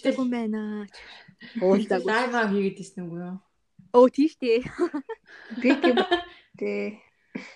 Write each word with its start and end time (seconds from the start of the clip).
уулзаагүй 0.00 0.24
юм 0.24 0.30
байна. 0.32 0.60
Уулзаагүй. 1.60 2.08
лайва 2.08 2.40
хийгээд 2.48 2.80
ирсэн 2.80 3.04
үгүй 3.04 3.20
юу? 3.20 3.36
Оо 3.92 4.08
тийш 4.08 4.32
дээ. 4.40 4.64
Би 5.60 5.70
тийм 5.76 5.96
дээ. 6.56 6.96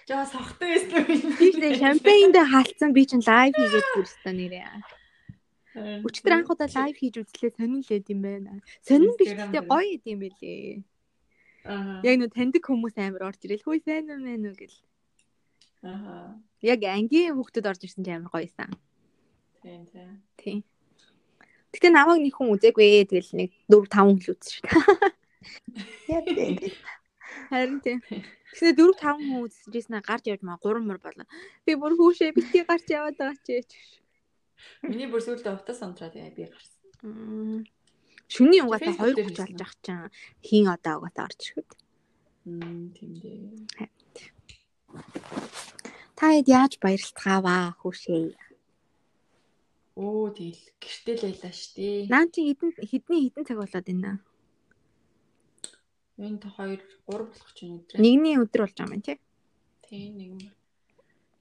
Жаа 0.08 0.24
сохтой 0.28 0.76
байсан 0.76 1.08
юм. 1.08 1.32
Тийш 1.40 1.56
дээ. 1.56 1.80
Шампейнд 1.80 2.36
хаалцсан 2.36 2.92
би 2.92 3.02
чинь 3.08 3.24
лайв 3.24 3.56
хийгээд 3.56 3.88
бүрстэ 3.96 4.30
нэрээ. 4.32 4.68
Өчтөр 6.04 6.32
анх 6.36 6.50
удаа 6.52 6.68
лайв 6.70 6.94
хийж 7.00 7.18
үзлээ 7.18 7.56
сонирхлээд 7.58 8.12
юм 8.12 8.20
байна. 8.22 8.60
Сонин 8.84 9.16
биш 9.18 9.32
гэхдээ 9.34 9.64
гоё 9.64 9.88
идэм 9.96 10.18
байлээ. 10.22 10.84
Аа. 11.64 12.04
Яг 12.04 12.14
нөө 12.20 12.30
таньдаг 12.30 12.62
хүмүүс 12.62 12.94
амар 13.00 13.32
орж 13.32 13.40
ирэл 13.48 13.64
хөөе 13.64 13.80
сайн 13.82 14.06
юм 14.12 14.22
байна 14.22 14.52
уу 14.52 14.58
гэл. 14.60 14.78
Аа. 15.82 16.38
Яг 16.62 16.80
ангийн 16.84 17.34
хүүхдүүд 17.34 17.66
орж 17.66 17.80
ирсэн 17.88 18.04
чинь 18.04 18.22
амар 18.22 18.30
гоёсан. 18.30 18.70
Тийм 19.64 19.82
тийм. 19.90 20.22
Тийм. 20.38 20.58
Гэтэ 21.74 21.91
намайг 21.91 22.23
нэг 22.23 22.34
хүн 22.38 22.55
үзээгүй. 22.55 23.11
Тэгэл 23.11 23.33
нэг 23.34 23.50
4 23.67 23.91
5 23.91 24.06
хүн 24.06 24.19
л 24.22 24.30
үзсэн 24.30 24.53
шүү 24.55 24.62
дээ. 24.62 25.14
Яг 26.14 26.25
дээ. 26.31 26.72
Харин 27.50 27.81
тийм. 27.83 27.98
Тэгснэ 28.55 28.78
4 28.78 28.94
5 29.03 29.19
хүн 29.19 29.42
үзчихсэн 29.50 29.98
гарч 29.98 30.25
явж 30.31 30.42
маа 30.47 30.62
3 30.62 30.86
мөр 30.86 31.03
болоо. 31.03 31.27
Би 31.66 31.75
бүр 31.75 31.98
хүүшээ 31.98 32.31
бити 32.39 32.62
гарч 32.62 32.86
яваад 32.94 33.19
байгаа 33.19 33.42
ч. 33.42 33.66
Миний 34.86 35.11
бүр 35.11 35.19
сүүлдээ 35.19 35.58
утас 35.58 35.83
онтраад 35.83 36.14
яа 36.14 36.31
би 36.31 36.47
гарсан. 36.47 37.66
Шүний 38.31 38.62
Facebook 38.62 39.19
2 39.19 39.19
дээр 39.19 39.31
30 39.34 39.34
хийсэн 39.34 39.59
болж 39.59 39.61
ах 39.66 39.75
чинь 39.83 40.09
хийн 40.47 40.66
одоо 40.70 40.94
угаасаа 41.03 41.27
орж 41.28 41.41
ирэхэд. 41.42 41.70
Мм 42.47 42.94
тийм 42.94 43.12
дээ. 43.19 43.91
Та 46.16 46.27
хэд 46.33 46.48
яаж 46.48 46.72
баярлцгааваа 46.81 47.77
хүүшээ. 47.83 48.53
Оо 49.95 50.27
тэгэл 50.34 50.59
гэртэл 50.83 51.23
байлаа 51.23 51.55
штий. 51.55 52.11
Наа 52.11 52.27
чи 52.27 52.42
хідэн 52.50 52.70
хідний 52.83 53.31
хідэн 53.31 53.47
цаг 53.47 53.62
болоод 53.62 53.87
байна. 53.87 54.19
Та 56.19 56.23
2 56.23 56.39
3 56.42 56.83
болох 57.06 57.50
ч 57.55 57.67
юм 57.67 57.78
өдрөө. 57.78 58.03
Нэгний 58.03 58.34
өдөр 58.42 58.67
болж 58.67 58.75
байгаа 58.75 58.95
юм 58.98 59.03
тий. 59.06 59.19
Тийм 59.87 60.19
нэг 60.19 60.28
юм. 60.34 60.42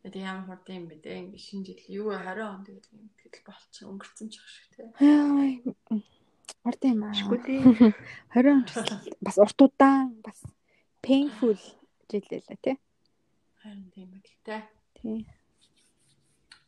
Тэгээд 0.05 0.21
ямар 0.21 0.45
хурдан 0.49 0.75
юм 0.81 0.85
бэ 0.89 0.95
те 1.01 1.17
ингэ 1.17 1.37
шинэ 1.37 1.65
жил 1.65 1.81
юу 1.89 2.13
20 2.13 2.45
он 2.45 2.61
тэгэл 2.65 2.89
юм 2.93 3.09
тэгэл 3.21 3.45
болчих 3.45 3.85
өнгөрцөн 3.89 4.27
ч 4.29 4.35
ах 4.37 4.49
шиг 4.49 4.67
те. 4.73 4.83
Хай. 5.01 5.61
Орд 6.61 6.81
юм 6.85 7.01
аа. 7.05 7.13
Шгүй 7.17 7.39
дээ. 7.41 7.61
20 8.37 8.53
он 8.53 8.65
ч 8.69 8.73
бас 9.21 9.37
урт 9.41 9.59
удаан 9.61 10.21
бас 10.21 10.39
painful 11.01 11.57
жил 12.09 12.25
лээ 12.29 12.57
тий. 12.61 12.77
Харин 13.61 13.89
тийм 13.93 14.09
байл 14.13 14.37
те. 14.45 14.57
Тий. 14.97 15.25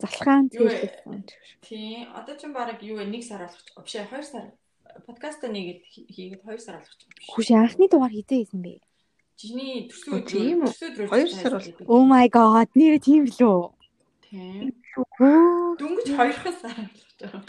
Залхаан 0.05 0.45
тийшсэн. 0.49 1.23
Тийм. 1.65 2.07
Одоо 2.13 2.35
ч 2.37 2.45
баг 2.53 2.77
юу 2.85 2.97
вэ? 3.01 3.05
1 3.09 3.21
сар 3.25 3.41
болох 3.49 3.61
ч. 3.65 3.73
Биш 3.81 3.95
2 3.97 4.21
сар. 4.23 4.45
Подкаста 5.07 5.47
нэгэд 5.49 5.81
хий- 5.91 6.07
хийгээд 6.13 6.41
2 6.45 6.57
сар 6.61 6.77
болох 6.77 6.93
ч 6.93 7.01
юм 7.05 7.11
биш. 7.17 7.25
Хүүш 7.33 7.47
анхны 7.57 7.85
дугаар 7.89 8.13
хизээ 8.13 8.39
хийсэн 8.45 8.61
бэ? 8.61 8.73
Чиний 9.35 9.89
төсөө 9.91 10.13
Оо, 10.15 10.21
тийм 10.23 10.57
үү? 10.63 10.69
төсөө 10.71 10.87
өдрөө 10.93 11.07
Хоёр 11.11 11.29
сар 11.33 11.51
бол. 11.57 11.89
Oh 11.91 12.03
my 12.07 12.25
god, 12.31 12.69
нэр 12.77 12.95
тийм 13.03 13.23
лөө. 13.27 13.73
Тийм. 14.23 14.71
Дөнгөж 15.79 16.07
2 16.07 16.55
сар 16.61 16.75
болох 16.77 17.01
ч 17.17 17.21
юм. 17.25 17.43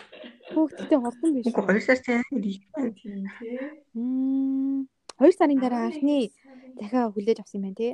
хүүхдтэй 0.56 0.98
хурдан 0.98 1.30
биш. 1.36 1.46
Үгүй 1.46 1.62
хоёр 1.68 1.82
сар 1.86 1.98
цаа 2.02 2.22
нэг. 2.32 2.62
Тийм 2.98 3.22
тий. 3.38 3.58
Мм. 3.94 4.88
2 5.20 5.32
сарын 5.38 5.60
дараа 5.62 5.86
анхны 5.90 6.30
дахиад 6.80 7.12
хүлээж 7.14 7.38
авсан 7.42 7.60
юм 7.60 7.64
байна 7.70 7.78
тий. 7.78 7.92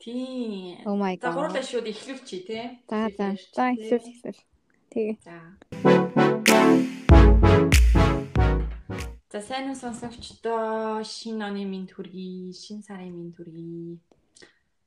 Тийм. 0.00 0.78
Oh 0.86 0.96
my 0.96 1.20
За 1.20 1.28
god. 1.28 1.34
гурлаа 1.36 1.62
шууд 1.62 1.86
эхлүүлчихье 1.92 2.40
тий. 2.48 2.64
За 2.88 3.12
за. 3.16 3.36
За 3.52 3.64
эсвэл 3.76 4.08
эсвэл. 4.08 4.40
Тэгээ. 4.88 5.16
За. 5.20 5.36
За 9.28 9.40
сайн 9.44 9.68
уу 9.68 9.76
сонсогчдоо 9.76 11.04
шинэ 11.04 11.44
оны 11.44 11.68
минь 11.68 11.84
төргий, 11.84 12.48
шинэ 12.56 12.80
сарын 12.88 13.12
минь 13.12 13.34
төргий. 13.36 14.00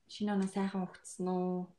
Шинэ 0.10 0.34
оноо 0.34 0.50
сайхан 0.50 0.82
ухцсан 0.82 1.28
уу? 1.30 1.70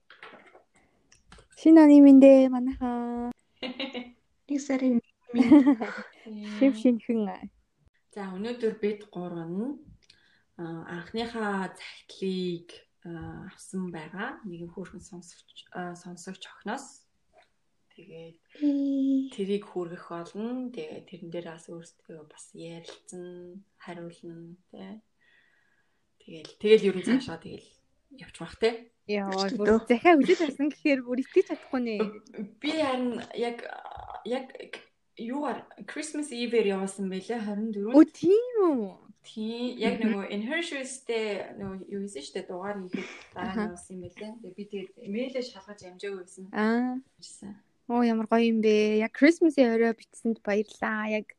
Шинэ 1.59 1.83
оны 1.83 1.99
мэндэ 2.07 2.55
манайхаа 2.55 3.35
Нэг 4.47 4.61
сарын 4.63 5.03
шив 6.63 6.79
шинхэн. 6.79 7.51
За 8.15 8.31
өнөөдөр 8.31 8.79
бид 8.79 9.11
гурав 9.11 9.51
нь 9.51 9.75
анхныхаа 10.55 11.67
а, 11.67 11.75
авсан 13.05 13.93
байгаа. 13.93 14.41
Нэгэн 14.49 14.73
хөөрхөн 14.73 15.05
сонсогч 15.05 15.69
а, 15.77 15.93
сонсогч 15.95 16.49
охноос. 16.49 17.05
Тэгээд 17.93 18.37
тэрийг 19.37 19.65
хүргэх 19.69 20.09
болно. 20.09 20.73
Тэгээд 20.73 21.05
тэрэн 21.07 21.31
дээр 21.31 21.47
бас 21.53 21.69
өөрсдөө 21.69 22.21
бас 22.27 22.45
ярилцсан, 22.57 23.63
хариулна 23.79 24.57
тий. 24.73 24.99
Тэгэл 26.25 26.53
тэгэл 26.59 26.87
ерөн 26.91 27.05
цаашаа 27.05 27.39
тэгэл 27.39 27.69
явж 28.19 28.37
бах 28.41 28.57
тий. 28.57 28.91
Яа, 29.05 29.29
бүр 29.53 29.85
захиа 29.85 30.17
хүлээж 30.17 30.41
авсан 30.49 30.73
гэхээр 30.73 31.01
бүр 31.05 31.21
итгэж 31.21 31.53
чадахгүй 31.53 31.81
нэ. 31.85 31.97
Би 32.57 32.73
харин 32.73 33.21
яг 33.37 33.61
яг 34.25 34.49
юугаар 35.21 35.69
Christmas 35.85 36.33
Eve-ээр 36.33 36.81
явуулсан 36.81 37.13
байлээ 37.13 37.45
24. 37.45 37.93
Өө 37.93 38.05
тийм 38.11 38.55
үү? 38.65 39.04
Тийм 39.25 39.81
яг 39.81 40.05
нөгөө 40.05 40.29
Inheritance-тэй 40.37 41.57
нөгөө 41.57 41.79
юу 41.89 42.01
хийсэн 42.05 42.23
шүү 42.25 42.35
дээ 42.37 42.47
дугаар 42.49 42.77
хийхэд 42.85 43.09
дараа 43.33 43.55
нь 43.57 43.63
явуулсан 43.73 43.95
юм 43.97 44.03
байлээ. 44.05 44.33
Тэгээ 44.37 44.57
би 44.57 44.65
тэгээд 44.69 44.91
имэйлээ 45.09 45.45
шалгаж 45.49 45.81
амжаагүй 45.89 46.21
байсан. 46.21 46.45
Аа. 46.53 47.01
Оо 47.89 48.05
ямар 48.05 48.29
гоё 48.29 48.45
юм 48.53 48.61
бэ. 48.61 49.01
Яг 49.01 49.17
Christmas-ийн 49.17 49.73
орой 49.81 49.97
бичсэнд 49.97 50.45
баярлаа. 50.45 51.09
Яг 51.09 51.33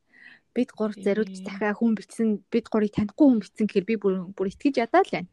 бид 0.50 0.70
гур 0.74 0.92
Тийм. 0.94 1.04
зариуд 1.04 1.30
дахиад 1.46 1.78
хүн 1.78 1.94
бичсэн, 1.94 2.28
бид 2.50 2.66
гурыг 2.72 2.90
танихгүй 2.90 3.26
хүн 3.28 3.42
бичсэн 3.44 3.66
гэхээр 3.70 3.86
би 3.86 3.94
бүр 4.02 4.14
бүр 4.34 4.50
итгэж 4.50 4.82
ядаа 4.82 5.06
л 5.06 5.12
байна. 5.14 5.30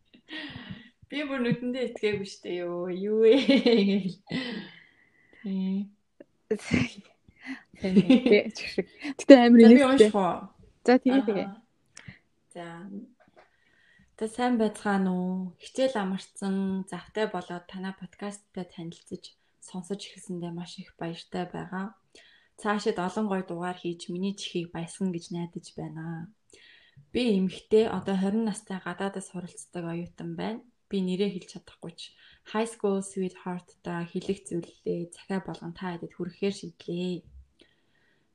Би 1.09 1.23
бүр 1.25 1.39
нүдэндээ 1.41 1.89
итгээгүй 1.89 2.27
шүү 2.27 2.41
дээ 2.43 2.57
ёо. 2.69 2.85
Юу 2.91 3.17
вэ 3.25 3.33
гээл. 3.49 4.17
Тийм. 5.41 5.89
Инээстэй. 9.57 9.87
унших 9.89 10.15
уу? 10.15 10.49
За 10.83 10.99
тэгээ 10.99 11.23
тэгээ. 11.23 11.62
За. 12.53 12.85
Та 14.17 14.27
сайн 14.29 14.61
байцгаана 14.61 15.09
уу? 15.09 15.57
Хичээл 15.57 15.97
амарсан, 16.03 16.85
завтай 16.85 17.25
болоод 17.33 17.65
танай 17.65 17.93
подкасттай 17.97 18.65
танилцж, 18.69 19.33
сонсож 19.57 20.01
эхэлсэндээ 20.05 20.53
маш 20.53 20.77
их 20.77 20.93
баяртай 21.01 21.49
байгаа. 21.49 21.97
Цаашид 22.61 22.97
олон 23.01 23.25
гой 23.25 23.41
дугаар 23.49 23.77
хийж 23.81 24.01
миний 24.13 24.37
чихийг 24.37 24.69
баясгана 24.69 25.09
гэж 25.17 25.25
найдаж 25.33 25.67
байна. 25.73 26.29
Би 27.13 27.41
эмэгтэй 27.41 27.89
одоо 27.97 28.13
20 28.21 28.45
настай 28.45 28.77
гадаадас 28.85 29.33
суралцдаг 29.33 29.83
оюутан 29.89 30.37
байна. 30.37 30.61
Би 30.89 31.01
нэрээ 31.01 31.33
хэлж 31.33 31.49
чадахгүй 31.57 31.93
ч 31.97 32.13
high 32.53 32.69
school 32.69 33.01
sweetheart 33.01 33.65
та 33.81 34.05
хэлэх 34.05 34.45
зүйлээ 34.45 35.09
захиа 35.09 35.41
болгон 35.41 35.73
та 35.73 35.97
хэдэд 35.97 36.13
хүрэхээр 36.13 36.53
шийдлээ. 36.53 37.32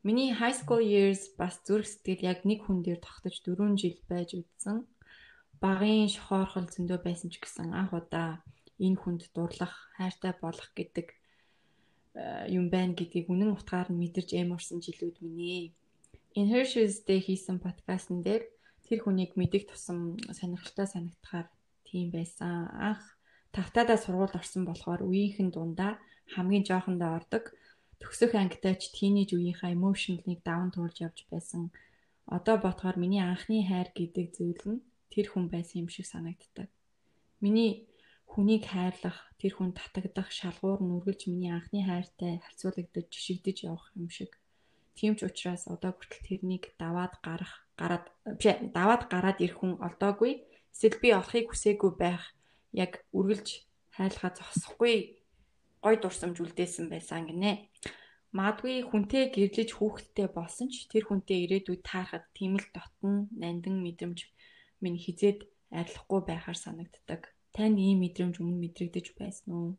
Миний 0.08 0.32
high 0.32 0.56
school 0.56 0.81
years 0.81 1.20
бас 1.37 1.60
зүрх 1.69 1.84
сэтгэл 1.84 2.32
яг 2.32 2.40
нэг 2.49 2.64
хүн 2.64 2.81
дээр 2.81 2.96
тогтож 2.96 3.44
4 3.44 3.76
жил 3.76 4.00
байж 4.08 4.40
үдсэн. 4.40 4.88
Багын 5.60 6.08
шохоорхол 6.08 6.64
зөндөө 6.64 7.05
байсан 7.05 7.28
ч 7.28 7.37
гэсэн 7.37 7.76
анх 7.76 7.93
удаа 7.93 8.40
энэ 8.81 8.96
хүнд 8.96 9.28
дурлах, 9.37 9.76
хайртай 10.00 10.32
болох 10.40 10.72
гэдэг 10.72 11.12
э, 11.12 12.49
юм 12.56 12.72
байна 12.72 12.96
гэдгийг 12.96 13.28
үнэн 13.28 13.52
утгаар 13.52 13.93
нь 13.93 14.00
мэдэрч 14.00 14.32
эморсон 14.32 14.81
жилүүд 14.81 15.20
минь 15.20 15.44
ээ. 15.44 15.66
Энэ 16.40 16.50
Hershey's 16.56 17.04
дээр 17.04 17.28
хийсэн 17.28 17.61
подкастн 17.61 18.25
дээр 18.25 18.49
тэр 18.88 19.04
хүнийг 19.04 19.37
мэдих 19.37 19.69
тусам 19.69 20.16
сонирхолтой 20.32 20.88
санагдахаар 20.88 21.52
тийм 21.84 22.08
байсан. 22.16 22.72
Анх 22.72 23.04
тавтаадаа 23.52 24.00
сургууль 24.00 24.32
орсон 24.40 24.64
болохоор 24.64 25.04
үеийнхэн 25.04 25.52
дундаа 25.52 26.00
хамгийн 26.32 26.64
жоохондоо 26.64 27.12
ордог 27.20 27.52
төгсөх 28.00 28.32
ангитай 28.34 28.74
ч 28.78 28.94
тийнейж 28.94 29.34
үеийнхаа 29.34 29.74
emotional-ыг 29.74 30.40
даван 30.46 30.70
туулж 30.74 30.96
явж 31.06 31.26
байсан. 31.32 31.74
Одоо 32.36 32.56
бодохоор 32.62 32.96
миний 33.00 33.24
анхны 33.24 33.64
хайр 33.66 33.90
гэдэг 33.94 34.26
зүйл 34.36 34.62
нь 34.70 34.84
тэр 35.12 35.26
хүн 35.32 35.46
байсан 35.50 35.82
юм 35.82 35.88
шиг 35.90 36.06
санагддаг. 36.06 36.68
Миний 37.42 37.88
хүнийг 38.28 38.68
хайрлах, 38.68 39.18
тэр 39.40 39.52
хүн 39.56 39.72
татагдах 39.72 40.28
шалгуур 40.30 40.80
нь 40.84 40.94
үргэлж 40.96 41.26
миний 41.32 41.50
анхны 41.50 41.80
хайртай 41.82 42.38
харьцуулагдаж 42.44 43.06
жишигдэж 43.08 43.56
явах 43.66 43.88
юм 43.96 44.12
шиг. 44.12 44.36
Тийм 44.94 45.16
ч 45.16 45.24
учраас 45.24 45.64
одоо 45.66 45.94
хүртэл 45.94 46.26
тэрнийг 46.26 46.74
даваад 46.76 47.16
гарах, 47.24 47.64
гараад 47.80 48.04
биш 48.38 48.46
даваад 48.74 49.08
гараад 49.08 49.38
ирэх 49.40 49.58
хүн 49.58 49.80
олдоогүй. 49.80 50.44
Эсвэл 50.74 50.98
би 51.02 51.08
олохыг 51.16 51.46
хүсээгүй 51.50 51.92
байх. 51.96 52.34
Яг 52.74 53.02
үргэлж 53.16 53.64
хайрлахаа 53.96 54.32
зогсохгүй 54.36 55.17
гой 55.84 55.96
дурсамж 56.02 56.36
үлдээсэн 56.42 56.86
байсан 56.92 57.28
гинэ. 57.28 57.52
Магадгүй 58.36 58.84
хүнтэй 58.84 59.32
гэрлэж 59.32 59.70
хүүхэдтэй 59.75 60.28
болсон 60.28 60.69
ч 60.69 60.84
тэр 60.92 61.08
хүнтэй 61.08 61.48
ирээдүйд 61.48 61.82
таарахад 61.86 62.28
тийм 62.36 62.60
л 62.60 62.66
дотн 62.76 63.32
нандин 63.32 63.80
мэдрэмж 63.80 64.19
минь 64.84 65.00
хизээд 65.00 65.48
арилахгүй 65.72 66.20
байхаар 66.28 66.58
санагддаг. 66.60 67.32
Танд 67.56 67.80
ийм 67.80 68.04
мэдрэмж 68.04 68.36
өмнө 68.38 68.60
мэдрэгдэж 68.62 69.06
байсан 69.16 69.48
уу? 69.56 69.70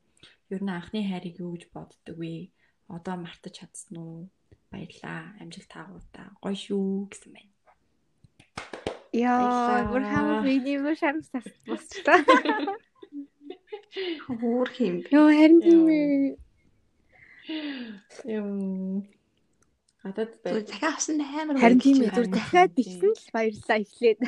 Ер 0.50 0.62
нь 0.66 0.74
анхны 0.74 1.06
хайрыг 1.06 1.38
юу 1.38 1.54
гэж 1.54 1.70
боддог 1.70 2.16
вэ? 2.18 2.50
Одоо 2.90 3.16
мартаж 3.22 3.54
чадсан 3.62 3.96
уу? 4.02 4.34
Баярлаа. 4.74 5.38
Амжилт 5.38 5.70
таагуудаа. 5.70 6.34
Гоё 6.42 6.58
шүү 6.58 7.14
гэсэн 7.14 7.32
байна. 7.38 7.54
Яа, 9.14 9.90
бүр 9.90 10.04
хамаг 10.06 10.42
миний 10.46 10.78
бүр 10.82 10.98
шармсаас 10.98 11.46
босчлаа. 11.70 12.22
Хөөр 13.94 14.70
хим. 14.76 14.96
Йоо, 15.10 15.28
харин 15.34 15.60
тийм 15.66 15.82
ээ. 15.90 16.38
Юм. 18.30 19.08
Хатад 20.04 20.30
Зүгээр 20.46 20.64
бай. 20.64 20.70
захиа 20.70 20.90
авсан 20.94 21.18
амар 21.22 21.58
Харин 21.58 21.80
тийм 21.82 21.98
ээ. 22.06 22.10
баярлалаа. 22.10 22.16
Зүр 22.16 22.28
дахиад 22.36 22.72
бичсэн 22.78 23.12
л 23.18 23.28
баярлаа 23.34 23.78
эхлээд. 23.84 24.20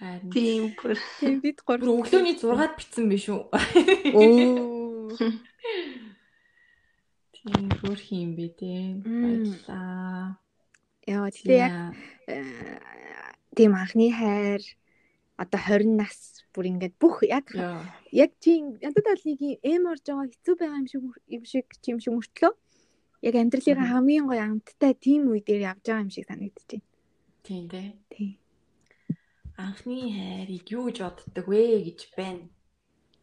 Харин 0.00 0.30
Тийм 0.32 0.62
бүр. 0.74 0.96
Тийм 1.20 1.34
бид 1.44 1.58
бүр 1.66 1.78
гур. 1.84 2.00
өглөөний 2.08 2.34
6-ад 2.40 2.72
битсэн 2.80 3.04
биш 3.12 3.28
үү? 3.28 3.42
Оо. 4.16 5.12
Тийм 7.36 7.68
хөөх 7.78 8.02
юм 8.10 8.30
бэ 8.34 8.46
те. 8.58 8.72
Баярлаа. 9.04 10.40
Яа, 11.04 11.28
тэгээ 11.28 11.60
яг 11.60 11.92
э, 12.32 12.40
тийм 13.52 13.76
анхны 13.76 14.08
хайр 14.08 14.64
одоо 15.36 15.60
20 15.60 15.98
нас 15.98 16.44
бүр 16.54 16.70
ингээд 16.70 16.94
бүх 17.02 17.26
яг 17.26 17.50
яг 18.14 18.30
тийм 18.38 18.78
ядад 18.78 19.06
алыг 19.10 19.40
эм 19.62 19.82
орж 19.90 20.04
байгаа 20.06 20.30
хэцүү 20.30 20.54
байгаа 20.60 20.78
юм 20.78 20.86
шиг 20.86 21.02
юм 21.26 21.44
шиг 21.44 21.66
юм 21.90 21.98
шиг 21.98 22.14
мөртлөө 22.14 22.52
яг 23.26 23.34
амьдралынхаа 23.40 23.88
хамгийн 23.90 24.26
гоё 24.30 24.42
амттай 24.46 24.92
тийм 24.94 25.32
үе 25.32 25.40
дээр 25.42 25.74
явж 25.74 25.82
байгаа 25.86 26.04
юм 26.06 26.10
шиг 26.14 26.26
санагдчих. 26.28 26.82
Тийм 27.42 27.68
те. 27.72 27.98
Тийм. 28.12 28.38
Анхны 29.56 29.96
хайрыг 30.12 30.66
юу 30.70 30.86
гэж 30.86 30.98
боддог 31.02 31.46
вэ 31.50 31.82
гэж 31.88 32.00
байна. 32.16 32.46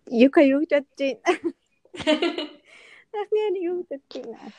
Юка 0.10 0.42
юу 0.42 0.60
гэж 0.64 0.72
бодож 0.76 1.00
байна? 1.00 1.54
Анхны 3.20 3.38
хайр 3.40 3.56
юу 3.70 3.76
гэж 3.84 3.90
бодож 3.92 4.14
байна? 4.20 4.52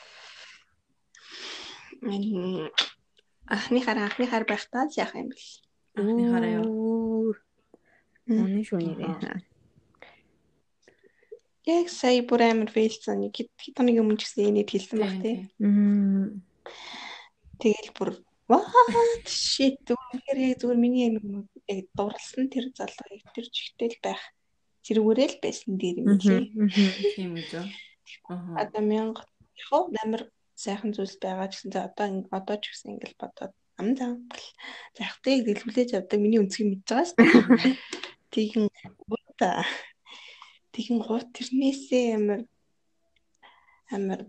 Анхны 3.53 3.79
хараа 3.85 4.05
анхны 4.09 4.27
хар 4.31 4.45
байхдаа 4.49 4.89
л 4.89 4.97
яах 4.97 5.15
юм 5.19 5.29
бэл. 5.33 5.51
Анхны 5.99 6.23
хараа 6.31 6.53
юу? 6.61 6.92
Шүү 8.67 8.81
нэрээ. 8.81 9.41
Яг 11.63 11.87
сая 11.93 12.23
бүр 12.27 12.43
амар 12.43 12.71
фейлсэн. 12.75 13.23
Нэг 13.23 13.39
хэд 13.39 13.51
хоногийн 13.79 14.03
өмнө 14.03 14.19
ч 14.19 14.27
гэсэн 14.27 14.51
энэд 14.51 14.71
хэлсэн 14.71 14.99
баг 14.99 15.15
тий. 15.23 15.37
Тэгэл 17.63 17.91
бүр 17.95 18.11
what 18.51 18.67
shit 19.31 19.79
зүгээр 19.87 20.39
яг 20.43 20.55
зүгээр 20.59 20.81
миний 20.83 21.07
яг 21.07 21.23
нэг 21.23 21.47
яг 21.71 21.87
дурлсан 21.95 22.51
тэр 22.51 22.75
залгыг 22.75 23.23
тэр 23.31 23.47
жигтэл 23.47 23.97
байх 24.03 24.23
зэрэгээрэл 24.83 25.39
байсан 25.39 25.73
дээр 25.79 25.97
юм 26.03 26.19
лээ. 26.19 26.43
Тийм 27.15 27.39
үү. 27.39 27.65
Одоо 28.59 28.83
мянга 28.83 29.23
яг 29.55 29.71
амар 30.03 30.23
сайхан 30.59 30.91
зүйлс 30.91 31.17
байгаа 31.23 31.49
ч 31.49 31.63
гэсэн 31.63 31.71
за 31.71 31.81
одоо 31.87 32.07
одоо 32.35 32.57
ч 32.59 32.65
гэсэн 32.75 32.99
ингээл 32.99 33.21
бодоод 33.23 33.55
ам 33.81 33.89
зам 33.99 34.13
захтыг 34.99 35.47
дэлгүүлээж 35.47 35.91
явдаг 35.97 36.19
миний 36.21 36.43
өнцгийг 36.43 36.69
мэдж 36.69 36.87
байгаа 36.91 37.07
шүү 37.07 37.17
дээ. 37.19 37.75
Тэгин 38.33 38.73
гута 39.07 39.65
тэгин 40.73 40.99
гут 41.05 41.29
тэрнээсээ 41.37 42.07
амар 42.17 42.41
амар 43.93 44.21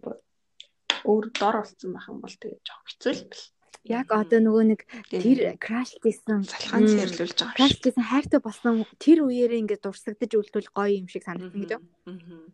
өөр 1.07 1.25
дор 1.31 1.55
болсон 1.63 1.95
байх 1.95 2.07
юм 2.11 2.19
бол 2.19 2.35
тэгээ 2.35 2.59
жоох 2.67 2.83
хэцүү 2.87 3.13
л 3.15 3.23
бэл. 3.31 3.45
Яг 3.83 4.07
одоо 4.15 4.39
нөгөө 4.39 4.63
нэг 4.71 4.81
тэр 5.11 5.59
краш 5.59 5.99
хийсэн 5.99 6.47
салхаан 6.47 6.87
Мм. 6.87 6.95
цэрлүүлж 6.99 7.35
байгаа 7.35 7.57
краш 7.59 7.73
хийсэн 7.83 8.05
хайртай 8.07 8.39
болсон 8.39 8.87
тэр 8.99 9.27
үеэрээ 9.27 9.59
ингээд 9.63 9.83
дурсагдж 9.83 10.31
үлдвэл 10.39 10.71
гоё 10.71 11.03
юм 11.03 11.07
шиг 11.11 11.27
санагдсан 11.27 11.63
гэж. 11.63 11.71
Мгм. 12.07 12.47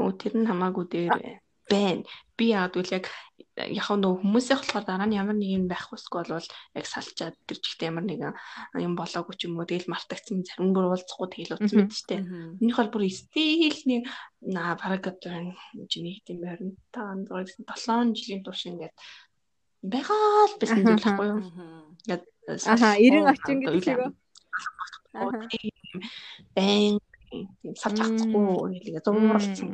Өө 0.00 0.12
тэр 0.16 0.32
нь 0.40 0.48
хамаагүй 0.48 0.84
дээр 0.88 1.36
байна. 1.68 2.04
Би 2.36 2.44
яадвал 2.56 2.88
яг 2.96 3.12
яг 3.56 3.88
нөгөө 3.92 4.20
хүмүүсийн 4.24 4.58
болохоор 4.58 4.84
дараа 4.88 5.08
нь 5.08 5.18
ямар 5.20 5.36
нэг 5.36 5.50
юм 5.58 5.66
байх 5.68 5.92
усгүй 5.92 6.24
бол 6.24 6.48
яг 6.78 6.86
салчаад 6.88 7.36
тэр 7.44 7.58
жигтэй 7.60 7.92
ямар 7.92 8.04
нэгэн 8.08 8.32
юм 8.80 8.96
болоогүй 8.96 9.34
ч 9.36 9.44
юм 9.44 9.60
уу 9.60 9.68
тэгэл 9.68 9.92
мартагдсан 9.92 10.40
зарим 10.40 10.72
бүр 10.72 10.88
уулзахгүй 10.88 11.28
тэгэл 11.28 11.54
утсан 11.60 11.76
мэт 11.84 11.92
штэ. 11.92 12.16
Мгм. 12.24 12.64
Миний 12.64 12.72
хол 12.72 12.88
бүр 12.88 13.04
стил 13.12 13.76
нэг 13.84 14.08
наа 14.40 14.72
бараг 14.80 15.04
одоо 15.04 15.52
чиний 15.92 16.16
хэдийн 16.16 16.40
байрны 16.40 16.72
та 16.96 17.12
андгаа 17.12 17.44
гэсэн 17.44 17.68
7 17.68 18.16
жилийн 18.16 18.40
турш 18.40 18.64
ингээд 18.72 18.96
байгаа 19.84 20.48
л 20.48 20.54
зүйл 20.56 20.84
байхгүй 20.96 21.26
юу? 21.28 21.40
Ингээд 22.08 22.24
Аха, 22.66 22.98
90 22.98 23.28
орчин 23.30 23.58
гэдэг 23.60 23.84
шиг 23.84 24.00
байн 26.56 26.98
тийм 27.28 27.74
салж 27.76 27.98
авахгүй 28.02 28.80
хэлгээ 28.82 29.04
зууралсан 29.04 29.68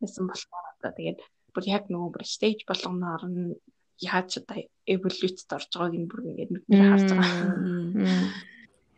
байсан 0.00 0.24
болохоор 0.28 0.66
одоо 0.74 0.92
тэгээд 0.98 1.18
бүр 1.54 1.64
яг 1.68 1.84
нөгөө 1.88 2.10
бүр 2.14 2.24
стейж 2.24 2.64
болгоноор 2.68 3.24
нь 3.28 3.56
яаж 3.98 4.38
одоо 4.38 4.62
эволюцд 4.86 5.48
орж 5.50 5.70
байгааг 5.74 5.94
нь 5.98 6.08
бүр 6.10 6.20
ингээд 6.30 6.52
нүдээр 6.54 6.86
харж 6.90 7.10
байгаа. 7.12 7.50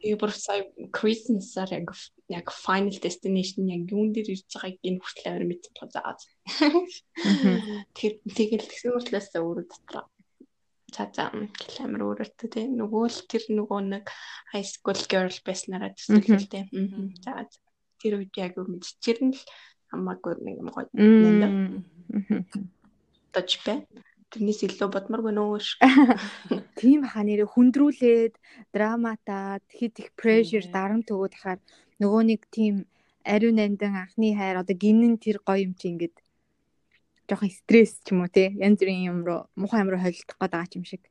Тэгээ 0.00 0.16
бүр 0.20 0.32
сая 0.32 0.62
Christmas-аар 0.96 1.70
яг 1.80 1.88
яг 2.28 2.46
final 2.52 2.96
destination 3.00 3.68
яг 3.68 3.88
юун 3.88 4.12
дээр 4.12 4.32
ирж 4.36 4.48
байгааг 4.52 4.76
энэ 4.80 5.00
хүртэл 5.00 5.28
амар 5.28 5.46
мэдсэн 5.48 5.74
тоо 5.76 5.88
заагаад. 5.88 6.20
Тэр 7.96 8.12
тэгэл 8.24 8.68
тэгсэн 8.68 8.92
хүртлээс 8.92 9.28
өөрөө 9.36 9.66
дотроо. 9.68 10.04
За 10.90 11.06
за 11.12 11.30
амар 11.84 12.02
өөрөөтэй 12.02 12.48
тийм 12.48 12.80
нөгөө 12.80 13.04
л 13.08 13.20
тэр 13.30 13.44
нөгөө 13.46 13.80
нэг 13.92 14.04
high 14.52 14.66
school 14.66 15.00
girl 15.08 15.36
байснараа 15.46 15.92
төсөөлөлтэй. 15.94 16.64
За 17.24 17.46
тэр 18.00 18.24
үед 18.24 18.34
яг 18.40 18.56
нь 18.56 18.80
л 18.80 19.40
хамаагүй 19.90 20.32
нэг 20.40 20.56
юм 20.62 20.70
гоё 20.70 20.88
дож 23.34 23.50
бай. 23.66 23.78
Тэрнээс 24.30 24.62
илүү 24.62 24.88
бодморгүй 24.94 25.34
нөөш. 25.34 25.66
Тийм 26.78 27.02
хаа 27.02 27.26
нэрээ 27.26 27.50
хүндрүүлээд 27.50 28.34
драматаад 28.70 29.64
хит 29.74 29.98
их 29.98 30.14
прешэр 30.14 30.70
дарамт 30.70 31.10
өгөөд 31.10 31.34
хахаар 31.34 31.60
нөгөө 31.98 32.22
нэг 32.30 32.46
тийм 32.54 32.86
ариун 33.26 33.58
нандин 33.58 33.98
анхны 33.98 34.30
хайр 34.38 34.62
одоо 34.62 34.76
гинэн 34.78 35.18
тэр 35.18 35.42
гоё 35.42 35.66
юм 35.66 35.74
чи 35.74 35.90
ингээд 35.90 36.14
жоохон 37.26 37.50
стресс 37.50 37.98
ч 38.06 38.14
юм 38.14 38.22
уу 38.22 38.30
те 38.30 38.54
янз 38.54 38.78
бүрийн 38.78 39.10
юм 39.10 39.18
руу 39.26 39.50
муухай 39.58 39.82
юм 39.82 39.90
руу 39.90 40.02
холилдох 40.02 40.38
гээд 40.38 40.54
байгаа 40.54 40.78
юм 40.78 40.86
шиг. 40.86 41.02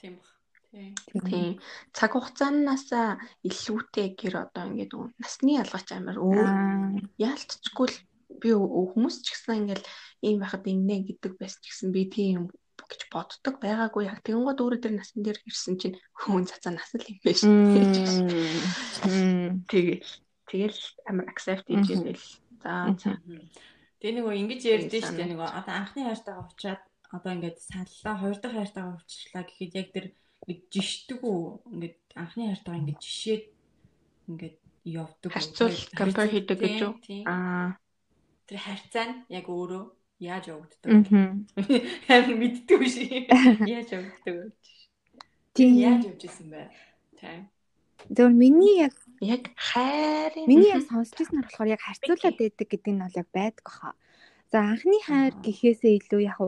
Тийм 0.00 0.16
баг. 0.16 0.27
Тийм. 0.72 1.56
Цаг 1.96 2.12
хугацаанаас 2.12 2.92
илүүтэй 3.40 4.08
гэр 4.20 4.34
одоо 4.44 4.68
ингээд 4.68 4.92
насны 5.16 5.56
ялгаач 5.56 5.88
амар 5.96 6.20
өөр 6.20 6.48
яалтчгүй 7.16 7.88
л 7.88 7.96
би 8.38 8.50
хүмүүс 8.52 9.24
ч 9.24 9.32
гэсэн 9.32 9.64
ингээл 9.64 9.88
ийм 10.28 10.36
байхад 10.44 10.68
ингэнэ 10.68 11.08
гэдэг 11.08 11.32
байсан 11.40 11.60
ч 11.64 11.72
гэсэн 11.72 11.88
би 11.96 12.04
тийм 12.12 12.52
гэж 12.88 13.02
боддог 13.12 13.54
байгаагүй 13.64 14.04
яг 14.08 14.20
тэгэнгүүт 14.24 14.60
өөрөө 14.60 14.80
тэр 14.84 14.94
насан 14.96 15.20
дээр 15.24 15.40
ирсэн 15.48 15.76
чинь 15.80 15.96
хүн 16.20 16.44
цацаа 16.44 16.72
нас 16.76 16.92
л 16.94 17.04
юм 17.04 17.18
биш. 17.24 17.40
Тэгэл 19.72 20.04
тэгэл 20.48 20.78
амар 21.08 21.26
accept 21.32 21.64
Мгм. 21.68 21.84
хийгээл. 21.84 22.24
За 22.62 22.92
за. 22.96 23.16
Тэгээ 24.00 24.14
нөгөө 24.20 24.34
ингэж 24.46 24.62
ярьж 24.68 24.88
Тийм, 24.92 25.02
штэ 25.04 25.10
санаа. 25.10 25.28
нөгөө 25.32 25.48
одоо 25.58 25.74
анхны 25.74 26.00
хайртайгаа 26.06 26.44
уучаад 26.44 26.80
одоо 27.12 27.32
ингээд 27.34 27.58
саллаа 27.58 28.14
хоёр 28.20 28.36
дахь 28.40 28.54
хайртайгаа 28.56 28.92
уучлаа 28.94 29.42
гэхэд 29.44 29.74
яг 29.74 29.88
тэр 29.92 30.06
ингээд 30.48 30.62
жишдэг 30.72 31.20
үү 31.20 31.40
ингээд 31.76 31.98
анхны 32.16 32.48
хайртайгаа 32.48 32.80
ингээд 32.80 33.04
жишээд 33.04 33.44
ингээд 34.32 34.58
явдаг 34.88 35.28
үү? 35.28 35.36
Харьцуул, 35.36 35.78
compare 35.92 36.30
хийдэг 36.32 36.56
гэж 36.56 36.78
үү? 36.88 36.94
Аа 37.28 37.76
Тэр 38.48 38.64
харьцаа 38.64 39.04
нь 39.12 39.16
яг 39.28 39.44
өөрөө 39.44 39.84
яаж 40.24 40.44
явагддаг. 40.48 40.88
Харин 42.08 42.36
мэддэг 42.40 42.80
шиг 42.88 43.28
яаж 43.76 43.92
явагддаг 43.92 44.34
вэ? 44.40 44.48
Тийм. 45.52 45.76
Яаж 45.76 46.08
явж 46.08 46.22
исэн 46.24 46.48
бэ? 46.48 46.72
Тийм. 47.20 47.52
Зөв 48.08 48.32
миний 48.32 48.80
яг 48.80 48.96
яг 49.20 49.52
хайрын 49.52 50.48
Миний 50.48 50.72
яг 50.72 50.88
сонсч 50.88 51.12
ирснээр 51.20 51.44
болохоор 51.44 51.76
яг 51.76 51.84
харьцуулаад 51.84 52.36
байдаг 52.40 52.66
гэдэг 52.72 52.92
нь 52.96 53.02
бол 53.04 53.20
яг 53.20 53.28
байдаг 53.36 53.64
баха. 53.68 53.92
За 54.48 54.64
анхны 54.64 54.96
хайр 55.04 55.36
гэхээсээ 55.44 55.92
илүү 56.00 56.20
яг 56.24 56.40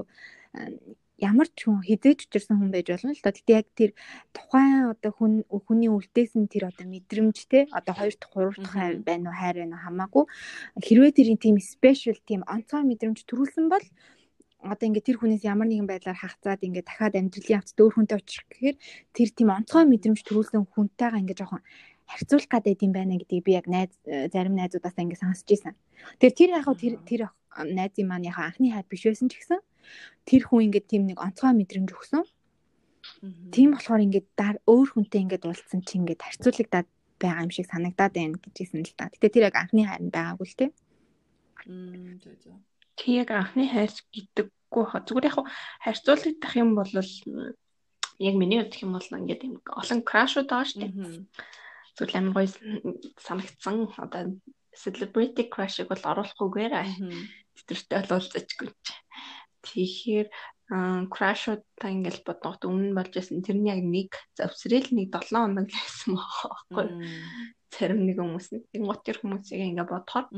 ямар 1.20 1.48
ч 1.52 1.68
хүн 1.68 1.84
хизээж 1.84 2.26
учирсан 2.26 2.56
хүн 2.58 2.72
байж 2.72 2.88
болно 2.88 3.12
л 3.12 3.20
доо. 3.20 3.32
Гэтэ 3.36 3.52
яг 3.52 3.66
тэр 3.76 3.90
тухайн 4.32 4.96
одоо 4.96 5.12
хүн 5.12 5.32
хүний 5.46 5.92
үлдээсэн 5.92 6.48
тэр 6.48 6.72
одоо 6.72 6.86
мэдрэмж 6.88 7.36
те 7.46 7.68
одоо 7.70 7.94
хоёр 7.94 8.14
дахь 8.16 8.32
гурав 8.32 8.56
дахь 8.56 8.74
хайр 8.74 8.94
байна 9.04 9.30
уу 9.30 9.36
хайр 9.36 9.56
байна 9.60 9.76
уу 9.76 9.84
хамаагүй 9.84 10.24
хэрвээ 10.80 11.12
тэрийн 11.16 11.40
тийм 11.40 11.56
спешиал 11.60 12.20
тийм 12.24 12.40
онцгой 12.48 12.82
мэдрэмж 12.88 13.20
төрүүлсэн 13.28 13.68
бол 13.68 13.84
одоо 14.60 14.86
ингээд 14.88 15.08
тэр 15.08 15.18
хүнээс 15.20 15.44
ямар 15.44 15.68
нэгэн 15.68 15.88
байдлаар 15.88 16.18
хахацаад 16.20 16.60
ингээд 16.64 16.88
дахиад 16.88 17.14
амьдралын 17.16 17.56
явц 17.56 17.70
дөөр 17.76 17.92
хүнтэй 17.96 18.16
очих 18.20 18.44
гэхээр 18.48 18.76
тэр 19.16 19.28
тийм 19.32 19.48
онцгой 19.56 19.84
мэдрэмж 19.88 20.20
төрүүлсэн 20.24 20.68
хүнтэйгээ 20.68 21.20
ингээд 21.20 21.40
жоохон 21.40 21.62
харьцуулах 22.10 22.50
гадайд 22.50 22.84
юм 22.84 22.92
байна 22.92 23.16
гэдгийг 23.16 23.44
би 23.44 23.52
яг 23.56 23.66
найз 23.70 23.92
зарим 24.04 24.54
найзуудаасаа 24.58 25.04
ингээд 25.04 25.22
сонсч 25.24 25.48
ийсэн. 25.48 25.74
Тэр 26.20 26.32
тэр 26.36 26.50
яг 26.58 26.66
тэр 26.76 26.94
тэр 27.08 27.20
найзын 27.56 28.06
маань 28.08 28.28
яг 28.28 28.36
анхны 28.36 28.68
хайр 28.74 28.84
биш 28.90 29.06
байсан 29.06 29.32
ч 29.32 29.40
гэсэн 29.40 29.60
тэр 30.28 30.42
хүн 30.46 30.70
ингээд 30.70 30.87
тийм 30.90 31.02
нэг 31.08 31.18
онцгой 31.20 31.52
мэдрэмж 31.56 31.90
өгсөн. 31.90 32.25
Тийм 33.52 33.75
болохоор 33.75 34.04
ингээд 34.04 34.28
өөр 34.64 34.88
хүнтэй 34.92 35.20
ингээд 35.25 35.49
уулзсан 35.49 35.80
чи 35.84 35.99
ингээд 36.00 36.25
харьцуулагдаад 36.25 36.88
байгаа 37.20 37.44
юм 37.44 37.52
шиг 37.52 37.66
санагдаад 37.68 38.12
байна 38.16 38.37
гэж 38.40 38.54
хэлсэн 38.56 38.84
л 38.84 38.96
та. 38.96 39.12
Гэтэ 39.12 39.28
тэр 39.28 39.46
яг 39.52 39.56
анхны 39.56 39.84
хайр 39.84 40.02
нь 40.04 40.14
байгаагүй 40.14 40.46
л 40.49 40.58
тий. 40.58 40.70
Тэг 42.96 43.12
яг 43.25 43.30
анхны 43.37 43.64
хайр 43.68 43.92
гэдэггүй 43.92 44.84
хаа. 44.88 45.04
Зүгээр 45.04 45.28
яг 45.28 45.38
харьцуулагдах 45.84 46.54
юм 46.56 46.70
бол 46.76 46.92
яг 48.20 48.34
миний 48.37 48.60
хувьд 48.60 48.80
юм 48.84 48.92
бол 48.96 49.08
ингээд 49.20 49.42
юм 49.49 49.54
олон 49.64 50.00
крашууд 50.04 50.49
байгаа 50.49 50.68
шүү 50.68 50.80
дээ. 50.80 50.92
Зүгээр 51.96 52.16
амар 52.20 52.34
гоё 52.37 52.49
санагдсан. 53.20 53.76
Одоо 54.00 54.22
celebrity 54.72 55.44
crush-ыг 55.52 55.88
бол 55.88 56.04
оруулахгүйгээр 56.04 56.72
тэтэртэй 57.56 58.00
бол 58.00 58.16
уулзачгүй. 58.16 58.68
Тэгэхээр 59.64 60.28
крашуудаа 61.10 61.90
ингээл 61.90 62.22
бодоход 62.22 62.62
өмнө 62.70 62.94
болж 62.94 63.12
байсан 63.14 63.42
тэрний 63.42 63.74
яг 63.74 63.82
нэг 63.82 64.10
завсрэл 64.38 64.86
нэг 64.94 65.10
7 65.10 65.34
хоног 65.34 65.66
л 65.66 65.74
байсан 65.74 66.10
байхгүй. 66.14 66.86
Зарим 67.74 68.00
нэг 68.06 68.16
хүмүүс 68.22 68.46
нэг 68.54 68.82
гот 68.86 69.02
тэр 69.02 69.18
хүмүүсийг 69.18 69.60
ингээ 69.66 69.90
бодохоор 69.90 70.30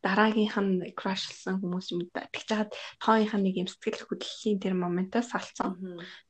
дараагийнх 0.00 0.56
нь 0.62 0.74
крашлсан 0.96 1.60
хүмүүс 1.60 1.86
юм 1.92 2.08
да. 2.14 2.24
Тэгж 2.32 2.48
чад 2.48 2.70
тооынх 3.02 3.34
нь 3.36 3.44
нэг 3.44 3.54
юм 3.60 3.68
сэтгэл 3.68 4.06
хөдлөлийн 4.08 4.58
тэр 4.62 4.74
моментоос 4.78 5.28
салцсан. 5.34 5.76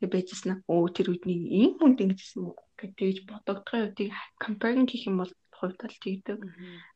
Тэгээ 0.02 0.12
байжсэн 0.12 0.64
өө 0.66 0.88
тэр 0.96 1.06
үед 1.12 1.24
нэг 1.28 1.40
ийм 1.46 1.72
хүнд 1.78 2.02
ингэжсэн 2.02 2.42
үү 2.42 2.54
гэж 2.98 3.16
бодогдохын 3.28 3.92
үдийг 3.92 4.12
comparing 4.40 4.88
гэх 4.88 5.06
юм 5.06 5.20
бол 5.20 5.32
хувьд 5.58 5.78
л 5.84 6.02
тэгдэг. 6.02 6.38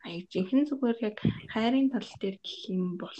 Аа 0.06 0.16
жинхэнэ 0.32 0.68
зүгээр 0.70 0.98
яг 1.12 1.16
хайрын 1.52 1.92
тал 1.92 2.08
дээр 2.22 2.36
гэх 2.40 2.60
юм 2.72 2.96
бол 2.96 3.14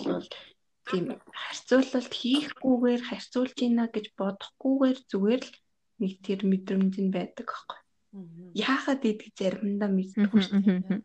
тийм 0.88 1.04
харьцуулалт 1.30 2.12
хийхгүйгээр 2.20 3.02
харьцуулж 3.08 3.56
ийна 3.62 3.86
гэж 3.94 4.06
бодохгүйгээр 4.18 4.98
зүгээр 5.10 5.42
л 5.46 5.54
нэг 6.02 6.12
тэр 6.26 6.40
мэдрэмж 6.42 6.94
нь 6.98 7.14
байдаг 7.14 7.48
аахгүй. 7.50 7.80
Яахад 8.58 9.02
идэх 9.06 9.32
заримдаа 9.38 9.90
мэддэггүй 9.92 10.40
шүү 10.42 10.60
дээ. 10.60 11.00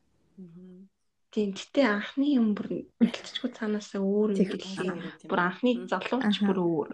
Тийм 1.31 1.49
гэтээ 1.53 1.85
анхны 1.85 2.27
юм 2.39 2.57
бүр 2.57 2.67
гэлцчихгүй 2.97 3.51
цаанаасаа 3.53 4.01
өөр 4.01 4.29
юм 4.33 4.47
гэлээ. 4.57 5.29
Бүр 5.29 5.39
анхны 5.43 5.71
залууч 5.85 6.35
бүр 6.41 6.57
өөр. 6.57 6.89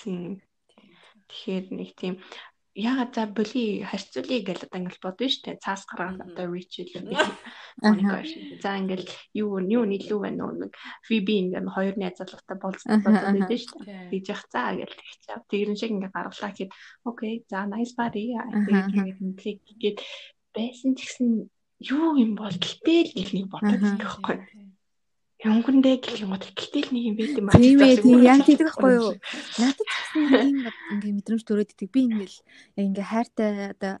Тийм. 0.00 0.42
Тэгэхээр 1.30 1.64
нэг 1.70 1.90
тийм 1.96 2.14
ягаад 2.74 3.12
за 3.14 3.26
боли 3.28 3.84
харьцуулъя 3.84 4.40
гэж 4.40 4.58
одоо 4.64 4.78
ингээл 4.80 5.00
шүү 5.28 5.44
дээ. 5.44 5.60
Цаас 5.60 5.84
гаргаад 5.84 6.24
одоо 6.24 6.46
Rachel 6.48 6.88
Monica 7.84 8.24
за 8.64 8.70
ингээл 8.80 9.06
юу 9.36 9.60
юу 9.60 9.84
нийлүү 9.84 10.18
байна 10.24 10.48
уу? 10.48 10.56
Нэг 10.56 10.72
Phoebe 11.04 11.52
ингээл 11.52 11.68
хоёр 11.68 11.94
найз 12.00 12.16
залуутай 12.16 12.56
болцсон 12.56 13.04
бодоод 13.04 13.44
байдаг 13.44 13.60
шүү 13.60 13.84
дээ. 13.84 14.08
Тэгж 14.08 14.26
явах. 14.32 14.46
Цаа 14.48 14.70
гэж 14.72 14.90
тэгчих. 14.96 15.44
Тэгэрэн 15.52 15.76
шиг 15.76 15.92
ингээ 15.92 16.12
гаргалаа 16.16 16.50
гэхэд 16.52 16.72
окей 17.04 17.34
за 17.44 17.68
nice 17.68 17.92
body 17.92 18.24
тэгээд 18.40 19.36
клик 19.36 19.60
гээд 19.76 19.98
байсан 20.56 20.96
ч 20.96 21.00
гэсэн 21.04 21.28
юу 21.82 22.16
юм 22.16 22.32
бол 22.40 22.56
гэтэл 22.56 23.12
нэг 23.20 23.28
нэг 23.36 23.46
бодоод 23.52 23.80
байгаа 23.84 24.00
байхгүй 24.00 24.36
Гэх 25.42 26.22
юм 26.22 26.30
уу 26.30 26.38
гэтэл 26.38 26.94
нэг 26.94 27.02
юм 27.02 27.16
байт 27.18 27.34
юм 27.34 27.50
аа. 27.50 27.58
Тийм 27.58 27.78
ээ 27.82 27.98
тийм 27.98 28.20
яг 28.22 28.46
тийм 28.46 28.62
байхгүй 28.62 28.92
юу. 28.94 29.10
Надад 29.58 29.82
ч 29.82 29.90
гэсэн 29.90 30.70
ингээ 31.02 31.14
мэдрэмж 31.18 31.42
төрөөд 31.42 31.74
идэг. 31.74 31.90
Би 31.90 32.00
ингээл 32.06 32.38
яг 32.78 32.84
ингээ 32.86 33.10
хайртай 33.10 33.50
одоо 33.74 33.98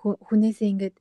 хүнээсээ 0.00 0.72
ингээд 0.72 0.96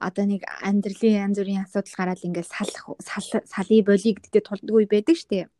одоо 0.00 0.24
нэг 0.24 0.42
амьдралын 0.64 1.28
янз 1.28 1.36
бүрийн 1.36 1.64
асуудал 1.68 1.92
гараад 1.92 2.24
ингээд 2.24 2.48
салах 2.48 2.96
салий 3.44 3.82
болиг 3.84 4.16
гэдэг 4.24 4.42
тулдгүй 4.48 4.84
байдаг 4.88 5.16
штэ. 5.20 5.52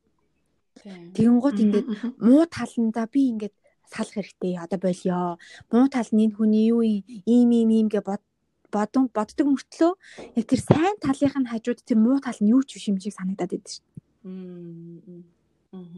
Тэгэн 1.12 1.36
гут 1.40 1.60
ингээд 1.60 1.86
муу 2.16 2.44
таланда 2.48 3.04
би 3.04 3.36
ингээд 3.36 3.54
салах 3.84 4.16
хэрэгтэй. 4.16 4.56
Одоо 4.60 4.80
болио. 4.80 5.36
Муу 5.72 5.86
тал 5.92 6.08
нь 6.12 6.24
энэ 6.24 6.36
хүний 6.36 6.72
юу 6.72 6.80
юм 6.80 7.04
ийм 7.28 7.50
ийм 7.52 7.68
ийм 7.68 7.88
гэж 7.92 8.00
бод 8.00 8.24
бодон 8.70 9.10
боддог 9.12 9.46
мөртлөө 9.50 9.92
яг 10.38 10.44
тэр 10.46 10.60
сайн 10.60 10.96
талынх 11.02 11.36
нь 11.38 11.50
хажууд 11.50 11.80
тэр 11.86 11.98
муу 11.98 12.18
тал 12.20 12.38
нь 12.40 12.50
юу 12.54 12.62
ч 12.66 12.76
биш 12.76 12.86
юм 12.90 12.98
шиг 13.00 13.14
санагдаад 13.16 13.52
байдаг 13.52 13.72
дээ. 13.72 15.24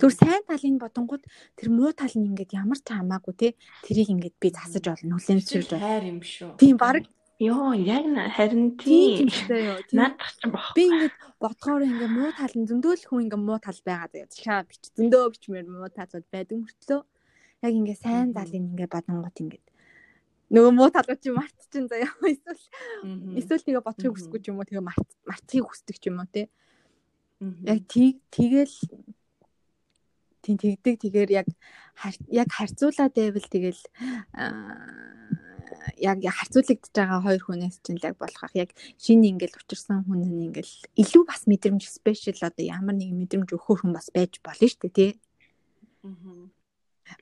Тэр 0.00 0.12
сайн 0.12 0.42
талын 0.48 0.78
бодонгууд 0.82 1.24
тэр 1.58 1.68
муу 1.70 1.92
тал 1.92 2.14
нь 2.16 2.28
ингээд 2.32 2.56
ямар 2.56 2.78
ч 2.80 2.88
хамаагүй 2.90 3.34
те 3.36 3.48
тэрийг 3.84 4.08
ингээд 4.14 4.36
би 4.42 4.48
засаж 4.50 4.84
олно 4.90 5.16
хүлэмжшүүлж 5.18 5.70
хайр 5.78 6.04
юм 6.12 6.20
шүү. 6.24 6.58
Тийм 6.58 6.76
баг 6.76 7.06
Йоо 7.38 7.70
яг 7.70 8.02
харин 8.34 8.74
тийм 8.74 9.30
надад 9.94 10.34
ч 10.40 10.42
бах. 10.50 10.74
Би 10.74 10.90
ингээд 10.90 11.14
бодгоор 11.38 11.86
ингээд 11.86 12.16
муу 12.18 12.30
тал 12.34 12.54
нь 12.58 12.66
зөндөөл 12.66 13.04
хүн 13.06 13.30
ингээд 13.30 13.46
муу 13.46 13.58
тал 13.62 13.78
байгаа 13.86 14.10
заяа. 14.10 14.26
Чаа 14.26 14.60
бич 14.66 14.82
зөндөө 14.98 15.24
бичмээр 15.32 15.66
муу 15.70 15.86
талууд 15.86 16.26
байдаг 16.34 16.58
мөртлөө 16.58 17.00
яг 17.62 17.72
ингээд 17.78 18.02
сайн 18.02 18.28
залын 18.34 18.74
ингээд 18.74 18.90
бодонгууд 18.90 19.38
ингээд 19.38 19.67
нөгөө 20.48 20.72
муу 20.72 20.88
талууд 20.88 21.20
чи 21.20 21.30
мартчихын 21.32 21.86
заяа 21.92 22.12
эсвэл 22.24 22.64
эсвэл 23.36 23.64
тэгээ 23.64 23.84
бодохыг 23.84 24.12
хүсэхгүй 24.16 24.40
ч 24.40 24.48
юм 24.48 24.58
уу 24.60 24.68
тэгээ 24.68 24.84
март 24.84 25.08
мартахыг 25.28 25.66
хүсдэг 25.68 25.96
ч 26.00 26.08
юм 26.08 26.24
уу 26.24 26.28
те 26.32 26.48
яг 27.68 27.80
тийг 27.84 28.16
тэгэл 28.32 28.76
тийм 30.40 30.56
тэгдэг 30.56 30.96
тэгээр 31.04 31.30
яг 31.44 31.48
яг 32.32 32.48
харьцуулаад 32.48 33.12
байвал 33.12 33.48
тэгэл 33.52 33.82
яг 36.00 36.18
харьцуулагдж 36.24 36.92
байгаа 36.96 37.20
хоёр 37.20 37.42
хүнээс 37.44 37.84
чинь 37.84 38.00
яг 38.00 38.16
болох 38.16 38.52
яг 38.56 38.72
шинэ 38.96 39.36
ингээл 39.36 39.60
учирсан 39.60 40.08
хүн 40.08 40.24
нь 40.24 40.48
ингээл 40.48 40.74
илүү 40.96 41.22
бас 41.28 41.44
мэдрэмж 41.44 41.84
спешиал 41.84 42.48
одоо 42.48 42.64
ямар 42.64 42.96
нэг 42.96 43.12
мэдрэмж 43.12 43.52
өгөх 43.52 43.84
хүн 43.84 43.92
бас 43.92 44.08
байж 44.08 44.40
болно 44.40 44.64
шүү 44.64 44.80
дээ 44.88 44.96
тий. 44.96 45.10
Аа 46.08 46.57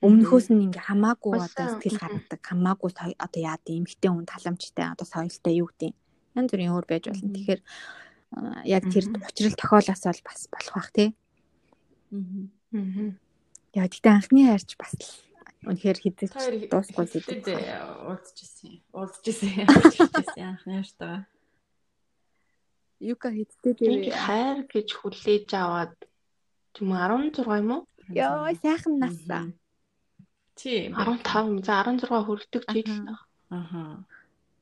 өмнөхөөс 0.03 0.47
нь 0.51 0.63
ингээ 0.67 0.87
хамаагүй 0.87 1.35
одоо 1.39 1.65
сэтгэл 1.79 2.01
гаргадаг. 2.01 2.41
Хамаагүй 2.43 2.91
одоо 3.17 3.41
яа 3.41 3.57
гэм 3.63 3.83
эмхтэй 3.83 4.11
хүн 4.11 4.27
таламжтай 4.27 4.85
одоо 4.91 5.07
соёлтой 5.07 5.53
юу 5.61 5.67
гэдэг 5.71 5.93
янз 6.37 6.49
бүрийн 6.51 6.73
өөр 6.75 6.85
байж 6.87 7.03
болно. 7.07 7.33
Тэгэхээр 7.33 7.61
яг 8.67 8.83
тэр 8.91 9.05
учрал 9.15 9.55
тохиолоос 9.55 10.03
бол 10.03 10.21
бас 10.27 10.41
болох 10.51 10.75
бах 10.75 10.89
тий. 10.91 11.09
Аа 12.11 13.15
яа 13.77 13.87
тэгтээ 13.87 14.13
анхны 14.13 14.41
хайрч 14.47 14.71
бас 14.75 14.93
л 14.97 15.07
үнэхээр 15.69 15.97
хідэж 16.01 16.31
дуусгүй 16.71 17.05
гэдэг 17.07 17.57
уулзчихсан 18.09 18.81
уулзчихсан 18.91 19.65
уулзчихсан 19.69 20.45
анхны 20.51 20.71
хайртайгаа. 20.81 21.21
Юка 22.99 23.29
хидтэй 23.29 23.73
тэр 23.77 23.93
хайр 24.17 24.57
гэж 24.65 24.87
хүлээж 24.97 25.49
аваад 25.53 25.93
тийм 26.73 26.89
16 26.91 27.45
юм 27.45 27.69
уу? 27.71 27.81
Йоо 28.09 28.49
сайхан 28.57 28.95
насаа 28.97 29.45
Тийм. 30.57 30.97
15 30.97 31.65
за 31.65 31.83
16 31.85 32.09
хүрдэг 32.25 32.63
жил 32.73 32.89
нөх. 33.05 33.27
Аха. 33.49 34.03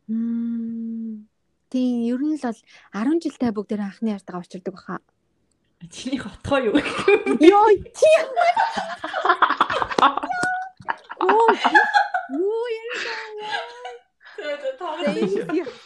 Мм. 0.08 1.28
Тийм, 1.72 2.04
ер 2.12 2.22
нь 2.22 2.36
л 2.36 2.44
бол 2.44 2.60
10 2.94 3.24
жилтэй 3.24 3.52
бүгд 3.56 3.80
анхны 3.80 4.12
яртагаа 4.12 4.44
учирдаг 4.44 4.76
баха. 4.76 5.00
Чиний 5.90 6.20
хотгоо 6.20 6.60
юу? 6.60 6.76
Йоо, 7.40 7.70
тийм. 7.96 8.28
Оо. 11.20 11.48
Юу 12.30 12.66
яриа. 12.84 13.56
Тэгээ 14.36 14.74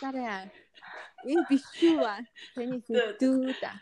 таараа. 0.01 0.42
Энэ 1.25 1.43
биш 1.49 1.63
шүү. 1.79 1.99
Таны 2.55 2.79
дүү 3.19 3.53
да. 3.59 3.73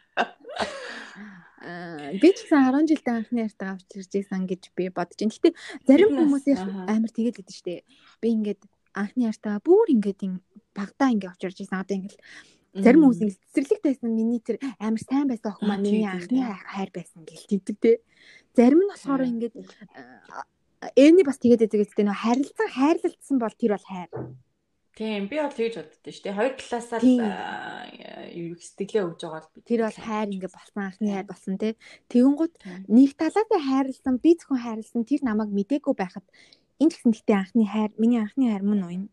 Аа 1.58 2.14
би 2.22 2.30
ч 2.34 2.46
гэсэн 2.46 2.70
10 2.70 2.90
жилдээ 2.90 3.14
анхны 3.18 3.40
ярьтаа 3.46 3.70
авч 3.76 3.90
ирж 3.98 4.12
байсан 4.14 4.46
гэж 4.46 4.72
би 4.78 4.90
бодож 4.94 5.18
байна. 5.18 5.34
Гэтэ 5.34 5.58
зарим 5.90 6.10
хүмүүсийн 6.18 6.90
амар 6.90 7.12
тэгэл 7.12 7.38
гэдэг 7.38 7.56
штэ. 7.58 7.82
Би 8.22 8.28
ингээд 8.38 8.62
анхны 8.94 9.30
ярьтаа 9.30 9.58
бүр 9.62 9.90
ингээд 9.94 10.22
багтаа 10.78 11.14
ингээд 11.14 11.32
авч 11.34 11.42
ирж 11.50 11.58
байсан. 11.62 11.82
Одоо 11.82 11.96
ингээд 11.98 12.22
зарим 12.78 13.02
хүмүүс 13.06 13.22
ингээд 13.22 13.42
цэцэрлэгт 13.42 13.84
байсан 13.86 14.10
миний 14.14 14.42
тэр 14.42 14.58
амар 14.78 15.02
сайн 15.02 15.28
байсан 15.28 15.50
охин 15.54 15.68
маань 15.68 15.86
миний 15.86 16.06
анхны 16.06 16.46
хайр 16.46 16.90
байсан 16.94 17.26
гэл 17.26 17.50
тэгдэг 17.50 17.78
те. 17.82 17.92
Зарим 18.54 18.86
нь 18.86 18.92
болохоор 18.94 19.22
ингээд 19.26 19.56
эний 20.94 21.26
бас 21.26 21.42
тэгээд 21.42 21.62
байдаг 21.66 21.80
гэдэг 21.82 22.06
нөө 22.06 22.22
харилцаа 22.22 22.68
хайрлалцсан 22.70 23.38
бол 23.42 23.56
тэр 23.58 23.72
бол 23.74 23.86
хайр. 23.90 24.10
Тийм 24.98 25.30
би 25.30 25.38
бол 25.38 25.54
тэгж 25.54 25.78
боддоо 25.78 26.10
шүү 26.10 26.26
дээ. 26.26 26.34
Хоёр 26.34 26.54
талаасаа 26.58 27.00
л 27.06 27.22
юу 28.34 28.58
сэтгэлээ 28.58 29.06
өгж 29.06 29.22
байгаа 29.22 29.46
бол 29.46 29.54
би. 29.54 29.62
Тэр 29.70 29.82
бол 29.86 30.00
хайр 30.02 30.28
ингээ 30.34 30.50
болсон 30.50 30.82
анхны 30.82 31.14
хайр 31.14 31.28
болсон 31.30 31.54
тий. 31.62 31.74
Тэгэнгუთ 32.10 32.54
нэг 32.90 33.12
талаасаа 33.14 33.62
хайрлсан, 33.62 34.18
би 34.18 34.32
зөвхөн 34.42 34.58
хайрлсан 34.58 35.06
тэр 35.06 35.22
намайг 35.22 35.54
мдээгүй 35.54 35.94
байхад 35.94 36.26
энэ 36.82 36.90
гэсэн 36.90 37.14
гэхдээ 37.14 37.38
анхны 37.38 37.66
хайр, 37.70 37.92
миний 38.02 38.26
анхны 38.26 38.50
хайр 38.50 38.66
мөн 38.66 38.82
уу? 38.90 39.06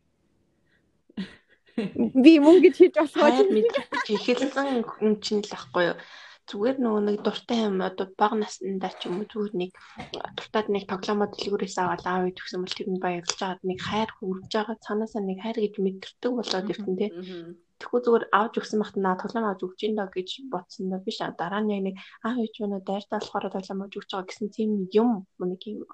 Би 2.25 2.33
мөн 2.41 2.65
гэж 2.65 2.75
хэлж 2.81 2.97
болохоо 3.05 3.45
мэдчих 3.53 4.25
ихэлсэн 4.25 4.89
хүн 4.89 5.21
чинь 5.21 5.45
л 5.45 5.53
ахгүй 5.53 5.93
юу? 5.93 5.99
Зүгээр 6.51 6.77
нөгөө 6.81 7.03
нэг 7.09 7.17
дуртай 7.25 7.61
юм 7.65 7.81
одоо 7.81 8.07
бага 8.21 8.37
наснда 8.37 8.93
ч 8.93 9.09
юм 9.09 9.25
уу 9.25 9.29
зүгээр 9.33 9.55
нэг 9.63 9.71
дуртад 10.37 10.67
нэг 10.69 10.85
тоглоомод 10.93 11.33
дэлгүүрээс 11.33 11.77
аваад 11.81 12.05
аав 12.05 12.29
юм 12.29 12.63
бол 12.65 12.77
тэр 12.77 12.89
нь 12.93 13.03
баярлж 13.05 13.33
байгаад 13.41 13.63
нэг 13.65 13.79
хайр 13.81 14.11
хүрж 14.13 14.53
байгаа 14.53 14.77
цаанаасаа 14.85 15.23
нэг 15.25 15.39
хайр 15.41 15.59
гэж 15.65 15.75
мэдэрдэг 15.81 16.33
болоод 16.37 16.71
ирсэн 16.73 16.95
тий. 17.01 17.11
Тэгэхгүй 17.81 18.01
зүгээр 18.05 18.25
авч 18.39 18.55
өгсөн 18.61 18.81
бахт 18.81 18.97
наа 19.01 19.17
тоглоом 19.17 19.49
авч 19.49 19.61
өгч 19.65 19.81
ин 19.89 19.97
доо 19.97 20.09
гэж 20.13 20.29
бодсон 20.53 20.85
доо 20.93 21.01
биш 21.01 21.19
дараа 21.25 21.63
нь 21.65 21.73
яг 21.75 21.83
нэг 21.89 21.97
аа 22.23 22.37
ээж 22.37 22.55
өнөө 22.61 22.81
дайртаа 22.85 23.19
болохоор 23.25 23.49
тоглоом 23.49 23.83
авч 23.83 23.95
өгч 23.99 24.11
байгаа 24.13 24.29
гэсэн 24.29 24.49
тийм 24.53 24.71
юм 24.93 25.11
нэг 25.41 25.63
юм 25.65 25.89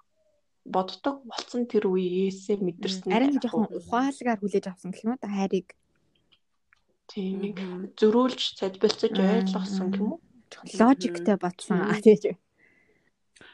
боддог 0.67 1.17
болсон 1.31 1.65
тэр 1.71 1.89
үеэсээ 1.89 2.59
мэдэрсэн. 2.61 3.11
Арин 3.15 3.41
жоохон 3.41 3.71
ухаалгаар 3.71 4.39
хүлээж 4.43 4.67
авсан 4.69 4.91
гэх 4.93 5.05
юм 5.07 5.15
уу 5.15 5.23
та 5.23 5.31
хайрыг. 5.31 5.69
Тийм 7.11 7.55
зөрүүлж 7.99 8.41
цадбилцаж 8.61 9.15
ойлгосон 9.19 9.89
юм 9.99 10.09
уу? 10.15 10.19
Логиктэй 10.79 11.37
бодсон. 11.37 11.81
Аа 11.89 12.01
тийм. 12.01 12.37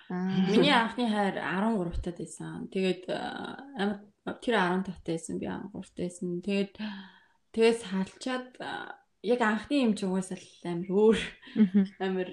Миний 0.09 0.71
анхны 0.71 1.11
хайр 1.11 1.35
13 1.35 2.03
таад 2.03 2.19
байсан. 2.19 2.69
Тэгээд 2.71 3.03
амар 3.11 3.99
тэр 4.43 4.55
15 4.55 4.87
таад 4.87 5.03
байсан 5.07 5.35
би 5.39 5.47
13 5.47 5.73
таад 5.75 5.97
байсан. 5.99 6.29
Тэгээд 6.47 6.73
тэгээс 7.53 7.81
хаалчаад 7.91 8.49
яг 9.27 9.41
анхны 9.43 9.77
юм 9.83 9.93
ч 9.99 10.07
угаасаа 10.07 10.39
амар 10.71 10.91
өөр 10.91 11.19
амар 11.99 12.29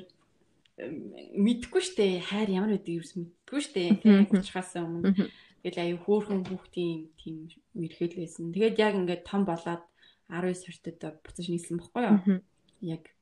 мэдгүй 0.77 1.81
штэ 1.81 2.05
хайр 2.21 2.49
ямар 2.49 2.77
байдаг 2.77 2.93
юм 2.93 3.29
мэдгүй 3.29 3.61
штэ 3.61 3.83
тийм 4.01 4.25
уучхаас 4.29 4.73
өмнө 4.77 5.29
тэгэл 5.63 5.81
аюу 5.81 5.99
хөөхөн 6.01 6.43
хүүхдийн 6.49 7.13
тийм 7.17 7.47
үерхэл 7.77 8.19
байсан. 8.19 8.51
Тэгээд 8.51 8.81
яг 8.81 8.93
ингээд 8.99 9.23
том 9.23 9.45
болоод 9.47 9.85
19 10.27 10.59
сартад 10.59 11.23
буцаж 11.23 11.45
нийслэн 11.47 11.79
бохгүй 11.79 12.03
юу? 12.03 12.41
Яг 12.81 13.12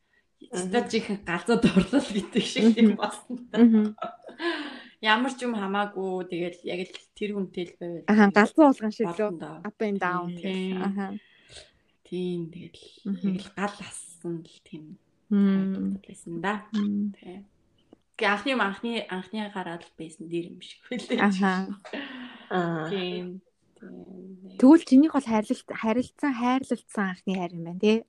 стажийн 0.50 1.22
галзууд 1.26 1.64
орлол 1.70 2.08
гэдэг 2.10 2.44
шиг 2.44 2.76
юм 2.78 2.98
болсон. 2.98 3.96
Ямар 5.02 5.34
ч 5.34 5.46
юм 5.46 5.54
хамаагүй 5.58 6.30
тэгэл 6.30 6.60
яг 6.66 6.80
л 6.90 6.94
тэр 7.18 7.32
хүнтэй 7.38 7.66
л 7.70 7.78
байвал. 7.78 8.10
Аха 8.10 8.24
галзуу 8.34 8.66
уулган 8.70 8.94
шиг 8.94 9.10
лөө 9.14 9.66
up 9.66 9.80
and 9.82 10.00
down 10.02 10.30
тийм. 10.38 10.82
Аха. 10.82 11.06
Тийм 12.06 12.50
тэгэл 12.50 12.82
яг 13.26 13.42
л 13.42 13.50
гал 13.58 13.78
ассан 13.82 14.46
л 14.46 14.60
тийм. 14.66 14.98
байсан 15.32 16.42
да. 16.42 16.66
Тийм. 16.74 17.46
Гэ 18.20 18.26
анхны 18.28 18.54
анхны 18.60 19.06
анхны 19.08 19.48
гараад 19.50 19.88
байсан 19.98 20.28
дэр 20.28 20.52
юм 20.52 20.62
шиг 20.62 20.84
байлээ. 20.90 21.18
Аха. 21.18 21.72
Аа. 22.52 22.90
Тийм. 22.92 23.42
Тэгвэл 24.60 24.86
чинийх 24.86 25.14
бол 25.16 25.26
хайрлалт 25.26 25.66
харилцсан 25.66 26.34
хайрлалцсан 26.36 27.06
анхны 27.16 27.34
хайр 27.34 27.54
юм 27.56 27.64
байна 27.66 27.80
тий. 27.80 28.04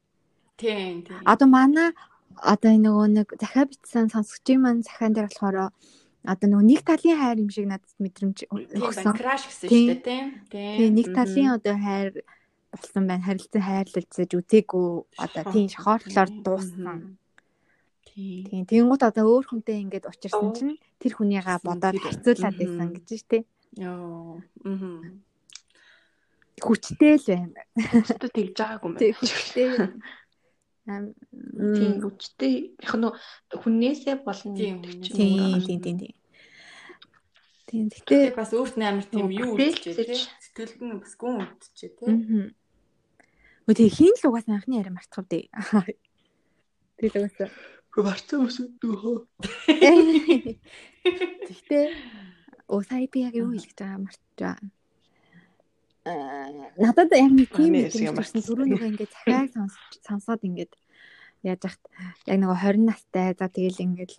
Тийм 0.59 1.07
тийм. 1.07 1.23
Одоо 1.25 1.49
манай 1.49 1.95
одоо 2.39 2.73
нөгөө 2.79 3.07
нэг 3.13 3.29
захаа 3.37 3.67
битсэн 3.69 4.09
сонсогчийн 4.13 4.61
маань 4.63 4.87
захаан 4.87 5.13
дээр 5.13 5.29
болохоор 5.29 5.73
одоо 6.23 6.47
нөгөө 6.49 6.67
нэг 6.71 6.81
талын 6.87 7.19
хайр 7.19 7.39
юм 7.43 7.51
шиг 7.51 7.67
надад 7.67 7.93
мэдрэмж 7.99 8.39
өгсөн. 8.47 9.15
Краш 9.19 9.43
гэсэн 9.51 9.69
шүү 9.69 9.87
дээ 9.91 10.01
тийм. 10.07 10.27
Тийм 10.51 10.93
нэг 10.95 11.09
талын 11.11 11.59
одоо 11.59 11.75
хайр 11.75 12.23
болсон 12.71 13.05
байна. 13.11 13.27
Харилцан 13.27 13.63
хайрлалцаж 13.63 14.31
үтээгүй 14.31 14.89
одоо 15.19 15.43
тийм 15.51 15.67
шохоорлоор 15.67 16.31
дууссан. 16.47 17.19
Тийм. 18.07 18.65
Тэнгууд 18.71 19.03
одоо 19.03 19.25
өөр 19.27 19.45
хүнтэй 19.51 19.83
ингээд 19.83 20.07
учирсан 20.07 20.53
чинь 20.55 20.79
тэр 21.03 21.13
хүнийгаа 21.19 21.59
бодоод 21.65 21.99
харьцуулаад 21.99 22.57
байсан 22.57 22.89
гэж 22.95 23.09
штэ. 23.19 23.39
Йоо. 23.83 24.39
Аа. 24.63 25.01
Хүчтэй 26.61 27.17
л 27.19 27.27
байна. 27.27 27.61
Хүчтэй 27.73 28.31
тэгж 28.31 28.57
байгаагүй 28.61 28.89
юм 28.89 28.95
байна. 28.95 29.17
Хүчтэй. 29.19 29.69
Тийм 30.83 32.03
хүчтэй 32.03 32.75
яг 32.83 32.95
нөө 32.99 33.15
хүнээсээ 33.55 34.27
болно 34.27 34.51
гэдэг 34.51 34.99
чинь. 34.99 35.15
Тийм 35.15 35.63
тийм 35.63 35.79
тийм 35.79 35.97
тийм. 36.03 36.15
Тийм 37.71 37.85
гэхдээ 37.87 38.35
бас 38.35 38.51
өөрт 38.51 38.75
нь 38.75 38.87
амар 38.87 39.07
тийм 39.07 39.31
юу 39.31 39.55
үлдчихэ 39.55 40.03
тий. 40.03 40.27
Сэтгэлд 40.43 40.83
нь 40.83 40.99
бас 40.99 41.15
гүн 41.15 41.47
үлдчихэ 41.47 41.95
тий. 42.03 42.51
Өө 43.63 43.75
тэгээ 43.79 43.95
хин 43.95 44.15
л 44.19 44.27
угаас 44.27 44.47
анхны 44.51 44.83
яриа 44.83 44.91
мартах 44.91 45.23
вэ? 45.31 45.47
Тэгэл 46.99 47.31
угаасаа 47.31 47.51
марцсан 48.03 48.41
өсөдөө 48.51 48.95
хөө. 48.99 49.19
Гэхдээ 51.47 51.85
оо 52.75 52.83
сая 52.83 53.07
би 53.07 53.23
яг 53.23 53.39
юу 53.39 53.55
хэлэх 53.55 53.71
гэж 53.71 53.79
байгаа 53.79 54.03
мартчихаа. 54.03 54.59
Аа 54.59 54.82
надад 56.05 57.15
яг 57.15 57.33
нэг 57.33 57.51
тийм 57.55 57.79
юм 57.79 58.17
байсан. 58.19 58.43
Түрүү 58.43 58.67
нөгөө 58.75 58.89
ингээд 58.91 59.13
захиаг 59.13 59.51
сонсоод 60.03 60.43
ингээд 60.43 60.73
яаж 61.47 61.63
яхад 61.63 61.83
яг 62.27 62.39
нөгөө 62.43 62.59
20 62.59 62.87
настай 62.91 63.35
за 63.39 63.47
тэгэл 63.47 63.85
ингээд 63.87 64.13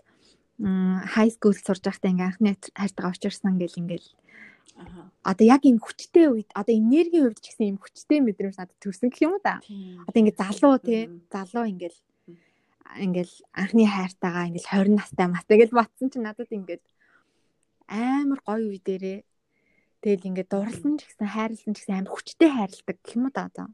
хай 1.12 1.28
скул 1.32 1.56
сурж 1.56 1.84
байхдаа 1.84 2.12
ингээ 2.12 2.30
анхны 2.32 2.56
хайртайгаа 2.72 3.12
очирсан 3.12 3.60
гэл 3.60 3.80
ингээл 3.84 4.10
Одоо 5.24 5.46
яг 5.48 5.64
энэ 5.64 5.80
хүчтэй 5.80 6.28
үед 6.32 6.50
одоо 6.56 6.74
энергийн 6.74 7.30
хувьд 7.30 7.40
ч 7.40 7.52
гэсэн 7.52 7.76
юм 7.76 7.80
хүчтэй 7.80 8.20
мэдрэмж 8.24 8.58
надад 8.58 8.80
төрсөн 8.82 9.12
гэх 9.12 9.24
юм 9.24 9.36
уу 9.38 9.44
да. 9.44 9.62
Одоо 10.08 10.20
ингээ 10.20 10.40
залуу 10.40 10.76
тий 10.82 11.08
залуу 11.32 11.66
ингээл 11.72 12.00
ингээл 13.06 13.34
анхны 13.54 13.84
хайртайгаа 13.88 14.50
ингээл 14.50 14.72
20 14.72 15.00
настай 15.00 15.28
мастай 15.30 15.56
гэж 15.62 15.70
батсан 15.72 16.08
чинь 16.12 16.26
надад 16.26 16.50
ингээд 16.52 16.84
амар 17.88 18.40
гоё 18.44 18.68
үе 18.72 18.80
дээрээ 18.84 19.20
Тэгэл 20.04 20.28
ингээд 20.36 20.52
дурлсан 20.52 21.00
ч 21.00 21.08
гэсэн 21.08 21.32
хайрлсан 21.32 21.72
ч 21.72 21.78
гэсэн 21.80 22.04
амар 22.04 22.12
хүчтэй 22.12 22.52
хайрладаг 22.52 22.98
гэх 23.00 23.16
юм 23.16 23.24
уу 23.24 23.32
да 23.32 23.48
одоо. 23.48 23.68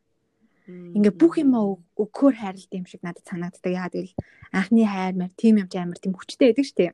Ингээ 0.69 1.13
бүх 1.17 1.41
юм 1.41 1.57
өгөхөөр 1.57 2.35
хайрлалт 2.37 2.73
юм 2.77 2.85
шиг 2.85 3.01
надад 3.01 3.25
санагддаг. 3.25 3.73
Яагаад 3.73 3.97
гэвэл 3.97 4.17
анхны 4.53 4.85
хайр 4.85 5.15
мэр 5.17 5.33
тийм 5.33 5.57
юм 5.57 5.69
амар 5.73 5.97
тийм 5.97 6.13
хүчтэй 6.13 6.53
байдаг 6.53 6.65
шүү 6.69 6.77
дээ. 6.77 6.93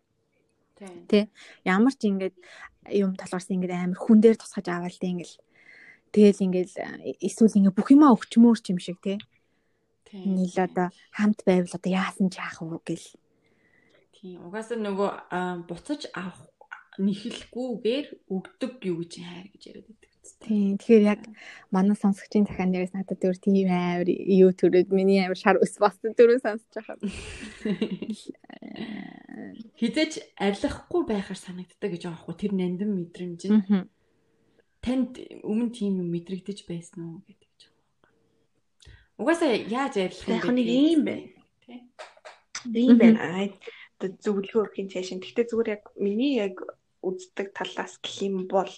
Тэ. 1.12 1.28
Ямар 1.68 1.92
ч 1.92 2.08
ингээд 2.08 2.36
юм 2.96 3.20
толгорсон 3.20 3.60
ингээд 3.60 3.76
амар 3.76 4.00
хүн 4.00 4.24
дээр 4.24 4.40
тусгаж 4.40 4.72
аваад 4.72 4.96
тэ 4.96 5.12
ингээл 5.12 5.36
тэгэл 6.16 6.46
ингээл 6.48 6.76
эсвэл 7.20 7.60
ингээ 7.60 7.76
бүх 7.76 7.92
юмаа 7.92 8.16
өгчмөөр 8.16 8.60
ч 8.64 8.72
юм 8.72 8.80
шиг 8.80 9.04
тэ. 9.04 9.20
Нийл 10.16 10.56
одоо 10.56 10.96
хамт 11.12 11.44
байвал 11.44 11.76
одоо 11.76 11.92
яасан 11.92 12.32
ч 12.32 12.40
яах 12.40 12.64
вэ 12.64 12.80
гэл. 12.88 13.08
Тийм. 14.16 14.48
Угаасаа 14.48 14.80
нөгөө 14.80 15.68
буцаж 15.68 16.08
авах 16.16 16.55
нэхэлгүйгээр 17.00 18.08
өгдөг 18.32 18.74
юу 18.88 18.98
гэж 19.04 19.14
хайр 19.24 19.48
гэж 19.54 19.64
яриад 19.70 19.88
байдаг 19.90 20.12
үстэй. 20.26 20.50
Тийм. 20.50 20.78
Тэгэхээр 20.82 21.06
яг 21.06 21.22
манай 21.70 21.94
сонсогчийн 21.96 22.50
дахиан 22.50 22.74
дээрээс 22.74 22.98
надад 22.98 23.22
өөр 23.22 23.38
тийм 23.38 23.70
амар 23.70 24.10
юу 24.10 24.50
төрөөд 24.52 24.90
миний 24.90 25.22
амар 25.22 25.38
шар 25.38 25.62
ус 25.62 25.78
болсон 25.78 26.18
төрөө 26.18 26.42
сонсож 26.42 26.74
байгаа. 26.74 26.98
Хизээч 29.80 30.14
арилгахгүй 30.42 31.02
байхаар 31.06 31.40
санагддаг 31.40 31.92
гэж 31.94 32.10
байгаа 32.10 32.22
хгүй 32.26 32.36
тэр 32.36 32.54
нандин 32.58 32.98
мэдрэмж 32.98 33.42
нь. 33.46 33.86
Танд 34.82 35.22
өмнө 35.46 35.70
тийм 35.74 36.02
юм 36.02 36.10
мэдрэгдэж 36.14 36.66
байсан 36.70 37.02
уу 37.06 37.22
гэдэг 37.26 37.50
ч 37.58 37.70
байгаа. 37.70 38.10
Угаасаа 39.22 39.54
яаж 39.54 39.98
арилгах 40.02 40.46
юм 40.46 40.56
бэ? 40.56 40.56
Яг 40.56 40.58
нэг 40.58 40.68
юм 40.70 41.04
байна. 41.06 41.30
Тийм. 41.66 41.82
Ийм 42.74 42.98
байна. 42.98 43.50
Зөвлөгөө 43.96 44.70
өгөх 44.70 44.92
цаашин. 44.92 45.24
Гэхдээ 45.24 45.50
зүгээр 45.50 45.70
яг 45.80 45.84
миний 45.96 46.36
яг 46.38 46.60
үздэг 47.06 47.48
талаас 47.54 48.02
гэх 48.02 48.16
юм 48.26 48.50
бол 48.50 48.74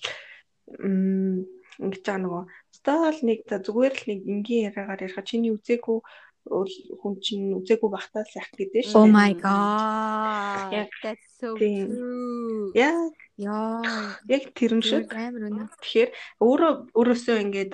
ингэж 0.67 2.03
байгаа 2.03 2.21
нөгөө 2.23 2.43
стол 2.75 3.17
нэг 3.23 3.39
зүгээр 3.47 3.93
л 3.95 4.03
нэг 4.11 4.19
энгийн 4.27 4.67
яриагаар 4.69 5.05
ярих 5.07 5.19
чиний 5.23 5.51
үзээгүй 5.55 5.99
хүн 6.47 7.13
чинь 7.19 7.55
үзээгүй 7.59 7.89
багтаа 7.91 8.23
сайх 8.23 8.49
гэдэг 8.55 8.87
шүү. 8.87 9.03
Oh 9.03 9.07
my 9.07 9.35
god. 9.35 10.71
Яг 10.71 10.91
that's 11.03 11.27
so 11.39 11.55
true. 11.59 12.71
Яа. 12.71 13.11
Яа. 13.35 13.83
Яг 14.31 14.55
тэрэн 14.55 14.81
шиг. 14.81 15.11
Тэгэхээр 15.11 16.09
өөрөө 16.39 16.71
өөрөөсөө 16.95 17.37
ингээд 17.43 17.71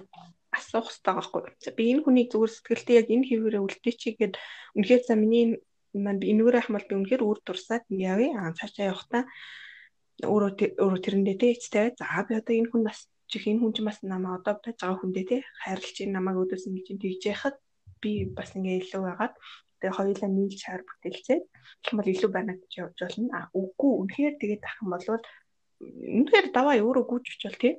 асуух 0.54 0.90
хэрэгтэй 0.90 1.14
байхгүй. 1.14 1.42
Би 1.78 1.84
энэ 1.94 2.04
хүнийг 2.06 2.30
зүгээр 2.34 2.54
сэтгэлдээ 2.54 3.00
яг 3.02 3.08
энэ 3.10 3.28
хэвээрээ 3.30 3.62
үлдээч 3.62 4.02
гээд 4.18 4.34
үнэхээр 4.78 5.02
за 5.06 5.14
миний 5.18 5.62
маань 5.94 6.22
би 6.22 6.34
энүүрээ 6.34 6.66
хамбал 6.66 6.90
би 6.90 6.98
үнэхээр 6.98 7.24
үр 7.26 7.40
дурсаад 7.46 7.86
явъя. 7.90 8.38
Аа 8.38 8.58
цаашаа 8.58 8.94
явахдаа 8.94 9.24
өөрөө 10.26 10.80
өөрөө 10.84 11.02
тэрэндээ 11.04 11.38
тэ 11.40 11.54
эцтэй 11.56 11.88
за 12.00 12.24
би 12.28 12.34
одоо 12.40 12.54
энэ 12.56 12.72
хүн 12.72 12.84
бас 12.88 13.00
чих 13.32 13.44
энэ 13.50 13.62
хүн 13.62 13.74
чинь 13.76 13.88
бас 13.90 14.00
намаа 14.04 14.40
одоо 14.40 14.54
байж 14.64 14.78
байгаа 14.80 15.00
хүндээ 15.02 15.26
тэ 15.30 15.38
хайрлж 15.64 15.96
ин 16.04 16.12
намайг 16.16 16.38
өдөөс 16.44 16.68
ингэж 16.70 16.88
тэгж 17.02 17.24
яхад 17.34 17.56
би 18.02 18.12
бас 18.38 18.50
ингээ 18.58 18.84
илүү 18.84 19.02
байгаад 19.08 19.34
тэгээ 19.80 19.98
хоёулаа 19.98 20.30
нийлж 20.32 20.60
шаар 20.64 20.82
бүтээлцээд 20.88 21.44
гэх 21.44 21.92
юм 21.92 21.98
бол 22.00 22.14
илүү 22.14 22.32
байна 22.32 22.54
гэж 22.56 22.72
явж 22.82 22.98
болно. 23.04 23.30
А 23.38 23.42
үгүй 23.52 23.92
үнэхээр 24.00 24.36
тэгээд 24.40 24.64
ах 24.68 24.78
юм 24.82 24.90
бол 24.94 25.06
үнэхээр 26.18 26.48
даваа 26.56 26.76
өөрөө 26.80 27.06
гүйж 27.10 27.26
очвол 27.36 27.58
тий 27.60 27.74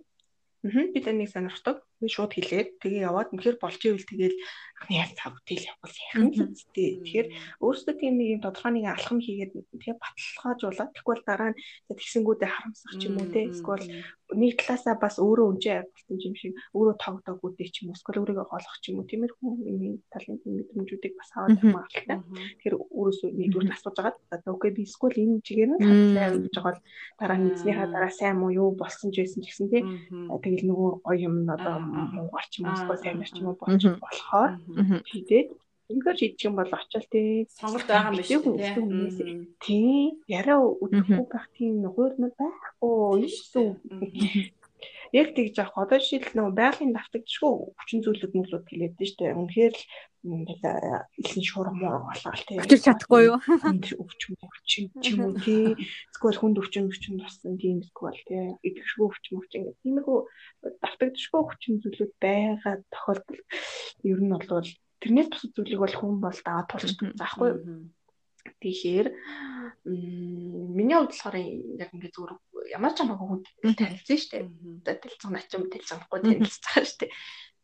Аа 0.64 0.88
би 0.92 1.00
таныг 1.04 1.28
сонирхдаг. 1.28 1.76
Би 2.00 2.06
шууд 2.10 2.32
хэлээд 2.34 2.68
тэгээ 2.82 3.06
яваад 3.08 3.28
үнэхээр 3.32 3.58
болж 3.62 3.80
ивэл 3.84 4.08
тэгээл 4.08 4.36
анхны 4.84 4.96
ял 5.00 5.12
цав 5.16 5.34
тэл 5.46 5.64
явбал 5.64 5.92
сайхан 5.92 6.28
л 6.34 6.52
үстэй. 6.52 7.00
Тэгэхээр 7.00 7.28
өөрөөсөө 7.62 7.94
тийм 7.96 8.14
нэг 8.18 8.28
юм 8.34 8.40
тодорхой 8.42 8.72
нэг 8.74 8.86
алхам 8.90 9.18
хийгээд 9.22 9.52
тэгээ 9.54 9.96
баталгаажуулаад 10.02 10.90
тэгвэл 10.92 11.22
дараа 11.24 11.50
нь 11.54 11.60
тэгсэнгүүдээ 11.88 12.50
харамсах 12.50 12.92
ч 12.98 13.02
юм 13.08 13.16
уу 13.16 13.28
те. 13.30 13.48
Эсвэл 13.48 13.86
нэг 14.34 14.52
талаасаа 14.58 14.94
бас 14.98 15.16
өөрөө 15.22 15.46
өнжөө 15.54 15.74
авалтын 15.78 16.18
юм 16.26 16.34
шиг 16.34 16.52
өөрөө 16.74 16.96
тогтоогүйтэй 17.00 17.68
ч 17.70 17.76
юм 17.84 17.92
уу 17.92 17.96
эсвэл 17.96 18.20
өөрийгөө 18.20 18.46
олох 18.50 18.76
ч 18.82 18.84
юм 18.90 18.98
уу. 18.98 19.08
Тиймэрхүү 19.08 19.50
юм 19.62 20.02
талын 20.10 20.36
мэдрэмжүүдийг 20.42 21.14
бас 21.16 21.30
аваад 21.38 21.58
хамгаалтай. 21.60 22.18
Тэгэхээр 22.58 22.74
өөрөөсөө 22.74 23.28
нэгдүгээр 23.30 23.74
асууж 23.78 23.96
агаад 24.00 24.16
одоо 24.34 24.52
окей 24.58 24.72
би 24.74 24.82
эсвэл 24.84 25.20
энэ 25.22 25.44
чигээр 25.46 25.70
нь 25.70 25.82
хандлаа 25.84 26.28
гэж 26.34 26.54
байгаа 26.56 26.74
л 26.74 26.82
дараа 27.20 27.38
нь 27.38 27.52
эзнийхаа 27.54 27.88
дараа 27.88 28.12
сайн 28.12 28.36
муу 28.40 28.50
юу 28.50 28.70
болсон 28.74 29.14
ч 29.14 29.22
байсан 29.22 29.40
гэсэн 29.44 29.66
те. 29.70 29.78
Тэгэл 30.10 30.66
нөгөө 30.66 31.14
юм 31.20 31.46
одоо 31.46 31.83
муугар 31.84 32.46
ч 32.50 32.52
юм 32.60 32.66
уу 32.68 32.76
эсвэл 32.76 33.10
амир 33.12 33.30
ч 33.30 33.36
юм 33.40 33.48
уу 33.52 33.56
болж 33.60 33.84
болохоор 34.02 34.50
тэгээд 35.10 35.48
Үнэхээр 35.84 36.16
шийдчих 36.16 36.48
юм 36.48 36.56
бол 36.56 36.72
очил 36.72 37.04
тий. 37.12 37.44
Сонголт 37.60 37.84
байгаа 37.84 38.16
юм 38.16 38.16
биш 38.16 38.72
үү? 38.72 39.52
Тий. 39.60 40.16
Яраа 40.24 40.64
өдөхгүй 40.80 41.28
байх 41.28 41.46
тийм 41.52 41.84
нөхөр 41.84 42.12
нь 42.16 42.32
байхгүй. 42.32 43.20
Юу 43.20 43.28
яг 45.14 45.28
тэгж 45.38 45.54
яах 45.62 45.78
одоо 45.78 45.98
жишээл 46.02 46.34
нөгөө 46.34 46.54
байгалийн 46.58 46.92
давтагдчихгүй 46.98 47.52
хүчин 47.78 48.00
зүйлүүд 48.02 48.32
мөлүүд 48.34 48.66
хэлээд 48.66 48.94
нь 48.98 49.08
штэ. 49.14 49.38
Үнэхээр 49.38 49.74
л 49.78 49.84
илэн 51.22 51.44
шуурм 51.46 51.78
болохоор 51.78 52.42
тий. 52.42 52.58
Өчр 52.58 52.80
чадахгүй 52.82 53.22
юу? 53.30 53.38
Өвчин 53.38 54.34
өвчин 54.42 54.84
ч 54.98 55.04
юм 55.14 55.20
уу 55.30 55.38
тий. 55.38 55.78
Эсвэл 56.10 56.40
хүнд 56.42 56.58
өвчин 56.58 56.90
өвчин 56.90 57.14
болсон 57.22 57.54
тийм 57.62 57.78
эсвэл 57.86 58.20
тий. 58.26 58.58
Идэвхшгүй 58.66 59.06
өвчин 59.06 59.38
өвчин 59.38 59.62
гэх 59.70 59.78
тиймэрхүү 59.86 60.18
давтагдчихгүй 60.82 61.42
хүчин 61.46 61.74
зүйлүүд 61.78 62.12
байгаа 62.18 62.74
тохиолдол 62.90 63.42
ер 64.10 64.18
нь 64.18 64.32
бол 64.34 64.66
тэрнээс 64.98 65.28
бусад 65.30 65.52
зүйлийг 65.54 65.80
бол 65.84 65.94
хүн 65.94 66.14
бол 66.18 66.40
даваад 66.42 66.68
тулчдаг 66.72 67.14
заахгүй 67.14 67.50
Тэгэхээр 68.60 69.06
миний 69.84 70.96
хувьд 70.96 71.12
болохоор 71.12 71.36
яг 71.80 71.90
ингээ 71.92 72.12
зүгээр 72.12 72.32
ямар 72.72 72.92
ч 72.94 72.98
хамаагүй 73.02 73.28
хүн 73.28 73.74
танилцсан 73.76 74.18
шүү 74.18 74.30
дээ. 74.32 74.44
Одоо 74.80 74.94
танилцсан 75.00 75.32
начин 75.32 75.62
танилцсангүй 75.68 76.18
танилцсан 76.24 76.84
шүү 76.84 76.98
дээ. 77.04 77.12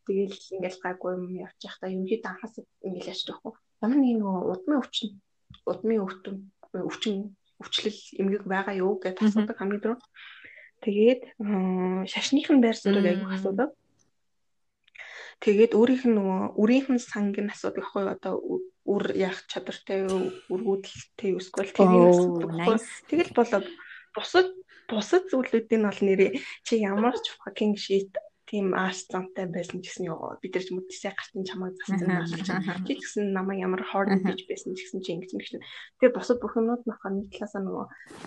Тэгэл 0.01 0.37
ингээл 0.57 0.83
гайгүй 0.83 1.11
юм 1.15 1.25
явж 1.45 1.59
явахдаа 1.61 1.89
юм 1.93 2.03
хэд 2.09 2.23
анхаас 2.25 2.55
ингээл 2.81 3.11
яж 3.13 3.21
тахгүй. 3.25 3.53
Ямар 3.81 3.97
нэг 4.01 4.17
нөгөө 4.21 4.43
удмын 4.51 4.81
өвчин 4.81 5.09
удмын 5.65 6.01
өвчин 6.05 6.35
өвчин 6.73 7.15
өвчлөл 7.61 7.99
эмгэг 8.17 8.43
байгаа 8.49 8.75
юу 8.81 8.97
гэж 8.97 9.21
асуудаг 9.21 9.57
хамгийн 9.57 9.81
түрүү. 9.81 9.99
Тэгээд 10.81 11.21
шашных 12.09 12.49
нь 12.49 12.63
байрсан 12.63 12.97
үг 12.97 13.05
айгүйх 13.05 13.37
асуудаг. 13.37 13.69
Тэгээд 15.41 15.77
өөрийнх 15.77 16.05
нь 16.09 16.17
нөгөө 16.17 16.57
үрийнх 16.57 16.89
нь 16.89 17.01
санг 17.01 17.37
нь 17.37 17.53
асуудаг 17.53 17.85
аахгүй 17.85 18.05
одоо 18.09 18.33
үр 18.85 19.05
яах 19.13 19.45
чадвартай 19.45 20.09
юу 20.09 20.33
эсвэл 21.37 21.73
тэрийг 21.73 22.09
асуудаг. 22.09 22.81
Тэгэл 23.09 23.31
болоод 23.37 23.67
бусад 24.17 24.47
бусад 24.91 25.23
зүйлүүдийн 25.31 25.87
бол 25.87 26.01
нэрээ 26.03 26.31
чи 26.67 26.73
ямар 26.83 27.15
ч 27.23 27.31
fucking 27.39 27.75
shit 27.79 28.11
тийм 28.51 28.75
арт 28.75 29.07
замтай 29.07 29.47
байсан 29.47 29.79
гэсэн 29.79 30.11
ёо 30.11 30.35
бид 30.43 30.51
нар 30.51 30.65
ч 30.67 30.69
мэдээсээ 30.75 31.15
гартын 31.15 31.47
чамайг 31.47 31.75
зассан 31.79 32.03
байна. 32.03 32.83
Чи 32.83 32.93
гэсэн 32.99 33.31
намайг 33.31 33.63
ямар 33.63 33.79
hard 33.87 34.11
гэж 34.27 34.43
байсан 34.43 34.75
гэсэн 34.75 34.99
чи 34.99 35.15
ингэж 35.15 35.31
ингэж. 35.31 35.51
Тэгээ 36.03 36.11
бусад 36.11 36.43
бүхнүүд 36.43 36.83
нь 36.83 36.97
хаа 36.99 37.11
нэг 37.15 37.31
талаасаа 37.31 37.63
нөгөө 37.63 37.85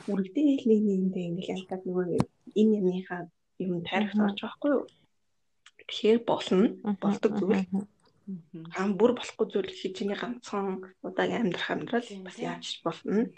үргэлдээл 0.09 0.64
нэг 0.64 0.81
нэгэндээ 0.88 1.24
ингээл 1.29 1.55
амтаад 1.61 1.83
нөгөө 1.85 2.07
энэ 2.57 2.77
юмныхаа 2.81 3.20
юм 3.61 3.85
тарихт 3.85 4.16
орж 4.16 4.38
байгаа 4.40 4.57
хгүй 4.57 4.70
юу? 4.72 4.85
Тэгэхээр 5.85 6.18
болно. 6.24 6.66
Болдог 7.05 7.33
зүйл. 7.37 7.68
Хам 8.72 8.90
бүр 8.96 9.12
болохгүй 9.12 9.46
зүйл 9.53 9.68
хичээний 9.68 10.16
ганцхан 10.16 10.88
удаагийн 11.05 11.53
амьдрах 11.53 11.68
амьдрал 11.68 12.09
бас 12.24 12.37
яаж 12.40 12.81
болно. 12.81 13.29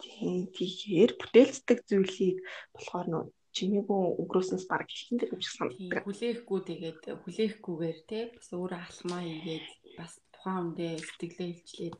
Тэгэхээр 0.00 1.12
бүтээлцдэг 1.20 1.78
зүйлийг 1.88 2.38
болохоор 2.74 3.06
нөө 3.10 3.24
чимээгүй 3.56 4.00
өнгөрөөснөөс 4.20 4.66
баг 4.70 4.86
хэлсэн 4.86 5.16
дээр 5.18 5.34
юм 5.34 5.42
шиг 5.42 5.54
санагддаг. 5.58 6.02
Хүлээхгүй 6.06 6.60
тэгээд 6.70 7.00
хүлээхгүйгээр 7.22 7.98
те 8.06 8.18
бас 8.30 8.48
өөрөө 8.54 8.80
алхмаа 8.86 9.22
хийгээд 9.26 9.66
бас 9.98 10.12
тухайн 10.32 10.58
үндэ 10.70 10.86
сэтгэлээ 11.02 11.50
илчлээд 11.50 11.96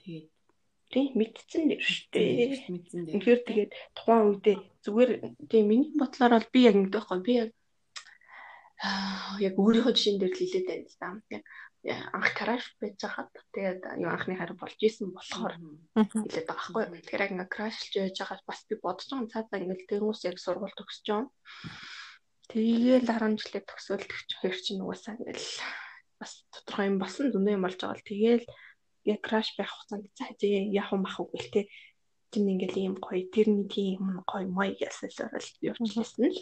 тэгээд 0.00 0.28
тий 0.90 1.06
мэдсэн 1.18 1.62
дээр 1.70 1.82
шүү 1.82 2.06
дээ. 2.14 2.30
Мэдсэн 2.74 3.00
дээр. 3.06 3.14
Тэгэхээр 3.14 3.40
тэгээд 3.46 3.72
тухайн 3.94 4.22
үедээ 4.30 4.56
зүгээр 4.86 5.10
тий 5.50 5.62
миний 5.66 5.92
бодлоор 5.98 6.32
бол 6.38 6.48
би 6.54 6.60
яг 6.66 6.74
ингэдэг 6.78 6.94
байхгүй 6.94 7.20
би 7.26 7.34
яг 7.42 7.50
яг 9.46 9.54
өөрийнхөө 9.60 9.94
жишээн 9.94 10.18
дээр 10.18 10.32
л 10.34 10.40
хэлээд 10.40 10.66
байна 10.70 10.86
л 10.88 10.98
да. 10.98 11.08
Яг 11.36 11.42
анх 11.88 12.36
краш 12.36 12.76
байж 12.76 13.00
хаад 13.00 13.32
тэгээд 13.56 13.80
юу 14.04 14.12
анхны 14.12 14.36
харин 14.36 14.60
болж 14.60 14.76
исэн 14.76 15.16
болохоор 15.16 15.56
хэлээд 15.96 16.48
байгаа 16.48 16.76
байхгүй. 16.76 16.84
Тэгэхээр 17.00 17.24
яг 17.24 17.32
ингээ 17.32 17.54
крашлж 17.56 17.92
байж 17.96 18.16
байгаа 18.20 18.40
бас 18.44 18.60
би 18.68 18.74
бодож 18.76 19.08
байгаа 19.08 19.32
цаадаа 19.32 19.58
ингээл 19.64 19.88
тэнгуус 19.88 20.20
яг 20.28 20.36
сургууль 20.36 20.76
төгсөж 20.76 21.06
байгаа. 21.08 21.32
Тэгээд 22.52 23.04
дараа 23.08 23.30
нь 23.32 23.40
жилээ 23.40 23.64
төгсөөл 23.64 24.04
төгчхөр 24.04 24.56
чинь 24.60 24.84
угаасаа 24.84 25.16
ингээл 25.16 25.48
бас 26.20 26.32
тодорхой 26.52 26.86
юм 26.92 26.98
болсон 27.00 27.32
зөндөө 27.32 27.54
юм 27.56 27.64
болж 27.64 27.78
байгаа 27.80 27.96
л 27.96 28.08
тэгээл 28.12 28.46
яг 29.08 29.20
краш 29.24 29.48
байх 29.56 29.72
хугацаанд 29.72 30.06
за 30.12 30.26
зээ 30.36 30.68
яах 30.76 30.92
юм 30.92 31.08
ах 31.08 31.16
үгүй 31.16 31.40
л 31.40 31.52
те 31.54 31.60
чинь 32.28 32.50
ингээл 32.52 32.76
ийм 32.76 32.94
гоё 33.00 33.24
тэрний 33.32 33.64
тийм 33.72 34.20
гоё 34.28 34.44
мой 34.52 34.76
гэсэн 34.76 35.08
л 35.08 35.48
явчихсан 35.64 36.28
л 36.28 36.40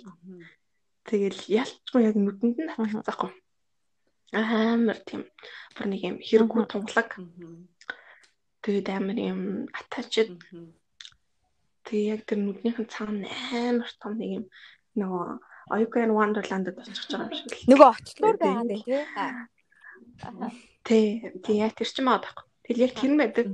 Тэгэл 1.08 1.40
ялчгүй 1.46 2.00
яг 2.04 2.16
нүдэнд 2.18 2.58
нь 2.58 2.70
татчихсан. 2.74 3.32
Амар 4.32 4.98
тийм 5.08 5.24
бүр 5.76 5.86
нэг 5.88 6.02
юм 6.04 6.16
хэрэггүй 6.20 6.64
тунгалаг. 6.68 7.16
Тэгээд 8.60 8.88
амар 8.92 9.18
юм 9.18 9.40
атачид. 9.72 10.36
Тэгээ 11.88 12.12
яг 12.12 12.20
тэр 12.28 12.38
нүднийх 12.44 12.76
нь 12.76 12.92
цаана 12.92 13.28
амар 13.52 13.90
том 13.96 14.20
нэг 14.20 14.30
юм 14.42 14.44
нөгөө 15.00 15.26
Oigan 15.68 16.12
Wonderland-д 16.16 16.76
очих 16.76 17.08
байгаа 17.08 17.28
юм 17.28 17.36
шиг 17.36 17.52
л. 17.52 17.68
Нөгөө 17.72 17.88
очлоор 17.88 18.36
байгаа 18.36 18.64
дээ 18.68 18.82
тий. 18.84 19.00
Тий, 20.84 21.04
тий 21.44 21.56
яг 21.60 21.72
тэр 21.76 21.88
ч 21.88 21.96
юм 22.00 22.08
аа 22.12 22.20
байхгүй. 22.20 22.44
Тэгэл 22.64 22.84
яг 22.84 22.92
тэр 22.96 23.10
нь 23.12 23.20
байдаг. 23.20 23.46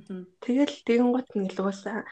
Тэгэл 0.42 0.74
тэгэн 0.86 1.10
гот 1.14 1.28
нэг 1.34 1.54
л 1.54 1.62
угаасаа 1.62 2.02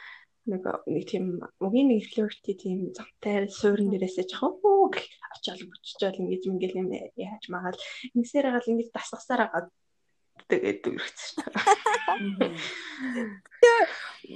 нэг 0.51 0.63
нэг 0.91 1.05
тийм 1.07 1.39
угийн 1.63 1.89
нэг 1.91 2.03
флёрти 2.11 2.53
тийм 2.59 2.91
замтай 2.97 3.47
суурин 3.47 3.91
дээрээсээ 3.91 4.27
жахуу 4.27 4.91
очиол 5.33 5.63
бүччихэл 5.71 6.23
ингэж 6.23 6.43
ингээл 6.51 6.81
юм 6.83 6.89
яаж 7.17 7.45
магаал 7.49 7.79
ингэсээр 8.15 8.47
гал 8.51 8.71
ингэж 8.71 8.89
дасгасаар 8.93 9.43
агаад 9.47 9.69
тэгээд 10.51 10.83
үргэцсэн. 10.91 11.39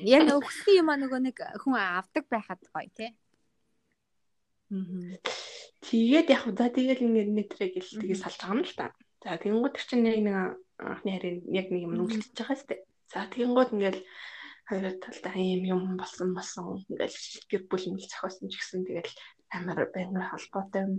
Яг 0.07 0.25
өгсөн 0.31 0.75
юм 0.81 0.89
аа 0.91 0.99
нөгөө 0.99 1.21
нэг 1.27 1.37
хүн 1.63 1.75
авдаг 1.77 2.25
байхад 2.31 2.63
гоё 2.73 2.91
тий. 2.97 3.11
Тэгээд 5.87 6.29
яг 6.33 6.43
удаа 6.51 6.71
тэгэл 6.73 7.07
ингэ 7.07 7.23
нэтрээ 7.31 7.69
гэл 7.77 8.03
тэгээд 8.03 8.23
салж 8.23 8.39
байгаа 8.41 8.57
юм 8.57 8.63
л 8.67 8.75
та. 8.75 8.87
За 9.23 9.39
тэгэнгүүт 9.39 9.75
чинь 9.87 10.03
нэг 10.03 10.19
нэг 10.27 10.37
анхны 10.83 11.11
харин 11.15 11.39
яг 11.55 11.67
нэг 11.71 11.83
юм 11.87 11.95
нүгэлтэж 11.95 12.35
байгаа 12.35 12.59
сте. 12.59 12.75
За 13.13 13.31
тэгэнгүүт 13.31 13.71
ингээл 13.75 14.01
хоёр 14.67 14.99
талдаа 14.99 15.37
ийм 15.39 15.63
юм 15.75 15.83
болсон 15.95 16.35
болсон 16.35 16.83
ингээл 16.91 17.19
гэр 17.51 17.63
бүл 17.71 17.87
ингээл 17.87 18.11
зохиосон 18.11 18.51
ч 18.51 18.55
гэсэн 18.59 18.83
тэгэл 18.83 19.15
амар 19.55 19.79
байнгын 19.95 20.27
холбоотой 20.27 20.83
юм. 20.87 20.95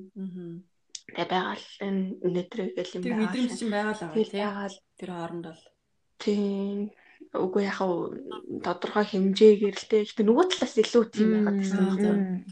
Тэгээ 1.12 1.28
байгаал 1.28 1.68
энэ 1.84 2.02
өнөөдрөө 2.26 2.68
гэл 2.76 2.96
юм 2.96 3.04
байгаа. 3.04 3.12
Тэр 3.12 3.22
мэдрэмж 3.24 3.52
чинь 3.60 3.74
байгаал 3.76 4.02
аа 4.04 4.14
тий. 4.16 4.26
Байгаал 4.32 4.78
тэр 5.00 5.10
хооронд 5.12 5.46
бол 5.52 5.64
тийм 6.24 6.80
үгүй 7.36 7.64
яг 7.68 7.80
тодорхой 8.64 9.06
хэмжээгээр 9.08 9.76
л. 9.76 9.88
Гэтэ 9.92 10.24
нөгөө 10.24 10.46
талаас 10.48 10.76
илүү 10.80 11.04
тийм 11.12 11.30
байгаад 11.36 11.60
гэсэн. 11.60 12.48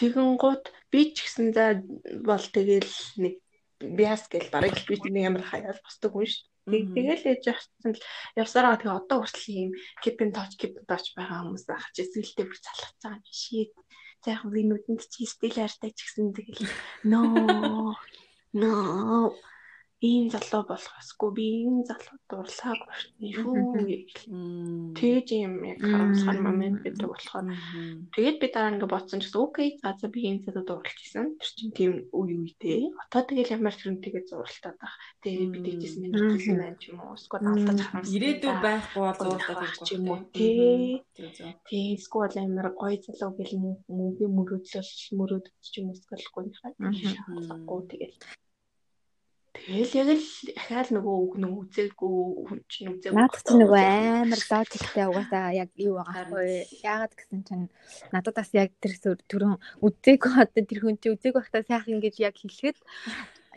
Тэгэн 0.00 0.30
гут 0.40 0.64
би 0.88 1.00
ч 1.12 1.28
гэсэн 1.28 1.52
за 1.52 1.64
бол 2.24 2.40
тэгэл 2.40 2.92
нэг 3.20 3.34
биас 3.80 4.24
гэл 4.32 4.48
барыг 4.48 4.80
би 4.88 4.96
нэг 5.12 5.24
амар 5.28 5.44
хаяал 5.44 5.80
босдог 5.84 6.12
хүн 6.16 6.24
шүү 6.24 6.49
Тэгэл 6.70 7.28
ээж 7.30 7.42
явсан 7.50 7.92
л 7.94 8.02
явсараа 8.38 8.78
тэгээ 8.78 8.98
одоо 9.00 9.18
хүртэл 9.20 9.50
ийм 9.50 9.70
кипин 10.02 10.30
точ 10.30 10.54
кипин 10.56 10.84
точ 10.86 11.04
байгаа 11.18 11.42
хүмүүс 11.42 11.64
байх 11.66 11.84
чи 11.94 12.06
эсвэлтэй 12.06 12.46
бүр 12.46 12.58
залхаж 12.62 12.96
байгаа 13.02 13.18
юм 13.18 13.34
шийд. 13.34 13.72
За 14.22 14.28
яг 14.36 14.42
винүүдэнд 14.46 15.02
чи 15.10 15.24
стил 15.26 15.56
хайртай 15.56 15.90
ч 15.96 15.98
гэсэн 16.04 16.30
тэгэл 16.36 16.68
ноо 17.08 17.96
ноо 18.52 19.34
ийм 20.00 20.24
залуу 20.32 20.62
болох 20.70 20.94
ёсгүй 21.02 21.30
би 21.36 21.44
ийм 21.64 21.76
залуу 21.88 22.16
дурлаагүй 22.30 22.94
шүү 23.36 23.52
тэгж 24.98 25.28
юм 25.44 25.54
яг 25.70 25.78
харамсгал 25.84 26.40
момент 26.48 26.78
гэдэг 26.84 27.08
болохоор 27.10 27.46
тэгээд 28.14 28.36
би 28.40 28.46
дараа 28.48 28.72
ингээ 28.74 28.92
бодсон 28.94 29.20
ч 29.20 29.28
гэсэн 29.28 29.44
окей 29.44 29.68
за 29.82 29.92
за 30.00 30.08
би 30.14 30.20
ийм 30.28 30.38
залуу 30.44 30.64
дурлж 30.66 30.98
исэн 31.04 31.36
тэр 31.36 31.50
чинь 31.56 31.76
тийм 31.76 31.92
үе 32.16 32.34
үедээ 32.40 32.80
одоо 33.04 33.22
тэгэл 33.26 33.54
ямар 33.56 33.74
тэрнтэйгээ 33.76 34.24
зурлалтаад 34.28 34.76
байх. 34.80 34.96
Тэгээд 35.22 35.50
би 35.52 35.58
тэгжсэн 35.66 36.04
юм 36.06 36.12
хэлсэн 36.32 36.56
байх 36.60 36.76
ч 36.80 36.84
юм 36.90 36.98
уу? 37.00 37.14
Эсвэл 37.18 37.48
алдаж 37.50 37.80
харамссан 37.84 38.14
ирээдүй 38.16 38.54
байхгүй 38.64 39.02
бол 39.04 39.18
зурлаад 39.20 39.76
ч 39.86 39.88
юм 39.96 40.04
уу? 40.10 40.20
тий. 40.32 41.02
Тий 41.68 41.86
эсвэл 41.96 42.36
амар 42.40 42.68
гоё 42.80 42.96
залуу 43.04 43.32
гэл 43.38 43.54
мөнгө 43.88 44.26
мөрөөдлөл 44.36 44.92
мөрөөдөж 45.18 45.56
ч 45.72 45.74
юм 45.80 45.90
уу? 45.90 45.96
Эсвэл 45.98 46.26
гоё 46.34 46.50
хаа 46.58 46.72
тэгэл 47.90 48.16
Тэгэл 49.66 49.92
яг 49.92 50.08
л 50.16 50.28
ахаал 50.56 50.90
нөгөө 50.96 51.18
нэг 51.36 51.52
үзээгүй 51.60 52.16
хүн 52.48 52.60
чинь 52.64 52.90
үзээгүй. 52.96 53.16
Надад 53.16 53.44
ч 53.44 53.50
нөгөө 53.52 53.84
амар 54.24 54.40
логиктэй 54.40 55.04
угаасаа 55.04 55.52
яг 55.52 55.70
юу 55.76 56.00
байгаа 56.00 56.24
хгүй. 56.32 56.48
Яагаад 56.80 57.12
гэсэн 57.12 57.40
чинь 57.44 57.66
надад 58.08 58.34
бас 58.40 58.50
яг 58.56 58.72
тэр 58.80 58.96
түрүүн 59.28 59.60
үзээгүй 59.84 60.32
одоо 60.40 60.62
тэр 60.64 60.80
хүн 60.80 60.96
чинь 60.96 61.14
үзээгүй 61.14 61.40
байхдаа 61.44 61.68
сайхан 61.68 62.00
ингэж 62.00 62.16
яг 62.24 62.34
хэлэхэд 62.40 62.78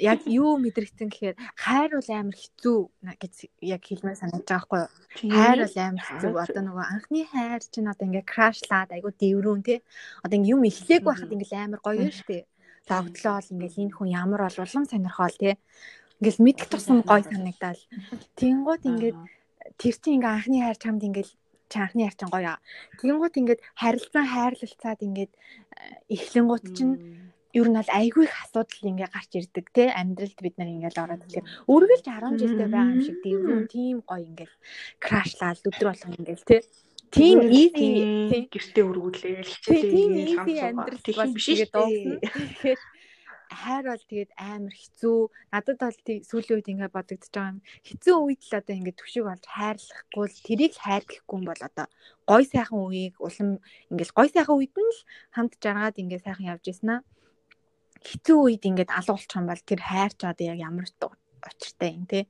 яг 0.04 0.20
юу 0.26 0.58
мэдрэгцэн 0.60 1.08
гэхээр 1.08 1.38
хайр 1.56 1.92
бол 1.96 2.10
амар 2.12 2.36
хэцүү 2.36 2.78
гэж 3.22 3.34
яг 3.62 3.82
хэлмээр 3.86 4.20
санагдаж 4.20 4.50
байгаа 4.50 4.90
хгүй 5.22 5.30
юу. 5.30 5.38
Хайр 5.38 5.60
бол 5.64 5.78
амар 5.88 6.04
хэцүү. 6.04 6.32
Одоо 6.34 6.64
нөгөө 6.66 6.86
анхны 6.90 7.22
хайр 7.32 7.62
чинь 7.64 7.88
одоо 7.88 8.06
ингээ 8.10 8.26
крашлаад 8.26 8.90
айгу 8.92 9.14
дэврүүн 9.14 9.62
тий. 9.62 9.80
Одоо 10.26 10.36
ингээ 10.42 10.54
юм 10.58 10.66
эхлэегүй 10.66 11.08
байхад 11.08 11.32
ингээ 11.32 11.62
амар 11.62 11.82
гоё 11.86 12.10
шүү 12.10 12.28
дээ 12.28 12.44
Өглөө 12.90 13.34
бол 13.40 13.54
ингээл 13.56 13.82
энэ 13.84 13.96
хүн 13.96 14.10
ямар 14.12 14.42
бол 14.44 14.60
улам 14.60 14.86
сонирхол 14.86 15.38
тий. 15.40 15.56
Ингээл 16.20 16.44
мэдэх 16.44 16.68
тусам 16.68 17.00
гой 17.02 17.24
санагдал. 17.24 17.80
Тэнгууд 18.36 18.84
ингээд 18.84 19.18
тэр 19.80 19.96
чинь 20.04 20.16
ингээ 20.20 20.34
анхны 20.36 20.58
хайр 20.60 20.78
чамд 20.84 21.02
ингээл 21.08 21.34
чанхны 21.72 22.02
хайр 22.04 22.18
чинь 22.20 22.34
гоё. 22.34 22.56
Тэнгууд 23.00 23.40
ингээд 23.40 23.62
харилцан 23.80 24.26
хайрлалцаад 24.28 25.00
ингээд 25.00 25.32
эхлэнгууд 26.12 26.66
чинь 26.76 26.96
ер 27.54 27.68
нь 27.70 27.78
бол 27.78 27.92
айгүй 27.94 28.26
их 28.26 28.36
асуудал 28.44 28.90
ингээ 28.90 29.10
гарч 29.14 29.32
ирдэг 29.38 29.66
те 29.78 29.94
амьдралд 29.94 30.40
бид 30.42 30.56
нар 30.58 30.74
ингээл 30.74 31.02
ороод 31.06 31.22
тэгэхээр 31.22 31.48
үргэлж 31.70 32.06
10 32.10 32.42
жилдээ 32.42 32.70
байгаа 32.74 32.94
юм 32.98 33.02
шиг 33.06 33.18
дэврүүн 33.22 33.66
тийм 33.70 33.98
гоё 34.10 34.26
ингээл 34.26 34.56
крашлаад 34.98 35.62
өдөр 35.62 35.88
болгон 35.94 36.18
ингээл 36.18 36.50
те 36.50 36.58
тийм 37.14 37.38
easy 37.48 38.50
гэртээ 38.50 38.86
өргүүлээл 38.90 39.52
хичээлээ 39.54 40.06
ингээл 40.34 40.68
амьдрал 40.74 41.06
бас 41.14 41.32
биш 41.38 41.46
шүү 41.46 41.70
дээ 41.70 42.18
тэгэхээр 42.34 42.82
хайр 43.54 43.86
бол 43.86 44.04
тэгээд 44.10 44.32
амар 44.34 44.74
хэцүү. 44.74 45.18
Надад 45.54 45.78
бол 45.78 45.98
сүүлийн 46.26 46.58
үед 46.58 46.72
ингээд 46.74 46.96
бодогдож 46.96 47.32
байгаа 47.34 47.54
юм. 47.54 47.60
Хэцүү 47.86 48.16
үед 48.18 48.42
л 48.50 48.58
одоо 48.58 48.74
ингээд 48.74 49.00
түшиг 49.00 49.24
болж 49.30 49.44
хайрлахгүй 49.46 50.26
л 50.26 50.46
тэрийг 50.48 50.74
л 50.74 50.84
хайр 50.84 51.04
гэхгүй 51.06 51.38
юм 51.38 51.46
бол 51.46 51.62
одоо 51.62 51.86
гой 52.26 52.44
сайхан 52.50 52.80
үеийг 52.82 53.16
улам 53.22 53.50
ингээд 53.94 54.12
гой 54.18 54.28
сайхан 54.34 54.58
үед 54.58 54.74
нь 54.74 54.90
л 54.90 55.00
хамт 55.38 55.54
жаргаад 55.62 56.02
ингээд 56.02 56.26
сайхан 56.26 56.50
явж 56.50 56.66
ийснаа 56.66 57.00
хэцүү 58.04 58.38
үед 58.42 58.64
ингээд 58.68 58.92
алга 58.92 59.16
болчих 59.16 59.38
юм 59.38 59.48
бол 59.48 59.64
тэр 59.64 59.82
хайр 59.86 60.12
ч 60.18 60.22
одоо 60.28 60.46
яг 60.50 60.60
ямар 60.60 60.86
учиртай 60.90 61.90
юм 61.94 62.06
те. 62.10 62.28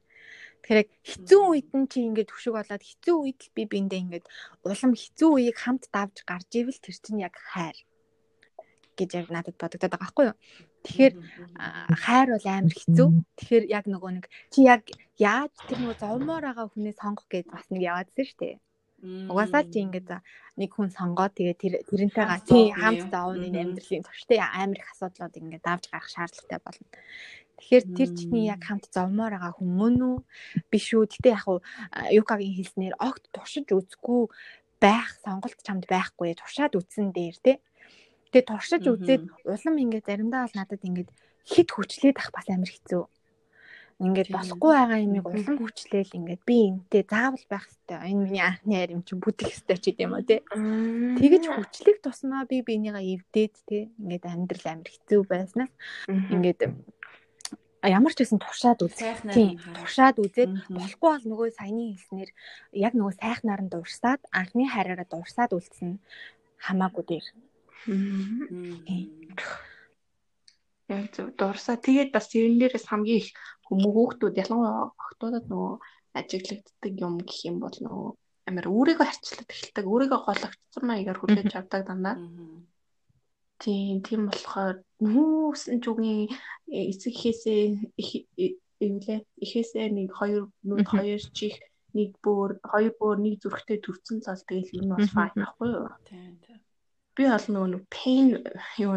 Тэгэхээр 0.63 0.87
хэцүү 1.03 1.41
үед 1.43 1.69
нь 1.75 1.87
чи 1.91 1.99
ингээд 2.07 2.31
хөшиг 2.31 2.55
болоод 2.55 2.83
хэцүү 2.87 3.15
үед 3.19 3.39
л 3.43 3.51
би 3.51 3.63
биэндээ 3.67 4.03
ингээд 4.03 4.25
улам 4.63 4.93
хэцүү 4.95 5.29
үеийг 5.35 5.57
хамт 5.59 5.91
давж 5.91 6.23
гарч 6.23 6.49
ивэл 6.55 6.79
тэр 6.79 6.95
чинь 7.03 7.23
яг 7.27 7.35
хайр 7.35 7.75
гэж 8.95 9.09
яг 9.19 9.27
надад 9.27 9.57
бодогдоод 9.59 9.91
байгаа 9.91 10.05
байхгүй 10.07 10.25
юу. 10.31 10.37
Тэгэхээр 10.87 11.13
хайр 11.99 12.27
бол 12.31 12.47
амар 12.47 12.75
хэцүү. 12.79 13.09
Тэгэхээр 13.37 13.65
яг 13.67 13.85
нөгөө 13.91 14.11
нэг 14.15 14.25
чи 14.53 14.59
яг 14.63 14.83
яаж 15.17 15.53
тэр 15.67 15.77
нөгөө 15.81 15.97
зовмоор 15.99 16.43
байгаа 16.47 16.67
хүнээ 16.71 16.95
сонгох 16.95 17.27
гэж 17.27 17.45
бас 17.51 17.65
нэг 17.67 17.81
яваадсэн 17.83 18.25
шүү 18.27 18.39
дээ. 18.39 18.55
Угаасаа 19.03 19.67
чи 19.67 19.83
ингээд 19.83 20.09
нэг 20.55 20.69
хүн 20.71 20.87
сонгоод 20.87 21.35
тэгээ 21.35 21.57
тэр 21.59 21.73
тэрнтэйгээ 21.91 22.47
тий 22.47 22.71
хамт 22.71 23.11
заавны 23.11 23.51
амьдралын 23.51 24.07
төвштэй 24.07 24.39
амар 24.39 24.79
их 24.79 24.87
асуудлууд 24.95 25.39
ингээд 25.43 25.67
давж 25.67 25.83
гарах 25.91 26.07
шаардлагатай 26.07 26.59
болно. 26.63 26.87
Тэгэхээр 27.59 27.85
тэр 27.97 28.09
чиний 28.17 28.45
яг 28.49 28.61
хамт 28.65 28.89
зовмоор 28.89 29.33
байгаа 29.37 29.53
хүн 29.57 29.71
мөн 29.77 29.95
үү? 30.01 30.17
Биш 30.71 30.87
үү? 30.93 31.05
Гэтэ 31.09 31.29
яг 31.37 31.45
уу 31.47 31.59
Юкагийн 32.11 32.57
хэлснээр 32.57 32.95
огт 32.97 33.23
туршиж 33.33 33.69
үзэхгүй 33.69 34.21
байх 34.83 35.09
сонголт 35.23 35.59
чамд 35.63 35.85
байхгүй. 35.87 36.35
Туршаад 36.35 36.73
үзсэн 36.75 37.13
дээр 37.13 37.37
тий. 37.39 37.57
Тэгээ 38.33 38.49
туршиж 38.49 38.83
үзээд 38.89 39.23
улам 39.45 39.75
ингээд 39.77 40.09
заримдаа 40.09 40.49
бол 40.49 40.57
надад 40.57 40.81
ингээд 40.81 41.09
хит 41.45 41.69
хүчлээд 41.71 42.17
ах 42.19 42.31
бас 42.33 42.47
амар 42.49 42.71
хэцүү 42.71 43.03
ингээд 44.01 44.29
болохгүй 44.33 44.71
байгаа 44.73 44.99
юмыг 45.05 45.25
улам 45.29 45.57
хүчлээл 45.61 46.17
ингээд 46.17 46.41
би 46.43 46.55
энтэй 46.71 47.03
заавал 47.05 47.45
байх 47.47 47.65
хэвээр 47.69 48.09
энэ 48.09 48.23
миний 48.25 48.43
анхны 48.43 48.73
хайр 48.75 48.95
юм 48.97 49.03
чинь 49.05 49.21
бүдэх 49.21 49.49
хэвээр 49.53 49.79
ч 49.79 49.85
гэдэм 49.93 50.13
үү 50.17 50.23
те 50.25 50.35
тэгэж 51.21 51.43
хүчлэх 51.47 51.97
тусмаа 52.01 52.43
би 52.49 52.65
бинийгаа 52.65 53.03
эвдээд 53.03 53.53
те 53.69 53.77
ингээд 54.01 54.25
амьдрал 54.25 54.65
амар 54.73 54.89
хэцүү 54.89 55.21
байснаас 55.29 55.71
ингээд 56.09 56.59
ямар 57.83 58.15
ч 58.15 58.23
байсан 58.23 58.39
туршаад 58.39 58.79
үзэх 58.79 59.19
тийм 59.35 59.59
туршаад 59.75 60.15
үзээд 60.23 60.51
болохгүй 60.71 61.09
бол 61.11 61.25
нөгөө 61.27 61.47
саяны 61.59 61.83
хэлснээр 61.91 62.31
яг 62.79 62.93
нөгөө 62.95 63.13
сайхнаар 63.19 63.61
нь 63.63 63.71
дуурсаад 63.73 64.21
анхны 64.31 64.63
хайраараа 64.71 65.07
дуурсаад 65.09 65.51
үлдсэн 65.51 65.99
хамаагүй 66.63 67.03
дээр. 67.03 67.27
Яг 70.87 71.05
зөв 71.11 71.27
дуурсаа 71.35 71.75
тэгээд 71.75 72.15
бас 72.15 72.31
тэрэн 72.31 72.59
дээрээс 72.59 72.87
хамгийн 72.87 73.19
их 73.19 73.29
хүмүүс 73.67 73.93
хүүхдүүд 73.95 74.39
ялангуяа 74.43 74.95
охтуудад 75.03 75.45
нөгөө 75.51 75.73
ажиглагддаг 76.19 76.93
юм 77.03 77.15
гэх 77.27 77.39
юм 77.49 77.57
бол 77.59 77.77
нөгөө 77.83 78.09
амар 78.47 78.65
өөрийгөө 78.71 79.07
харьцуулаад 79.07 79.51
эхэлдэг 79.51 79.85
өөрийгөө 79.91 80.19
гологдсон 80.23 80.83
маягаар 80.87 81.19
хүлээж 81.19 81.51
авдаг 81.55 81.81
дандаа 81.87 82.15
тийм 83.61 84.01
тийм 84.05 84.21
болохоор 84.29 84.81
нүүсэн 85.03 85.77
чугийн 85.83 86.31
эцэг 86.69 87.13
ихээсээ 87.13 87.63
юу 88.83 88.99
лээ 89.05 89.19
ихээсээ 89.43 89.87
нэг 89.91 90.09
хоёр 90.15 90.49
нүд 90.63 90.87
хоёр 90.87 91.21
чих 91.37 91.55
нэг 91.93 92.17
бүр 92.23 92.59
хоёр 92.65 92.93
бүр 92.99 93.17
нэг 93.21 93.39
зүрхтэй 93.43 93.77
төрцөн 93.81 94.19
цал 94.25 94.41
тэгэл 94.47 94.75
энэ 94.81 94.91
бол 94.93 95.09
файн 95.15 95.39
ахгүй 95.45 95.69
юу? 95.69 95.89
Тийм 96.09 96.35
тийм 96.43 96.59
би 97.15 97.23
бол 97.29 97.47
нөгөө 97.53 97.81
pain 97.93 98.27
юу 98.81 98.95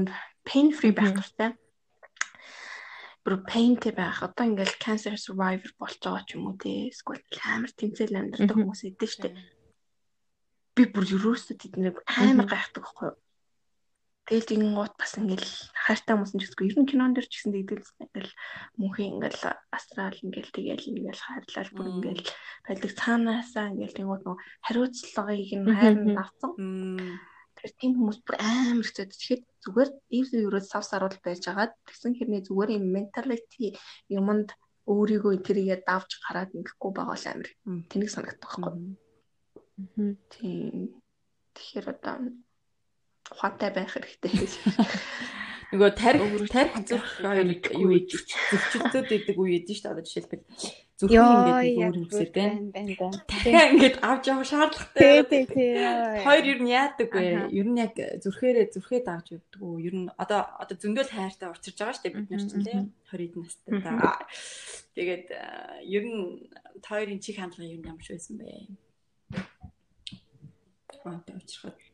pain 0.48 0.68
free 0.72 0.94
байх 0.96 1.12
хэрэгтэй 1.12 1.52
бүр 3.26 3.42
painтэй 3.42 3.90
байх. 3.90 4.22
Одоо 4.22 4.46
ингээл 4.46 4.78
cancer 4.78 5.18
survivor 5.18 5.72
болж 5.74 5.98
байгаа 5.98 6.22
ч 6.22 6.38
юм 6.38 6.46
уу 6.46 6.56
те. 6.62 6.86
Эсвэл 6.94 7.26
амар 7.42 7.72
тэмцэл 7.74 8.14
амьдардаг 8.14 8.54
хүмүүс 8.54 8.86
идэв 8.86 9.10
штэ. 9.10 9.34
Би 10.78 10.82
бүр 10.86 11.04
ерөөсөө 11.10 11.58
тэднийг 11.58 11.98
амар 12.06 12.46
гайхдаг 12.46 12.86
байхгүй 12.86 13.06
юу? 13.10 13.18
Тэгэл 14.26 14.50
тийм 14.50 14.74
гот 14.74 14.90
бас 14.98 15.14
ингээл 15.22 15.48
хайртай 15.86 16.18
хүмүүс 16.18 16.34
ч 16.34 16.50
гэсэн 16.50 16.66
ер 16.66 16.76
нь 16.82 16.90
кинон 16.90 17.14
дэр 17.14 17.30
ч 17.30 17.46
гэсэн 17.46 17.54
дэгдэлсэн 17.54 18.10
ингээл 18.10 18.32
мөнхийн 18.74 19.12
ингээл 19.22 19.42
астрал 19.70 20.18
ингээл 20.18 20.50
тэгэл 20.50 20.90
ингээл 20.90 21.22
хайрлал 21.22 21.70
бүр 21.78 21.86
ингээл 21.94 22.26
байдаг. 22.66 22.90
Цаанаасаа 22.90 23.70
ингээл 23.70 23.96
тэнгууд 24.02 24.22
нөгөө 24.26 24.42
хариуцлагыг 24.66 25.50
нь 25.62 25.78
хайр 25.78 25.94
нь 26.02 26.18
авсан. 26.18 26.52
Тэр 27.54 27.70
тийм 27.78 27.92
хүмүүс 28.02 28.18
бүр 28.26 28.36
амар 28.42 28.82
хэцүү. 28.82 29.06
Тэгэхээр 29.14 29.42
зүгээр 29.62 29.90
easy 30.10 30.36
ерөөс 30.42 30.66
сав 30.74 30.82
саруул 30.82 31.18
байж 31.22 31.46
агаад 31.46 31.72
тэгсэн 31.86 32.18
хэрнээ 32.18 32.42
зүгээр 32.50 32.70
юм 32.82 32.86
mentality 32.98 33.78
юмд 34.10 34.50
өөрийгөө 34.90 35.38
тэрийгээ 35.46 35.86
давж 35.86 36.10
гараад 36.26 36.50
ингэхгүй 36.50 36.90
байгаа 36.94 37.14
л 37.14 37.26
амар 37.30 37.50
тэнэг 37.90 38.10
санагдах 38.10 38.58
байхгүй. 38.58 38.74
Тийм. 40.34 40.98
Тэгэхээр 41.54 41.86
одоо 41.94 42.14
ухаантай 43.32 43.70
байх 43.74 43.92
хэрэгтэй. 43.94 44.32
Нөгөө 45.66 45.90
тарих 45.98 46.46
тарих 46.46 46.74
зүрх 46.86 47.26
хоёр 47.26 47.50
юу 47.74 47.90
гэж 47.90 48.10
зөрчилдөд 48.14 49.10
идэг 49.10 49.34
үе 49.34 49.58
идэв 49.58 49.74
шүү 49.74 49.98
дээ. 49.98 50.06
Жишээлбэл 50.06 50.44
зөвхөн 50.94 51.26
ингээд 51.26 51.78
өөр 51.82 51.96
юмсээр 52.06 52.30
байна. 52.30 52.70
Дахиад 53.26 53.70
ингээд 53.74 53.96
авч 53.98 54.24
явах 54.30 54.46
шаардлагатай. 54.46 55.26
Тий, 55.26 55.44
тий. 55.50 55.74
Хоёр 56.22 56.44
ер 56.46 56.60
нь 56.62 56.70
яадаг 56.70 57.10
вэ? 57.10 57.50
Ер 57.50 57.66
нь 57.66 57.82
яг 57.82 57.98
зүрхээрээ 57.98 58.78
зүрхээ 58.78 59.02
давж 59.02 59.26
явдаг 59.34 59.60
уу? 59.60 59.82
Ер 59.82 60.06
нь 60.06 60.08
одоо 60.14 60.46
одоо 60.54 60.76
зөндөл 60.78 61.10
хайртай 61.10 61.50
учирч 61.50 61.76
байгаа 61.82 61.98
шүү 61.98 62.04
дээ 62.06 62.14
бид 62.14 62.30
нар 62.30 62.42
ч 62.46 62.52
тийм 62.62 62.82
20 63.10 63.26
эд 63.26 63.34
настай 63.34 63.74
та. 63.82 64.22
Тэгээд 64.94 65.26
ер 65.82 66.04
нь 66.06 66.46
хоёрын 66.78 67.18
чих 67.18 67.42
хандлага 67.42 67.74
ер 67.74 67.82
нь 67.82 67.90
ямар 67.90 68.06
ч 68.06 68.14
байсан 68.14 68.38
бэ? 68.38 68.70
Онтой 71.02 71.36
учрахад 71.42 71.85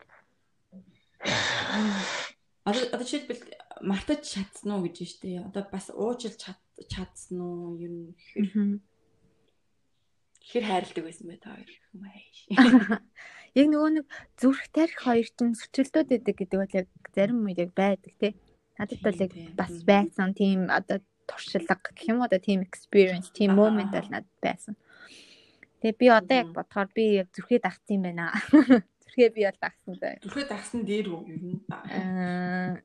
Одоо 2.65 2.83
одоо 2.95 3.07
жишээлбэл 3.07 3.43
мартаж 3.83 4.23
чадсан 4.23 4.71
уу 4.75 4.87
гэж 4.87 4.95
байна 4.99 5.11
шүү 5.11 5.23
дээ. 5.23 5.47
Одоо 5.51 5.63
бас 5.71 5.87
уучлж 5.91 6.39
чадсан 6.87 7.37
уу 7.43 7.79
ер 7.79 7.91
нь 7.91 8.81
гэхээр 10.43 10.65
хэр 10.65 10.65
хайрладаг 10.67 11.05
байсан 11.07 11.27
бэ 11.27 11.37
та 11.43 11.55
хоёр 11.55 11.71
юм 11.95 12.03
аа. 12.07 13.01
Яг 13.59 13.67
нөгөө 13.69 13.91
нэг 14.01 14.07
зүрх 14.41 14.65
тарих 14.73 14.97
хоёр 14.97 15.29
чинь 15.29 15.53
зөрчилдөд 15.53 16.09
байдаг 16.09 16.35
гэдэг 16.41 16.59
бол 16.59 16.79
яг 16.81 16.89
зарим 17.13 17.45
үед 17.45 17.61
яг 17.61 17.73
байдаг 17.77 18.13
тий. 18.17 18.33
Надад 18.81 19.01
бол 19.05 19.23
яг 19.23 19.33
бас 19.59 19.73
байсан 19.85 20.33
тийм 20.33 20.73
одоо 20.73 21.05
туршлага 21.29 21.93
гэх 21.93 22.09
юм 22.09 22.25
уу 22.25 22.27
одоо 22.27 22.41
тийм 22.41 22.65
experience, 22.65 23.29
тийм 23.29 23.55
moment 23.55 23.93
бол 23.93 24.09
надад 24.09 24.39
байсан. 24.41 24.75
Тэгээ 25.85 26.01
би 26.01 26.07
одоо 26.09 26.37
яг 26.43 26.49
бодохоор 26.57 26.89
би 26.97 27.05
яг 27.21 27.29
зүрхээ 27.37 27.61
дагцсан 27.61 27.97
юм 28.01 28.05
байна. 28.09 28.33
Зүрхээ 29.13 29.29
би 29.37 29.45
бол 29.45 29.61
дагсан 29.61 29.95
бай. 30.01 30.17
Зүрхээ 30.25 30.47
дагсан 30.49 30.81
дээр 30.89 31.07
үү 31.13 31.23
ер 31.29 31.43
нь. 31.45 31.61
Аа 31.69 32.81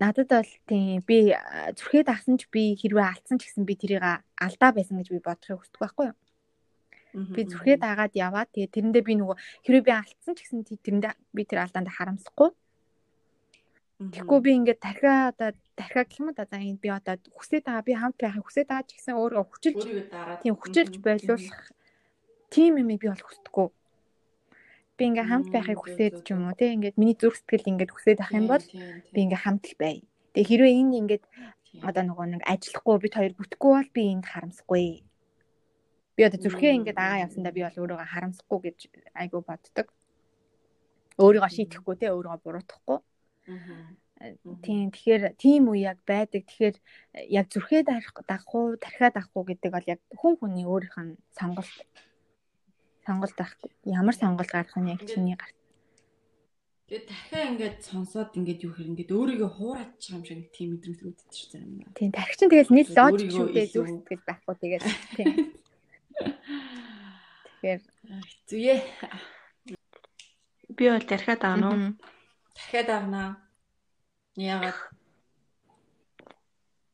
надад 0.00 0.28
бол 0.32 0.52
тийм 0.66 1.04
би 1.04 1.36
зүрхээ 1.76 2.02
дагсан 2.08 2.40
ч 2.40 2.48
би 2.48 2.72
хэрвээ 2.74 3.04
алдсан 3.04 3.36
ч 3.36 3.52
гэсэн 3.52 3.68
би 3.68 3.76
тэрийг 3.76 4.02
алдаа 4.40 4.70
байсан 4.72 4.96
гэж 4.96 5.08
би 5.12 5.20
бодохыг 5.20 5.60
хүсдэг 5.60 5.80
байхгүй 5.80 6.06
юу? 6.08 6.16
Би 7.36 7.42
зүрхээ 7.44 7.76
дагаад 7.76 8.16
яваад 8.16 8.48
тэгээ 8.48 8.74
тэрэндээ 8.74 9.04
би 9.04 9.14
нөгөө 9.20 9.36
хэрвээ 9.68 9.84
би 9.84 9.92
алдсан 9.92 10.32
ч 10.34 10.48
гэсэн 10.48 10.64
тэрэндээ 10.64 11.12
би 11.36 11.42
тэр 11.44 11.68
алдаанд 11.68 11.92
харамсахгүй. 11.92 12.50
Тэгэхгүй 14.00 14.40
би 14.40 14.50
ингээд 14.56 14.80
тархиа 14.80 15.28
одоо 15.36 15.52
тархиа 15.76 16.08
гэх 16.08 16.20
юм 16.24 16.32
да 16.32 16.48
за 16.48 16.56
энэ 16.56 16.80
би 16.80 16.88
одоо 16.88 17.20
хүсээд 17.36 17.68
байгаа 17.68 17.84
би 17.84 17.92
хамт 17.92 18.16
байхыг 18.16 18.44
хүсээд 18.48 18.68
байгаа 18.72 18.88
ч 18.88 18.96
гэсэн 18.96 19.20
өөрөө 19.20 19.44
хүчилж 19.52 19.80
тийм 20.40 20.54
хүчилж 20.56 20.94
байлуулах 21.04 21.60
тийм 22.48 22.80
юм 22.80 22.88
би 22.96 23.04
бол 23.04 23.20
хүсдэггүй. 23.20 23.68
Би 25.00 25.08
ингээ 25.08 25.26
хамт 25.32 25.48
байхыг 25.48 25.80
хүсээд 25.80 26.14
ч 26.28 26.36
юм 26.36 26.44
уу 26.44 26.52
те 26.52 26.76
ингээд 26.76 27.00
миний 27.00 27.16
зүрх 27.16 27.40
сэтгэл 27.40 27.72
ингээд 27.72 27.94
хүсээд 27.96 28.20
ах 28.20 28.36
юм 28.36 28.52
бол 28.52 28.60
би 28.60 29.18
ингээ 29.24 29.40
хамт 29.40 29.64
л 29.72 29.80
бай. 29.80 30.04
Тэгээ 30.36 30.48
хэрвээ 30.52 30.76
энэ 30.76 30.98
ингээд 31.00 31.24
одоо 31.88 32.02
нөгөө 32.04 32.26
нэг 32.36 32.42
ажиллахгүй 32.44 32.96
бид 33.00 33.14
хоёр 33.16 33.32
бүтэхгүй 33.32 33.72
бол 33.80 33.90
би 33.96 34.02
энд 34.12 34.26
харамсахгүй 34.28 35.08
би 36.20 36.28
одоо 36.28 36.40
зүрхээ 36.44 36.76
ингээд 36.76 36.98
агаа 37.00 37.24
явсандаа 37.24 37.56
би 37.56 37.64
бол 37.64 37.80
өөрийгөө 37.80 38.12
харамсахгүй 38.12 38.58
гэж 38.60 38.78
айгу 39.16 39.40
боддог. 39.40 39.88
Өөрийгөө 41.16 41.50
шийтгэхгүй 41.56 41.96
те 41.96 42.12
өөрийгөө 42.12 42.40
буруутгахгүй. 42.44 42.98
Тийм 44.60 44.92
тэгэхээр 44.92 45.22
тийм 45.40 45.72
үе 45.72 45.88
яг 45.88 46.04
байдаг. 46.04 46.44
Тэгэхээр 46.44 46.76
яг 47.40 47.46
зүрхээ 47.48 47.82
дагах 47.88 48.52
уу, 48.52 48.76
тархиад 48.76 49.16
авах 49.16 49.32
уу 49.32 49.48
гэдэг 49.48 49.70
бол 49.72 49.86
яг 49.88 50.00
хүн 50.12 50.36
хүний 50.36 50.68
өөрийнх 50.68 50.98
нь 51.00 51.16
сонголт. 51.32 51.72
Сонголт 53.10 53.34
байхгүй. 53.34 53.70
Ямар 53.90 54.14
сонголт 54.14 54.46
гарах 54.54 54.78
нь 54.78 54.94
яг 54.94 55.02
чиний 55.02 55.34
гарт. 55.34 55.58
Тэгээд 56.86 57.06
дахиад 57.10 57.50
ингээд 57.50 57.78
сонсоод 57.82 58.38
ингээд 58.38 58.62
юу 58.66 58.74
хэр 58.74 58.90
ингээд 58.94 59.10
өөрийгөө 59.10 59.50
хуураад 59.50 59.98
чбайгаа 59.98 60.14
юм 60.14 60.26
шиг 60.26 60.38
нэг 60.38 60.50
тийм 60.54 60.68
мэдрэмж 60.74 61.00
үүдэж 61.02 61.30
чинь 61.34 61.82
юм. 61.82 61.90
Тийм 61.94 62.10
тархи 62.14 62.34
чинь 62.38 62.50
тэгэл 62.50 62.74
нийл 62.74 62.90
логик 62.94 63.30
шүү 63.34 63.46
дээ 63.50 63.66
зүрх 63.70 63.90
сэтгэл 63.90 64.26
байхгүй 64.26 64.54
тэгээд 64.62 64.84
тийм. 65.14 65.30
Тэгэхээр 67.62 67.82
зүе. 68.46 68.74
Би 70.74 70.84
бол 70.90 71.06
тархиад 71.06 71.42
аавна 71.46 71.66
уу? 71.70 71.78
Дахиад 72.54 72.88
аавнаа. 72.90 73.28
Яагаад? 74.34 74.78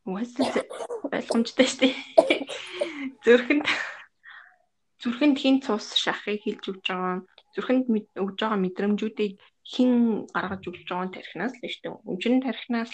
Уусаа 0.05 0.65
ойлгомжтой 1.13 1.67
шүү 1.73 1.81
дээ. 1.89 1.95
Зүрхэнд 3.25 3.65
зүрхэнд 5.03 5.37
хин 5.43 5.57
цус 5.65 5.87
шахахыг 6.03 6.41
хэлж 6.43 6.65
өгч 6.71 6.87
байгаа. 6.89 7.17
Зүрхэнд 7.55 7.85
өгж 8.23 8.37
байгаа 8.41 8.61
мэдрэмжүүдийг 8.65 9.35
хин 9.67 9.93
гаргаж 10.31 10.63
өгч 10.71 10.87
байгаа 10.87 11.11
тархинаас 11.11 11.55
л 11.59 11.67
шүү 11.67 11.83
дээ. 11.83 12.07
Үндсэн 12.07 12.37
тархинаас 12.47 12.93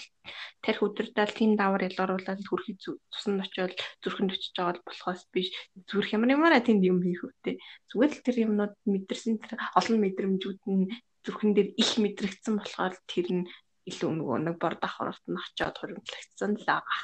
тархи 0.65 0.83
өдөртөл 0.87 1.33
тийм 1.37 1.51
давар 1.53 1.85
ялгаруулаад 1.87 2.41
хөрхий 2.49 2.75
цуснд 2.81 3.45
очиод 3.45 3.77
зүрхэнд 4.01 4.33
очиж 4.33 4.53
байгаа 4.57 4.81
болохоос 4.81 5.21
биш. 5.29 5.47
Зүрх 5.85 6.09
ямар 6.17 6.33
ямаараа 6.33 6.65
тэнд 6.65 6.81
юм 6.81 6.99
хийх 7.05 7.21
үгтэй. 7.23 7.61
Зүгээр 7.93 8.11
л 8.17 8.25
тэр 8.25 8.37
юмнууд 8.45 8.73
мэдэрсэн 8.89 9.35
тэр 9.37 9.53
олон 9.77 9.97
мэдрэмжүүд 10.01 10.61
нь 10.65 10.89
зүрхэн 11.23 11.51
дээр 11.53 11.69
их 11.77 11.91
мэдрэгдсэн 12.01 12.53
болохоор 12.57 12.93
тэр 13.05 13.27
нь 13.31 13.47
илүү 13.89 14.11
нөгөө 14.17 14.37
нэг 14.43 14.55
бор 14.59 14.75
давхарт 14.81 15.23
нь 15.29 15.39
очиод 15.39 15.75
хуримтлагдсан 15.77 16.51
л 16.57 16.67
байгаа. 16.67 16.99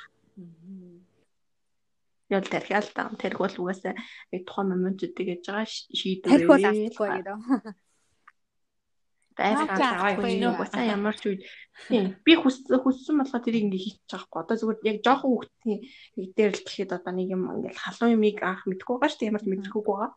Ял 2.30 2.46
тархиал 2.46 2.90
таа 2.94 3.10
тэрг 3.18 3.38
бол 3.42 3.56
угаасаа 3.62 3.94
яг 4.36 4.44
тухайн 4.46 4.70
моментуудыг 4.70 5.28
яаж 5.34 5.46
байгаа 5.50 5.68
шийдвэр. 6.00 6.30
Тархи 6.30 6.48
бол 6.50 6.66
авахгүй 6.70 7.10
гэдэг 7.10 7.76
дайраад 9.40 9.80
авахгүй 9.80 10.34
нөө. 10.44 10.54
уусаа 10.60 10.84
ямар 10.84 11.16
ч 11.16 11.24
үед 11.32 11.42
би 12.28 12.34
хүссэн 12.36 13.16
болохоор 13.20 13.44
тэрийг 13.44 13.66
ингээ 13.72 13.84
хийчих 13.86 14.08
чадахгүй 14.12 14.40
одоо 14.44 14.56
зүгээр 14.60 14.80
яг 14.92 14.98
жоохон 15.06 15.32
хүүхдийн 15.32 15.80
дээр 16.36 16.52
л 16.60 16.66
тэгэхэд 16.68 16.96
одоо 16.98 17.14
нэг 17.16 17.28
юм 17.32 17.44
ингээл 17.48 17.84
халуун 17.84 18.16
юмыг 18.20 18.38
анх 18.44 18.64
мэдгүй 18.68 18.96
байгаа 19.00 19.10
шүү 19.10 19.20
дээ 19.20 19.30
ямар 19.32 19.44
ч 19.44 19.48
мэдрэхүүгүй 19.48 19.96
байгаа. 19.96 20.12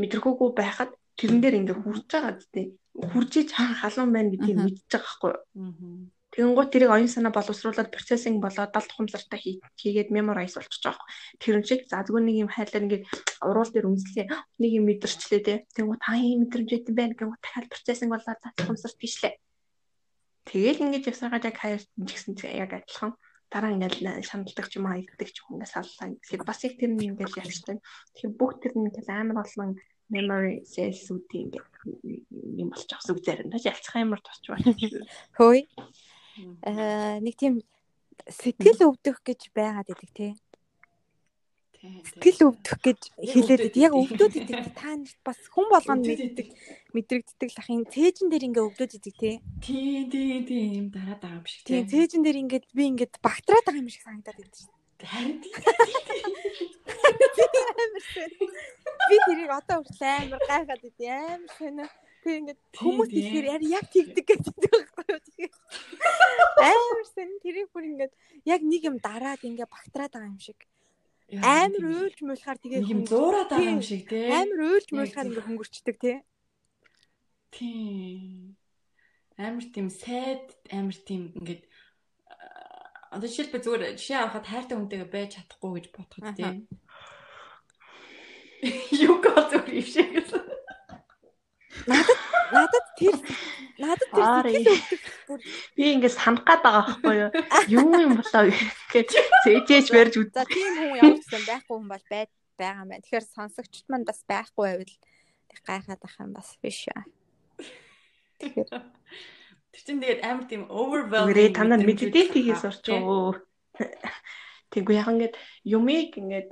Мэдрэхүүгүй 0.00 0.48
байхад 0.60 0.90
тэрэн 1.16 1.40
дээр 1.40 1.58
ингээ 1.60 1.76
хурж 1.80 2.04
байгаа 2.12 2.32
гэдэг 2.36 2.66
хурж 3.12 3.32
иж 3.40 3.48
халуун 3.56 4.10
байна 4.12 4.32
гэдгийг 4.32 4.58
мэдчихэж 4.60 4.92
байгаа 4.92 5.08
байхгүй 5.08 5.32
юу 5.32 6.12
Тэгэнгүүт 6.36 6.68
тэрийг 6.68 6.92
оюун 6.92 7.08
санаа 7.08 7.32
боловсруулад 7.32 7.88
процессинг 7.88 8.44
болоод 8.44 8.68
далд 8.68 8.88
тухамсартай 8.92 9.40
хийгээд 9.80 10.12
memorize 10.12 10.60
болчих 10.60 10.84
жоох. 10.84 11.00
Тэр 11.40 11.64
шиг 11.64 11.88
за 11.88 12.04
зүгээр 12.04 12.24
нэг 12.28 12.36
юм 12.44 12.50
хайлаар 12.52 12.84
ингээд 12.84 13.04
уруул 13.40 13.72
дээр 13.72 13.88
үнслэе. 13.88 14.28
Нэг 14.60 14.70
юм 14.76 14.84
мэдэрчлээ 14.84 15.40
те. 15.40 15.64
Тэгэнгүүт 15.72 16.04
та 16.04 16.12
юм 16.20 16.44
мэдрэмжтэй 16.44 16.92
байна 16.92 17.16
гэнгүүт 17.16 17.40
дахиад 17.40 17.72
процессинг 17.72 18.12
болоод 18.12 18.40
за 18.44 18.52
тухамсарт 18.52 19.00
хийшлээ. 19.00 19.34
Тэгэл 20.44 20.84
ингээд 20.84 21.08
ясаагаад 21.08 21.48
яг 21.48 21.56
хайр 21.56 21.82
гэсэн 21.96 22.36
яг 22.52 22.70
адилхан 22.84 23.16
дараа 23.48 23.72
ингээд 23.72 24.28
шаналдаг 24.28 24.66
ч 24.68 24.76
юм 24.76 24.86
аа 24.92 25.00
ирдэг 25.00 25.32
ч 25.32 25.40
юм 25.40 25.56
ингээд 25.56 25.72
саллаа. 25.72 26.12
Тэгэхээр 26.20 26.44
бас 26.44 26.60
яг 26.68 26.74
тэр 26.76 26.92
нь 26.92 27.16
ингээд 27.16 27.32
ярьждаг. 27.32 27.80
Тэгэхээр 28.12 28.36
бүх 28.36 28.52
тэр 28.60 28.76
нь 28.76 28.92
ингээд 28.92 29.08
амар 29.08 29.40
олон 29.40 29.80
memory 30.12 30.62
cells 30.68 31.08
үүд 31.10 31.30
ингээд 31.32 31.72
юм 32.62 32.68
болж 32.70 32.86
байгаа 32.86 33.06
зүг 33.06 33.18
заримдаа 33.26 33.58
ялцхаа 33.58 34.04
юмар 34.06 34.22
тосч 34.22 34.44
байна. 34.50 34.70
Хөөе. 35.38 35.66
Аа 36.66 37.20
нэг 37.22 37.34
тийм 37.36 37.62
сэтгэл 38.26 38.90
өвдөх 38.90 39.22
гэж 39.22 39.50
байгаад 39.54 39.88
идэг 39.92 40.10
тий. 40.12 40.32
Сэтгэл 41.86 42.50
өвдөх 42.50 42.78
гэж 42.82 43.00
хэлээд 43.14 43.62
идэг. 43.70 43.82
Яг 43.86 43.94
өвдөд 43.94 44.32
идэг. 44.34 44.74
Та 44.74 44.96
нарт 44.96 45.18
бас 45.22 45.38
хүн 45.52 45.68
болгонд 45.70 46.04
мэддэг 46.08 46.48
мэдрэгддэг 46.96 47.48
л 47.52 47.60
ахын 47.60 47.84
цээжин 47.86 48.28
дээр 48.32 48.48
ингээ 48.50 48.66
өвдөд 48.66 48.96
идэг 48.98 49.14
тий. 49.14 49.36
Тий, 49.62 50.08
тий, 50.10 50.42
тий 50.42 50.80
юм 50.80 50.90
дараад 50.90 51.20
байгаа 51.22 51.38
юм 51.38 51.46
шиг 51.46 51.62
тий. 51.62 51.84
Цээжин 51.86 52.24
дээр 52.24 52.42
ингээ 52.42 52.62
би 52.74 52.84
ингээ 52.90 53.22
багтраад 53.22 53.64
байгаа 53.68 53.82
юм 53.84 53.92
шиг 53.92 54.02
санагдаад 54.02 54.40
идэг 54.42 54.56
шин. 54.56 54.72
Харин 54.96 55.38
би 59.08 59.16
тэрийг 59.28 59.50
одоо 59.52 59.84
хүртэл 59.84 60.02
амар 60.24 60.42
гайхаад 60.48 60.82
идэв. 60.88 61.12
Амар 61.36 61.52
сонио 61.54 61.86
Тэг 62.26 62.42
ингээд 62.42 62.60
хүмүүс 62.74 63.10
ихээр 63.14 63.62
яг 63.70 63.86
тэгдэг 63.86 64.26
гэдэг 64.26 64.54
байхгүй 64.66 65.06
юу. 65.14 65.22
Тэгээд 65.30 65.54
амар 66.58 67.06
сэн 67.06 67.30
тэрийг 67.38 67.70
бүр 67.70 67.86
ингээд 67.86 68.12
яг 68.50 68.60
нэг 68.66 68.82
юм 68.82 68.98
дараад 68.98 69.46
ингээд 69.46 69.70
багтраад 69.70 70.10
байгаа 70.10 70.34
юм 70.34 70.42
шиг. 70.42 70.58
Амар 71.38 71.86
уйлж 71.86 72.18
муулахаар 72.26 72.58
тэгээд 72.58 72.90
юм 72.90 73.06
зуураад 73.06 73.46
байгаа 73.46 73.78
юм 73.78 73.82
шиг 73.86 74.10
тий. 74.10 74.26
Амар 74.26 74.58
уйлж 74.74 74.90
муулахаар 74.90 75.28
ингээд 75.30 75.46
хөнгөрчдөг 75.46 75.96
тий. 76.02 76.18
Тий. 77.54 78.58
Амар 79.38 79.66
тийм 79.70 79.86
сайд 79.86 80.50
амар 80.66 80.98
тийм 80.98 81.30
ингээд 81.38 81.62
одоо 83.14 83.28
жишээлбэл 83.30 83.62
зүгээр 83.62 83.94
жишээ 84.02 84.18
авахад 84.18 84.50
хайртай 84.50 84.74
хүнтэйгээ 84.74 85.14
байж 85.14 85.30
чадахгүй 85.38 85.70
гэж 85.78 85.86
бодоход 85.94 86.34
тий. 86.34 86.66
Юу 89.06 89.22
зүгээр 89.22 89.78
юм 89.78 89.86
шиг 89.86 90.10
гэсэн. 90.10 90.45
Надад 91.86 92.18
надад 92.52 92.86
тэр 92.98 93.16
надад 93.78 94.10
тэр 94.10 94.26
сэтгэл 94.26 94.70
өвдөх 95.30 95.42
би 95.76 95.84
ингэ 95.94 96.10
санах 96.10 96.42
гад 96.46 96.60
байгаа 96.62 96.82
байхгүй 96.86 97.14
юу? 97.22 97.30
Юу 97.70 97.90
юм 97.94 98.14
болоо 98.18 98.44
гэж 98.92 99.08
зээжээж 99.46 99.86
барьж 99.94 100.14
үз. 100.18 100.28
За 100.34 100.46
тийм 100.46 100.74
хүн 100.78 100.98
ямар 100.98 101.18
ч 101.18 101.26
гэсэн 101.26 101.44
байхгүй 101.46 101.74
хүн 101.78 101.88
бол 101.90 102.06
байд 102.10 102.30
байгаа 102.58 102.82
юм 102.82 102.90
байна. 102.90 103.04
Тэгэхээр 103.04 103.26
сонсогчд 103.34 103.86
манд 103.90 104.06
бас 104.06 104.20
байхгүй 104.26 104.64
байвал 104.66 104.94
гайхаад 105.66 106.02
ах 106.02 106.16
юм 106.22 106.32
бас 106.34 106.48
биш 106.62 106.90
аа. 106.90 107.04
Тэгэхээр 108.40 108.70
Тэр 109.76 109.82
чинь 109.84 110.00
тэгээд 110.00 110.24
амар 110.24 110.46
тийм 110.48 110.62
overwhelming. 110.72 111.36
Гэрээ 111.36 111.50
танаа 111.52 111.76
медитейтэйгээс 111.76 112.64
орчихоо. 112.64 113.44
Тэгвэл 114.72 114.96
яг 114.96 115.08
ингээд 115.12 115.34
юмыг 115.68 116.16
ингээд 116.16 116.48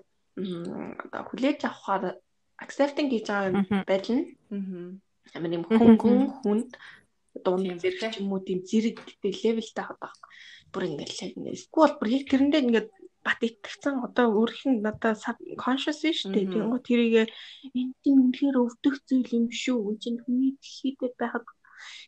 одоо 1.08 1.22
хүлээж 1.32 1.64
авахаар 1.64 2.20
accepting 2.60 3.08
гэж 3.08 3.24
байгаа 3.32 3.80
байдал 3.88 4.12
нь. 4.12 4.24
Аа 4.52 5.00
амар 5.32 5.52
юм 5.56 5.64
хөнгөн 5.64 6.20
хүнд 6.44 6.70
дунд 7.44 7.80
зэрэг 7.82 8.20
юм 8.20 8.32
уу 8.32 8.42
тийм 8.46 8.60
зэрэгтэй 8.68 9.32
левелтэй 9.32 9.84
байгаа. 9.88 10.12
Бүр 10.72 10.82
ингээл 10.86 11.34
эсвэл 11.56 11.98
бүр 11.98 12.08
яг 12.14 12.24
тэрэндээ 12.30 12.64
ингээд 12.64 12.88
бат 13.24 13.40
итгэцэн 13.40 14.04
одоо 14.06 14.26
өөрөх 14.38 14.62
нь 14.68 14.84
одоо 14.84 15.12
conscious 15.64 16.04
шүү 16.04 16.30
дээ. 16.34 16.52
Тэнгүү 16.52 16.80
тэрийг 16.84 17.14
энэ 17.72 17.96
тийм 18.04 18.16
үнэхээр 18.20 18.56
өвдөх 18.60 18.96
зүйл 19.08 19.30
юм 19.38 19.46
шүү. 19.48 19.78
Энд 19.90 20.00
чинь 20.02 20.20
хүний 20.22 20.52
дэлхийдээ 20.60 21.12
байхад 21.16 21.46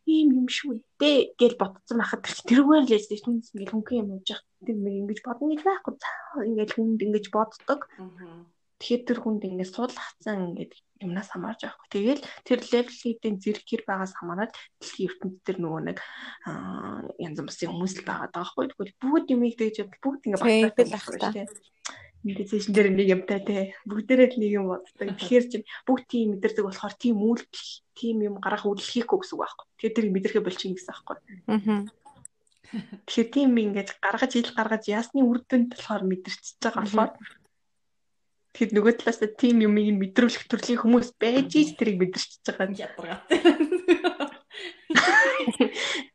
ийм 0.05 0.29
юм 0.41 0.49
шүү 0.57 0.85
дээ 1.01 1.19
гэж 1.41 1.53
ботцсон 1.61 1.99
байхад 2.01 2.23
тэрүүгээр 2.49 2.85
л 2.85 2.95
яж 2.97 3.05
тийм 3.09 3.41
ингээл 3.41 3.73
хөнгөн 3.73 4.01
юм 4.03 4.09
байгаа. 4.13 4.41
Тэр 4.67 4.77
нэг 4.85 4.95
ингэж 5.01 5.19
бодно 5.25 5.47
гэж 5.53 5.63
байхгүй. 5.65 5.95
Ингээл 6.49 6.77
хүнд 6.77 7.01
ингэж 7.07 7.27
боддог. 7.33 7.81
Тэгэхээр 8.77 9.03
тэр 9.09 9.19
хүнд 9.25 9.43
ингээд 9.49 9.73
суулгацсан 9.73 10.53
ингээд 10.53 10.73
юмнаас 11.01 11.29
хамаарч 11.33 11.61
байхгүй. 11.65 11.89
Тэгэл 11.93 12.23
тэр 12.45 12.61
левелүүдийн 12.61 13.37
зэрэгэр 13.41 13.83
байгаас 13.89 14.13
хамаарат 14.17 14.53
дэлхийн 14.81 15.09
ертөнд 15.13 15.37
тэр 15.45 15.57
нөгөө 15.61 15.83
нэг 15.93 15.99
янз 17.21 17.39
бүрийн 17.41 17.73
хүмүүс 17.73 17.95
л 18.01 18.09
байгаа 18.09 18.29
даахгүй. 18.33 18.65
Тэгвэл 18.73 19.01
бүгд 19.01 19.27
юм 19.33 19.43
ийгдэж 19.45 19.77
бүгд 20.01 20.23
ингээ 20.29 20.41
багтаад 20.41 20.89
байх 20.93 21.09
та. 21.21 21.33
Медитейшн 22.27 22.73
дээр 22.75 22.89
нэг 22.91 23.09
юмтай 23.13 23.41
те. 23.45 23.57
Бүгдээрээ 23.87 24.29
л 24.35 24.41
нэг 24.41 24.53
юм 24.57 24.67
боддог. 24.73 25.09
Тэгэхээр 25.15 25.45
чинь 25.47 25.69
бүгд 25.87 26.05
тийм 26.11 26.27
мэдэрдэг 26.35 26.65
болохоор 26.65 26.95
тийм 26.99 27.17
үйлдэл, 27.23 27.71
тийм 27.95 28.17
юм 28.25 28.35
гарах 28.43 28.67
үйлдэл 28.67 28.93
хийхгүй 29.07 29.19
гэсэн 29.23 29.37
үг 29.37 29.43
байхгүй. 29.47 29.67
Тэгэхээр 29.79 29.95
тэр 29.95 30.07
мэдрэхэ 30.11 30.43
болчихно 30.43 30.75
гэсэн 30.75 30.91
байхгүй. 30.91 31.17
Аа. 31.47 31.87
Тэгэхээр 33.07 33.31
тийм 33.31 33.51
ингэж 33.55 33.89
гаргаж 34.03 34.33
ил 34.35 34.51
гаргаж 34.59 34.85
ясны 34.91 35.23
үр 35.23 35.39
дүнд 35.47 35.79
болохоор 35.79 36.03
мэдэрчж 36.03 36.59
байгаа 36.59 36.83
болохоор 36.83 37.11
Тэгэхэд 38.57 38.73
нөгөө 38.73 38.95
талаас 39.05 39.21
нь 39.21 39.37
тим 39.37 39.61
юмыг 39.61 39.85
нь 39.93 40.01
мэдрүүлэх 40.01 40.49
төрлийн 40.49 40.81
хүмүүс 40.81 41.13
байж 41.21 41.53
ич 41.61 41.77
тэрийг 41.77 42.01
мэдэрч 42.01 42.41
байгаа 42.41 42.73
нь 42.73 42.81
ядаргаат. 42.81 43.29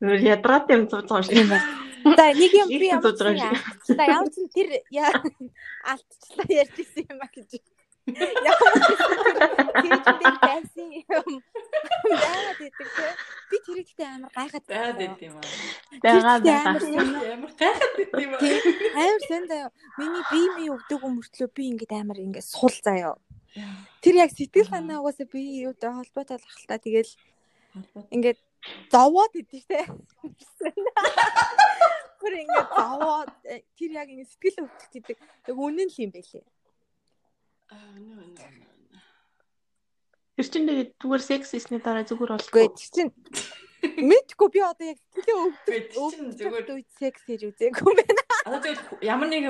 Нөр 0.02 0.20
ядраад 0.26 0.66
юм 0.74 0.90
зурж 0.90 1.06
байгаа 1.06 1.38
юм 1.38 1.54
шиг. 1.54 1.62
За 2.18 2.26
нэг 2.34 2.52
юм 2.58 2.68
би 2.74 2.90
ямар 2.90 3.14
ч 3.14 3.22
ямар 3.94 4.26
ч 4.34 4.38
тэр 4.58 4.70
алдчихлаа 5.94 6.50
ярьж 6.50 6.76
ирсэн 6.82 7.06
юм 7.14 7.22
а 7.22 7.30
гэж. 7.30 7.62
Яаж 8.08 10.02
тийм 10.10 10.36
байсан 10.42 10.88
юм. 10.90 11.42
Яагаад 12.10 12.58
гэдэг 12.58 12.90
те 12.98 13.08
би 13.52 13.58
тэр 13.62 13.78
ихтэй 13.84 14.08
амар 14.10 14.32
гайхаад 14.34 14.66
байгаад 14.66 14.98
байд 14.98 15.22
юм 15.22 15.36
аа. 15.38 15.46
Байгаад 16.02 16.46
амар 16.48 16.84
гайхаад 17.62 17.94
байд 17.98 18.14
юм 18.26 18.34
аа. 18.34 18.42
Амар 19.06 19.22
сэн 19.30 19.44
заяа. 19.52 19.70
Миний 20.00 20.24
бие 20.32 20.48
минь 20.58 20.74
өвдөг 20.74 21.02
өмөртлөө 21.06 21.50
би 21.54 21.64
ингээд 21.72 21.94
амар 21.94 22.18
ингээд 22.18 22.48
сул 22.48 22.74
заяа. 22.74 23.16
Тэр 24.02 24.16
яг 24.24 24.32
сэтгэл 24.34 24.72
санаа 24.72 25.04
угаасаа 25.04 25.28
би 25.30 25.62
юутай 25.68 25.92
холбоотой 25.94 26.40
л 26.40 26.48
ахalta 26.48 26.82
тэгэл 26.82 27.12
ингээд 28.16 28.40
зовоод 28.90 29.34
идэв 29.36 29.64
те. 29.70 29.86
Бүр 32.18 32.34
ингэ 32.34 32.62
зовоод 32.72 33.30
э, 33.46 33.62
тэр 33.78 33.92
яг 34.00 34.08
ингэ 34.10 34.26
сэтгэл 34.26 34.66
өвдөлт 34.66 34.94
идэг. 34.96 35.18
Яг 35.20 35.58
үнэн 35.58 35.90
л 35.92 36.02
юм 36.02 36.12
байлээ. 36.16 36.46
Аа 37.72 37.96
нөө 37.96 38.16
нөө. 38.36 38.52
Тэр 40.36 40.48
чинь 40.52 40.68
тэгээд 40.68 40.92
зүгээр 41.02 41.24
секс 41.24 41.52
хийсний 41.56 41.80
дараа 41.84 42.04
зүгээр 42.08 42.32
болохгүй. 42.36 42.68
тэр 42.76 42.90
чинь 42.96 43.12
мэдгүй 43.82 44.48
би 44.54 44.60
одоо 44.62 44.86
яг 44.92 45.00
өвдөлт 45.02 45.28
Үгүй, 45.32 45.52
тэр 45.66 45.84
чинь 45.90 46.32
зүгээр- 46.38 46.70
үед 46.76 46.90
секс 47.00 47.22
хийж 47.26 47.42
үзээгүй 47.50 47.82
юм 47.88 47.98
байна. 48.00 48.24
Одоо 48.46 48.60
зөв 48.76 49.00
ямар 49.02 49.28
нэг 49.32 49.44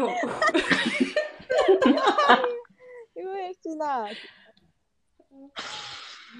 Юу 3.21 3.33
яа 3.35 3.53
чинаа. 3.63 4.07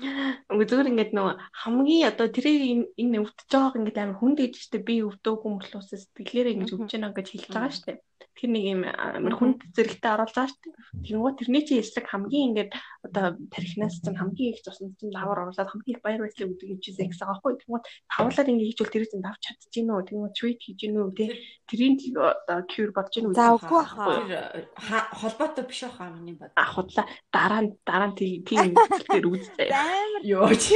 Зүгээр 0.02 0.92
ингээд 0.92 1.12
нөгөө 1.14 1.36
хамгийн 1.62 2.10
одоо 2.10 2.28
тэрийг 2.28 2.90
энэ 2.98 3.22
өвдөж 3.22 3.50
байгааг 3.52 3.76
ингээд 3.78 4.02
амар 4.02 4.18
хүнд 4.18 4.38
гэж 4.42 4.54
штэ 4.58 4.80
би 4.82 5.06
өвдөөгүй 5.06 5.52
мөрлөөс 5.52 5.90
сэтгэлээрээ 5.94 6.56
ингэж 6.58 6.70
өвдөж 6.74 6.92
байна 6.98 7.14
гэж 7.14 7.28
хэлж 7.30 7.48
байгаа 7.54 7.74
штэ. 7.76 8.02
Тэр 8.32 8.50
нэг 8.56 8.64
юм 8.64 8.82
амар 8.88 9.36
хүнд 9.38 9.60
зэрэгтэй 9.76 10.12
оруулж 10.16 10.34
байгаа 10.34 10.50
штэ. 10.50 10.74
Тэнгуү 11.06 11.32
тэрний 11.38 11.64
чинь 11.68 11.84
эслэг 11.84 12.08
хамгийн 12.10 12.48
ингээд 12.56 12.72
одоо 13.06 13.38
тарихнаас 13.54 14.02
чинь 14.02 14.18
хамгийн 14.18 14.54
их 14.56 14.64
цуснд 14.66 14.98
чинь 14.98 15.14
давар 15.14 15.46
оруулаад 15.46 15.70
хамгийн 15.70 15.96
их 16.00 16.02
баяр 16.02 16.22
баясгалан 16.26 16.56
өгдөг 16.56 16.72
юм 16.74 16.80
чи 16.82 16.96
секс 16.96 17.20
байгаа 17.22 17.38
хгүй. 17.38 17.54
Тэнгуү 17.62 17.82
тавуулаад 18.10 18.50
ингээд 18.50 18.70
хийжүүл 18.72 18.94
тэр 18.94 19.06
чинь 19.06 19.26
давч 19.26 19.42
чадчихэв 19.46 19.86
нөө. 19.86 20.08
Тэнгуү 20.08 20.32
treat 20.32 20.60
хийж 20.64 20.78
гинөө 20.80 21.08
тий. 21.18 21.30
Тэрийн 21.70 21.96
одоо 22.18 22.60
cure 22.72 22.92
болж 22.96 23.12
гинөө. 23.12 23.36
За 23.36 23.54
үгүй 23.58 23.84
хаа. 23.84 25.12
холбоотой 25.12 25.66
биш 25.68 25.84
баха 25.86 26.10
миний 26.10 26.36
бод. 26.36 26.52
А 26.56 26.66
худлаа 26.66 27.06
дараа 27.32 27.62
нь 27.62 27.72
дараа 27.86 28.10
нь 28.10 28.18
тийм 28.18 28.44
тийм 28.48 28.74
тэр 29.12 29.26
үзтэй. 29.28 29.70
Амар 29.92 30.24
Йоо 30.32 30.50
чи 30.56 30.76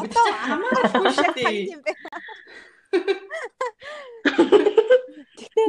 одоо 0.00 0.26
хамаагүй 0.46 1.12
шүү 1.16 1.32
дээ. 1.36 1.58
юм 1.74 1.80
бэ. 1.84 1.92
Гэхдээ 5.40 5.68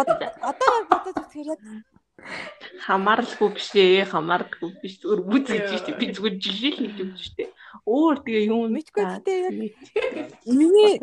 одоо 0.00 0.16
одоо 0.50 0.74
бодож 0.90 1.16
үзэхээр 1.20 1.48
яг 1.54 1.60
хамааралгүй 2.84 3.48
биш 3.56 3.70
ээ 3.74 4.04
хамааралгүй 4.12 4.70
биш 4.82 4.94
зүгээр 5.00 5.20
үз 5.24 5.44
гэж 5.48 5.68
штэ 5.80 5.92
би 5.98 6.06
зүгээр 6.14 6.36
жишээ 6.42 6.72
хийж 6.76 6.96
өгч 7.02 7.20
штэ 7.28 7.44
өөр 7.88 8.16
тэгээ 8.24 8.44
юм 8.52 8.70
Мэдгүй, 8.76 9.04
гэхдээ 9.04 9.38
яг 9.46 9.54
миний 10.46 11.00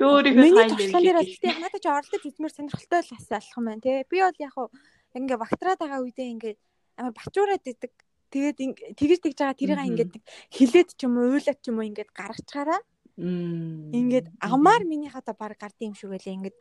өөрийнхөө 0.00 0.72
туршлага 0.72 1.04
дээр 1.04 1.18
гэхдээ 1.20 1.54
надад 1.60 1.82
ч 1.82 1.86
оролдож 1.90 2.22
үзмээр 2.24 2.54
сонирхолтой 2.56 3.00
л 3.04 3.12
бас 3.12 3.28
алах 3.28 3.56
юм 3.58 3.64
байна 3.68 3.84
тий. 3.84 3.96
Би 4.08 4.16
бол 4.24 4.38
яг 4.40 4.52
хуу 4.56 4.68
ингээ 5.12 5.38
багтраад 5.42 5.80
байгаа 5.80 6.00
үедээ 6.00 6.28
ингээ 6.34 6.54
амар 6.96 7.14
бачуураад 7.16 7.64
идэг. 7.68 7.92
Тэгээд 8.30 8.56
тэгж 8.94 9.18
тэгж 9.22 9.36
байгаа 9.38 9.58
тэрийг 9.58 9.90
ингээд 9.90 10.12
хилээд 10.54 10.88
ч 10.94 11.00
юм 11.04 11.18
уу 11.18 11.34
уйлаад 11.34 11.58
ч 11.58 11.66
юм 11.70 11.76
уу 11.78 11.88
ингээд 11.90 12.10
гаргачаараа 12.14 12.80
ингээд 13.18 14.26
амаар 14.38 14.82
минийх 14.86 15.14
одоо 15.18 15.34
баг 15.34 15.58
гардыг 15.58 15.90
юм 15.90 15.94
шиг 15.98 16.14
байлаа 16.14 16.34
ингээд 16.38 16.58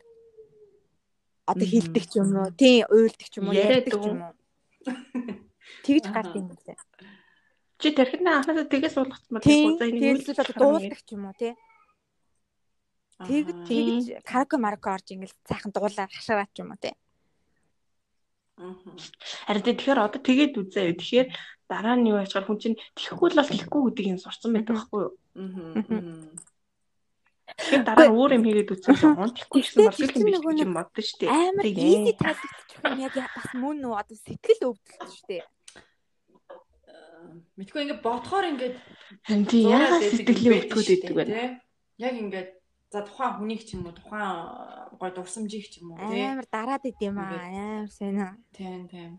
одоо 1.46 1.68
хилдэг 1.70 2.06
ч 2.10 2.14
юм 2.18 2.30
уу 2.34 2.50
тий 2.58 2.82
уйлдаг 2.90 3.28
ч 3.30 3.34
юм 3.38 3.46
уу 3.48 3.56
Яриад 3.56 3.86
ч 3.86 3.96
юм 3.96 4.20
уу. 4.26 4.34
Тэгж 5.86 6.06
гардыг 6.10 6.42
юм 6.42 6.48
байлаа 6.50 6.78
чи 7.80 7.96
тархинаа 7.96 8.44
анхнаасаа 8.44 8.68
тгээс 8.68 8.94
суулгацмаар 8.96 9.44
тий 9.44 9.64
за 9.80 9.86
энийг 9.88 10.04
тэгэл 10.04 10.36
л 10.36 10.44
одоо 10.44 10.56
дуулдаг 10.60 11.00
ч 11.00 11.10
юм 11.16 11.24
уу 11.32 11.36
тий. 11.40 11.54
Тэгж 13.24 13.48
тэгж 13.70 14.06
караоке 14.28 14.58
марко 14.60 14.92
орж 14.92 15.08
ингээд 15.16 15.38
цаахан 15.48 15.72
дуулаад 15.72 16.12
хашаараа 16.12 16.48
ч 16.52 16.60
юм 16.60 16.76
уу 16.76 16.82
тий. 16.84 16.92
Аха. 16.92 17.09
Харин 19.48 19.64
тэгэхээр 19.64 20.00
одоо 20.04 20.20
тэгээд 20.20 20.54
үзээ. 20.60 21.00
Тэгэхээр 21.00 21.28
дараа 21.70 21.96
нь 21.96 22.10
юу 22.12 22.20
ачаар 22.20 22.44
хүн 22.44 22.60
чинь 22.60 22.78
тэхгүй 22.98 23.32
л 23.32 23.40
бол 23.40 23.48
тэхгүй 23.48 23.82
гэдэг 23.88 24.06
юм 24.12 24.20
сурцсан 24.20 24.52
байдаг 24.52 24.76
байхгүй 24.76 25.02
юу? 25.08 25.14
Тэгэхээр 27.56 27.84
дараа 27.88 28.08
нь 28.12 28.18
өөр 28.20 28.32
юм 28.36 28.44
хийгээд 28.46 28.74
үзээ 28.76 29.00
он 29.16 29.32
тэхгүй 29.32 29.60
гэсэн 29.64 29.80
бол 29.88 29.96
Тэгэхээр 29.96 30.36
юм 30.36 30.44
биш 30.44 30.60
юм 30.60 30.74
боддоо 30.76 31.04
штэ 31.04 31.26
амар 31.30 31.66
Тэгээ. 31.66 31.88
easy 31.88 32.14
тайлбарлах 32.20 32.84
юм 32.84 33.00
яг 33.00 33.16
бас 33.16 33.48
мөн 33.56 33.76
нөө 33.80 33.96
одоо 33.96 34.18
сэтгэл 34.20 34.68
өвдөлт 34.70 35.08
шүү 35.08 35.28
дээ. 35.30 35.44
Мэдгүй 37.56 37.80
ингээд 37.84 38.04
бодохоор 38.04 38.46
ингээд 38.54 38.76
яагаад 39.56 40.04
юм 40.44 40.54
байдаг 40.56 40.78
идэг 40.80 41.08
шүү 41.08 41.16
вэ? 41.16 41.26
дээ? 41.28 41.50
Яг 42.00 42.14
ингээд 42.16 42.50
за 42.90 43.06
тухайн 43.06 43.34
хүнийг 43.38 43.62
ч 43.66 43.78
юм 43.78 43.86
уу 43.86 43.94
тухайн 43.94 44.98
гой 45.00 45.12
дурсамжийг 45.14 45.66
ч 45.70 45.82
юм 45.82 45.94
уу 45.94 46.10
тий. 46.10 46.26
амар 46.26 46.48
дараад 46.50 46.84
идэм 46.90 47.18
аа 47.22 47.38
амар 47.38 47.90
сонио 47.94 48.30
Тийм 48.54 48.90
тийм. 48.90 49.12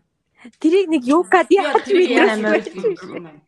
тэрийг 0.59 0.87
нэг 0.91 1.03
юукад 1.07 1.47
яаж 1.47 1.87
юм 1.87 2.03
бэ? 2.03 3.41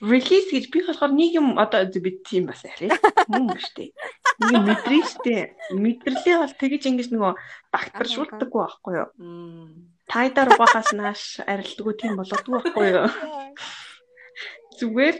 release 0.00 0.48
гэж 0.54 0.70
би 0.70 0.86
болохоор 0.86 1.12
нэг 1.12 1.34
юм 1.34 1.58
одоо 1.58 1.82
би 1.86 2.10
тийм 2.22 2.46
бас 2.46 2.62
арай 2.62 2.94
мөн 3.26 3.58
штэ. 3.58 3.90
Нэг 4.38 4.50
юм 4.54 4.64
мэдрээ 4.70 5.02
штэ. 5.02 5.36
Мэдрэлээ 5.74 6.36
бол 6.38 6.54
тэгэж 6.54 6.82
ингэж 6.86 7.08
нөгөө 7.10 7.32
багтаршуулдаггүй 7.74 8.60
байхгүй 8.62 8.94
юу? 9.02 9.08
Тайдар 10.06 10.54
угаахаас 10.54 10.94
нааш 10.94 11.42
арилдаггүй 11.42 11.94
тийм 11.98 12.14
болоодгүй 12.14 12.54
байхгүй 12.54 12.86
юу? 12.86 13.06
Зүгээр 14.78 15.16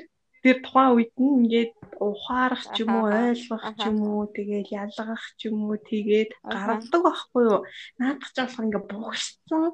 тэр 0.48 0.58
тухайн 0.64 0.96
үед 0.96 1.12
нь 1.20 1.34
ингээд 1.44 1.72
ухаарах 2.00 2.64
ч 2.72 2.76
юм 2.80 2.96
уу, 2.96 3.12
ойлгох 3.12 3.64
ч 3.76 3.82
юм 3.84 3.98
уу, 4.00 4.24
тэгээд 4.32 4.68
ялгах 4.72 5.24
ч 5.36 5.52
юм 5.52 5.68
уу, 5.68 5.76
тэгээд 5.76 6.30
гаргадаг 6.40 7.02
байхгүй 7.04 7.42
юу? 7.52 7.60
Наадах 8.00 8.30
ч 8.32 8.36
болохоор 8.40 8.66
ингээд 8.72 8.88
бугшсан. 8.88 9.72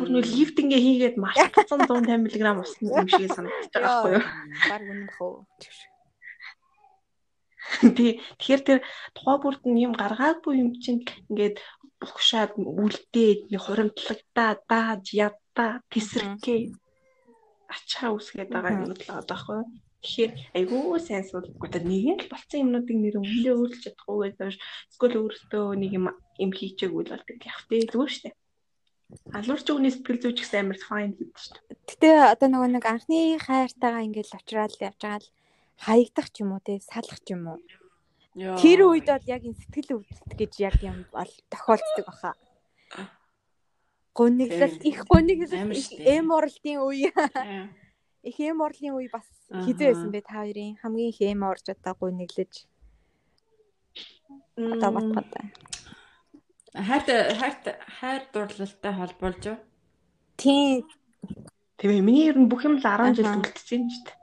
Бүр 0.00 0.08
нөө 0.08 0.24
лифтингээ 0.24 0.80
хийгээд 0.80 1.16
мартсан 1.20 1.84
150 1.84 2.24
мг 2.24 2.64
усан 2.64 2.84
юм 2.88 3.08
шиг 3.12 3.28
санагдаж 3.28 3.72
байгаа 3.76 4.00
байхгүй 4.00 4.12
юу? 4.16 4.24
баг 4.72 4.82
үнэн 4.88 5.10
хөө 5.12 5.34
Тий. 7.96 8.22
Тэгэхээр 8.38 8.62
тэр 8.62 8.80
тухай 9.10 9.36
бүрд 9.42 9.62
нь 9.66 9.82
юм 9.84 9.92
гаргаагүй 9.98 10.54
юм 10.62 10.70
чинь 10.78 11.02
ингээд 11.28 11.58
бугшаад 11.98 12.54
үлдээд 12.56 13.50
нэг 13.50 13.62
хуримтлагтаа 13.66 14.50
дааж 14.70 15.04
ядаа 15.10 15.82
тесрэггээ 15.90 16.60
ачаа 17.74 18.14
үсгээд 18.14 18.50
байгаа 18.54 18.72
юм 18.78 18.94
л 18.94 18.94
байгаа 18.94 19.26
байхгүй 19.26 19.56
юу? 19.60 19.66
Тэгэхээр 20.04 20.32
айгүй 20.56 21.00
сайн 21.00 21.24
суулгахгүй 21.24 21.68
та 21.72 21.80
нэг 21.80 22.26
л 22.26 22.32
болцсон 22.32 22.62
юмнуудыг 22.64 22.96
нэр 23.00 23.16
өмнөө 23.20 23.54
өөрлөж 23.56 23.80
чадахгүй 23.84 24.18
гэж 24.36 24.60
эсвэл 24.92 25.20
өөртөө 25.24 25.64
нэг 25.80 25.90
юм 25.96 26.06
юм 26.40 26.50
хийчихээгүй 26.52 27.02
л 27.04 27.12
бол 27.12 27.24
тэг 27.26 27.40
явах 27.48 27.64
тий 27.68 27.82
зүгээр 27.88 28.12
штэ. 28.12 28.30
Алуурч 29.32 29.66
өгний 29.70 29.92
сэтгэл 29.94 30.22
зүйч 30.22 30.38
гэсэн 30.42 30.60
амар 30.66 30.78
fine 30.82 31.14
гэдэг 31.16 31.38
штэ. 31.38 31.58
Гэтэ 31.86 32.08
одоо 32.34 32.48
нөгөө 32.50 32.70
нэг 32.74 32.84
анхны 32.84 33.38
хайртайгаа 33.38 34.06
ингээд 34.06 34.36
очраад 34.36 34.72
л 34.74 34.84
явж 34.84 35.00
байгаа 35.00 35.22
л 35.22 35.30
хаягдах 35.80 36.28
ч 36.32 36.36
юм 36.42 36.50
уу 36.52 36.62
те 36.64 36.82
салах 36.82 37.20
ч 37.22 37.32
юм 37.32 37.42
уу. 37.54 37.60
Тэр 38.36 38.84
үед 38.84 39.08
бол 39.08 39.24
яг 39.30 39.42
энэ 39.48 39.60
сэтгэл 39.62 39.96
өвдөлт 39.96 40.32
гэж 40.36 40.52
яг 40.60 40.76
юм 40.84 41.08
бол 41.14 41.32
тохиолддог 41.48 42.04
баха. 42.04 42.32
Гуниглалт 44.12 44.80
Тийм. 44.80 44.90
их 44.90 44.98
штэ. 45.80 46.04
эм 46.20 46.32
орлын 46.32 46.78
үе 46.84 47.12
Тийм. 48.26 48.32
их 48.32 48.36
эм 48.42 48.58
орлын 48.66 48.98
үе 48.98 49.08
бас 49.12 49.26
хизээ 49.64 49.94
байсан 49.94 50.10
бэ 50.10 50.20
та 50.26 50.42
хоёрын 50.42 50.74
хамгийн 50.82 51.10
их 51.14 51.20
эм 51.22 51.42
орж 51.46 51.70
одоо 51.70 51.94
гуниглаж 51.94 52.66
одоо 54.56 54.90
батгад. 54.90 55.30
Хайрт 56.74 57.08
хайрт 57.38 57.64
хайр 58.00 58.22
дурлалтай 58.34 58.92
холбуулж 58.92 59.42
юу? 59.46 59.58
Тийм 60.36 60.84
Тэгээ 61.76 62.00
миний 62.02 62.26
ер 62.26 62.38
нь 62.40 62.48
бүх 62.48 62.64
юм 62.64 62.80
л 62.80 62.84
10 62.84 63.20
жил 63.20 63.28
Аха. 63.28 63.40
үлдсэн 63.44 63.84
шүү 63.92 64.04
дээ. 64.08 64.16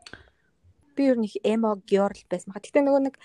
би 0.97 1.04
ер 1.10 1.18
нь 1.18 1.26
их 1.30 1.38
эмо 1.45 1.78
георл 1.86 2.22
байсан. 2.30 2.54
Гэтэ 2.54 2.82
нөгөө 2.82 3.01
нэг 3.14 3.16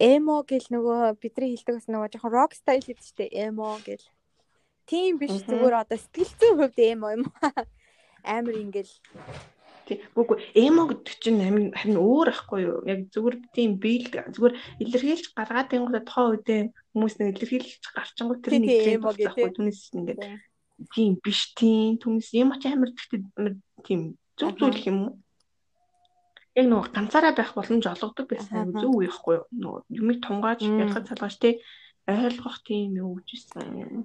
эмо 0.00 0.44
гэл 0.44 0.68
нөгөө 0.72 1.20
бидний 1.20 1.56
хэлдэг 1.56 1.74
бас 1.76 1.88
нөгөө 1.88 2.08
жоохон 2.12 2.32
рок 2.32 2.52
стайл 2.52 2.84
гэдэг 2.84 3.04
чтэй 3.04 3.28
эмо 3.48 3.80
гэл. 3.84 4.04
Тийм 4.88 5.16
биш 5.20 5.40
зүгээр 5.44 5.76
одоо 5.88 5.96
сэтгэл 6.00 6.32
зүйн 6.36 6.56
хувьд 6.56 6.78
эмо 6.80 7.06
юм. 7.16 7.24
Амар 8.24 8.56
ингээл 8.60 8.92
Тий. 9.88 10.04
Үгүй 10.12 10.36
эмо 10.52 10.84
гэдэг 10.84 11.16
чинь 11.16 11.40
харин 11.40 11.72
харин 11.72 11.96
өөр 11.96 12.28
ахгүй 12.28 12.60
юу? 12.60 12.78
Яг 12.84 13.08
зүгээр 13.08 13.36
тийм 13.56 13.80
биел 13.80 14.12
зүгээр 14.12 14.54
илэрхийлж 14.84 15.32
гаргаад 15.32 15.72
тэнгууд 15.72 16.04
тухайн 16.04 16.28
үедээ 16.36 16.60
хүмүүс 16.92 17.14
нэг 17.16 17.28
илэрхийлж 17.40 17.82
гарчингууд 17.96 18.40
тэр 18.44 18.52
нэг 18.60 18.68
тий, 18.68 18.80
тренд 18.84 19.00
эмо 19.00 19.04
болсон 19.08 19.16
гэдэг. 19.16 19.32
ахгүй 19.32 19.50
түүнээс 19.56 19.82
ингээд 19.96 20.20
тийм 20.92 21.12
биш 21.24 21.40
тийм 21.56 21.96
түүнээс 21.96 22.30
юм 22.36 22.52
ач 22.52 22.62
амар 22.68 22.90
амар 22.92 23.54
тийм 23.80 24.00
зүг 24.36 24.52
зүйл 24.60 24.88
юм 24.92 24.98
уу? 25.08 25.12
Яг 26.52 26.66
нөгөө 26.68 26.92
ганцаараа 26.92 27.32
байх 27.32 27.52
боломж 27.56 27.84
олгодог 27.88 28.26
байсан 28.28 28.76
зүг 28.76 28.92
үе 28.92 29.08
ахгүй 29.08 29.34
юу? 29.40 29.46
Нөгөө 29.56 29.80
юмыг 29.88 30.18
тунгааж 30.20 30.60
ялгаж 30.68 31.04
салгаж 31.08 31.34
тий 31.40 31.54
ойлгох 32.04 32.60
тийм 32.60 32.92
юм 32.92 33.16
үүжсэн. 33.16 34.04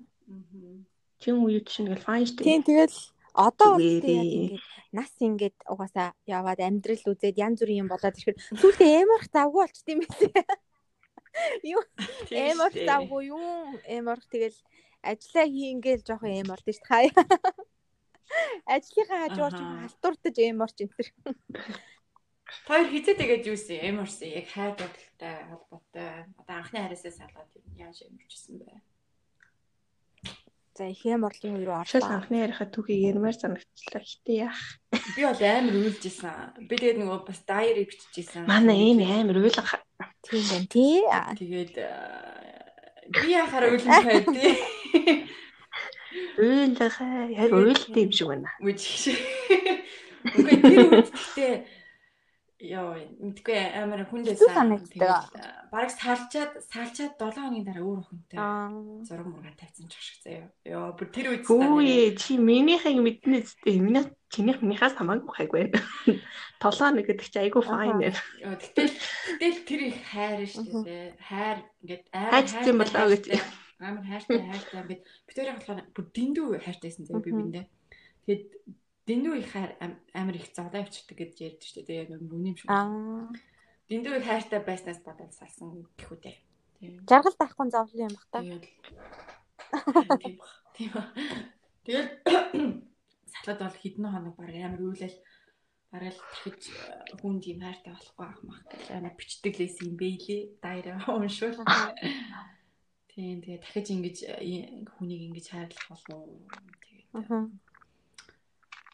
Тийм 1.20 1.36
үед 1.44 1.68
чинь 1.68 1.88
ингээл 1.92 2.08
дээ. 2.36 2.48
Тийм 2.48 2.64
тэгэл 2.64 2.98
одоо 3.34 3.78
бол 3.78 4.02
тийм 4.02 4.62
нас 4.94 5.10
ингээд 5.18 5.58
угаасаа 5.66 6.14
яваад 6.30 6.62
амьдрал 6.62 7.02
үзээд 7.12 7.42
янз 7.42 7.60
бүрийн 7.66 7.84
юм 7.84 7.90
болоод 7.90 8.14
ирэхэд 8.14 8.38
сүүлдээ 8.62 9.02
эморх 9.02 9.28
завгүй 9.34 9.62
болчт 9.66 9.88
юм 9.90 10.00
билээ. 10.06 10.46
Юу 11.74 11.82
эморх 12.30 12.78
завгүй 12.78 13.34
юу? 13.34 13.74
Эморх 13.90 14.22
тэгэл 14.30 14.58
ажиллаа 15.02 15.48
хийнгээл 15.50 16.06
жоохон 16.06 16.34
эморд 16.46 16.62
шүү 16.62 16.78
дээ. 16.78 16.90
Хаяа. 16.90 17.26
Ажлынхаа 18.74 19.20
хажуугаар 19.26 19.54
ч 19.58 19.62
Аха. 19.62 19.82
халтурдаж 19.82 20.38
эморч 20.38 20.78
энэ 20.86 20.94
төр. 20.94 21.08
Хоёр 22.70 22.88
хизээ 22.94 23.18
тэгээд 23.18 23.50
юусэн 23.50 23.82
эмэрсэн 23.90 24.30
яг 24.30 24.48
хайр 24.54 24.74
бодолтой 24.78 25.36
холбоотой. 25.50 26.10
Одоо 26.38 26.56
анхны 26.62 26.80
хараасаа 26.86 27.14
салгаад 27.18 27.50
юу 27.58 27.66
яаж 27.82 27.98
эмэрчсэн 28.06 28.62
бэ? 28.62 28.93
За 30.74 30.90
их 30.90 31.06
юм 31.06 31.22
орлын 31.28 31.54
үе 31.62 31.66
рүү 31.70 31.86
Шил 31.86 32.02
орлоо. 32.02 32.18
анхны 32.18 32.42
ярихад 32.42 32.74
түүхийг 32.74 33.14
ярмаар 33.14 33.38
санагдлаа. 33.38 34.02
Хитэ 34.02 34.34
яах. 34.50 34.62
Би 35.14 35.22
бол 35.22 35.38
амар 35.38 35.76
уйлжсэн. 35.78 36.66
Би 36.66 36.74
тэгээд 36.82 36.98
нөгөө 36.98 37.20
бас 37.30 37.40
дайри 37.46 37.86
биччихсэн. 37.86 38.50
Манай 38.50 38.82
ийм 38.82 39.06
амар 39.06 39.38
уйлга. 39.38 39.78
Тийм 40.26 40.44
байна 40.50 40.68
тий. 40.74 41.06
Тэгээд 41.38 41.76
э, 41.78 41.90
би 43.06 43.38
яхаар 43.38 43.70
уйлан 43.70 44.02
хайдээ. 44.02 44.56
Уйлга. 46.42 47.06
Яг 47.38 47.54
уйлт 47.54 47.94
юм 47.94 48.10
шиг 48.10 48.28
байна. 48.34 48.50
Үгүй 48.58 48.74
Үгүй 50.24 50.56
тэр 50.58 50.88
үед 50.90 51.10
гэхдээ 51.12 51.54
Яа, 52.64 52.96
мэдгүй 53.20 53.60
амар 53.76 54.08
хүндээ 54.08 54.40
санагддаг. 54.40 55.36
Бараг 55.68 55.92
салчаад 55.92 56.64
салчаад 56.64 57.20
7 57.20 57.36
хоногийн 57.36 57.68
дараа 57.68 57.84
өөр 57.84 58.00
охинтой 58.08 58.40
зураг 59.04 59.28
мургаа 59.28 59.52
тавьсан 59.60 59.92
ч 59.92 60.00
ашиг 60.00 60.18
заяа. 60.24 60.48
Яа, 60.64 60.96
бүр 60.96 61.12
тэр 61.12 61.36
үед 61.36 61.44
Хөөе 61.44 62.16
чи 62.16 62.40
минийхийг 62.40 63.04
мэднэ 63.04 63.44
зүтэй. 63.44 63.84
Миний 63.84 64.08
чинийх 64.32 64.64
минийхаас 64.64 64.96
хамаагүй 64.96 65.36
хайг 65.36 65.52
байна. 65.52 65.76
Толоо 66.64 66.90
нэг 66.96 67.12
гэдэг 67.12 67.28
чи 67.28 67.40
айгүй 67.44 67.64
файн 67.68 68.00
байна. 68.00 68.20
Гэтэл 68.40 68.96
гэтэл 69.44 69.68
тэр 69.68 69.82
их 69.92 69.98
хайр 70.08 70.48
шүү 70.48 70.88
дээ. 70.88 71.20
Хайр 71.20 71.58
ингээд 71.84 72.04
Хайрцсан 72.16 72.76
болоо 72.80 73.06
гэж. 73.12 73.24
Амар 73.84 74.08
хайртай 74.08 74.40
хайртай 74.40 74.80
ингээд 74.88 75.04
битүүрийн 75.28 75.58
болохоор 75.60 75.84
бүр 75.92 76.06
дэндүү 76.16 76.48
хайртайсан 76.64 77.04
заяа 77.12 77.20
би 77.20 77.36
биндээ. 77.36 77.66
Тэгэд 78.24 78.48
дэндүү 79.08 79.34
их 79.40 79.52
хайр 79.52 79.72
ам- 79.84 80.00
амар 80.14 80.36
их 80.40 80.48
зовлоо 80.56 80.82
авчирдаг 80.82 81.18
гэж 81.18 81.32
ярьдаг 81.44 81.68
шүү 81.68 81.84
дээ. 81.88 82.02
Яг 82.08 82.10
нүг 82.16 82.32
юм 82.32 82.56
шиг. 82.56 82.70
Аа. 82.72 83.28
Дэндүү 83.90 84.14
их 84.20 84.26
хайртай 84.28 84.60
байснаас 84.64 85.00
бодоод 85.04 85.34
салсан 85.36 85.84
гэх 86.00 86.12
үү 86.12 86.20
дээ. 86.24 86.38
Тийм. 86.80 86.94
Жаргал 87.08 87.36
байхгүй 87.40 87.68
зовлон 87.72 88.08
юм 88.08 88.14
бах 88.16 88.28
та. 88.32 88.40
Тийм. 88.40 88.62
Тийм 90.74 90.90
ба. 90.94 91.04
Тэгэл 91.84 92.10
салхад 93.32 93.60
бол 93.60 93.78
хэдэн 93.82 94.08
хоног 94.08 94.36
баг 94.40 94.56
амар 94.56 94.82
үйлэл 94.82 95.18
бараг 95.92 96.16
л 96.16 96.22
дахиж 96.24 96.72
э, 96.72 97.14
хүн 97.20 97.38
тийм 97.44 97.60
хайртай 97.62 97.92
болохгүй 97.94 98.26
ах 98.26 98.40
мах 98.48 98.62
гэж 98.72 98.84
амар 98.96 99.14
бичдэг 99.20 99.54
лээс 99.60 99.78
юм 99.84 99.94
бэ 100.00 100.08
лээ. 100.16 100.42
Дайраа 100.64 101.04
уншвал. 101.20 101.60
Тийм 103.12 103.44
тэгээ 103.44 103.60
дахиж 103.62 103.88
ингэж 103.94 104.18
э, 104.26 104.88
хүнийг 104.98 105.22
ингэж 105.28 105.46
хайрлах 105.52 105.86
болов 105.92 106.18
уу? 106.24 106.48
Тэгээд 106.82 107.10
Аа. 107.14 107.46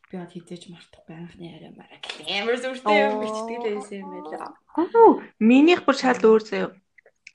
Би 0.09 0.17
бод 0.17 0.31
хідэж 0.33 0.73
мартахгүй 0.73 1.15
анхны 1.15 1.45
яриа 1.53 1.71
мараа 1.77 2.01
амар 2.41 2.57
зүртэй 2.57 2.97
юм 3.05 3.21
бичдэг 3.21 3.59
лээс 3.61 3.89
юм 3.93 4.09
байлаа. 4.09 4.51
Минийх 5.37 5.85
бүр 5.85 5.95
шал 5.95 6.17
өөр 6.17 6.41
заяа. 6.41 6.73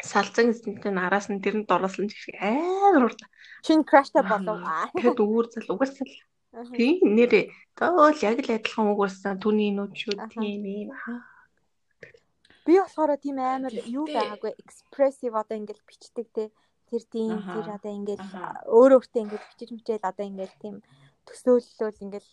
Салцан 0.02 0.50
эсэнтэй 0.50 0.90
араас 0.90 1.30
нь 1.30 1.38
тэрэнд 1.38 1.70
дорослон 1.70 2.10
шиг 2.10 2.34
амар 2.42 3.14
урд. 3.14 3.20
Чин 3.62 3.86
краштай 3.86 4.26
болов. 4.26 4.58
Аа. 4.66 4.90
Тэгэд 4.90 5.22
өөр 5.22 5.46
зал 5.54 5.70
угаасаа 5.70 6.02
л 6.02 6.18
тийм 6.74 7.14
нэрээ 7.14 7.54
тоол 7.78 8.18
яг 8.26 8.38
л 8.42 8.50
адилхан 8.58 8.90
угаасаа 8.90 9.38
түүний 9.38 9.70
нүүд 9.70 9.94
шүү 9.94 10.18
тийм 10.34 10.66
юм. 10.66 10.90
Аа. 10.90 11.22
Би 12.66 12.74
болохоор 12.82 13.14
тийм 13.22 13.38
амар 13.38 13.74
юу 13.86 14.06
байгаагүй 14.10 14.52
экспрессив 14.62 15.38
одоо 15.38 15.56
ингээл 15.58 15.86
бичдэг 15.86 16.26
те. 16.34 16.50
Тэр 16.90 17.02
тийм 17.10 17.38
тэр 17.38 17.66
одоо 17.76 17.92
ингээл 17.92 18.24
Аха. 18.24 18.66
өөр 18.66 18.98
өөртөө 18.98 19.20
ингээл 19.24 19.48
бичиж 19.50 19.70
мичээл 19.72 20.04
одоо 20.10 20.24
ингээл 20.26 20.56
тийм 20.62 20.74
төсөөллөөл 21.28 22.04
ингээл 22.04 22.30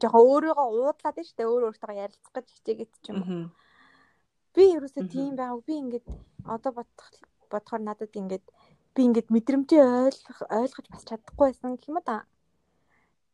жоохон 0.00 0.24
өөрийгөө 0.30 0.68
уудлаад 0.70 1.16
нь 1.18 1.28
штэ 1.30 1.42
өөр 1.50 1.62
өөртөө 1.68 2.00
ярилцах 2.04 2.32
гэж 2.34 2.46
хичээгээд 2.54 2.92
ч 3.02 3.06
юм 3.10 3.18
уу. 3.22 3.48
Би 4.54 4.64
ерөөсөө 4.76 5.04
тийм 5.14 5.32
байгааг 5.38 5.62
би 5.68 5.74
ингээд 5.82 6.06
одоо 6.54 6.72
бодох 6.78 7.08
бодохоор 7.52 7.82
надад 7.84 8.12
ингээд 8.20 8.46
би 8.94 9.00
ингээд 9.06 9.28
мэдрэмжээ 9.34 9.82
ойлгох 10.06 10.40
ойлгож 10.60 10.86
бас 10.90 11.04
чадахгүй 11.08 11.46
байсан 11.50 11.74
гэх 11.74 11.90
юм 11.90 11.98
да. 12.06 12.26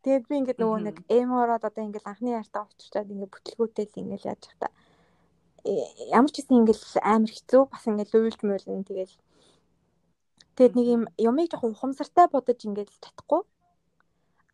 Тэгээд 0.03 0.25
би 0.29 0.35
ингээд 0.39 0.59
нөгөө 0.61 0.79
нэг 0.87 0.97
эмороод 1.19 1.63
одоо 1.69 1.83
ингээд 1.85 2.09
анхны 2.09 2.31
яртаа 2.37 2.63
очичаад 2.69 3.11
ингээд 3.13 3.33
бүтлгүүтэл 3.33 4.01
ингээд 4.01 4.23
яаж 4.29 4.43
та 4.61 4.69
ямар 6.13 6.31
ч 6.31 6.39
гэсэн 6.39 6.63
ингээд 6.63 6.79
амар 7.03 7.31
хэцүү 7.31 7.61
бас 7.67 7.83
ингээд 7.89 8.15
уйлж 8.15 8.39
муулна 8.43 8.87
тэгээд 8.87 9.11
тэгээд 10.55 10.73
нэг 10.77 10.87
юм 10.95 11.03
юмыг 11.19 11.47
жоохон 11.51 11.75
ухамсартай 11.75 12.27
бодож 12.31 12.59
ингээд 12.63 12.89
чадахгүй. 13.03 13.41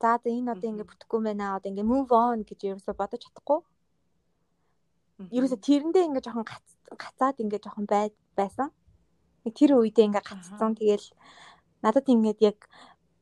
За 0.02 0.20
за 0.24 0.30
энэ 0.30 0.52
одоо 0.52 0.72
Мгм. 0.72 0.88
бүтэхгүй 0.90 1.20
байна. 1.24 1.56
Одоо 1.58 1.70
ингээд 1.72 1.92
move 1.92 2.12
on 2.12 2.44
гэж 2.44 2.60
ерөөсөө 2.70 2.96
бодож 2.98 3.22
чадахгүй. 3.24 3.60
ерөөсө 5.32 5.58
тэрэндээ 5.62 6.04
ингээ 6.10 6.26
жоохон 6.26 6.44
гац 6.44 6.68
гацаад 6.98 7.38
ингээ 7.40 7.64
жоохон 7.64 7.86
бай 7.86 8.12
байсан. 8.36 8.70
Нэг 9.46 9.54
тэр 9.56 9.72
үедээ 9.80 10.08
ингээ 10.10 10.26
гацсан. 10.26 10.76
Тэгэл 10.76 11.08
надад 11.84 12.06
ингээд 12.10 12.40
яг 12.42 12.60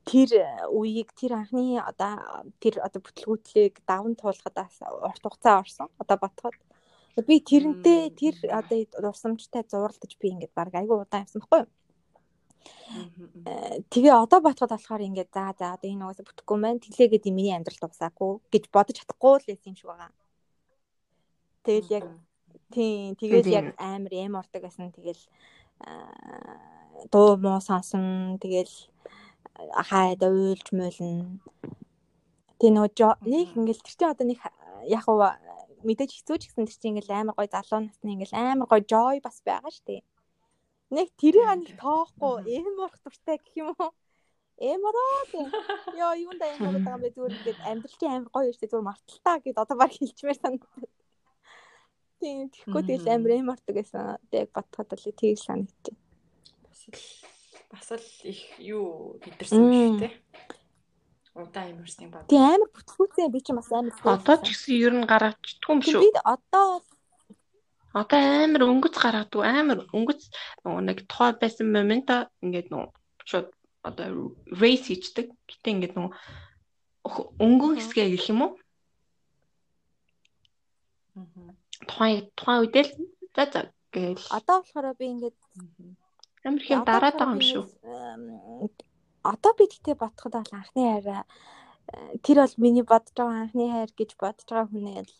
тэр 0.08 0.30
үеийг 0.72 1.14
тэр 1.14 1.38
анхны 1.38 1.78
одоо 1.78 2.42
тэр 2.58 2.82
одоо 2.82 3.00
бүтлгүүтлийг 3.02 3.74
даван 3.86 4.14
туулахад 4.18 4.56
урт 4.58 5.22
хугацаа 5.22 5.62
орсон. 5.62 5.88
Одоо 6.02 6.16
ботход 6.18 6.56
би 7.28 7.38
тэрнтэй 7.38 8.10
тэр 8.10 8.34
одоо 8.50 8.78
дурсамжтай 9.04 9.62
зурлаж 9.68 10.12
би 10.18 10.26
ингээд 10.32 10.56
баг 10.56 10.74
айгүй 10.74 10.96
удаан 11.06 11.22
явсан 11.22 11.40
байхгүй 11.44 11.60
юу? 11.62 11.70
Э, 13.48 13.80
Тэгээ 13.90 14.14
одоо 14.14 14.40
ботход 14.40 14.70
болохоор 14.70 15.02
ингээд 15.02 15.30
за 15.32 15.54
за 15.58 15.66
одоо 15.74 15.88
энэ 15.88 16.04
угаасаа 16.04 16.26
бүтэхгүй 16.28 16.58
маань 16.60 16.82
тэлээгээд 16.84 17.28
юм 17.28 17.36
миний 17.36 17.56
амьдрал 17.56 17.80
дуусаагүй 17.82 18.32
гэж 18.52 18.64
бодож 18.74 18.96
чадахгүй 19.00 19.34
л 19.40 19.48
байсан 19.48 19.70
юм 19.72 19.76
шиг 19.78 19.88
байгаа. 19.90 20.10
Тэгэл 21.64 21.90
яг 21.98 22.04
Тийм 22.72 23.14
тэгэл 23.20 23.48
яг 23.52 23.66
амар 23.76 24.12
эм 24.16 24.34
ордог 24.40 24.64
гэсэн 24.64 24.96
тэгэл 24.96 25.22
аа, 25.84 26.56
дуу 27.12 27.36
муу 27.36 27.60
сонсон 27.60 28.40
тэгэл 28.40 28.72
хайд 29.88 30.24
уйлж 30.24 30.72
муулна. 30.72 31.36
Тэгээ 32.56 32.72
нөгөө 32.72 33.12
нэг 33.28 33.48
ингээл 33.52 33.84
тэр 33.84 33.92
чинь 33.92 34.12
одоо 34.12 34.26
нэг 34.26 34.40
яг 34.88 35.04
уу 35.04 35.20
мэдээж 35.84 36.10
хэцүү 36.16 36.36
ч 36.40 36.42
гэсэн 36.48 36.64
тэр 36.64 36.76
чинь 36.80 36.90
ингээл 36.96 37.12
амар 37.12 37.36
гой 37.36 37.48
залуу 37.52 37.80
насны 37.84 38.08
ингээл 38.16 38.40
амар 38.40 38.68
гой 38.72 38.80
joy 38.88 39.20
бас 39.20 39.36
байгаа 39.44 39.68
штэ. 39.68 40.00
Нэг 40.92 41.08
тэрийг 41.16 41.48
тийм. 41.72 41.78
тоохгүй 41.80 42.36
Мгм. 42.44 42.68
эм 42.68 42.76
орох 42.84 42.96
дуртай 43.00 43.36
гэх 43.40 43.56
юм 43.56 43.68
уу? 43.80 43.90
Эм 44.60 44.82
ороо 44.84 45.24
тийм. 45.32 45.48
Йоо 45.96 46.12
юунда 46.20 46.46
эм 46.52 46.62
ороод 46.68 46.84
байгаа 46.84 46.96
юм 47.00 47.02
бэ 47.02 47.10
зүгээр 47.16 47.36
ингээд 47.40 47.60
амьдрал 47.64 47.96
чинь 47.98 48.12
амар 48.12 48.30
гоё 48.36 48.52
штэ 48.52 48.68
зүгээр 48.68 48.88
марталтаа 48.92 49.36
гэд 49.40 49.56
одоо 49.56 49.76
баг 49.80 49.90
хэлчмээр 49.96 50.38
санагдав. 50.38 50.72
Тийм 52.20 52.52
тэгэхгүй 52.52 52.82
тэгэл 52.86 53.08
Мгм. 53.08 53.14
амар 53.16 53.32
эм 53.40 53.48
ордог 53.56 53.74
гэсэн. 53.76 54.20
Тэг 54.30 54.52
бодход 54.52 54.88
л 54.92 55.16
тийг 55.16 55.38
санагдчих. 55.40 55.96
бас 56.68 56.80
л 56.92 57.00
бас 57.72 57.88
л 57.96 58.06
их 58.28 58.40
юу 58.60 59.16
гэдэрсэн 59.24 59.58
юм 59.64 59.72
шүү 59.72 59.96
дээ. 60.06 60.12
Удаа 61.32 61.64
юм 61.72 61.80
өрсний 61.80 62.08
бод. 62.12 62.28
Тийм 62.28 62.44
амар 62.44 62.68
бүтгүүцээ 62.68 63.32
би 63.32 63.40
чинь 63.40 63.56
бас 63.56 63.72
амар 63.72 63.96
Одоо 64.04 64.36
ч 64.44 64.52
гэсэн 64.52 64.76
ер 64.76 64.92
нь 64.92 65.08
гаргачдгүй 65.08 65.72
юм 65.72 65.80
Тийм, 65.80 65.96
шүү. 65.96 66.00
би 66.04 66.10
одоо 66.20 66.84
Одоо 67.92 68.18
амар 68.18 68.62
өнгөц 68.72 68.94
гаргадаг 68.96 69.42
амар 69.44 69.78
өнгөц 69.92 70.22
нэг 70.64 70.98
тухай 71.10 71.32
байсан 71.36 71.68
момента 71.72 72.32
ингээд 72.40 72.72
нөгөө 72.72 72.88
шууд 73.28 73.48
одоо 73.84 74.32
race 74.60 74.88
хийдэг. 74.88 75.28
Гэтэ 75.48 75.68
ингээд 75.74 75.94
өх- 76.00 77.30
өнгөн 77.36 77.76
хэсгээ 77.76 78.08
гэх 78.16 78.30
юм 78.32 78.40
уу? 78.46 78.52
Тухайн 81.84 82.30
тухайн 82.38 82.60
үедээ 82.64 82.84
л 82.88 82.92
за 83.36 83.44
за 83.52 83.60
гээл 83.92 84.24
одоо 84.30 84.56
болохоор 84.62 84.96
би 84.96 85.06
ингээд 85.12 85.36
амар 86.46 86.62
хэм 86.64 86.80
дараад 86.88 87.14
байгаа 87.18 87.36
юм 87.36 87.42
шүү. 87.44 87.64
Одоо 89.22 89.52
би 89.58 89.64
тэгтээ 89.68 89.96
бодоход 90.00 90.32
бол 90.34 90.56
анхны 90.56 90.82
хайраа 90.82 91.22
э, 91.92 92.18
тэр 92.24 92.42
бол 92.42 92.54
миний 92.58 92.82
бодож 92.82 93.14
байгаа 93.14 93.44
анхны 93.46 93.64
хайр 93.70 93.90
гэж 93.94 94.10
бодож 94.18 94.46
байгаа 94.48 94.70
хүнээ 94.70 95.00
л 95.06 95.12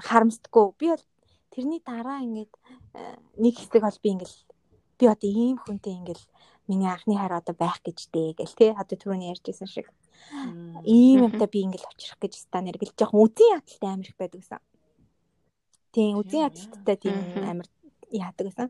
харамсдаггүй. 0.00 0.66
Би 0.78 0.86
бол 0.92 1.04
тэрний 1.52 1.80
дараа 1.84 2.20
ингээд 2.24 2.52
э, 2.94 3.16
нэг 3.38 3.54
хэсэг 3.58 3.82
бол 3.82 3.98
би 4.02 4.08
ингээд 4.16 4.34
би 4.98 5.04
одоо 5.06 5.30
ийм 5.30 5.58
хүнтэй 5.60 5.94
ингээд 6.00 6.22
миний 6.68 6.88
анхны 6.88 7.14
хайр 7.16 7.36
одоо 7.36 7.54
байх 7.54 7.78
гэж 7.84 8.08
дээ 8.10 8.34
гэл 8.38 8.58
тий 8.58 8.70
одоо 8.72 8.96
түрүүний 8.96 9.30
ярьжсэн 9.32 9.68
шиг. 9.68 9.88
Ийм 10.84 11.28
юмтай 11.28 11.48
би 11.48 11.62
ингээл 11.68 11.90
очих 11.92 12.16
гэж 12.18 12.34
стан 12.48 12.68
эргэл 12.72 12.96
жоохон 12.96 13.28
үзэн 13.28 13.60
ядалтай 13.60 13.90
амир 13.92 14.08
их 14.08 14.16
байдаг 14.16 14.40
гэсэн. 14.40 14.62
Тийм 15.92 16.18
үзэн 16.18 16.30
Тийм, 16.30 16.46
ядалтай. 16.48 16.96
тийм 16.96 17.16
амир 17.44 17.66
яадаг 18.10 18.46
гэсэн. 18.48 18.68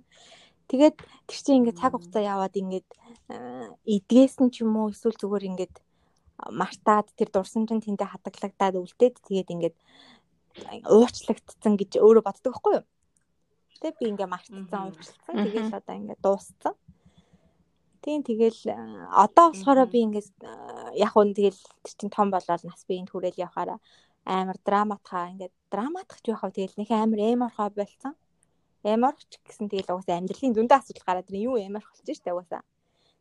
Тэгээд 0.68 0.96
тэр 1.28 1.38
чинь 1.38 1.58
ингээд 1.62 1.78
цаг 1.78 1.92
хугацаа 1.94 2.22
яваад 2.24 2.54
ингээд 2.56 2.88
э, 3.30 3.68
эдгээсэн 3.86 4.48
ч 4.50 4.64
юм 4.64 4.74
уу 4.80 4.90
эсвэл 4.90 5.14
зүгээр 5.14 5.48
ингээд 5.54 5.74
мартаад 6.50 7.06
тэр 7.14 7.28
дурсан 7.30 7.68
чинь 7.68 7.84
тэндээ 7.84 8.08
хадгалагдаад 8.10 8.74
үлдээд 8.80 9.14
тэгээд 9.22 9.52
ингээд 9.54 9.76
уучлагдсан 10.86 11.74
гэж 11.76 11.98
өөрөө 11.98 12.24
боддог 12.24 12.52
байхгүй 12.54 12.74
юу? 12.78 12.84
Тэгээд 13.80 13.98
би 14.00 14.06
ингээд 14.14 14.32
мартсан, 14.32 14.64
Мгм. 14.64 14.82
уучлагдсан. 14.94 15.34
Мгм. 15.34 15.44
Тэгээд 15.44 15.74
одоо 15.74 15.94
ингээд 15.98 16.20
дууссан. 16.22 16.74
Тийм 18.04 18.20
тэгэл 18.22 18.60
э, 18.68 18.76
одоо 19.10 19.50
болохоор 19.52 19.80
би 19.88 19.98
ингээд 20.04 20.28
э, 20.44 20.50
яг 21.00 21.12
үн 21.16 21.32
тэгэл 21.34 21.60
тэр 21.82 21.94
чин 21.98 22.10
том 22.12 22.28
болоод 22.30 22.62
нас 22.64 22.84
биеинд 22.84 23.10
хүрээл 23.10 23.42
явахаараа 23.48 23.80
амар 24.24 24.56
драматхаа 24.64 25.32
ингээд 25.32 25.54
драматх 25.72 26.20
ч 26.20 26.32
яхав 26.32 26.52
тэгэл 26.52 26.76
нэг 26.80 26.90
амар 26.92 27.20
эморхоо 27.20 27.68
болцсон. 27.72 28.14
Эморч 28.84 29.40
гэсэн 29.48 29.72
тэгэл 29.72 29.96
угаасаа 29.96 30.20
амьдралын 30.20 30.52
зөндөө 30.52 30.76
асуудал 30.80 31.04
гараад 31.08 31.28
ирэн 31.32 31.44
юу 31.48 31.56
эморх 31.56 31.88
болж 31.88 32.08
штэ 32.12 32.32
угаасаа. 32.36 32.60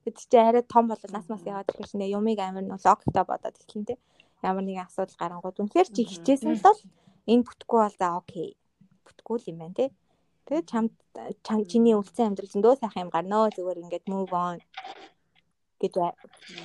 Тэд 0.04 0.16
чи 0.20 0.36
арай 0.36 0.64
том 0.68 0.92
болоод 0.92 1.12
нас 1.16 1.28
мас 1.32 1.44
яваад 1.48 1.72
ирэх 1.72 1.88
чинь 1.88 2.04
юмыг 2.04 2.40
амар 2.44 2.64
нь 2.68 2.72
логиктой 2.76 3.24
бодоод 3.24 3.56
эхлэн 3.56 3.88
тэ. 3.88 3.96
Ямар 4.44 4.64
нэгэн 4.68 4.84
асуудал 4.84 5.16
гарангууд 5.16 5.64
үнэхээр 5.64 5.88
чи 5.96 6.04
хичээсэн 6.04 6.60
л 6.60 6.66
бол 6.68 6.80
энэ 7.32 7.46
бүтггүй 7.48 7.80
бол 7.84 7.96
за 8.00 8.08
окей. 8.20 8.50
Бүтггүй 9.06 9.38
л 9.40 9.50
юм 9.52 9.58
байна 9.62 9.78
тэ. 9.78 9.86
Тэгээд 10.46 10.68
чамд 10.72 10.92
чам 11.46 11.60
чиний 11.70 11.96
үлцэн 11.96 12.28
амьдрал 12.34 12.52
зөндөө 12.52 12.74
сайхан 12.80 13.04
юм 13.08 13.12
гарнаа 13.16 13.48
зүгээр 13.56 13.84
ингээд 13.84 14.06
move 14.12 14.34
on 14.36 14.60
гэж 15.80 15.94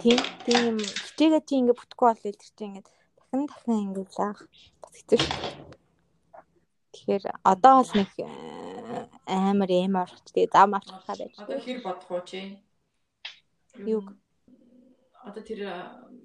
тийм 0.02 0.18
тийм 0.46 0.74
хичээгээ 0.78 1.42
чи 1.46 1.54
ингээд 1.58 1.78
бүтггүй 1.78 2.06
бол 2.10 2.22
тэр 2.22 2.36
чинь 2.38 2.68
ингээд 2.68 2.88
дахин 3.18 3.42
дахин 3.46 3.84
ингээд 3.86 4.10
лаах 4.18 4.40
бас 4.82 4.94
хэцүү. 4.98 5.20
Тэгэхээр 6.92 7.24
одоо 7.52 7.74
бол 7.78 7.92
нэг 7.98 8.10
э, 8.18 8.28
амар 9.26 9.70
эм 9.70 9.94
орч 10.02 10.16
тэгээ 10.26 10.54
зам 10.54 10.74
авчихаа 10.74 11.16
байж. 11.18 11.34
Одоо 11.38 11.58
хэр 11.62 11.78
бодох 11.86 12.10
уу 12.10 12.22
чи? 12.26 12.40
Юг 13.78 14.06
одоо 15.28 15.42
тэр 15.42 15.60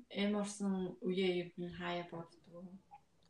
эм 0.09 0.31
орсон 0.41 0.97
үеэ 1.01 1.27
юу 1.41 1.69
хаяа 1.77 2.05
боддог. 2.11 2.39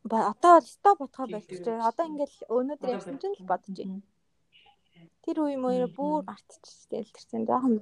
Одоо 0.04 0.60
бол 0.60 0.68
ста 0.68 0.96
бодхоо 1.00 1.28
болчих. 1.28 1.64
Одоо 1.64 2.06
ингээл 2.12 2.38
өнөөдөр 2.52 2.90
ярьсан 2.92 3.18
чинь 3.22 3.36
л 3.40 3.48
бодож 3.48 3.78
байна. 3.78 4.02
Тэр 5.24 5.38
үе 5.48 5.56
мөрөө 5.56 5.90
бүр 5.96 6.28
мартчихжээ 6.28 7.08
л 7.08 7.16
тэрсэн 7.16 7.48
жоохон 7.48 7.80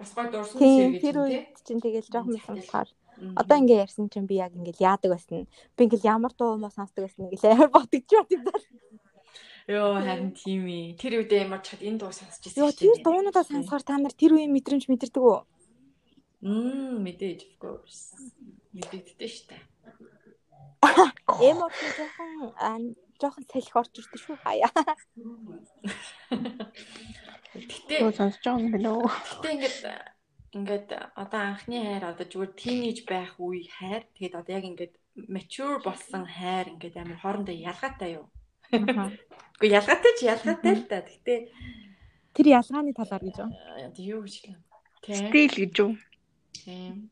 бас 0.00 0.10
гой 0.16 0.26
дурсан 0.32 0.58
сэргийж 0.58 1.02
тэр 1.04 1.16
үед 1.22 1.46
чинь 1.62 1.82
тэгэл 1.84 2.08
жоохон 2.10 2.34
байсан 2.34 2.56
болохоор 2.58 2.88
одоо 3.36 3.56
ингээ 3.60 3.84
ярьсан 3.84 4.08
чинь 4.10 4.26
би 4.26 4.40
яг 4.40 4.56
ингээл 4.56 4.82
яадаг 4.82 5.10
байсан. 5.12 5.46
Би 5.76 5.80
ингээл 5.86 6.10
ямар 6.10 6.32
дуу 6.34 6.56
мó 6.58 6.72
сонсдог 6.72 7.04
байсан 7.04 7.28
ингээл 7.28 7.52
амар 7.54 7.70
бодож 7.76 8.02
бат 8.08 8.30
юм 8.34 8.42
даа. 8.48 8.60
Йоо 9.70 9.94
харин 10.02 10.32
тийм 10.34 10.66
ээ. 10.66 10.98
Тэр 10.98 11.22
үед 11.22 11.30
ямар 11.30 11.60
чад 11.62 11.84
энэ 11.84 12.00
дуу 12.00 12.10
сонсч 12.10 12.50
ирсэн. 12.50 12.58
Йоо 12.58 12.72
тэр 12.74 12.98
дуунуудаа 13.04 13.44
сонсохоор 13.46 13.84
та 13.86 13.94
нар 14.00 14.14
тэр 14.16 14.34
үеийн 14.34 14.50
мэдрэмж 14.50 14.88
мэдэрдэг 14.88 15.22
үү? 15.22 15.38
Мм 16.42 17.04
мэдээж 17.04 17.40
of 17.46 17.54
course. 17.60 18.16
Мэдэгддэг 18.72 19.30
штэ. 19.30 19.54
Эмор 21.48 21.72
жоохон 21.96 22.96
жоохон 23.20 23.44
салхи 23.52 23.72
орж 23.76 23.92
ирдэ 24.00 24.16
шүү 24.16 24.36
хаяа. 24.40 24.70
Гэтэ 27.52 27.94
сонсож 28.16 28.40
байгаа 28.40 28.64
юм 28.64 28.72
байна 28.72 28.90
уу? 28.96 29.08
гэтэ 29.08 29.48
ингээд 29.54 29.78
ингээд 30.56 30.88
одоо 31.20 31.40
анхны 31.52 31.78
хайр 31.84 32.04
одоо 32.08 32.26
зүгээр 32.26 32.52
тийнейж 32.56 32.98
байх 33.04 33.36
үе 33.36 33.68
хайр 33.68 34.02
тэгээд 34.16 34.38
одоо 34.40 34.52
яг 34.56 34.64
ингээд 34.64 34.94
mature 35.28 35.78
болсон 35.84 36.24
хайр 36.24 36.72
ингээд 36.72 36.96
амар 36.96 37.18
хоорондоо 37.20 37.54
ялгаатай 37.54 38.10
юу? 38.16 38.26
Гэхдээ 38.72 39.76
ялгаатай 39.76 40.12
ч 40.16 40.20
ялгаатай 40.32 40.74
л 40.80 40.88
та. 40.88 41.04
Гэтэ 41.04 41.34
тэр 42.32 42.46
ялгааны 42.56 42.96
талаар 42.96 43.22
гэж 43.26 43.36
юу? 43.36 43.50
юу 44.16 44.20
гэж 44.24 44.34
юм. 44.48 44.58
Стил 45.04 45.54
гэж 45.60 45.74
юу? 45.76 45.92
Тийм. 46.56 47.10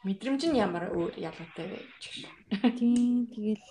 Мэдрэмж 0.00 0.42
нь 0.48 0.56
ямар 0.56 0.88
өөр 0.96 1.12
ялгаатай 1.20 1.66
вэ 1.68 1.78
гэж. 1.84 2.02
Тийм 2.80 3.28
тэгэл 3.28 3.66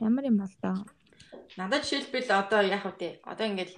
ямар 0.00 0.24
юм 0.24 0.40
бол 0.40 0.54
доо. 0.64 0.88
Надад 1.60 1.84
жишээлбэл 1.84 2.32
одоо 2.32 2.64
яг 2.64 2.84
үгүй 2.88 3.20
одоо 3.28 3.46
ингээд 3.52 3.76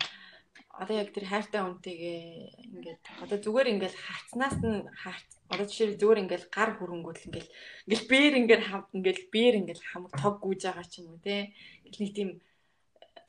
одоо 0.78 0.94
яг 1.02 1.10
тэр 1.10 1.26
хайртай 1.26 1.62
хүнтэйгээ 1.62 2.22
ингээд 2.70 3.02
одоо 3.22 3.38
зүгээр 3.42 3.72
ингээд 3.74 3.94
харцнаас 3.94 4.58
нь 4.62 4.86
харц 4.94 5.28
одоо 5.50 5.66
жишээ 5.66 5.98
зүгээр 5.98 6.22
ингээд 6.22 6.44
гар 6.54 6.70
хөрөнгөөл 6.78 7.26
ингээд 7.26 7.48
ингээд 7.86 8.04
бээр 8.10 8.34
ингээд 8.38 8.62
хамт 8.70 8.88
ингээд 8.94 9.20
бээр 9.34 9.54
ингээд 9.58 9.82
хамт 9.90 10.10
тог 10.22 10.34
гүйж 10.42 10.60
байгаа 10.66 10.86
ч 10.86 11.02
юм 11.02 11.14
уу 11.14 11.22
те 11.22 11.50
нэг 11.98 12.10
тийм 12.14 12.30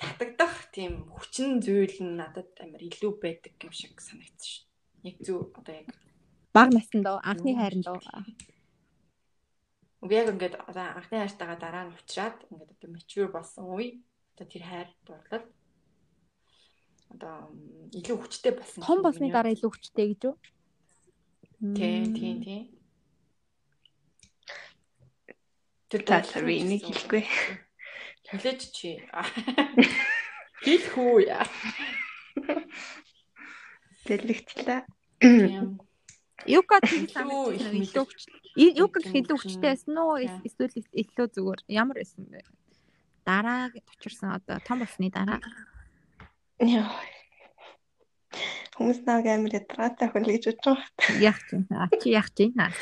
татагдах 0.01 0.55
тийм 0.73 0.93
хүчин 1.13 1.61
зүйл 1.65 1.97
нь 2.05 2.17
надад 2.21 2.49
амар 2.61 2.81
илүү 2.81 3.13
байдаг 3.17 3.53
юм 3.61 3.73
шиг 3.73 3.97
санагдсан 3.97 4.41
ш. 4.45 4.65
Яг 5.05 5.17
зүг 5.25 5.53
одоо 5.57 5.73
яг 5.85 5.89
баг 6.55 6.69
наснд 6.71 7.05
анхны 7.05 7.51
хайранд 7.59 7.87
Үгүй 10.05 10.17
яг 10.21 10.29
ингээд 10.31 10.55
одоо 10.69 10.85
анхны 10.95 11.17
хайртайгаа 11.19 11.59
дараа 11.59 11.83
нь 11.89 11.93
уучраад 11.97 12.37
ингээд 12.47 12.71
одоо 12.77 12.89
mature 12.93 13.29
болсон 13.33 13.63
үе 13.75 13.99
одоо 14.37 14.45
тэр 14.47 14.63
хайр 14.63 14.89
дурлал 15.03 15.45
одоо 17.09 17.35
илүү 17.95 18.17
хүчтэй 18.21 18.53
болсон. 18.53 18.85
Том 18.85 18.99
болсны 19.01 19.31
дараа 19.33 19.55
илүү 19.55 19.71
хүчтэй 19.71 20.05
гэж 20.13 20.21
үү? 20.29 20.35
Тийм, 21.73 22.13
тийм, 22.13 22.37
тийм. 22.45 22.63
Тэр 25.89 26.01
талаар 26.03 26.43
би 26.45 26.53
энийг 26.61 26.83
хэлэхгүй. 26.85 27.23
Хэлээч 28.29 28.61
чи. 28.75 29.01
Хэлэх 30.65 30.95
үү 30.97 31.17
яа. 31.29 31.47
Дэлгэгтлээ. 34.05 34.81
Тийм. 35.23 35.79
Юка 36.43 36.83
тийм 36.83 37.07
илүү 37.07 38.03
хүчтэй. 38.03 38.39
Юка 38.75 38.99
илүү 38.99 39.37
хүчтэй 39.39 39.71
байсан 39.71 39.95
уу? 39.95 40.19
Эсвэл 40.19 40.75
илүү 40.91 41.27
зүгээр 41.31 41.59
ямар 41.71 41.97
байсан 42.03 42.27
бэ? 42.27 42.43
Дараа 43.23 43.71
очирсан 43.71 44.35
одоо 44.35 44.59
том 44.67 44.83
болсны 44.83 45.07
дараа. 45.09 45.39
Яа. 46.59 46.91
Хүмүүс 48.75 49.07
нэг 49.07 49.25
амар 49.31 49.55
ядратай 49.55 50.11
хүн 50.11 50.27
л 50.27 50.35
гэж 50.35 50.43
бодож 50.51 50.83
байгаа. 50.99 51.23
Яг 51.23 51.39
тийм. 51.47 51.63
А 51.71 51.87
чи 51.95 52.11
яг 52.11 52.27
тийм 52.35 52.51
наа. 52.59 52.75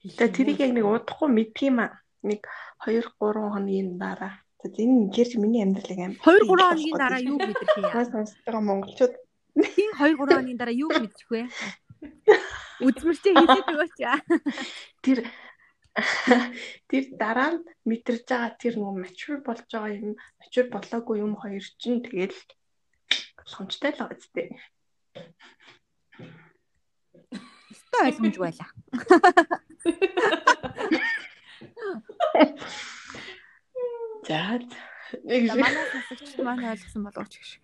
Тэгээ 0.00 0.32
тэрийг 0.32 0.58
яг 0.64 0.72
нэг 0.72 0.88
удахгүй 0.88 1.28
мэдх 1.28 1.60
юм 1.68 1.84
аа. 1.84 2.00
Нэг 2.24 2.48
2 2.88 3.04
3 3.20 3.52
хоногийн 3.52 4.00
дараа. 4.00 4.40
За 4.66 4.82
энэ 4.82 5.14
гэрч 5.14 5.38
миний 5.38 5.62
амьдралыг 5.62 6.00
амар 6.02 6.18
2 6.26 6.42
3 6.42 6.50
хоногийн 6.50 6.98
дараа 6.98 7.22
юу 7.22 7.38
мэдэх 7.38 7.70
юм 7.78 7.86
яа? 7.86 8.02
сонсож 8.10 8.38
байгаа 8.42 8.62
монголчууд 8.66 9.14
Тийм 9.56 9.90
2 9.94 10.18
3 10.18 10.18
хоногийн 10.18 10.58
дараа 10.58 10.74
юу 10.74 10.90
мэдчих 10.90 11.28
вэ? 11.30 11.46
Үзмэрчээ 12.82 13.34
хэлээд 13.38 13.68
өгөөч. 13.72 13.98
тэр 15.06 15.18
тэр 16.90 17.04
дараа 17.14 17.50
нь 17.56 17.64
мэдэрж 17.88 18.26
байгаа 18.26 18.52
тэр 18.60 18.74
нөгөө 18.76 19.00
mature 19.06 19.38
болж 19.46 19.64
байгаа 19.70 19.96
юм 19.96 20.12
mature 20.40 20.68
болоогүй 20.74 21.16
юм 21.22 21.32
хоёр 21.40 21.64
чинь 21.80 22.04
тэгэл 22.04 22.36
боломжтой 23.38 23.90
л 23.94 24.00
байгаа 24.02 24.18
зү. 24.18 24.44
Өстой 27.70 28.02
ойлгомж 28.10 28.36
байла. 28.42 28.66
За 34.26 34.58
нэг 35.22 35.42
Манай 35.54 35.86
сонсогчд 35.92 36.38
маань 36.46 36.66
ойлгосон 36.72 37.02
болооч 37.06 37.32
гэх 37.38 37.46
шиг. 37.46 37.62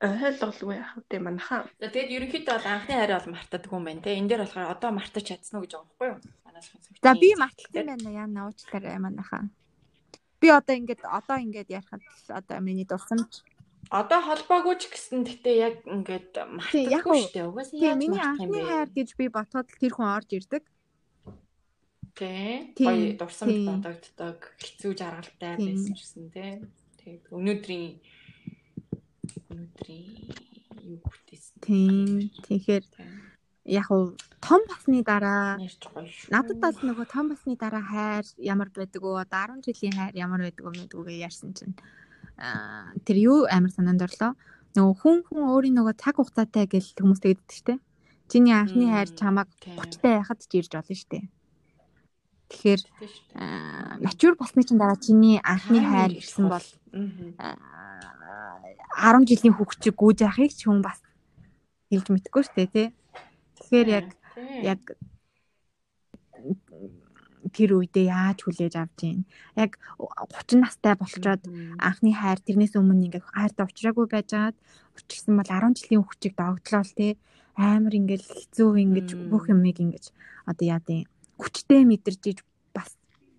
ойлголгүй 0.00 0.76
яах 0.80 0.96
вэ 0.96 1.18
манайхаа. 1.20 1.68
За 1.76 1.92
тэгээд 1.92 2.14
ерөнхийдөө 2.16 2.54
бол 2.56 2.72
анхны 2.72 2.94
хайр 2.96 3.12
бол 3.20 3.32
мартадаг 3.36 3.70
юм 3.72 3.84
байна 3.84 4.00
те. 4.00 4.16
Энэ 4.16 4.28
дээр 4.32 4.42
болохоор 4.48 4.72
одоо 4.72 4.90
мартаж 4.96 5.24
чадсан 5.28 5.60
уу 5.60 5.64
гэж 5.68 5.72
байгаа 5.76 5.88
байхгүй 5.92 6.08
юу? 6.08 6.18
Манай 6.48 6.62
сонсогч. 6.64 6.96
За 7.04 7.12
би 7.20 7.28
марталтай 7.36 7.84
байна 7.84 8.08
яа 8.08 8.28
нуучлаарай 8.32 8.96
манайхаа. 8.96 9.44
Би 10.40 10.48
одоо 10.48 10.74
ингээд 10.80 11.04
одоо 11.04 11.36
ингээд 11.36 11.68
ярихад 11.68 12.02
одоо 12.32 12.58
миний 12.64 12.88
дурсамж 12.88 13.44
Одоо 13.90 14.20
холбоогүй 14.22 14.76
ч 14.78 14.86
гэсэн 14.86 15.26
гэтээ 15.26 15.56
яг 15.66 15.74
ингээд 15.82 16.30
мартахгүй 16.46 17.16
шүү 17.26 17.34
дээ. 17.34 17.48
Угаасаа 17.50 17.74
яаж 17.74 17.98
миний 17.98 18.22
мартах 18.22 18.38
юм 18.38 18.54
анхны 18.54 18.60
бэ? 18.62 18.68
хайр 18.70 18.88
гэж 18.94 19.08
би 19.18 19.26
ботход 19.34 19.66
л 19.66 19.80
тэр 19.82 19.92
хүн 19.98 20.08
орж 20.14 20.30
ирдэг. 20.30 20.62
Тий. 22.14 22.72
Гоё 22.76 23.16
дурсамж 23.20 23.58
бодогддог, 23.68 24.38
хэцүү 24.58 24.92
жаргалтай 24.98 25.54
байсан 25.56 25.94
ч 25.94 26.00
гэсэн 26.00 26.24
тий. 26.34 26.52
Тэгээд 27.00 27.24
өнөөдрийн 27.32 27.92
өнөөдрийн 29.50 30.06
юу 30.84 30.98
бүтээсэн. 31.04 31.54
Тийм. 31.62 32.30
Тэгэхээр 32.44 32.84
яг 33.70 33.88
уу 33.90 34.16
том 34.40 34.60
басны 34.66 35.02
дараа 35.04 35.60
шүү. 35.60 36.32
надад 36.32 36.58
бол 36.58 36.78
нөгөө 36.80 37.06
том 37.12 37.30
басны 37.30 37.54
дараа 37.56 37.84
хайр 37.84 38.26
ямар 38.40 38.68
байдаг 38.72 39.02
вэ? 39.02 39.22
Одоо 39.22 39.60
10 39.60 39.66
жилийн 39.68 39.94
хайр 39.94 40.14
ямар 40.16 40.40
байдаг 40.42 40.64
вэ 40.64 40.72
гэдгүүгээ 40.88 41.24
ярьсан 41.28 41.52
чинь 41.54 41.76
аа 42.40 42.90
тэр 43.04 43.16
юу 43.20 43.38
амар 43.46 43.70
санаанд 43.70 44.02
орлоо. 44.02 44.32
Нөгөө 44.74 44.94
хүн 45.02 45.18
хүн 45.28 45.42
өөрийн 45.50 45.76
нөгөө 45.76 45.94
цаг 46.00 46.16
хугацаатай 46.16 46.66
гэж 46.66 46.96
хүмүүс 46.98 47.20
тэгдэг 47.20 47.50
штэ. 47.52 47.74
Чиний 48.30 48.54
анхны 48.54 48.86
хайр 48.86 49.10
чамайг 49.12 49.50
тийм. 49.60 49.76
30-тай 49.76 50.12
байхад 50.18 50.40
ч 50.40 50.50
ирж 50.62 50.72
болно 50.72 50.94
шүү 50.94 51.10
дээ. 51.10 51.24
Аа 53.34 53.98
mature 54.02 54.34
болсны 54.34 54.62
чинь 54.66 54.80
дараа 54.80 54.98
чиний 54.98 55.38
анхны 55.42 55.80
хайр 55.80 56.12
ирсэн 56.18 56.46
бол 56.50 56.66
Мгм. 56.90 57.38
аа, 57.38 59.14
10 59.14 59.24
жилийн 59.30 59.54
хүүхчиг 59.54 59.94
гүйж 59.94 60.18
яхахыг 60.26 60.52
ч 60.58 60.66
хүн 60.66 60.82
бас 60.82 60.98
хэлж 61.90 62.06
мэдгүй 62.10 62.42
штэ 62.44 62.66
тий. 62.74 62.88
Тэгэхээр 63.56 63.88
яг 63.88 64.06
яг 64.66 64.80
тэр 67.54 67.70
үедээ 67.78 68.10
яаж 68.10 68.38
хүлээж 68.42 68.74
авч 68.76 68.98
ийн. 69.06 69.20
Яг 69.56 69.78
30 69.98 70.60
настай 70.60 70.94
болчоод 70.98 71.42
анхны 71.78 72.10
хайр 72.12 72.38
тэрнээс 72.42 72.74
өмнө 72.76 73.06
ингээд 73.06 73.26
хайртай 73.30 73.64
уулзраагүй 73.64 74.06
байжгаад 74.10 74.56
өчгсөн 74.98 75.34
бол 75.38 75.48
10 75.48 75.78
жилийн 75.78 76.04
хүчийг 76.04 76.34
догтлоо 76.36 76.82
л 76.84 76.94
те 76.98 77.16
амар 77.56 77.94
ингээд 77.96 78.22
хэцүү 78.22 78.70
ингэж 78.84 79.08
бүх 79.30 79.48
юмыг 79.50 79.78
ингэж 79.80 80.04
одоо 80.46 80.64
яа 80.66 80.80
дээ 80.84 81.04
хүчтэй 81.40 81.82
мэдэрч 81.88 82.22
иж 82.30 82.38
бас 82.76 82.94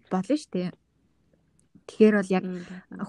болно 0.09 0.35
шүү 0.35 0.51
дээ. 0.51 0.69
Тэгэхээр 1.87 2.15
бол 2.17 2.31
яг 2.33 2.45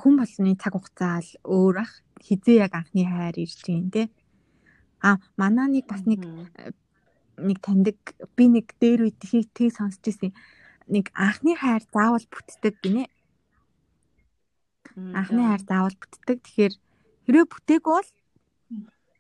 хүн 0.00 0.14
болны 0.20 0.52
цаг 0.60 0.72
хугацаа 0.76 1.18
л 1.24 1.30
өөр 1.44 1.76
ах 1.84 1.92
хизээ 2.22 2.62
яг 2.66 2.72
анхны 2.76 3.02
хайр 3.08 3.36
ирж 3.40 3.58
гин 3.64 3.90
те. 3.90 4.12
А 5.02 5.18
манаа 5.40 5.66
нэг 5.66 5.86
бас 5.88 6.04
нэг 6.06 6.22
нэг 7.40 7.58
таньдаг 7.64 7.98
би 8.36 8.44
нэг 8.48 8.74
дээр 8.80 9.08
үед 9.08 9.18
тийг 9.18 9.72
сонсч 9.74 10.02
ирсэн 10.06 10.32
нэг 10.86 11.10
анхны 11.14 11.56
хайр 11.56 11.82
заавал 11.90 12.26
бүтдэг 12.28 12.74
гинэ. 12.82 13.04
Анхны 15.14 15.42
хайр 15.46 15.62
заавал 15.66 15.96
бүтдэг. 15.96 16.38
Тэгэхээр 16.42 16.74
хэрвээ 17.26 17.46
бүтээгүй 17.48 17.94
бол 17.96 18.10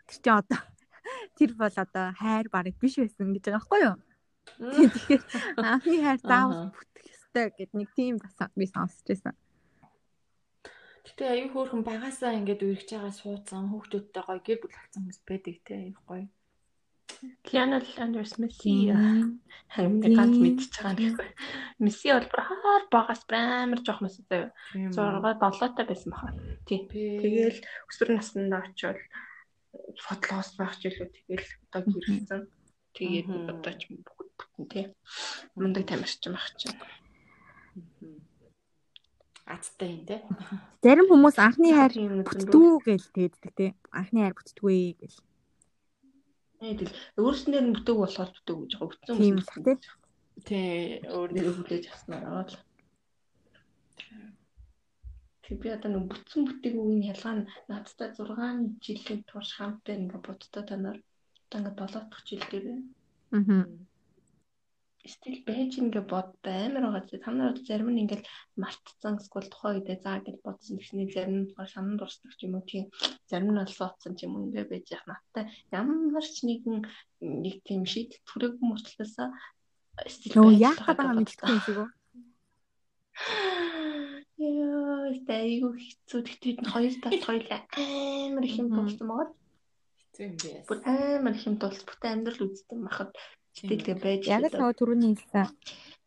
тэр 0.06 0.18
чинь 0.20 0.36
одоо 0.36 0.60
тэр 1.38 1.50
бол 1.54 1.74
одоо 1.74 2.06
хайр 2.18 2.46
бараг 2.52 2.74
биш 2.78 2.98
байсан 2.98 3.32
гэж 3.32 3.42
байгаа 3.46 3.58
байхгүй 3.58 3.80
юу? 3.86 3.96
Тэгэхээр 4.58 5.22
анхны 5.58 5.96
хайр 6.02 6.20
заавал 6.22 6.70
бүтэх 6.74 7.06
ёстой 7.14 7.46
гэд 7.56 7.72
нэг 7.78 7.88
тийм 7.96 8.14
бас 8.22 8.36
би 8.58 8.66
сонсч 8.66 9.06
байсан. 9.08 9.34
Гэтэ 11.06 11.24
аюу 11.34 11.48
хөөрхөн 11.50 11.82
багасаа 11.82 12.38
ингээд 12.38 12.62
үргэж 12.62 12.88
байгаа 12.94 13.14
суудсан 13.14 13.70
хүүхдүүдтэй 13.70 14.22
гоё 14.22 14.40
гэр 14.46 14.58
бүл 14.62 14.74
болсон 14.76 15.00
хүмүүс 15.02 15.20
байдаг 15.26 15.56
те 15.66 15.74
аюу 15.82 16.02
гоё. 16.06 16.26
Lionel 17.50 17.86
Andrews 18.02 18.34
Messi 18.42 18.90
хамгийн 19.74 20.14
ганц 20.18 20.36
мэдчихэж 20.42 20.74
байгаа 20.82 20.98
нөхөө. 20.98 21.30
Месси 21.84 22.08
бол 22.10 22.28
хаар 22.30 22.84
багаас 22.94 23.22
амар 23.30 23.80
жоох 23.86 24.00
мэс 24.02 24.16
заяа. 24.26 24.50
6 24.74 24.94
7 24.94 25.76
та 25.76 25.82
байсан 25.86 26.10
баха. 26.10 26.34
Тий. 26.66 26.80
Тэгэл 26.90 27.58
өсвөр 27.90 28.10
наснд 28.14 28.54
очивол 28.54 29.02
фотлоос 30.04 30.50
байх 30.58 30.74
ч 30.78 30.90
илүү 30.90 31.08
тэгэл 31.14 31.48
одоо 31.70 31.82
гэрэлсэн. 31.94 32.42
Тэгээд 32.96 33.28
одоо 33.52 33.72
ч 33.78 33.82
тий. 34.68 34.86
Мундаг 35.54 35.86
тамирчин 35.86 36.32
байх 36.34 36.48
чинь. 36.56 36.78
Азтай 39.46 39.90
юм 39.96 40.06
тий. 40.06 40.20
Зарим 40.86 41.10
хүмүүс 41.10 41.36
анхны 41.42 41.74
хайр 41.74 41.92
бүтдүү 42.24 42.70
гэж 42.86 43.02
тэгдэг 43.16 43.52
тий. 43.58 43.70
Анхны 43.90 44.22
хайр 44.22 44.36
бүтдгүй 44.38 44.96
гэж. 45.02 45.18
Тэгэл 46.62 46.94
өөрснөө 47.18 47.60
нь 47.62 47.74
бүтээг 47.74 47.98
болохоор 47.98 48.30
бүтээг 48.32 48.58
гэж 48.62 48.72
байгаа 48.78 48.86
өгцөн 48.86 49.18
юм 49.18 49.38
тий. 49.42 49.76
Тий, 50.46 51.02
өөрнөө 51.10 51.52
хүлээж 51.58 51.84
авснараа 51.90 52.46
л. 52.46 52.56
Тэг 55.42 55.56
би 55.58 55.68
одоо 55.74 55.90
нэг 55.90 56.04
бүтсэн 56.06 56.46
бүтээгийн 56.46 57.02
ялгаа 57.12 57.34
нь 57.42 57.50
надтай 57.66 58.14
6 58.14 58.78
жилийн 58.78 59.20
турш 59.26 59.58
хамт 59.58 59.82
байна 59.82 60.06
ингээ 60.06 60.22
бодтой 60.22 60.62
танаар 60.64 60.98
одоо 61.50 61.58
ингээ 61.58 61.76
7 61.76 62.08
дахь 62.08 62.24
жил 62.30 62.44
дээр 62.46 62.64
байна. 62.70 62.86
Аа 63.36 63.91
стил 65.04 65.38
байж 65.46 65.78
ингээ 65.82 66.04
бодтой 66.06 66.56
амар 66.70 66.84
байгаа 66.86 67.04
чи. 67.08 67.18
Та 67.18 67.30
нар 67.34 67.58
зарим 67.58 67.90
нь 67.90 68.02
ингээл 68.06 68.26
мартцсан 68.54 69.18
эсвэл 69.18 69.50
тухайн 69.50 69.82
үедээ 69.82 69.98
заа 70.04 70.18
гэж 70.22 70.36
бодсон 70.46 70.78
гэсний 70.78 71.10
зарим 71.10 71.36
нь 71.42 71.50
шанан 71.72 71.98
дурсдаг 71.98 72.32
ч 72.38 72.46
юм 72.46 72.54
уу. 72.58 72.66
Тийм. 72.70 72.86
Зарим 73.26 73.50
нь 73.50 73.58
бол 73.58 73.74
суудсан 73.78 74.14
ч 74.14 74.24
юм 74.26 74.38
уу 74.38 74.46
ингээ 74.46 74.70
байж 74.70 74.86
яах 74.94 75.06
надтай. 75.10 75.44
Ямар 75.74 76.22
ч 76.22 76.46
нэгэн 76.46 76.86
нэг 77.22 77.56
тийм 77.66 77.82
шийдэл 77.82 78.22
түрээгүй 78.30 78.62
мөртлөөсөө 78.62 79.28
стил 80.06 80.54
яах 80.54 80.78
гэдэг 80.78 81.08
мэдхгүй 81.18 81.50
юм 81.50 81.62
шиг 81.66 81.78
үү 81.82 81.90
Яа, 84.42 85.12
тэйгүү 85.28 85.72
хэцүү. 85.78 86.20
Тэгтээд 86.26 86.58
хоёр 86.66 86.94
талд 87.02 87.22
хоёлаа 87.22 87.60
амар 87.78 88.44
их 88.48 88.56
юм 88.58 88.68
тулсан 88.74 89.06
байгаа. 89.06 89.30
Хэцүү 90.00 90.24
юм 90.26 90.34
би. 90.42 90.50
Бүр 90.66 90.78
амар 90.82 91.34
их 91.36 91.46
юм 91.46 91.56
тулс. 91.62 91.82
Бүтэн 91.86 92.12
амьдрал 92.26 92.46
үздэг 92.50 92.78
махад 92.82 93.10
Сэтгэлгээ 93.52 93.96
байж. 94.00 94.22
Яг 94.32 94.48
л 94.48 94.56
нөгөө 94.56 94.76
түрүүний 94.80 95.12
хэлсэн. 95.12 95.48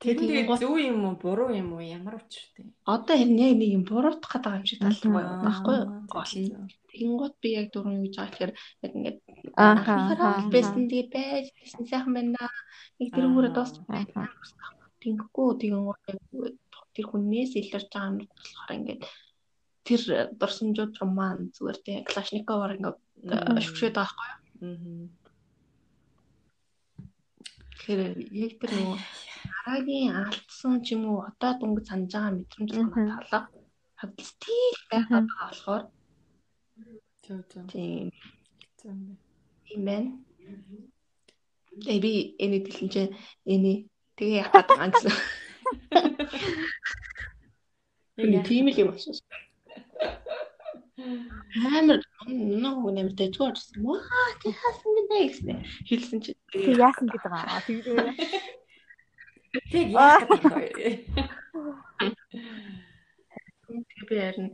Тэгээд 0.01 0.49
зөв 0.59 0.75
юм 0.75 1.07
уу, 1.07 1.15
буруу 1.15 1.49
юм 1.55 1.77
уу, 1.77 1.81
ямар 1.81 2.19
учиртай. 2.19 2.67
Одоо 2.83 3.15
харин 3.15 3.39
яг 3.39 3.53
нэг 3.55 3.71
юм 3.77 3.83
буруутах 3.87 4.31
гэдэг 4.33 4.53
юм 4.57 4.65
шиг 4.67 4.79
талгүй 4.83 5.23
байхгүй 5.45 5.75
юу? 5.79 5.87
Болно. 6.11 6.67
Тэнгууд 6.91 7.35
би 7.39 7.49
яг 7.55 7.67
дөрөв 7.71 8.03
гэж 8.03 8.13
байгаа 8.17 8.31
тэгэхээр 8.33 8.53
яг 8.83 8.91
ингээд 8.97 9.17
аахаа 9.55 10.49
бэсэн 10.51 10.83
тэгээ 10.91 11.13
байж 11.15 11.45
тийм 11.53 11.85
сайхан 11.87 12.13
байна. 12.17 12.49
Нэг 12.99 13.09
тэр 13.15 13.25
өөрөө 13.29 13.53
дуусах 13.55 13.85
байна. 13.87 14.29
Тэнгүү 14.99 15.47
тэнгууд 15.63 16.01
тэр 16.95 17.05
хүнээс 17.07 17.51
илэрч 17.55 17.87
байгаа 17.93 18.09
юм 18.11 18.17
болохоор 18.25 18.71
ингээд 18.77 19.01
тэр 19.87 20.01
дурсамжууд 20.39 20.93
маань 21.07 21.53
зүгээр 21.55 21.79
тийм 21.85 22.03
Клашников 22.09 22.59
ингээд 22.73 22.97
шүшээд 23.63 23.95
байгаа 23.95 24.11
байхгүй 24.11 24.27
юу? 24.27 25.07
Аа 25.07 25.24
Тэгэхээр 27.75 28.01
яг 28.45 28.53
тэр 28.59 28.71
нөгөө 28.71 28.97
дараагийн 29.51 30.15
алдсан 30.15 30.75
ч 30.85 30.95
юм 30.95 31.03
уу 31.11 31.19
одоо 31.29 31.51
дөнгөж 31.59 31.85
санаж 31.87 32.11
байгаа 32.15 32.31
мэдрэмж 32.39 32.69
санаа 32.71 33.19
талаа 33.21 33.43
хадл 33.99 34.23
стил 34.31 34.77
байхаа 34.91 35.21
болохоор 35.27 35.83
зөв 37.23 37.39
зөв. 37.51 37.63
Тийм. 37.73 38.07
Тийм 39.65 39.81
байна. 39.87 40.11
Тэгээ 41.83 41.99
би 42.05 42.13
энийг 42.43 42.63
дэлэн 42.65 42.89
чи 42.93 43.01
эний 43.53 43.77
тэгээ 44.15 44.39
яах 44.41 44.51
гэдэг 44.55 44.77
юм 44.79 44.91
гэсэн. 44.93 45.13
Энэ 48.21 48.39
тийм 48.47 48.65
л 48.71 48.79
юм 48.81 48.89
байна. 48.95 49.44
Амар 50.95 51.99
нөө 52.31 52.91
нэмэр 52.95 53.13
дэжгүй 53.19 53.51
орсон. 53.51 53.83
Ваа 53.83 54.31
тий 54.39 54.53
хаасан 54.55 54.91
гэдэг 54.95 55.19
гэсэн. 55.27 55.57
Хэлсэн 55.87 56.19
чи 56.23 56.31
яасан 56.71 57.07
гэдэг 57.11 57.31
аа. 57.35 57.59
Тэгээд 57.67 58.15
Тэг 59.71 59.91
яах 59.91 60.27
вэ? 60.27 61.03
Би 64.07 64.15
харин 64.19 64.47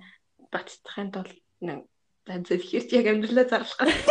бацтахын 0.54 1.10
тулд 1.14 1.38
нэг 1.62 1.86
ихээр 2.26 2.86
чи 2.90 2.94
яг 2.98 3.08
амьдралаа 3.10 3.46
зарлах 3.50 3.82
гэж. 3.82 4.02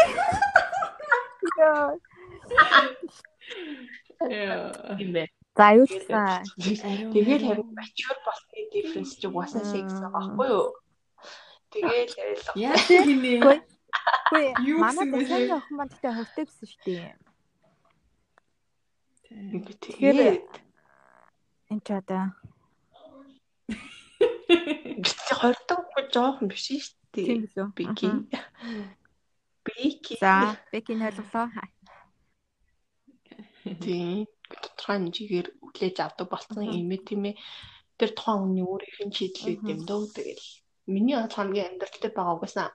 Яа. 1.59 1.95
За 5.59 5.67
юу 5.79 5.87
ч 5.87 5.95
гэсэн. 5.99 7.11
Тэгээд 7.15 7.43
харин 7.47 7.71
mature 7.75 8.19
болсны 8.27 8.59
difference 8.75 9.15
чи 9.19 9.27
угаасаа 9.31 9.63
sex 9.67 9.87
байхгүй 9.99 10.47
юу? 10.47 10.75
Тэгээл 11.71 12.15
ярилга. 12.19 12.53
Яа 12.59 12.77
тийм 12.87 13.23
ээ. 13.23 13.41
Үгүй 14.31 14.75
манай 14.79 15.07
дэсэн 15.11 15.55
охин 15.55 15.75
маань 15.79 15.91
тэгтээ 15.91 16.15
хувьтай 16.15 16.45
гэсэн 16.47 16.67
шүү 16.71 16.83
дээ. 16.87 17.15
Тэгэхээр 19.31 20.19
энэ 21.71 21.83
ч 21.87 21.89
одоо 21.95 22.25
чи 25.07 25.33
хордоггүй 25.39 26.03
жоохон 26.11 26.51
биш 26.51 26.67
шүү 26.67 26.99
дээ. 27.15 27.27
Тийм 27.27 27.47
үү? 27.55 27.71
Бики. 27.79 28.09
Бики. 29.67 30.15
За, 30.19 30.59
бикийн 30.75 31.07
ойлголоо. 31.07 31.47
Тийм. 33.83 34.27
Тодорхой 34.51 34.99
хэмжээгээр 34.99 35.49
хүлээж 35.63 35.97
авдаг 36.03 36.27
болсон 36.27 36.67
юм 36.67 36.91
ээ 36.91 37.07
тийм 37.07 37.23
ээ. 37.31 37.39
Тэр 37.99 38.11
тухайн 38.19 38.43
хүний 38.43 38.67
өөрийнх 38.67 39.01
нь 39.07 39.15
шийдэл 39.15 39.63
үүд 39.63 39.71
юм 39.71 39.81
дөө 39.87 40.03
тэгэл 40.11 40.47
миний 40.95 41.17
хамгийн 41.17 41.69
амьдралтай 41.71 42.11
байгаа 42.15 42.37
угаасаа 42.37 42.69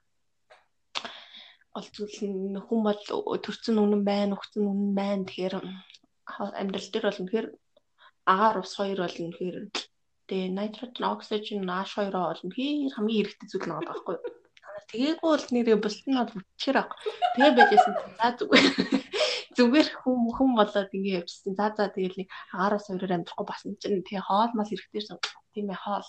ол 1.75 1.87
зүйл 1.95 2.19
нь 2.23 2.55
хүн 2.65 2.81
бол 2.87 3.01
төрцөн 3.43 3.83
үнэн 3.83 4.03
байна, 4.07 4.35
өгцөн 4.39 4.63
үнэн 4.71 4.93
байна. 4.95 5.27
Тэгэхээр 5.27 5.55
амьдрал 6.61 6.89
дээр 6.91 7.05
бол 7.07 7.21
үнэхээр 7.21 7.47
агаар 8.31 8.57
ус 8.63 8.73
хоёр 8.79 8.99
бол 9.03 9.17
үнэхээр 9.23 9.57
тэгээ 10.27 10.55
nitrogen, 10.55 11.05
oxygen, 11.11 11.67
H 11.67 11.91
хоёроо 11.99 12.23
бол 12.31 12.43
үнэхээр 12.47 12.95
хамгийн 12.95 13.19
хэрэгтэй 13.27 13.47
зүйл 13.51 13.67
нэг 13.67 13.87
байхгүй 13.91 14.15
юу? 14.15 14.23
Тэгээгүй 14.89 15.29
бол 15.35 15.45
нэрээ 15.51 15.77
бусд 15.83 16.03
нь 16.07 16.15
бол 16.15 16.31
үчээр 16.39 16.77
ах. 16.79 16.91
Тэгээ 17.35 17.53
байжсэн. 17.57 17.93
За 18.19 18.27
зүгээр. 18.39 18.65
Зүгээр 19.55 19.87
хүм 20.03 20.21
хүм 20.35 20.51
болоод 20.59 20.91
ингэ 20.95 21.17
явчихсан. 21.19 21.53
За 21.59 21.67
за 21.75 21.91
тэгэл 21.91 22.19
нэг 22.23 22.29
агаараас 22.53 22.87
хоёроор 22.87 23.15
амьдрахгүй 23.15 23.47
басан 23.47 23.71
чинь 23.81 24.03
тэгээ 24.03 24.27
хоол 24.27 24.51
мал 24.55 24.67
хэрэгтэйсэн. 24.67 25.17
Тийм 25.55 25.67
ээ 25.71 25.79
хоол. 25.79 26.07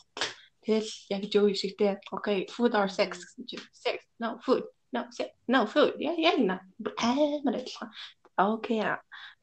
Тэгэл 0.67 0.91
яг 1.15 1.23
Joey 1.31 1.55
шигтэй 1.55 1.97
okay 2.11 2.51
food 2.51 2.75
or 2.75 2.91
sex 2.91 3.23
гэсэн 3.23 3.47
чинь 3.47 3.63
sex 3.71 4.03
no 4.19 4.43
food 4.43 4.67
no 4.91 5.07
sex 5.15 5.31
no 5.47 5.63
food 5.71 5.95
яа 6.03 6.19
яа 6.19 6.37
на 6.43 6.57
амар 6.99 7.63
адилхан. 7.63 7.91
Okay. 8.37 8.83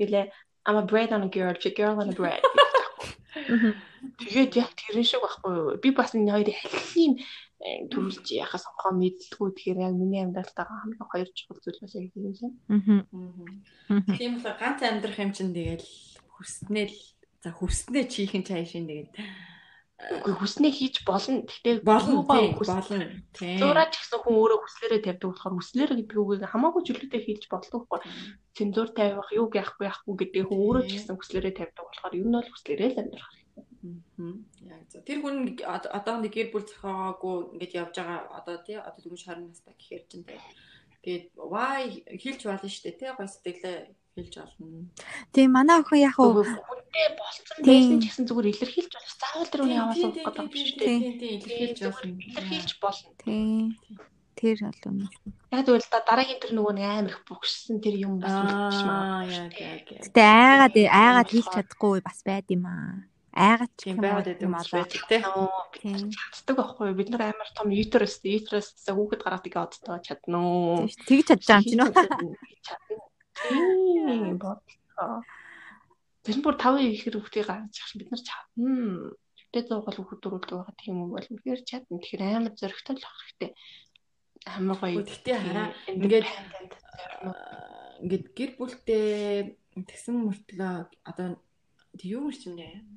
Илээ 0.03 0.29
I'm 0.67 0.77
a 0.77 0.83
bread 0.83 1.11
on 1.11 1.23
a 1.23 1.29
girl, 1.31 1.55
a 1.55 1.69
girl 1.71 1.99
on 1.99 2.11
a 2.11 2.15
bread. 2.15 2.43
Тэгээд 4.19 4.53
яг 4.59 4.71
тэрэн 4.75 5.07
шиг 5.07 5.23
байхгүй 5.23 5.51
юу? 5.55 5.79
Би 5.79 5.89
бас 5.95 6.11
энэ 6.11 6.31
хоёрыг 6.31 6.59
халхийн 6.59 7.13
төрүүлж 7.91 8.27
яхаа 8.35 8.59
сонгоо 8.59 8.91
мэдлгүй 8.99 9.49
тэгэхээр 9.55 9.79
яг 9.87 9.95
миний 9.95 10.21
амьдралтайгаа 10.23 10.79
хамгийн 10.83 11.07
хоёр 11.07 11.29
чухал 11.31 11.59
зүйл 11.63 11.81
бас 11.81 11.95
яг 11.95 12.11
юм 12.15 12.35
шиг. 12.35 12.53
Аа. 12.67 14.15
Тийм 14.19 14.39
болохоор 14.39 14.59
ганц 14.59 14.79
амьдрах 14.83 15.19
юм 15.19 15.31
чинь 15.31 15.55
тэгэл 15.55 15.87
хүснэл 16.35 16.95
За 17.43 17.51
хүснээ 17.51 18.07
чихэн 18.07 18.47
чаашин 18.47 18.87
тэгээд 18.87 19.19
Үгүй 20.11 20.35
хүснээ 20.35 20.73
хийж 20.75 20.95
болно. 21.07 21.47
Гэхдээ 21.47 21.75
болно 21.87 22.21
болно. 22.27 23.23
Тийм. 23.31 23.59
Зураач 23.59 23.93
гэсэн 23.95 24.19
хүн 24.19 24.35
өөрөө 24.35 24.59
хүслээрээ 24.63 25.01
тавьдаг 25.03 25.29
болохоор 25.31 25.55
хүслээр 25.59 25.91
гэдэг 25.95 26.17
үгийг 26.19 26.43
хамаагүй 26.49 26.81
чөлөөтэй 26.83 27.21
хийж 27.23 27.43
болдог 27.47 27.87
байхгүй. 27.87 28.11
Цензуур 28.57 28.89
тавих, 28.91 29.29
юу 29.31 29.47
яахгүй 29.47 29.85
яахгүй 29.87 30.15
гэдэг 30.19 30.43
хүн 30.47 30.59
өөрөө 30.59 30.83
ч 30.87 30.91
гэсэн 30.99 31.15
хүслээрээ 31.15 31.53
тавьдаг 31.55 31.83
болохоор 31.87 32.13
ер 32.19 32.27
нь 32.27 32.35
бол 32.35 32.51
хүслээрээ 32.51 32.89
л 32.91 33.01
амьдрах. 33.01 33.31
Мгм. 33.83 34.35
Яг 34.63 34.81
зөв. 34.87 35.03
Тэр 35.03 35.19
хүн 35.19 35.35
од- 35.59 35.91
одоо 35.91 36.15
нэг 36.23 36.31
гэр 36.31 36.49
бүл 36.55 36.63
зохиогоогүй 36.63 37.35
ингэж 37.59 37.71
явж 37.75 37.95
байгаа 37.99 38.19
одоо 38.39 38.55
тий 38.63 38.79
одоо 38.79 38.99
дөнгөж 39.03 39.23
20 39.27 39.51
настай 39.51 39.75
гэхээр 39.75 40.03
чинь 40.07 40.23
тий. 40.23 40.39
Тэгээд 41.03 41.25
why 41.35 41.81
хэлж 42.15 42.41
болно 42.47 42.67
шүү 42.71 42.83
дээ 42.87 42.99
тий 42.99 43.11
гой 43.11 43.27
сэтгэлээ 43.27 43.77
хэлж 44.15 44.33
болно. 44.39 44.87
Тийм 45.35 45.49
манай 45.51 45.83
охин 45.83 45.99
яг 45.99 46.15
уу 46.15 46.47
Хүнтэй 46.93 47.17
болцсон 47.17 47.57
Тийм. 47.57 47.65
байсан 47.65 47.97
ч 47.97 48.05
гэсэн 48.05 48.25
зүгээр 48.29 48.51
илэрхийлж 48.53 48.93
болох. 48.93 49.17
Заавал 49.17 49.49
тэр 49.49 49.61
хүний 49.65 49.79
яваас 49.81 49.97
уух 49.97 50.13
гэдэг 50.13 50.37
юм 50.37 50.49
биш 50.53 50.69
үү? 50.69 50.77
тий 50.77 50.99
тий 51.17 51.31
илэрхийлж 51.41 51.79
болно. 51.89 52.13
Илэрхийлж 52.21 52.71
болно. 52.77 53.11
тийм 53.17 53.65
тэр 54.37 54.57
бол 54.61 54.81
үнэ. 54.93 55.07
Яг 55.57 55.61
тэгвэл 55.65 55.89
дараагийн 55.89 56.37
тэр 56.37 56.53
нөгөө 56.53 56.73
нэг 56.77 56.85
амар 56.85 57.09
их 57.09 57.21
бүгшсэн 57.25 57.81
тэр 57.81 57.95
юм 57.97 58.21
бас 58.21 58.29
үлдчих 58.29 58.85
юм 58.85 58.93
аа. 58.93 59.25
Аа 59.25 59.25
яг 59.25 59.53
яг. 59.57 59.85
яг. 59.89 60.01
Гэтэ 60.05 60.21
айгаад 60.21 60.75
айгаад 60.77 61.29
хийх 61.33 61.47
чадахгүй 61.49 61.97
бас 62.05 62.19
байд 62.21 62.47
юм 62.53 62.65
аа. 62.69 63.09
Айгаад 63.33 63.73
ч 63.73 63.81
Тийм 63.89 63.97
юм 63.97 64.01
байгаад 64.05 64.27
байдаг 64.29 64.45
юм 64.45 64.53
тий. 65.09 65.21
Тийм. 65.81 66.13
Чаддаг 66.13 66.55
байхгүй? 66.61 66.93
Бид 66.93 67.09
нар 67.09 67.33
амар 67.33 67.49
том 67.57 67.73
uterus, 67.73 68.21
uterus-аас 68.21 68.85
хүүхэд 68.85 69.25
гараад 69.25 69.49
игээ 69.49 69.65
одтоо 69.65 69.97
чадна 69.97 70.37
уу? 70.45 70.85
Тэгж 70.85 71.25
чадж 71.25 71.41
байгаа 71.41 71.57
юм 71.57 71.69
чинь 71.73 71.81
үү? 71.81 71.89
Чадна. 72.61 73.01
Тийм 73.49 74.37
бодлоо. 74.37 75.25
Тэр 76.23 76.39
бүр 76.39 76.55
5 76.55 76.79
ихэр 76.87 77.19
хүүхдийг 77.19 77.47
гаргаж 77.47 77.75
авах 77.75 77.95
бид 77.99 78.09
нар 78.11 78.23
чадна. 78.23 78.71
Тэгтээ 79.37 79.63
зуугал 79.67 79.97
хүүхэд 79.99 80.21
дөрүүлдэг 80.23 80.55
байгаа 80.55 80.75
тийм 80.79 80.95
юм 81.03 81.11
бол 81.11 81.27
үнэхээр 81.27 81.61
чадна. 81.67 81.99
Тэгэхээр 81.99 82.23
амар 82.23 82.53
зөрөгтэй 82.55 82.95
л 82.95 83.03
авах 83.03 83.23
хэрэгтэй. 83.27 83.51
Амар 84.47 84.77
гоё. 84.79 85.03
Гэхдээ 85.03 85.37
хараа 85.43 85.67
ингээд 85.91 86.27
ингээд 88.03 88.25
гэр 88.31 88.51
бүлтэй 88.55 89.05
тэгсэн 89.75 90.15
мөртлөө 90.23 90.73
одоо 91.03 91.27
юу 92.03 92.27
юм 92.27 92.35
чинь 92.35 92.55
нэ 92.55 92.87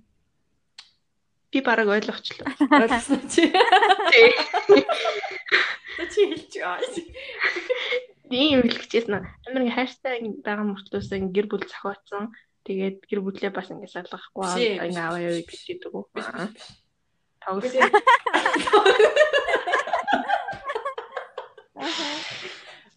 би 1.57 1.61
бараг 1.65 1.89
ойлгочлоо. 1.89 2.47
ойлгосон 2.71 3.23
чи 3.33 3.49
чи 6.13 6.21
хэлж 6.31 6.53
байгаа 6.63 6.81
Тийм 8.31 8.67
үлгчээсэн. 8.67 9.15
Амар 9.47 9.63
ингээ 9.63 9.77
хайртай 9.79 10.19
байгаа 10.43 10.67
мөртлөөс 10.67 11.11
гэр 11.33 11.47
бүл 11.47 11.65
зохиоцсон. 11.65 12.35
Тэгээд 12.67 13.07
гэр 13.07 13.21
бүлээ 13.23 13.55
бас 13.55 13.71
ингээ 13.71 13.95
салгахгүй 13.95 14.43
биш, 14.43 14.99
аваа 14.99 15.23
яваа 15.23 15.43
биш. 15.47 15.63
гэдэг 15.71 15.95
үү. 15.95 16.05
Тоглос. 17.47 17.79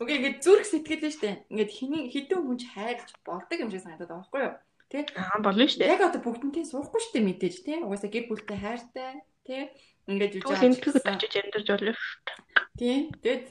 Окей 0.01 0.15
ингээд 0.17 0.41
зүрх 0.41 0.65
сэтгэл 0.65 1.05
нь 1.05 1.13
штэ 1.13 1.45
ингээд 1.53 1.69
хиний 1.69 2.09
хідэн 2.09 2.41
хүн 2.41 2.57
ч 2.57 2.65
хайрлаж 2.73 3.13
болдог 3.21 3.57
юм 3.61 3.69
шиг 3.69 3.85
санагдаад 3.85 4.09
байгаа 4.09 4.25
байхгүй 4.25 4.41
юу 4.41 4.55
тий 4.89 5.05
Аа 5.13 5.37
болно 5.43 5.65
дээ. 5.69 5.91
Яг 5.93 6.01
одоо 6.01 6.21
бүгднтэй 6.25 6.65
суухгүй 6.65 7.01
штэ 7.03 7.21
мэдээж 7.21 7.55
тий 7.61 7.77
угаасаа 7.83 8.09
гэр 8.09 8.25
бүлтэй 8.25 8.57
хайртай 8.57 9.21
тий 9.45 9.69
ингээд 10.09 10.41
юу 10.41 10.49
Тэгвэл 10.49 10.67
эмтгэд 10.73 11.05
очиж 11.05 11.33
амьдарч 11.37 11.67
болно 11.69 11.93
шүү. 11.93 12.17
тий 12.79 12.97
тэгээд 13.21 13.45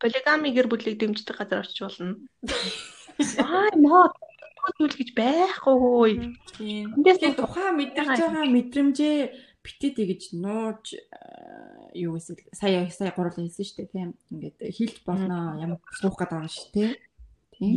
Полигами 0.00 0.48
гэр 0.54 0.66
бүлийг 0.72 0.96
дэмждэг 0.96 1.36
газар 1.36 1.60
очиж 1.60 1.78
болно. 1.84 2.16
Аа 3.44 3.68
ноо 3.76 4.08
тэгвэл 4.78 4.98
гэж 5.00 5.10
байхгүй. 5.18 6.12
Тэгээд 6.58 7.36
тухайн 7.38 7.74
мэдэрч 7.78 8.08
байгаа 8.18 8.46
мэдрэмжээ 8.46 9.18
битээдэй 9.62 10.06
гэж 10.10 10.22
нууж 10.38 10.84
аа, 11.14 11.90
юу 11.94 12.18
эсвэл 12.18 12.42
сая 12.54 12.90
сая 12.90 13.14
гурлаа 13.14 13.42
хэлсэн 13.42 13.66
шүү 13.66 13.76
дээ 13.78 13.92
тийм. 13.94 14.10
Ингээд 14.30 14.58
хилж 14.74 14.96
болно 15.06 15.58
ямар 15.58 15.78
суух 15.98 16.18
гэдэг 16.18 16.30
байгаа 16.34 16.50
шүү 16.50 16.70
дээ 16.74 16.90
тийм. 17.54 17.74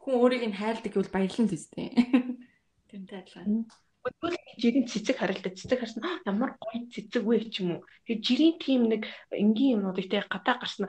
Хүн 0.00 0.14
өөрийг 0.16 0.44
нь 0.48 0.56
хайрладаг 0.56 0.92
гэвэл 0.92 1.14
баярлан 1.14 1.48
л 1.48 1.56
үстэй. 1.56 1.88
Тэрнтэй 2.88 3.18
адилхан 3.20 3.68
Тэгвэл 4.00 4.36
жирийн 4.56 4.88
цэцэг 4.88 5.20
харагдаад 5.20 5.60
цэцэг 5.60 5.76
харсан 5.80 6.00
"Аа, 6.08 6.24
ямар 6.24 6.56
гоё 6.56 6.88
цэцэг 6.88 7.20
вэ 7.20 7.52
ч 7.52 7.60
юм 7.60 7.76
уу. 7.76 7.84
Тэгээд 8.08 8.24
жирийн 8.24 8.56
тийм 8.56 8.80
нэг 8.88 9.04
энгийн 9.28 9.76
юмнуудыг 9.76 10.08
те 10.08 10.24
гадаа 10.24 10.56
гарсан 10.56 10.88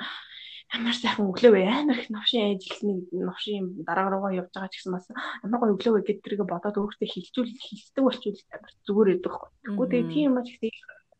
ямар 0.72 0.96
сайхан 0.96 1.28
өглөө 1.28 1.52
вэ 1.52 1.64
амар 1.68 2.00
их 2.00 2.10
новшин 2.10 2.56
ажилсны 2.56 2.94
новшин 3.12 3.84
дараа 3.84 4.08
руугаа 4.08 4.32
явж 4.40 4.56
байгаа 4.56 4.72
ч 4.72 4.80
гэсэн 4.80 4.96
бас 4.96 5.06
ямар 5.44 5.60
гоё 5.60 5.76
өглөө 5.76 5.94
вэ 6.00 6.02
гэдэрийг 6.08 6.48
бодоод 6.48 6.80
өөртөө 6.80 7.08
хилжүүл 7.12 7.52
хилдэг 7.52 8.04
болчвол 8.08 8.40
амар 8.56 8.72
зүгээр 8.88 9.12
өгдөг 9.20 9.32
байхгүй. 9.36 9.52
Тэгвэл 9.68 9.92
тэгээ 9.92 10.12
тийм 10.16 10.26
юм 10.32 10.38
ч 10.48 10.50
гэсэн 10.56 10.72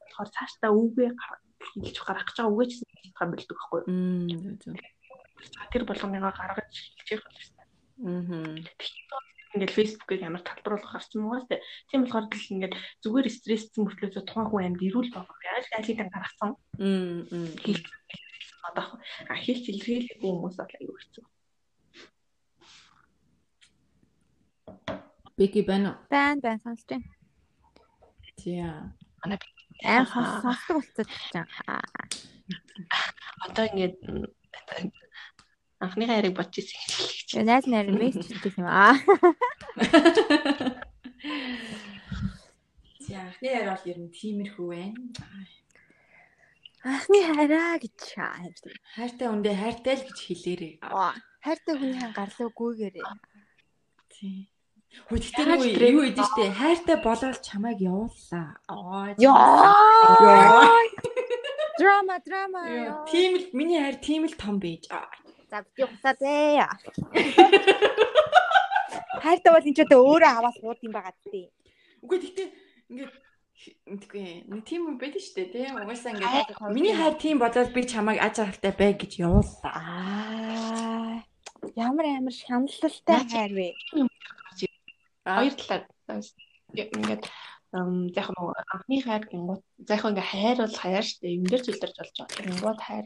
болохоор 0.08 0.30
цаашдаа 0.32 0.72
үгээ 0.72 1.10
хилж 1.68 1.98
гарах 2.00 2.26
гэж 2.32 2.38
байгаа 2.40 2.54
үгээ 2.56 2.68
ч 2.68 2.72
гэсэн 2.80 2.88
хилж 2.96 3.16
бэлдэг 3.20 3.58
байхгүй. 3.60 3.82
Тэр 5.72 5.84
болгоныгоо 5.84 6.32
гаргаж 6.32 6.72
хилж 6.72 7.08
явах 7.12 7.28
хэрэгтэй. 7.36 7.66
мм 8.08 8.56
Ингээл 9.52 9.76
фэйсбүүкийг 9.76 10.24
ямар 10.24 10.48
талбарлах 10.48 10.96
гарсан 10.96 11.28
муугаас. 11.28 11.44
Тийм 11.92 12.08
болохоор 12.08 12.32
л 12.32 12.52
ингээд 12.56 12.76
зүгээр 13.04 13.28
стрессцэн 13.28 13.84
мөртлөөсөө 13.84 14.24
тухайн 14.24 14.48
хүн 14.48 14.64
амьд 14.64 14.80
ирүүл 14.80 15.12
байгаа. 15.12 15.36
Яаж 15.44 15.68
айлын 15.76 16.08
гаргасан 16.08 16.56
мм 16.80 17.28
мм 17.28 17.52
одоо 18.68 18.86
а 19.32 19.34
хийх 19.44 19.60
илэрхийлэх 19.70 20.18
хүмүүс 20.22 20.56
бол 20.60 20.74
аюу 20.80 20.96
хэцүү. 21.00 21.26
Бэки 25.38 25.62
байна 25.70 25.90
уу 25.98 25.98
Байн 26.12 26.38
байн 26.44 26.60
сонсож 26.64 26.86
байна. 26.90 27.08
тийа 28.38 28.70
Аим 29.84 30.06
сонс- 30.06 30.42
сонсдог 30.44 30.76
болцоод 30.78 31.10
байна. 31.34 31.48
Одоо 33.46 33.66
ингээд 33.70 33.96
анхны 35.82 36.06
хайрыг 36.06 36.34
бодож 36.38 36.58
ирсэн. 36.62 36.78
Тэгээ 37.32 37.46
найз 37.50 37.66
найр 37.66 37.88
мессеж 37.98 38.38
хийх 38.38 38.58
юм 38.62 38.68
аа. 38.70 38.94
тий 43.02 43.16
анхны 43.18 43.48
хайр 43.50 43.68
бол 43.74 43.86
ер 43.90 43.98
нь 43.98 44.14
тиймэрхүү 44.14 44.68
байна 44.70 44.94
Анхны 46.84 47.20
хайраа 47.30 47.78
гэж 47.78 47.98
хайртай. 48.18 48.74
хайртай 48.98 49.28
үндэ 49.30 49.52
хайртай 49.54 49.94
л 50.02 50.06
гэж 50.10 50.18
хэлээрээ 50.28 50.74
Хайртай 51.46 51.74
хүнийхэн 51.78 52.14
гарлуугүйгээрээ. 52.18 53.06
тий 54.10 54.50
нөгөө 55.48 55.72
трек- 55.78 55.94
юу 55.96 56.04
идэв 56.10 56.26
штэ 56.26 56.44
хайртай 56.52 56.98
болоод 57.06 57.40
чамайг 57.46 57.80
явууллаа. 57.80 58.48
Аа. 58.68 59.16
Яа. 59.18 59.78
Драма 61.80 62.18
драма. 62.26 62.62
Тийм 63.08 63.32
л 63.40 63.46
миний 63.54 63.80
хайр 63.80 63.96
тийм 64.04 64.26
л 64.28 64.36
том 64.36 64.60
байж. 64.60 64.86
За 65.50 65.62
бити 65.64 65.88
хусаад 65.88 66.20
ээ. 66.22 66.66
Хайртай 69.24 69.52
бол 69.54 69.64
энэ 69.70 69.76
ч 69.78 69.82
өөрөө 69.86 70.32
аваад 70.38 70.56
сууд 70.60 70.80
юм 70.84 70.92
байгаа 70.92 71.14
тий. 71.30 71.48
Үгүй 72.04 72.18
тэгтээ 72.20 72.48
ингээд 72.92 73.14
мэдгүй 73.86 74.48
нэг 74.50 74.62
тийм 74.66 74.90
юм 74.90 74.98
байдаг 74.98 75.22
штэ 75.22 75.52
тий. 75.54 75.68
Угаасаа 75.70 76.14
ингээд 76.18 76.74
миний 76.74 76.96
хайр 76.98 77.16
тийм 77.16 77.38
болоод 77.38 77.70
би 77.76 77.82
чамайг 77.86 78.18
аж 78.18 78.42
аргалтай 78.42 78.74
бай 78.74 78.92
гэж 78.98 79.22
явууллаа. 79.22 79.74
Аа. 79.74 81.24
Ямар 81.78 82.06
амар 82.18 82.34
шаналлалтай 82.34 83.20
хайр 83.30 83.52
вэ? 83.54 83.68
Хоёр 85.26 85.54
талаар 85.58 85.84
ингээд 86.74 87.24
ам 87.78 88.10
яг 88.12 88.28
нөгөө 88.34 88.56
анхны 88.74 88.98
хайр 89.06 89.24
гингууд 89.32 89.64
за 89.88 89.94
яг 89.96 90.04
ингээ 90.10 90.32
хайр 90.34 90.58
бол 90.60 90.78
хайр 90.82 91.06
шүү 91.06 91.20
дээ. 91.22 91.38
Юм 91.40 91.46
дээр 91.48 91.64
зүйлдэрч 91.66 91.96
болж 91.98 92.16
байгаа. 92.18 92.46
Гингууд 92.46 92.80
хайр 92.82 93.06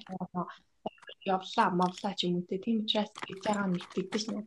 явлаа, 1.26 1.68
мавлаа 1.70 2.14
ч 2.18 2.30
юм 2.30 2.40
уу 2.40 2.48
те. 2.50 2.58
Тийм 2.64 2.82
учраас 2.82 3.12
гэж 3.14 3.40
байгаа 3.46 3.68
мэддэг 3.70 4.22
шнэ. 4.24 4.40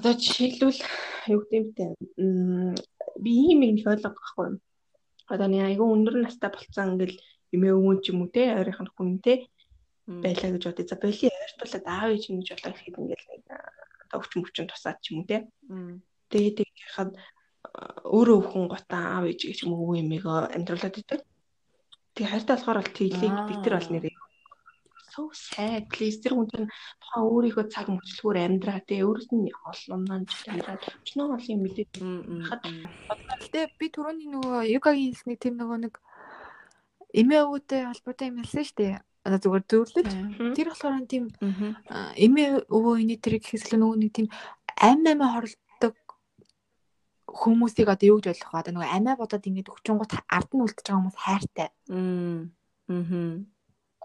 Одоо 0.00 0.16
жишээлбэл 0.16 0.80
юу 1.28 1.44
гэдэг 1.44 1.76
юм 2.16 2.72
би 3.20 3.32
ийм 3.52 3.60
юм 3.68 3.76
ойлгох 3.84 4.16
байхгүй. 4.16 4.56
Одоо 5.28 5.48
нэг 5.52 5.62
айгүй 5.68 5.88
өндөр 5.92 6.24
настай 6.24 6.48
болцсон 6.48 6.96
ингээл 6.96 7.20
эмээ 7.52 7.76
өвөн 7.76 7.98
ч 8.00 8.08
юм 8.08 8.24
уу 8.24 8.32
те 8.32 8.48
ойрын 8.56 8.88
хүн 8.96 9.20
те 9.20 9.44
байлаа 10.08 10.56
гэж 10.56 10.64
бодъё. 10.64 10.88
За 10.88 10.96
боли 10.96 11.28
ойртуулаад 11.28 11.84
аав 11.84 12.08
ээж 12.16 12.24
юм 12.32 12.40
гэж 12.40 12.48
бодлоо 12.48 12.72
гэхэд 12.72 12.96
ингээл 12.96 13.28
нэг 13.28 13.44
одоо 14.08 14.18
өвчин 14.24 14.40
өвчин 14.40 14.66
тусаад 14.72 14.98
ч 15.04 15.12
юм 15.12 15.20
уу 15.20 15.28
те. 15.28 15.44
Тэгээд 16.32 16.56
тэг 16.64 16.68
яхад 16.80 17.10
өөрөө 18.08 18.36
өвхөн 18.40 18.66
гутаа 18.72 19.04
аав 19.20 19.24
ээж 19.28 19.40
гэж 19.52 19.58
юм 19.68 19.76
уу 19.76 20.00
эмээгөө 20.00 20.56
амьдруулад 20.56 20.96
идэв. 20.96 21.20
Тэг 22.16 22.24
хайртай 22.24 22.56
болохоор 22.56 22.80
бол 22.80 22.96
тэглийг 22.96 23.36
Аа. 23.36 23.46
бид 23.52 23.60
тэр 23.60 23.76
бол 23.76 23.90
нэрээ 23.92 24.19
so 25.20 25.28
sad 25.32 25.84
please 25.92 26.16
тэр 26.22 26.32
хүн 26.32 26.48
чинь 26.48 26.68
тухайн 27.02 27.24
өөрийнхөө 27.28 27.66
цаг 27.68 27.86
мөчлгөөр 27.92 28.36
амьдраа 28.40 28.80
те 28.88 29.04
өөрөөс 29.04 29.28
нь 29.36 29.52
олон 29.52 30.02
нанж 30.08 30.30
амьдраад 30.48 30.82
өчнөө 31.04 31.26
олон 31.36 31.52
юм 31.52 31.60
мэдээ 31.64 31.86
Гэтэ 33.44 33.60
би 33.76 33.86
түрүүний 33.92 34.28
нөгөө 34.32 34.72
югагийн 34.80 35.12
хэлсний 35.12 35.36
тэр 35.36 35.54
нөгөө 35.60 35.78
нэг 35.84 35.94
эмээ 37.20 37.40
өвөтэй 37.44 37.80
холбоотой 37.90 38.26
юм 38.30 38.40
хэлсэн 38.40 38.64
шүү 38.64 38.78
дээ. 38.80 38.96
Одоо 39.26 39.38
зүгээр 39.44 39.64
зөвлөж. 39.68 40.08
Тэр 40.56 40.68
болохоор 40.72 41.04
тийм 41.04 41.24
эмээ 42.16 42.48
өвөө 42.72 42.94
энэ 43.04 43.20
тэр 43.20 43.36
гэхээс 43.36 43.68
илүү 43.68 43.80
нөгөө 43.80 43.98
нэг 44.00 44.12
тийм 44.16 44.28
ам 44.80 45.04
амаа 45.04 45.30
хорлдог 45.36 45.94
хүмүүсийг 47.28 47.88
одоо 47.92 48.06
юу 48.08 48.18
гэж 48.22 48.32
ойлгох 48.32 48.54
вэ? 48.54 48.60
Одоо 48.64 48.72
нөгөө 48.80 48.90
амиа 48.96 49.20
бодоод 49.20 49.44
ингэж 49.44 49.66
өгчөнгөт 49.68 50.12
ард 50.24 50.50
нь 50.54 50.62
үлдчихэж 50.64 50.86
байгаа 50.88 51.00
хүмүүс 51.04 51.18
хайртай. 51.20 51.68
Мм. 51.90 52.56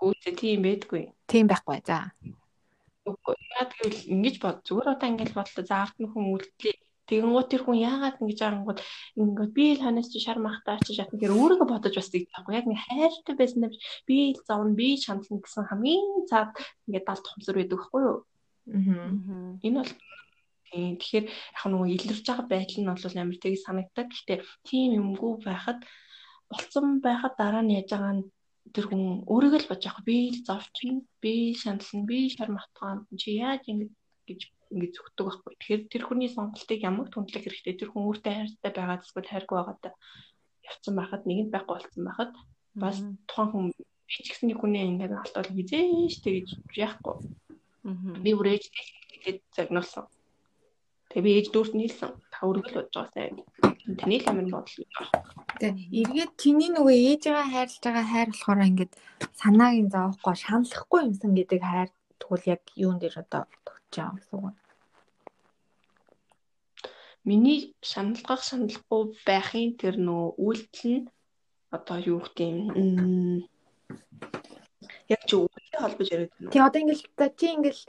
Мм. 0.06 0.14
Гүүтээ 0.14 0.34
тийм 0.38 0.62
байдгүй. 0.62 1.04
Тийм 1.26 1.46
байхгүй. 1.50 1.82
За. 1.82 2.14
Үгүй 3.10 3.36
яа 3.58 3.66
тэгвэл 3.66 4.00
ингэж 4.14 4.36
бод 4.38 4.62
зүгээр 4.70 4.94
одоо 4.94 5.08
ингэж 5.10 5.32
бодлоо 5.34 5.64
за 5.66 5.76
ард 5.82 5.98
нь 5.98 6.10
хүн 6.14 6.26
үлдлээ. 6.38 6.78
Тэгэн 7.10 7.34
гоо 7.34 7.46
тэр 7.46 7.62
хүн 7.66 7.78
яагаад 7.82 8.22
ингэж 8.22 8.40
арангууд 8.46 8.80
ингээд 9.18 9.52
би 9.58 9.66
л 9.78 9.82
ханаас 9.86 10.10
чи 10.10 10.22
шар 10.22 10.42
махтаа 10.42 10.78
чи 10.82 10.98
шатна 10.98 11.22
гэр 11.22 11.38
өөрийгөө 11.38 11.70
бодож 11.70 11.94
бас 11.98 12.10
тэгж 12.10 12.34
байхгүй 12.34 12.54
яг 12.58 12.66
нэг 12.66 12.82
хайртай 12.82 13.36
байсан 13.38 13.70
би 14.10 14.34
л 14.34 14.42
зовно 14.42 14.74
би 14.74 14.98
шанална 14.98 15.38
гэсэн 15.38 15.70
хамгийн 15.70 16.26
цаад 16.30 16.58
ингээд 16.90 17.06
далд 17.06 17.26
хомсор 17.30 17.56
байдаг 17.62 17.78
байхгүй 17.78 18.02
юу 18.10 18.18
Аа. 18.66 19.62
энэ 19.62 19.78
бол 19.78 19.92
тийм 20.66 20.98
тэгэхээр 20.98 21.26
яг 21.30 21.66
нөгөө 21.70 21.90
илэрж 21.94 22.26
байгаа 22.26 22.48
байдал 22.50 22.82
нь 22.82 22.90
бол 22.90 23.18
амар 23.22 23.38
тийг 23.38 23.56
санагддаг 23.62 24.08
гэхдээ 24.10 24.40
тийм 24.66 24.90
юмгүй 25.02 25.34
байхад 25.46 25.80
болцсон 26.50 26.86
байхад 27.06 27.34
дараа 27.38 27.62
нь 27.62 27.78
яаж 27.78 27.90
байгаа 27.94 28.14
нь 28.18 28.26
тэр 28.76 28.86
хүн 28.92 29.04
өөрийгөө 29.32 29.60
л 29.64 29.70
бодож 29.72 29.86
байгаа 29.88 30.06
би 30.10 30.18
л 30.36 30.40
зовчих 30.48 30.94
би 31.24 31.34
шанална 31.62 32.04
би 32.10 32.18
шар 32.36 32.50
махтаа 32.52 32.92
чи 33.22 33.40
яаж 33.40 33.64
ингэж 33.72 33.92
гэж 34.28 34.42
ингэж 34.76 34.92
зүгтдэг 34.96 35.26
байхгүй. 35.26 35.54
Тэгэхээр 35.56 35.84
тэр 35.92 36.04
хүний 36.06 36.30
сонголтыг 36.30 36.80
ямар 36.84 37.08
түндлэх 37.10 37.44
хэрэгтэй. 37.46 37.76
Тэр 37.80 37.90
хүн 37.92 38.08
өөртөө 38.10 38.34
хайртай 38.36 38.72
байгаа 38.76 39.00
эсвэл 39.00 39.32
хайргүй 39.32 39.58
байгаадаа 39.58 39.94
явцсан 40.68 40.94
байхад 40.98 41.24
нэгэнд 41.26 41.52
байхгүй 41.54 41.76
болсон 41.78 42.04
байхад 42.06 42.32
бас 42.84 42.98
тухайн 43.30 43.50
хүн 43.52 43.66
би 43.72 44.20
ч 44.20 44.28
гэсэн 44.28 44.48
нэг 44.50 44.60
хүний 44.60 44.84
ингээд 44.92 45.14
алтвал 45.16 45.50
хизээш 45.56 46.16
тэгж 46.26 46.50
яахгүй. 46.76 47.16
Би 48.24 48.32
бүр 48.36 48.48
ээжтэй 48.58 48.86
тэгээд 49.14 49.40
загнуулсан. 49.56 50.06
Тэгээ 51.16 51.24
би 51.24 51.36
ээж 51.40 51.48
дүүрт 51.56 51.74
нийлсэн. 51.80 52.12
Та 52.28 52.44
өргөл 52.44 52.76
бодож 52.76 52.92
байгаа 52.92 53.16
сайн. 53.16 53.40
Таны 53.96 54.20
л 54.20 54.28
амин 54.28 54.52
бодол. 54.52 54.84
Тэгээ 55.64 56.04
эргээд 56.04 56.32
чиний 56.36 56.70
нөгөө 56.76 56.92
ээжээ 56.92 57.40
хайрлаж 57.56 57.80
байгаа 57.80 58.04
хайр 58.12 58.30
болохоор 58.36 58.68
ингээд 58.68 58.94
санааг 59.40 59.76
нь 59.80 59.94
заахгүй 59.96 60.36
шаналхгүй 60.36 61.00
юмсан 61.08 61.32
гэдэг 61.32 61.62
хайр 61.64 61.90
тэгвэл 62.20 62.52
яг 62.52 62.62
юун 62.76 63.00
дээр 63.00 63.16
одоо 63.24 63.48
тогтож 63.64 63.96
байгаа 63.96 64.16
гэсэн 64.20 64.36
үг. 64.44 64.56
Миний 67.24 67.60
шаналгах 67.80 68.44
шаналхгүй 68.44 69.02
байхын 69.24 69.80
тэр 69.80 69.96
нөө 69.96 70.36
үйлдэл 70.36 71.00
нь 71.00 71.08
одоо 71.72 71.98
юу 72.12 72.20
гэх 72.28 72.44
юм 72.44 73.48
яг 75.08 75.22
чи 75.24 75.36
үйлдэл 75.40 75.80
холбож 75.80 76.08
яриад 76.12 76.32
байна. 76.36 76.52
Тий 76.52 76.60
одоо 76.60 76.80
ингээл 76.84 77.08
за 77.16 77.26
чи 77.40 77.48
ингээл 77.56 77.82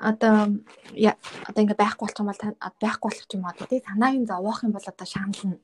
одоо 0.00 0.64
я 0.96 1.16
одоо 1.48 1.60
ингээ 1.62 1.76
байхгүй 1.76 2.04
болчих 2.08 2.20
юм 2.20 2.30
бол 2.32 2.42
байхгүй 2.80 3.08
болох 3.10 3.34
юм 3.36 3.44
одоо 3.44 3.66
тий 3.68 3.80
санааг 3.84 4.14
нь 4.16 4.30
зовоох 4.30 4.64
юм 4.64 4.72
бол 4.72 4.86
одоо 4.92 5.06
шанална. 5.06 5.58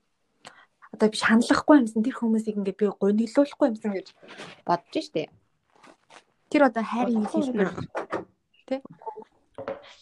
Одоо 0.92 1.08
би 1.08 1.16
шаналлахгүй 1.16 1.76
юмсан 1.80 2.04
тэр 2.04 2.16
хүмүүсийг 2.20 2.56
ингээ 2.60 2.76
би 2.80 2.86
гониглуулахгүй 2.92 3.66
юмсан 3.72 3.92
гэж 3.96 4.08
бодож 4.68 5.04
штэ. 5.08 5.32
Тэр 6.52 6.62
одоо 6.68 6.84
хайрын 6.84 7.26
хэлбэр 7.26 7.70
тий 8.68 8.80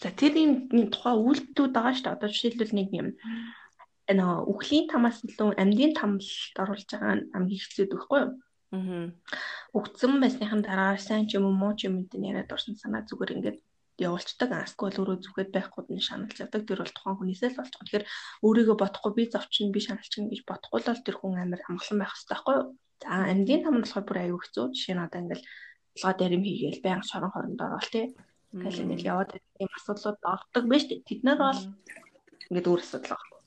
За 0.03 0.11
тэр 0.11 0.35
юм 0.37 0.53
тухай 0.91 1.15
үйлдэлүүд 1.15 1.73
байгаа 1.73 1.95
дээ. 1.95 2.15
Одоо 2.19 2.29
жишээлбэл 2.29 2.75
нэг 2.75 2.89
юм 2.93 3.09
нөө 4.19 4.51
үхлийн 4.53 4.91
тамаас 4.93 5.25
илүү 5.25 5.57
амьдын 5.57 5.93
тамлалд 5.97 6.57
оруулж 6.61 6.89
байгаа 6.93 7.15
нь 7.17 7.29
хамгийн 7.33 7.63
хэцүү 7.63 7.87
байхгүй 7.89 8.21
юу? 8.21 8.31
Аа. 8.75 9.07
Өгцөн 9.79 10.21
байсныхан 10.21 10.61
дараа 10.67 10.99
сайн 11.01 11.25
ч 11.31 11.39
юм 11.39 11.49
уу 11.49 11.57
муу 11.57 11.73
ч 11.79 11.89
юм 11.89 12.05
энэ 12.05 12.29
яриад 12.45 12.53
орсон 12.53 12.77
санаа 12.77 13.07
зүгээр 13.09 13.35
ингээд 13.39 13.59
явуулцдаг. 13.99 14.51
Аскол 14.51 14.95
өөрөө 14.95 15.19
зүгээд 15.23 15.51
байхгүйд 15.55 15.89
нь 15.93 16.03
шаналж 16.03 16.37
явдаг. 16.41 16.63
Тэр 16.67 16.81
бол 16.83 16.95
тухайн 16.95 17.17
хүнээсээ 17.19 17.51
л 17.53 17.59
болж 17.59 17.73
байгаа. 17.73 17.85
Тэгэхээр 17.85 18.07
өөрийгөө 18.47 18.77
бодохгүй 18.81 19.13
би 19.15 19.25
зовчин 19.31 19.69
би 19.71 19.81
шаналчин 19.85 20.31
гэж 20.31 20.41
бодохгүй 20.49 20.81
л 20.83 21.05
тэр 21.07 21.17
хүн 21.19 21.39
амар 21.39 21.63
амгалан 21.69 21.99
байх 22.03 22.13
хэрэгтэй 22.15 22.35
байхгүй 22.35 22.55
юу? 22.59 22.67
За 23.03 23.09
амьдын 23.31 23.63
там 23.63 23.75
нь 23.79 23.85
болохоор 23.85 24.07
бүр 24.07 24.19
аюу 24.23 24.41
хэцүү. 24.43 24.65
Жишээ 24.75 24.95
нь 24.99 25.05
одоо 25.07 25.19
ингээд 25.23 25.43
толгой 25.95 26.15
дээр 26.19 26.37
юм 26.37 26.45
хийгээл 26.45 26.85
баян 26.85 27.03
шорон 27.07 27.31
хоронд 27.31 27.61
орвол 27.63 27.91
тий 27.95 28.07
Тэгэл 28.55 28.87
ингээл 28.87 29.11
яваад 29.11 29.31
ийм 29.35 29.71
асуудлууд 29.75 30.21
ордог 30.23 30.65
байж 30.71 30.83
тээ. 30.87 31.03
Тэд 31.03 31.21
нар 31.27 31.39
бол 31.43 31.63
ингээд 32.47 32.71
өөр 32.71 32.83
асуудал 32.87 33.19
байна. 33.19 33.43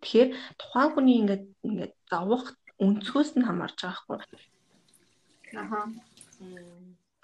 Тэгэхээр 0.00 0.30
тухайн 0.56 0.90
хүний 0.96 1.16
ингээд 1.20 1.44
ингээд 1.68 1.94
завах 2.08 2.44
өнцгөөс 2.80 3.30
нь 3.36 3.44
хамаарч 3.44 3.78
байгаа 3.84 4.04
байхгүй. 4.08 4.40
Аха. 5.60 5.80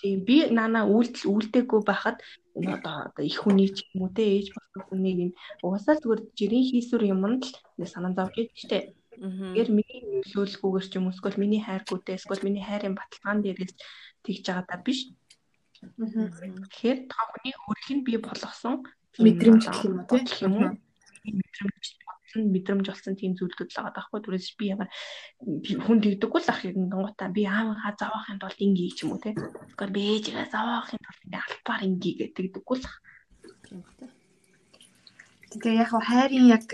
Тийм 0.01 0.19
би 0.29 0.37
нана 0.53 0.85
үйлдэл 0.85 1.31
үйлдэггүй 1.33 1.81
байхад 1.89 2.21
одоо 2.57 2.97
одоо 3.09 3.25
их 3.25 3.41
хүний 3.41 3.69
ч 3.73 3.85
юм 3.93 4.05
уу 4.05 4.13
те 4.17 4.25
ээж 4.37 4.53
болох 4.53 4.85
хүнийг 4.89 5.19
юм 5.25 5.31
угаасаа 5.65 5.97
зүгээр 6.01 6.21
жирийн 6.37 6.69
хийсвэр 6.69 7.05
юмд 7.15 7.43
л 7.81 7.87
санаа 7.89 8.13
зовж 8.17 8.37
штэ. 8.61 8.93
Тэгэхээр 9.17 9.69
миний 9.73 10.01
нөлөөлгүйгээр 10.21 10.87
ч 10.89 10.93
юм 11.01 11.09
уу 11.09 11.15
эсвэл 11.17 11.41
миний 11.41 11.63
хайргүйтэй 11.65 12.17
эсвэл 12.21 12.45
миний 12.45 12.65
хайрын 12.65 12.93
баталгаан 12.97 13.41
дээрээс 13.41 13.73
тэгж 14.25 14.45
байгаа 14.45 14.67
та 14.69 14.77
биш. 14.85 15.01
Тэгэхээр 15.81 16.99
та 17.09 17.19
хүний 17.33 17.55
өөрийнх 17.57 17.93
нь 17.97 18.05
бий 18.07 18.19
болгосон 18.21 18.85
мэдрэмж 19.25 19.65
гэх 19.65 19.81
юм 19.89 19.97
уу 20.05 20.21
тийм 20.29 20.53
уу? 20.61 20.71
Мэдрэмж 21.25 21.85
мэдрэмж 22.35 22.87
болсон 22.89 23.15
тийм 23.15 23.33
зүйлүүд 23.39 23.71
л 23.71 23.77
байгаа 23.79 23.95
байхгүй 23.97 24.21
түрээс 24.23 24.49
би 24.59 24.65
ямар 24.75 24.89
хүн 25.85 25.99
тэгдэггүй 26.03 26.41
л 26.43 26.51
ах 26.53 26.61
юм 26.67 26.77
гингуудаа 26.91 27.29
би 27.31 27.43
аавынхаа 27.47 27.95
заваахын 28.01 28.41
тулд 28.43 28.61
ингийн 28.67 28.95
ч 28.97 28.99
юм 29.05 29.15
уу 29.15 29.23
тийм. 29.23 29.37
Тэгэхээр 29.39 29.95
би 29.95 30.03
ээжигээ 30.13 30.49
заваахын 30.51 31.01
тулд 31.05 31.25
ингээ 31.25 31.45
албаар 31.47 31.83
ингийн 31.87 32.17
гэдэгдэггүй 32.19 32.77
л 32.81 32.89
ах. 32.89 32.99
Тэгээ 35.53 35.81
яг 35.81 35.91
хайрын 35.95 36.47
яг 36.51 36.65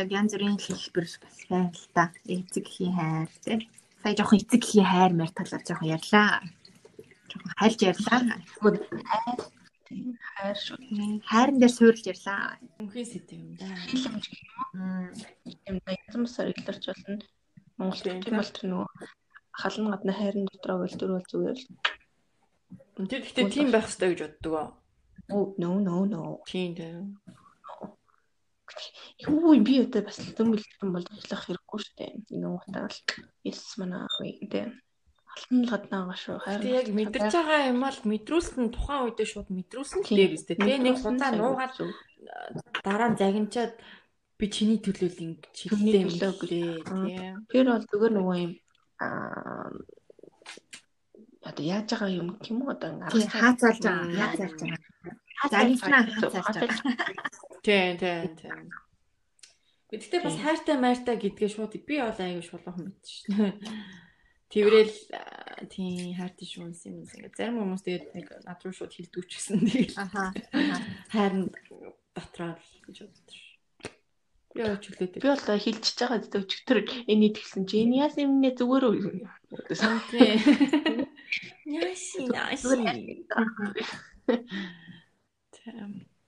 яг 0.00 0.08
янз 0.10 0.32
бүрийн 0.34 0.58
хэлбэр 0.58 1.06
бас 1.06 1.38
байна 1.48 1.70
л 1.70 1.86
та. 1.94 2.04
Эцэг 2.26 2.66
эхийн 2.66 2.94
хайр 2.98 3.30
тийм. 3.44 3.60
Сая 4.02 4.14
жоохон 4.18 4.40
эцэг 4.42 4.62
эхийн 4.64 4.88
хайр 4.90 5.12
мэр 5.14 5.30
талаар 5.32 5.62
жоохон 5.64 5.92
ярьлаа 5.96 6.42
жоохон 7.30 7.54
хайлж 7.56 7.80
ярьлаа. 7.90 8.20
Тэгвэл 8.58 8.78
хайр 9.10 9.38
хайр 10.34 10.58
шүү. 10.58 10.79
Хайран 10.90 11.58
дээр 11.62 11.70
суурилж 11.70 12.06
ярьлаа. 12.10 12.58
Мөнхийн 12.82 13.06
сэтэв 13.06 13.38
юм 13.38 13.54
да. 13.54 13.70
Юм 15.70 15.78
бүрээр 15.86 16.50
илэрч 16.50 16.84
болно. 16.90 17.14
Монгол 17.78 18.02
тийм 18.02 18.34
бол 18.34 18.50
тэр 18.50 18.66
нөгөө 18.74 18.88
халан 19.54 19.86
гадна 19.94 20.12
хайрын 20.18 20.50
дотроо 20.50 20.82
өлтөр 20.86 21.10
бол 21.14 21.26
зүгээр 21.30 21.58
л. 21.62 21.66
Тэр 23.06 23.22
гэхдээ 23.22 23.46
тийм 23.54 23.68
байх 23.70 23.86
хэрэгтэй 23.86 24.10
гэж 24.10 24.20
боддог. 24.42 24.74
Oh 25.30 25.54
no 25.62 25.78
no 25.78 25.96
no. 26.10 26.42
Тийм 26.50 26.74
тийм. 26.74 27.22
Юу 29.30 29.54
би 29.62 29.74
одоо 29.86 30.02
бас 30.02 30.18
дөмбөлтөн 30.18 30.90
бол 30.90 31.06
ажиллах 31.06 31.42
хэрэггүй 31.46 31.80
шүү 31.86 31.94
дээ. 32.02 32.12
Энэ 32.34 32.48
утаа 32.50 32.90
л 32.90 32.98
yes 33.46 33.78
манай 33.78 34.10
тийм 34.50 34.74
алтан 35.36 35.58
л 35.62 35.70
гаднаа 35.70 36.14
шүү. 36.18 36.38
Харин 36.42 36.74
яг 36.74 36.88
мэдэрч 36.90 37.32
байгаа 37.34 37.70
юм 37.70 37.82
ал 37.86 38.00
мэдрүүлсэн 38.02 38.74
тухайн 38.74 39.02
үедээ 39.06 39.28
шууд 39.30 39.48
мэдрүүлсэн 39.54 40.02
л 40.02 40.10
дээр 40.10 40.34
өстэй. 40.34 40.56
Тэгээ 40.58 40.78
нэг 40.82 40.96
удаа 41.06 41.30
нуугаад 41.34 41.74
дараа 42.82 43.08
нь 43.14 43.20
загинчаад 43.20 43.74
би 44.38 44.46
чиний 44.50 44.80
төлөөл 44.82 45.18
ингэж 45.22 45.54
хэллээ 45.54 46.04
юм 46.04 46.12
лөө 46.18 46.34
тийм. 46.50 47.46
Тэр 47.46 47.66
бол 47.70 47.86
зүгээр 47.86 48.14
нөгөө 48.18 48.36
юм 48.42 48.52
аа 48.98 49.70
одоо 51.46 51.64
яаж 51.64 51.88
байгаа 51.94 52.10
юм 52.10 52.28
юм 52.50 52.58
одоо 52.68 52.90
хаацаалж 53.06 53.80
байгаа. 53.86 54.18
Хаацаалж 54.18 54.58
байгаа. 54.60 54.78
Загинчнаа 55.52 56.02
хаацаалж 56.10 56.56
байгаа. 56.58 56.78
Тийм 57.64 57.92
тийм 58.02 58.30
тийм. 58.36 58.60
Гэхдээ 59.90 60.20
бас 60.22 60.36
хайртай 60.38 60.76
майртай 60.78 61.16
гэдгээ 61.18 61.50
шууд 61.50 61.74
би 61.86 61.94
бол 61.98 62.18
аягүй 62.18 62.44
шулуухан 62.46 62.84
мэдсэн 62.86 63.14
шүү 63.26 64.09
дээ. 64.50 64.66
Тэрэл 64.66 64.96
тийм 65.70 66.14
хайртай 66.18 66.46
шүүнс 66.46 66.82
юм 66.90 67.06
ингээд 67.06 67.38
зарим 67.38 67.62
хүмүүс 67.62 67.82
тэгээд 67.86 68.06
нэг 68.16 68.26
над 68.44 68.60
руу 68.64 68.74
шууд 68.74 68.92
хилдүүч 68.92 69.30
гэсэн 69.30 69.58
тэгээд 69.62 69.94
аха 69.98 70.34
хайрн 71.14 71.54
дотроо 72.14 72.58
гэж 72.86 72.96
боддог. 73.06 73.38
Би 74.50 74.66
очи 74.66 74.90
хүлээдэг. 74.90 75.22
Би 75.22 75.28
бол 75.30 75.62
хилчиж 75.62 75.94
байгаа 75.94 76.18
гэдэг 76.18 76.42
өчтөр 76.42 76.78
энэ 77.06 77.26
идэлсэн 77.30 77.62
чи 77.70 77.86
энэ 77.86 78.02
яас 78.02 78.18
юм 78.18 78.42
нэ 78.42 78.50
зүгээр 78.58 78.84
үү? 78.90 78.98
Яси 81.70 82.26
яси. 82.26 82.66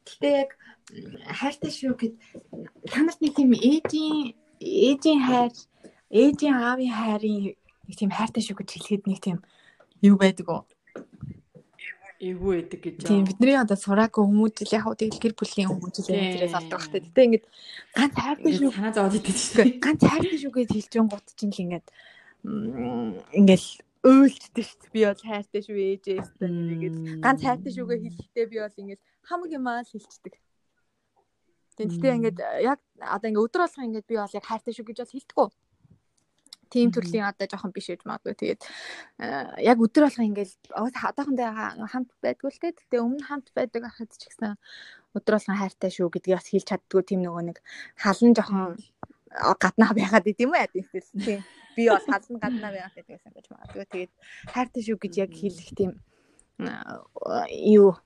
Гэтэ 0.07 0.29
яг 0.29 0.51
хайртай 1.41 1.73
шүү 1.75 1.99
гэд 1.99 2.15
та 2.87 3.03
нарт 3.03 3.19
нэг 3.19 3.35
тийм 3.35 3.51
ээжийн 3.59 4.39
ээжийн 4.63 5.21
хайр 5.27 5.55
ээжийн 6.15 6.55
аавын 6.55 6.95
хайрын 6.95 7.59
нэг 7.93 8.01
тийм 8.01 8.11
хайртай 8.17 8.41
шүү 8.41 8.57
гэж 8.57 8.69
хэлэхэд 8.73 9.05
нэг 9.05 9.21
тийм 9.21 9.39
юу 10.01 10.17
байдаг 10.17 10.49
уу? 10.49 10.65
Эвгүй 12.23 12.63
байдаг 12.65 12.81
гэж. 12.81 12.97
Тийм 13.05 13.27
бидний 13.29 13.59
одоо 13.59 13.77
сураагүй 13.77 14.25
хүмүүжил 14.25 14.73
яг 14.73 14.87
хөө 14.87 14.97
тэгэл 14.97 15.21
гэр 15.21 15.35
бүлийн 15.37 15.69
хүмүүжил 15.69 16.07
тэрээс 16.07 16.55
олдог 16.55 16.81
хэрэгтэй. 16.81 17.03
Гэтэ 17.03 17.25
ингээд 17.27 17.47
ганц 17.99 18.15
хайртай 18.15 18.53
шүү 18.57 18.71
санаа 18.73 18.95
зовоод 18.95 19.19
идэв 19.19 19.37
шүү. 19.37 19.83
Ганц 19.83 20.01
хайртай 20.07 20.39
шүү 20.39 20.53
гэж 20.55 20.69
хэлж 20.71 20.95
гот 21.11 21.27
чинь 21.35 21.51
л 21.53 21.63
ингээд 21.67 21.87
ингээл 22.47 23.69
өөлддөг 24.07 24.65
шүү. 24.71 24.91
Би 24.95 25.01
бол 25.03 25.23
хайртай 25.27 25.61
шүү 25.67 25.77
ээжээс 25.83 26.31
тэгээд 26.39 26.97
ганц 27.27 27.41
хайртай 27.43 27.73
шүүгээ 27.75 27.99
хэлэхдээ 28.07 28.47
би 28.47 28.57
бол 28.63 28.81
ингээл 28.87 29.07
хамаг 29.27 29.51
юмаа 29.51 29.83
л 29.83 29.91
хэлцдэг. 29.91 30.35
Тэгтээ 31.75 32.17
ингээд 32.23 32.39
яг 32.63 32.79
одоо 33.03 33.27
ингээд 33.35 33.47
өдөр 33.51 33.61
болгон 33.67 33.87
ингээд 33.91 34.07
би 34.07 34.17
бол 34.23 34.37
яг 34.39 34.47
хайртай 34.47 34.73
шүү 34.75 34.87
гэж 34.87 34.99
бол 35.03 35.15
хэлдэггүй. 35.19 35.49
Тийм 36.73 36.89
төрлийн 36.89 37.29
одоо 37.29 37.45
жоохон 37.45 37.73
биш 37.77 37.93
гэж 37.93 38.03
магадгүй. 38.09 38.33
Тэгээд 38.33 38.63
яг 39.61 39.77
өдөр 39.77 40.09
болгон 40.09 40.29
ингээд 40.33 40.53
одоохондоо 40.73 41.53
хамт 41.85 42.11
байдгүй 42.25 42.49
л 42.49 42.61
те. 42.65 42.73
Тэгтээ 42.73 43.05
өмнө 43.05 43.29
хамт 43.29 43.53
байдаг 43.53 43.85
ахад 43.85 44.09
ч 44.17 44.33
гэсэн 44.33 44.57
өдөр 45.13 45.37
болгон 45.37 45.61
хайртай 45.61 45.91
шүү 45.93 46.09
гэдгийг 46.09 46.41
бас 46.41 46.49
хэлж 46.49 46.67
чаддгүй 46.73 47.03
тийм 47.05 47.21
нөгөө 47.29 47.43
нэг 47.53 47.59
халан 48.01 48.33
жоохон 48.33 48.81
гаднаа 49.61 49.93
байгаад 49.93 50.31
идэм 50.33 50.49
үү 50.49 50.61
яа 50.61 50.73
тийм. 50.73 51.45
Би 51.77 51.89
бол 51.93 52.09
халан 52.09 52.37
гаднаа 52.41 52.73
байгаад 52.73 52.97
байдагсан 52.97 53.33
гэж 53.37 53.47
магадгүй. 53.53 53.85
Тэгээд 53.93 54.13
хайртай 54.49 54.83
шүү 54.83 54.97
гэж 54.97 55.15
яг 55.21 55.33
хэлэх 55.37 55.71
тийм 55.77 55.93
юу 57.77 57.97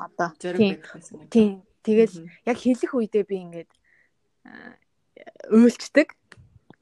одоо 0.00 0.32
тийм 0.40 1.60
тэгэл 1.84 2.14
яг 2.48 2.56
хэлэх 2.56 2.92
үедээ 2.96 3.24
би 3.28 3.36
ингээд 3.44 3.70
уйлчдаг 5.52 6.16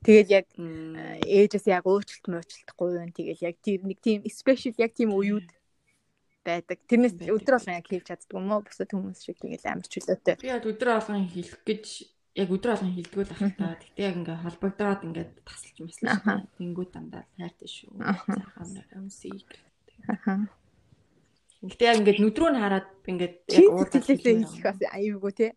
тэгэл 0.05 0.31
яг 0.31 0.47
ээжээс 0.57 1.67
яг 1.71 1.85
уучлалт 1.87 2.27
муучлахгүй 2.31 2.89
юм. 3.03 3.11
Тэгэл 3.11 3.47
яг 3.49 3.57
тэр 3.63 3.81
нэг 3.83 3.99
тийм 3.99 4.23
special 4.29 4.75
яг 4.79 4.93
тийм 4.95 5.11
үеуд 5.15 5.49
байдаг. 6.47 6.79
Тэрнээс 6.89 7.15
өдөр 7.29 7.55
болгон 7.59 7.79
яг 7.79 7.87
хэлж 7.89 8.07
чаддгүй 8.09 8.39
юм 8.39 8.53
уу 8.53 8.63
бусад 8.65 8.91
хүмүүс 8.93 9.21
шиг 9.21 9.39
тэгэл 9.43 9.69
амар 9.69 9.89
чөлөөтэй 9.89 10.35
би 10.39 10.49
яг 10.49 10.65
өдөр 10.65 10.89
болгон 10.97 11.27
хэлэх 11.29 11.61
гэж 11.67 11.85
яг 12.39 12.49
өдөр 12.55 12.71
болгон 12.73 12.95
хэлдэггүй 12.95 13.25
л 13.27 13.33
ах 13.35 13.43
та 13.59 13.67
тэгтээ 13.83 14.07
яг 14.07 14.17
ингээ 14.23 14.43
холбогдоод 14.47 15.01
ингээд 15.09 15.33
тасалж 15.43 15.77
маслаа 15.83 16.37
тэнгүүд 16.57 16.91
дандаа 16.95 17.23
хайртай 17.37 17.69
шүү. 17.69 17.91
Цаахан 17.99 18.71
өмсөйг 18.97 19.49
аха. 20.09 20.35
Гэтэ 21.59 21.85
яг 21.91 21.99
ингээд 22.01 22.23
нүдрөө 22.23 22.51
нь 22.55 22.61
хараад 22.63 22.89
ингээд 23.03 23.37
яг 23.51 23.91
хэлээсээ 23.91 24.35
хэлэх 24.47 24.63
бас 24.63 24.79
аюугүй 24.95 25.33
тий. 25.35 25.53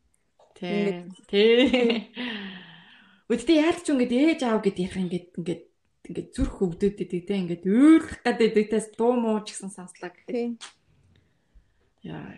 Тий. 0.57 1.05
Тий. 1.29 2.09
Үдтэй 3.31 3.63
яалч 3.63 3.87
ингээд 3.87 4.11
ээж 4.11 4.41
аав 4.43 4.59
гэд 4.59 4.77
ярих 4.83 4.99
ингээд 4.99 5.27
ингээд 5.39 5.63
ингээд 6.11 6.29
зүрх 6.35 6.55
өвдөд 6.59 6.99
идэг 6.99 7.23
тий 7.23 7.37
ингээд 7.39 7.63
өөрлөх 7.63 8.19
гэдэг 8.27 8.67
тас 8.67 8.91
дуу 8.99 9.15
муу 9.15 9.39
ч 9.47 9.55
гэсэн 9.55 9.71
сонслоо 9.71 10.11
гэхэд. 10.11 10.59
Яа. 12.03 12.35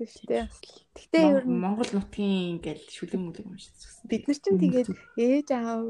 Тэгтээ 0.00 0.48
тэгтээ 0.96 1.24
ер 1.36 1.44
нь 1.44 1.60
Монгол 1.60 1.92
нутгийн 1.92 2.58
ингээд 2.58 2.88
шүлэг 2.88 3.20
мүлэг 3.20 3.46
юм 3.46 3.60
шиг 3.60 3.76
зүгсэн. 3.76 4.08
Бид 4.08 4.24
нар 4.26 4.38
чинь 4.40 4.58
тэгээд 4.58 4.88
ээж 5.20 5.48
аав 5.52 5.84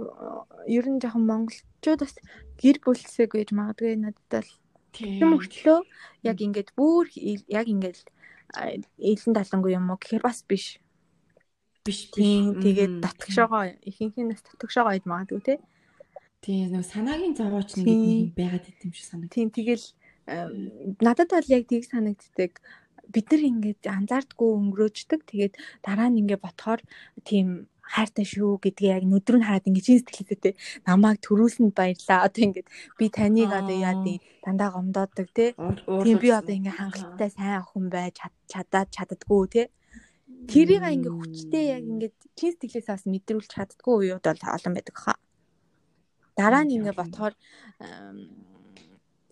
ер 0.66 0.86
нь 0.90 1.00
жоохон 1.00 1.24
монголчууд 1.24 2.00
бас 2.02 2.18
гэр 2.60 2.76
бүлсэг 2.82 3.30
гэж 3.32 3.54
магадгүй 3.54 3.96
надад 4.02 4.44
л 4.44 4.52
Тийм 4.92 5.32
мөртлөө 5.32 5.78
яг 6.28 6.38
ингээд 6.44 6.76
бүр 6.76 7.08
яг 7.48 7.66
ингээд 7.72 8.04
элен 9.00 9.32
талангүй 9.32 9.72
юм 9.72 9.88
уу 9.88 9.96
гэхээр 9.96 10.20
бас 10.20 10.44
биш. 10.44 10.76
Биш 11.82 12.14
тийм 12.14 12.62
тэгээд 12.62 13.02
татгшоогоо 13.02 13.74
ихэнхнээс 13.82 14.42
татгшоогоо 14.46 14.94
ид 14.94 15.06
магадгүй 15.10 15.42
те. 15.42 15.54
Тийм 16.38 16.70
нэг 16.78 16.86
санаагийн 16.86 17.34
зовооч 17.34 17.74
нэг 17.74 18.38
байгаад 18.38 18.70
идэм 18.70 18.94
шиг 18.94 19.06
санаг. 19.10 19.34
Тийм 19.34 19.50
тэгэл 19.50 19.82
надад 21.02 21.34
бол 21.34 21.48
яг 21.50 21.66
тийг 21.66 21.82
санагддаг 21.90 22.62
бид 23.10 23.26
нар 23.34 23.42
ингээд 23.50 23.82
анзаардгүй 23.90 24.50
өнгөрөөждөг. 24.62 25.20
Тэгээд 25.26 25.54
дараа 25.82 26.06
нь 26.06 26.22
ингээд 26.22 26.44
ботхоор 26.46 26.80
тийм 27.26 27.66
хайртай 27.82 28.26
шүү 28.30 28.62
гэдгийг 28.62 29.02
яг 29.02 29.04
нүдрүү 29.10 29.38
нь 29.42 29.46
хараад 29.46 29.66
ингэж 29.66 30.06
сэтгэлээтэй 30.06 30.54
намайг 30.86 31.18
төрүүлсэнд 31.18 31.74
баярлаа. 31.74 32.30
Одоо 32.30 32.42
ингэж 32.46 32.66
би 32.94 33.06
таныг 33.10 33.50
одоо 33.50 33.74
яа 33.74 33.98
тий 34.06 34.22
дандаа 34.46 34.70
гомдоодог 34.70 35.28
тий. 35.34 35.50
Тийм 36.06 36.16
би 36.22 36.28
одоо 36.30 36.54
ингэ 36.54 36.78
хангалттай 36.78 37.30
сайн 37.34 37.58
охин 37.58 37.90
байж 37.90 38.22
чадаад 38.46 38.88
чаддггүй 38.94 39.44
тий. 39.50 39.66
Тэрийг 40.50 40.82
ингээ 40.82 41.14
хүчтэй 41.14 41.64
яг 41.76 41.84
ингээд 41.86 42.16
чин 42.38 42.50
сэтгэлээс 42.52 42.88
бас 42.88 43.04
мэдрүүлж 43.06 43.48
чаддгүй 43.50 43.94
уууд 44.12 44.24
бол 44.24 44.42
олон 44.56 44.72
байдаг 44.74 44.96
хаа. 44.96 45.18
Дараа 46.38 46.62
нь 46.64 46.74
ингээ 46.76 46.96
ботхоор 46.96 47.34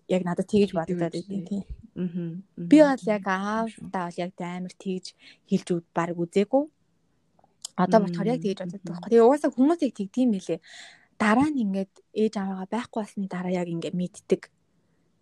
яг 0.07 0.21
надад 0.27 0.47
тэгж 0.47 0.71
бодогдоод 0.75 1.15
идэв 1.19 1.41
тий. 1.49 1.63
Би 2.55 2.77
бол 2.83 3.03
яг 3.15 3.25
аавтаа 3.27 4.03
бол 4.07 4.21
яг 4.21 4.31
амар 4.39 4.73
тэгж 4.75 5.05
хэлж 5.49 5.67
үд 5.75 5.87
баг 5.95 6.15
үзээгүй 6.15 6.63
Одоо 7.75 7.99
бодохоор 8.03 8.27
яг 8.27 8.41
тэгж 8.43 8.59
боддог 8.61 8.81
байхгүй. 8.83 9.09
Тэгээ 9.09 9.25
угаасаа 9.25 9.51
хүмүүс 9.55 9.79
яг 9.81 9.93
тэгдэм 9.95 10.29
байлээ. 10.35 10.59
Дараа 11.17 11.49
нь 11.49 11.61
ингээд 11.63 11.93
ээж 12.13 12.33
аваагаа 12.37 12.67
байхгүй 12.67 12.99
болсны 13.01 13.27
дараа 13.31 13.53
яг 13.53 13.67
ингээд 13.71 13.95
мэддэг. 13.95 14.41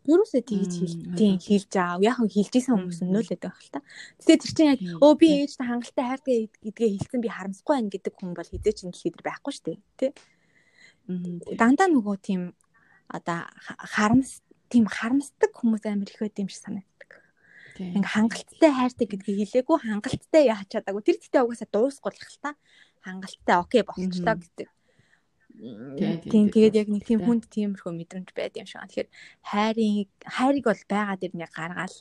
Юурээсээ 0.08 0.44
тэгж 0.48 0.74
хэлтийн 0.80 1.38
хэлж 1.44 1.72
аав. 1.76 2.00
Яг 2.00 2.18
нь 2.24 2.32
хэлжсэн 2.32 2.76
хүмүүс 2.78 3.00
нөлөөд 3.04 3.42
байх 3.44 3.60
л 3.60 3.74
та. 3.74 3.84
Тэгээ 4.24 4.40
тэр 4.40 4.54
чинь 4.56 4.72
яг 4.72 4.80
өө 5.04 5.14
би 5.20 5.28
ээжтэй 5.44 5.66
хангалттай 5.68 6.06
хайртай 6.08 6.38
гэдгээ 6.64 6.90
хэлсэн 6.96 7.20
би 7.20 7.30
харамсахгүй 7.30 7.74
байна 7.76 7.92
гэдэг 7.92 8.14
хүн 8.16 8.32
бол 8.32 8.48
хизээч 8.48 8.78
энэ 8.88 8.94
дэлхийд 8.96 9.20
байхгүй 9.20 9.52
шүү 9.54 9.66
дээ. 9.68 9.80
Тэ. 10.00 10.08
Дандаа 11.60 11.88
нөгөө 11.92 12.16
тийм 12.24 12.42
одоо 13.12 13.50
харамс 13.66 14.40
тийм 14.72 14.86
харамсдаг 14.88 15.52
хүмүүс 15.52 15.84
амар 15.84 16.08
их 16.08 16.22
байд 16.22 16.40
юм 16.40 16.48
шиг 16.48 16.64
санагдав 16.64 16.90
Ингээ 17.80 18.12
хангалттай 18.12 18.72
хайртай 18.76 19.08
гэдгийг 19.08 19.40
хэлээгүй 19.48 19.78
хангалттай 19.80 20.44
яач 20.52 20.68
чадаагүй. 20.68 21.00
Тэр 21.00 21.18
гэхдээ 21.24 21.44
угаасаа 21.48 21.70
дуусгах 21.72 22.20
л 22.20 22.40
та. 22.44 22.52
Хангалттай 23.08 23.56
окей 23.56 23.84
болчлоо 23.88 24.36
гэдэг. 24.36 24.68
Тийм 25.60 26.48
тэгээд 26.48 26.76
яг 26.80 26.88
нэг 26.88 27.04
тийм 27.04 27.20
хүнд 27.20 27.52
тиймэрхүү 27.52 27.92
мэдрэмж 27.92 28.32
байд 28.32 28.56
юм 28.56 28.68
шиг. 28.68 28.80
Тэгэхээр 28.88 29.10
хайрын 29.44 30.08
хайрыг 30.24 30.66
бол 30.72 30.84
байгаа 30.88 31.18
дэр 31.20 31.34
нэг 31.36 31.52
гаргаал 31.52 31.96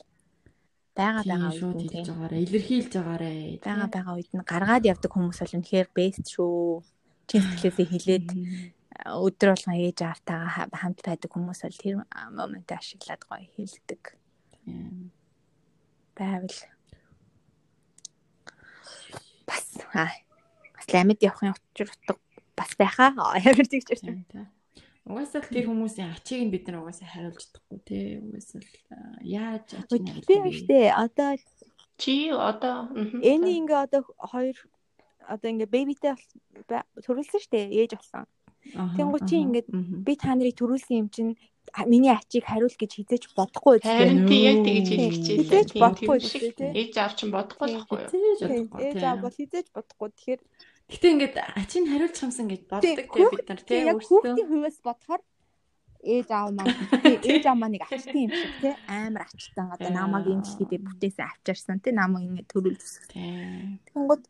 байгаа 0.95 1.23
байгаа 1.27 1.51
үед 1.59 1.91
хэлж 1.91 2.07
байгаарэ. 2.07 2.43
Илэрхийлж 2.47 2.91
байгаарэ 2.95 3.31
байгаа 3.59 3.89
байгаа 3.91 4.15
үед 4.15 4.31
нь 4.31 4.47
гаргаад 4.47 4.87
явдаг 4.87 5.11
хүмүүс 5.11 5.39
бол 5.43 5.55
үнэхээр 5.59 5.89
бест 5.91 6.25
шүү. 6.31 6.83
Чин 7.27 7.43
сэтгэлээсээ 7.43 7.91
хилээд 7.91 8.27
өдөр 9.05 9.49
болгон 9.51 9.75
ээж 9.75 9.99
аавтайгаа 10.07 10.71
хамт 10.71 10.99
байдаг 11.03 11.29
хүмүүс 11.31 11.59
бол 11.59 11.81
тэр 11.83 11.95
момент 12.31 12.69
ашиглаад 12.71 13.21
гоё 13.27 13.43
хэлдэг. 13.59 14.01
Байвал. 16.15 16.59
Бас 19.43 19.65
аа 19.91 20.15
бас 20.75 20.87
ламид 20.95 21.19
явахын 21.19 21.53
учир 21.53 21.91
утга 21.91 22.15
бас 22.59 22.71
байхаа 22.75 23.15
ямар 23.39 23.67
тийч 23.71 23.87
байна 23.87 24.23
та. 24.27 24.41
Угаасаа 25.07 25.41
тэр 25.41 25.65
хүмүүсийн 25.71 26.11
ачийг 26.13 26.41
нь 26.45 26.53
бид 26.53 26.67
нар 26.67 26.83
угаасаа 26.83 27.07
хариулж 27.07 27.39
чадахгүй 27.39 27.79
тий. 27.87 28.19
Угаасаа 28.19 28.61
яаж 29.23 29.67
ачиг 29.79 30.03
нь 30.03 30.11
хариулж 30.27 30.67
одоо 30.93 31.31
чи 31.97 32.15
одоо 32.29 32.77
энэ 33.23 33.49
ингээ 33.63 33.83
одоо 33.87 34.01
хоёр 34.31 34.57
одоо 35.33 35.49
ингээ 35.49 35.73
бэбитэй 35.73 36.13
төрүүлсэн 37.05 37.41
штэ 37.41 37.73
ээж 37.79 37.91
болсон. 37.97 38.27
Тэнгуү 38.69 39.21
чи 39.25 39.35
ингээд 39.39 39.67
би 40.05 40.13
та 40.19 40.35
нарыг 40.35 40.55
төрүүлсэн 40.59 40.99
юм 41.01 41.09
чинь 41.09 41.33
миний 41.85 42.13
ачийг 42.13 42.45
хариул 42.45 42.73
гэж 42.73 42.91
хизээч 42.97 43.23
бодохгүй 43.37 43.81
тийм 43.81 44.25
яг 44.29 44.57
тэгж 44.65 44.87
хэлэх 44.89 45.13
хичээлээ. 45.15 45.43
Хизээч 45.45 45.71
бодохгүй 45.77 46.17
тийм. 46.21 46.73
Ээж 46.73 46.93
аав 46.97 47.13
чинь 47.17 47.33
бодохгүй 47.33 47.67
байхгүй 47.77 47.97
юу? 47.97 48.69
Ээж 48.77 49.01
аав 49.05 49.19
бол 49.21 49.35
хизээч 49.37 49.67
бодохгүй. 49.73 50.09
Тэгэхээр 50.17 50.41
Гэтэ 50.89 51.07
ингээд 51.13 51.35
ачийг 51.37 51.85
хариулчих 51.85 52.25
юмсан 52.25 52.47
гэж 52.49 52.61
боддог 52.65 52.97
тийм 53.13 53.29
бид 53.29 53.47
нар 53.49 53.61
тийм 53.61 53.85
өөрсдөө. 53.93 54.09
Хүүхдийн 54.09 54.49
хувьас 54.49 54.77
бодохоор 54.81 55.21
ээж 55.99 56.29
аав 56.31 56.49
маань 56.55 56.73
ээж 57.29 57.43
аав 57.45 57.57
маань 57.59 57.73
нэг 57.75 57.83
ачтсан 57.85 58.23
юм 58.25 58.33
шиг 58.33 58.53
тий 58.63 58.73
амар 58.87 59.27
ачтан 59.27 59.67
одоо 59.69 59.91
намайг 59.91 60.25
энэ 60.31 60.43
дэлхийдээ 60.47 60.81
бүтээсэн 60.87 61.27
авчирсан 61.27 61.77
тий 61.83 61.93
намайг 61.93 62.25
ингэ 62.25 62.49
төрүүл 62.49 62.79
төсгсөн. 62.79 63.83
Тэнгууд 63.91 64.23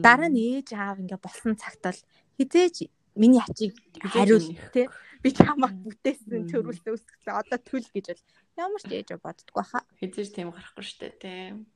дараа 0.00 0.30
нь 0.32 0.40
ээж 0.40 0.68
аав 0.74 0.96
ингэ 0.98 1.20
болсон 1.20 1.54
цагт 1.60 1.84
бол 1.84 2.00
хизээж 2.40 2.76
миний 3.14 3.42
ачийг 3.44 3.76
хариул 4.00 4.48
тий 4.72 4.88
би 5.20 5.28
чамаа 5.36 5.70
бүтээсэн 5.84 6.48
төрүүлсэн 6.48 6.96
үсгсэн 6.96 7.36
одоо 7.36 7.58
түл 7.60 7.84
гэж 7.84 8.06
бол 8.10 8.22
ямар 8.56 8.80
ч 8.80 8.88
ээж 8.88 9.08
боддгоо 9.20 9.64
хаа. 9.68 9.84
Хэзээ 10.00 10.32
тийм 10.32 10.48
гарахгүй 10.50 10.84
штэ 10.88 11.12
тийм. 11.20 11.68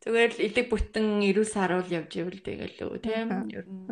Зүгээр 0.00 0.32
л 0.32 0.44
элэг 0.48 0.66
бүтэн 0.72 1.06
эрүүл 1.28 1.50
саруул 1.50 1.88
явж 1.88 2.12
ивэл 2.16 2.40
тэгэл 2.40 2.78
үү 2.88 2.98
тийм. 3.04 3.28
Ер 3.52 3.66
нь 3.68 3.84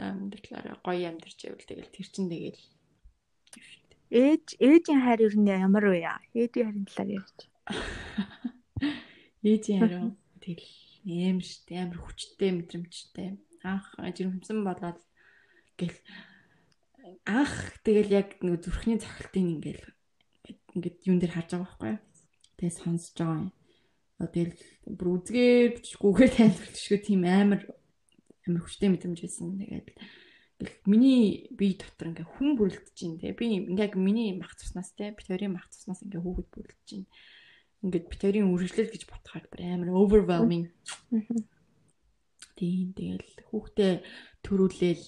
амьдралаараа 0.00 0.76
гоё 0.82 1.06
амьдарч 1.12 1.38
ивэл 1.46 1.68
тэгэл 1.68 1.94
тэр 1.94 2.08
чин 2.08 2.26
тэгэл 2.32 2.60
ээж 4.12 4.46
ээжийн 4.60 5.00
хайр 5.04 5.20
ер 5.28 5.34
нь 5.36 5.48
ямар 5.48 5.84
вэ 5.88 5.98
яа? 6.04 6.20
Ээжийн 6.36 6.66
хайрын 6.68 6.86
талаар 6.88 7.10
ярьж. 7.20 7.38
Ээжийн 9.44 9.80
хайр 9.80 9.96
тэгэл 10.42 10.68
ийм 11.06 11.38
штэ 11.40 11.84
амар 11.84 11.98
хүчтэй 12.02 12.50
мэдрэмжтэй. 12.52 13.28
Анх 13.64 13.86
жирэмсэн 13.96 14.58
болоод 14.66 14.98
гэл 15.78 15.96
анх 17.24 17.54
тэгэл 17.86 18.10
яг 18.12 18.28
нэг 18.42 18.60
зүрхний 18.60 18.98
цохилтын 18.98 19.60
ингээл 19.60 19.86
ингээд 20.76 20.98
юун 21.08 21.18
дээр 21.20 21.32
харж 21.36 21.50
байгаа 21.56 21.68
байхгүй. 21.68 21.94
Тэгээ 22.58 22.72
сонсож 22.74 23.16
байгаа 23.16 23.38
юм. 23.46 23.50
Тэгэл 24.30 24.54
бүр 24.86 25.08
үзгээр 25.18 25.70
бичгүүгээр 25.78 26.32
тайлбарлчихгүй 26.36 27.00
тийм 27.02 27.22
амар 27.26 27.62
амар 28.46 28.62
хүчтэй 28.62 28.90
мэдрэмж 28.90 29.18
байсан. 29.22 29.58
Тэгээд 29.58 29.88
миний 30.86 31.50
бие 31.50 31.74
дотор 31.78 32.10
ингээ 32.14 32.26
хүн 32.26 32.54
бүрлдэж 32.58 32.94
чинь 32.94 33.18
те. 33.18 33.34
Би 33.34 33.50
ингээ 33.50 33.98
миний 33.98 34.34
мах 34.38 34.54
цуснаас 34.54 34.94
те 34.94 35.10
битэрийн 35.14 35.54
мах 35.54 35.66
цуснаас 35.70 36.02
ингээ 36.06 36.22
хүүхэд 36.22 36.48
бүрлдэж 36.54 36.80
чинь 36.86 37.06
ингээд 37.82 38.06
битэрийн 38.10 38.50
үргэлжлэл 38.50 38.94
гэж 38.94 39.02
бодохоор 39.10 39.46
бүр 39.50 39.60
амар 39.66 39.90
overwhelming. 39.90 40.70
Тийм 42.54 42.94
тэгэл 42.94 43.26
хүүхдээ 43.50 43.92
төрүүлээл 44.46 45.06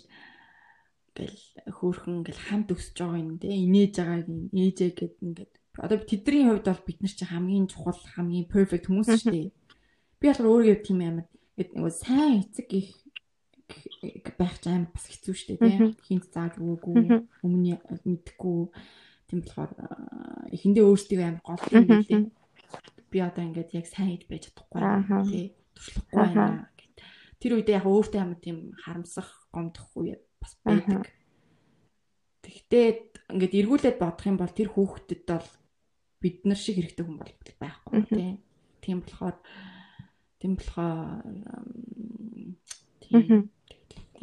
гэл 1.15 1.39
хөөхөн 1.71 2.27
гэл 2.27 2.41
хамт 2.51 2.75
өсөж 2.75 2.99
байгаа 2.99 3.23
юм 3.23 3.39
те. 3.39 3.55
Инээж 3.55 3.95
байгааг 3.95 4.27
ээжээ 4.51 4.91
гэд 4.99 5.15
ингээд 5.23 5.53
одоо 5.79 5.99
тэдний 5.99 6.47
хувьд 6.47 6.67
бол 6.71 6.83
бид 6.87 6.99
нар 7.03 7.15
чинь 7.15 7.31
хамгийн 7.31 7.67
чухал 7.67 7.99
хамгийн 8.15 8.47
perfect 8.47 8.87
хүмүүс 8.87 9.11
шүү 9.11 9.33
дээ. 9.35 9.51
Би 10.23 10.25
болохоор 10.31 10.51
өөрийгөө 10.55 10.79
тийм 10.87 11.01
амар 11.03 11.27
нэг 11.59 11.95
сайн 11.95 12.47
эцэг 12.47 12.69
их 12.71 12.95
байх 14.39 14.55
ч 14.63 14.71
амар 14.71 14.91
бас 14.95 15.07
хэцүү 15.11 15.35
шүү 15.35 15.49
дээ 15.59 15.59
те 15.59 15.99
хинт 16.07 16.31
зааж 16.31 16.59
өгөөгүй 16.63 16.95
өмнө 17.43 17.79
мэдхгүй. 18.07 18.61
Тийм 19.27 19.39
болохоор 19.43 19.71
эхэндээ 20.55 20.85
өөрсдөө 20.85 21.19
амар 21.27 21.43
гол 21.43 21.63
юм 21.75 21.87
билээ. 21.91 22.23
Би 23.11 23.19
одоо 23.19 23.43
ингээд 23.43 23.75
яг 23.75 23.87
сайн 23.91 24.15
ид 24.15 24.31
байж 24.31 24.51
чадахгүй 24.51 24.79
тий. 25.27 25.47
Туршлахгүй 25.75 26.17
байна 26.23 26.71
гэд. 26.79 26.97
Тэр 27.43 27.53
үедээ 27.59 27.79
яг 27.83 27.87
өөртөө 27.91 28.21
амар 28.21 28.39
тийм 28.39 28.59
харамсах 28.79 29.31
гомдох 29.51 29.91
үе 29.99 30.23
бас 30.39 30.55
байдаг. 30.63 31.09
Тэгтээ 32.45 32.87
ингээд 33.33 33.59
эргүүлээд 33.59 33.97
бодох 33.99 34.27
юм 34.29 34.39
бол 34.39 34.53
тэр 34.53 34.69
хүүхдэд 34.71 35.23
бол 35.25 35.49
бид 36.25 36.41
нар 36.49 36.57
шиг 36.57 36.81
хэрэгтэй 36.81 37.05
хүн 37.05 37.21
бол 37.21 37.33
байхгүй 37.61 38.01
тий. 38.09 38.33
Тийм 38.81 39.05
болохоор 39.05 39.37
тийм 40.41 40.53
болохоор 40.57 41.21
тийм 43.05 43.53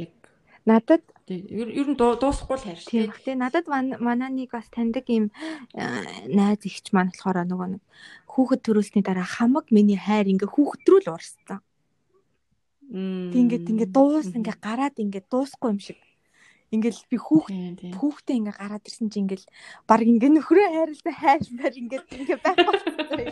яг 0.01 0.15
надад 0.65 1.05
ер 1.29 1.87
нь 1.93 1.97
дуусахгүй 1.97 2.57
л 2.57 2.65
хайр 2.65 2.81
тийм. 2.81 3.13
Тэгээ 3.13 3.37
надад 3.37 3.65
манай 3.69 4.29
нэг 4.33 4.49
бас 4.49 4.65
таньдаг 4.73 5.05
юм 5.13 5.29
найз 6.33 6.65
ихч 6.65 6.89
маань 6.89 7.13
болохоор 7.13 7.45
нөгөө 7.45 7.69
нэг 7.77 7.81
хүүхэд 8.33 8.61
төрүүлсний 8.65 9.05
дараа 9.05 9.27
хамаг 9.29 9.69
миний 9.69 10.01
хайр 10.01 10.25
ингээ 10.25 10.49
хүүхэд 10.49 10.83
рүү 10.89 11.01
л 11.05 11.13
урссан. 11.13 11.61
Ингээд 12.91 13.69
ингээд 13.71 13.93
дуус 13.93 14.33
ингээ 14.33 14.57
гараад 14.57 14.97
ингээ 14.97 15.29
дуусахгүй 15.29 15.69
юм 15.69 15.79
шиг. 15.79 15.99
Ингээл 16.71 17.03
би 17.11 17.17
хүүхд 17.19 17.51
хүүхдээ 17.99 18.35
ингээ 18.39 18.55
гараад 18.55 18.87
ирсэн 18.87 19.11
чи 19.11 19.19
ингээл 19.19 19.47
баг 19.83 20.01
ингээ 20.07 20.31
нөхрөө 20.39 20.67
хайрлаа 20.71 21.15
хайрлаар 21.19 21.75
ингээ 21.75 22.01
ингээ 22.15 22.39
байхгүй. 22.39 23.27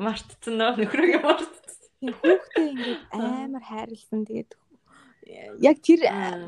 Мартцсан 0.00 0.54
нөө 0.56 0.72
нөхрөөгээ 0.80 1.20
мартцсан. 1.20 2.08
Хүүхдээ 2.08 2.66
ингээ 2.72 2.96
амар 3.12 3.64
хайрлсан 3.68 4.24
тэгээд 4.24 4.50
яг 5.60 5.76
тэр 5.84 6.00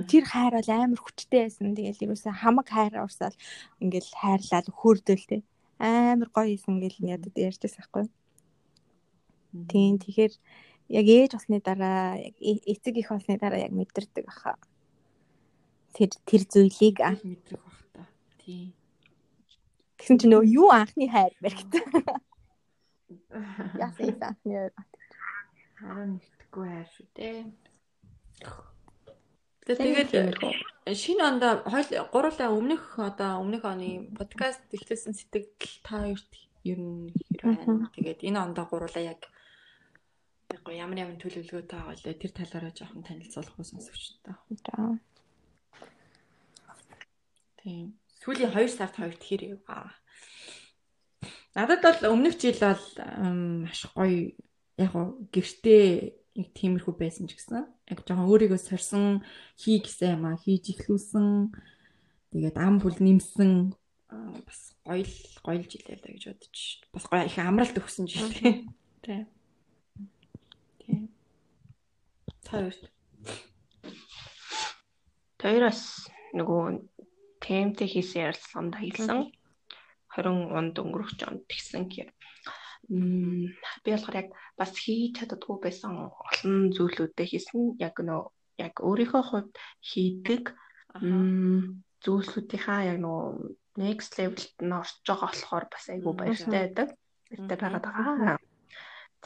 тэр 0.08 0.24
хайр 0.24 0.52
бол 0.56 0.70
амар 0.72 1.00
хүчтэй 1.00 1.48
байсан. 1.48 1.76
Тэгэл 1.76 2.04
ерөөсөө 2.04 2.32
хамаг 2.32 2.68
хайр 2.68 2.96
урсаал 3.00 3.36
ингээл 3.80 4.12
хайрлал 4.16 4.68
хөөрдөл 4.72 5.24
тээ. 5.28 5.42
Амар 5.80 6.28
гоё 6.32 6.56
исэн 6.56 6.80
гэл 6.80 6.96
ядад 7.12 7.36
ярьжсэн 7.36 7.76
байхгүй. 7.76 8.04
Тийм 9.68 9.96
тэгэхээр 10.00 10.32
яг 10.88 11.06
ээж 11.08 11.30
болсны 11.36 11.58
дараа 11.60 12.20
яг 12.20 12.36
эцэг 12.40 12.94
их 13.00 13.08
болсны 13.12 13.36
дараа 13.40 13.60
яг 13.64 13.72
мэдэрдэг 13.72 14.24
аха. 14.28 14.56
Тэр 15.96 16.12
тэр 16.28 16.42
зүйлийг 16.44 17.00
мэдрэх 17.00 17.64
бах 17.64 17.80
та. 17.96 18.04
Тийм. 18.44 18.76
Тэгсэн 19.96 20.20
чинь 20.20 20.36
нөгөө 20.36 20.52
юу 20.52 20.68
анхны 20.68 21.08
хайр 21.08 21.32
мэрэгт. 21.40 21.72
Яасан 23.80 24.20
анхны 24.20 24.52
хайр. 24.52 24.72
Харин 25.80 26.20
нэгтгэхгүй 26.20 26.64
хайр 26.68 26.88
шүү 26.92 27.08
дээ. 27.16 27.48
Тэгээд 29.66 30.38
шинэ 30.94 31.22
ондоо 31.26 31.66
хойл 31.66 31.90
гурлаа 32.12 32.54
өмнөх 32.54 33.02
одоо 33.02 33.42
өмнөх 33.42 33.66
оны 33.66 34.06
подкаст 34.14 34.62
эхлүүлсэн 34.70 35.16
сэтгэл 35.16 35.50
та 35.82 36.06
хоёрт 36.06 36.32
ер 36.62 36.78
нь 36.78 37.10
хэрэг 37.10 37.66
байна. 37.66 37.90
Тэгээд 37.96 38.20
энэ 38.30 38.42
ондоо 38.46 38.70
гурлаа 38.70 39.02
яг 39.02 39.26
яг 40.54 40.62
ямар 40.70 40.98
ямар 41.02 41.18
төлөвлөгөөтэй 41.18 41.78
байгаа 41.82 41.98
лээ 41.98 42.14
тэр 42.14 42.32
талаараа 42.36 42.72
жоохон 42.78 43.02
танилцуулах 43.02 43.58
уу 43.58 43.66
сонсогчтой. 43.66 44.38
За. 44.62 44.94
Тийм. 47.66 47.98
Сүүлийн 48.22 48.54
2 48.54 48.70
сард 48.70 48.94
хоёрт 48.94 49.18
хэрэг 49.26 49.66
аа. 49.66 49.90
Надад 51.58 51.82
бол 51.82 52.14
өмнөх 52.14 52.38
жил 52.38 52.54
бол 52.62 52.86
маш 53.66 53.90
гоё 53.90 54.38
яг 54.78 54.94
гэртээ 55.34 56.14
нэг 56.38 56.48
тиймэрхүү 56.54 56.94
байсан 56.94 57.26
ч 57.26 57.34
гэсэн 57.34 57.66
яг 57.90 57.98
жоохон 58.06 58.30
өөрийгөө 58.30 58.60
сорсон 58.62 59.26
хий 59.58 59.82
гэсэн 59.82 60.14
юм 60.14 60.30
а 60.30 60.38
хийж 60.38 60.78
ихлүүлсэн 60.78 61.50
тэгээд 62.30 62.54
ам 62.54 62.78
бүл 62.78 62.94
нэмсэн 63.02 63.74
бас 64.46 64.60
гоё 64.86 65.02
л 65.02 65.16
гоё 65.42 65.58
л 65.58 65.66
жилээ 65.66 65.98
л 65.98 66.06
гэж 66.06 66.22
бодож 66.30 66.58
бас 66.94 67.04
гоё 67.10 67.26
их 67.26 67.34
амралт 67.42 67.74
өгсөн 67.82 68.06
жил 68.06 68.30
тий. 68.30 68.70
Тий. 69.02 69.26
Тий. 70.86 71.10
Таарч. 72.46 72.78
Тэрс 75.40 76.14
нөгөө 76.30 76.94
темтэй 77.46 77.88
хийсэн 77.88 78.26
ярилцлаганд 78.26 78.74
хэлсэн 78.82 79.20
20 80.18 80.58
онд 80.58 80.74
өнгөрөх 80.82 81.10
жонд 81.20 81.46
тэгсэн 81.46 81.86
гэх 81.92 82.10
би 82.88 83.90
болохоор 83.90 84.16
яг 84.22 84.28
бас 84.58 84.70
хийж 84.78 85.18
чаддгүй 85.18 85.56
байсан 85.62 85.92
олон 86.06 86.70
зүйлүүдээ 86.76 87.26
хийсэн. 87.26 87.62
Яг 87.82 87.98
нөө 87.98 88.30
яг 88.62 88.74
өөрийнхөө 88.78 89.22
хувьд 89.26 89.52
хийдэг 89.82 90.54
зүйлсүүдийнхаа 92.04 92.80
яг 92.92 92.98
нөө 93.02 93.58
next 93.82 94.14
level-т 94.18 94.62
нь 94.62 94.76
орж 94.80 94.94
байгаа 95.02 95.30
болохоор 95.34 95.64
бас 95.72 95.84
айгүй 95.90 96.14
баяртай 96.14 96.60
байдаг. 96.62 96.88
Баяртай 97.26 97.56
байгаад 97.58 97.86
байгаа. 97.86 98.38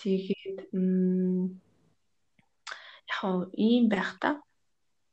Тэгээд 0.00 0.58
яг 3.12 3.38
ийм 3.52 3.84
байх 3.92 4.16
та. 4.22 4.40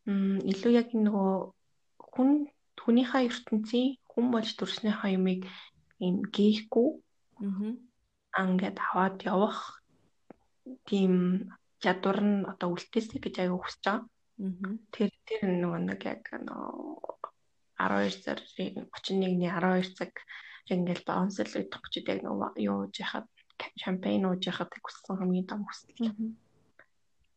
Илүү 0.07 0.71
яг 0.71 0.89
нөгөө 0.95 1.31
хүн 2.15 2.47
хүнийхээ 2.87 3.27
ертөнцийн 3.27 3.99
хүн 4.07 4.25
болж 4.31 4.55
төрснийхаа 4.55 5.11
юмыг 5.11 5.43
ийм 5.99 6.23
гээхгүй. 6.31 6.89
Ингээд 8.31 8.77
аваад 8.79 9.17
явах 9.27 9.83
тийм 10.87 11.13
чадвар 11.83 12.19
нь 12.23 12.47
одоо 12.47 12.71
үлдээсэй 12.71 13.19
гэж 13.19 13.35
аяга 13.43 13.59
хүсэж 13.59 13.83
байгаа. 13.83 14.07
Тэр 14.95 15.11
тэр 15.27 15.41
нөгөө 15.51 15.81
нэг 15.83 16.01
яг 16.07 16.23
нөө 16.31 17.27
12 17.75 18.23
сарын 18.23 18.87
31-ний 18.95 19.51
12 19.51 19.99
цаг 19.99 20.13
ингээл 20.71 21.03
баунсэл 21.03 21.59
идэх 21.61 21.81
гэж 21.83 21.93
яг 22.07 22.19
нөгөө 22.23 22.49
юу 22.63 22.87
яхад 22.95 23.27
шампань 23.81 24.25
ууж 24.31 24.41
яхад 24.47 24.71
хүссэн 24.79 25.19
хамгийн 25.19 25.49
том 25.49 25.61
хүсэл. 25.67 26.15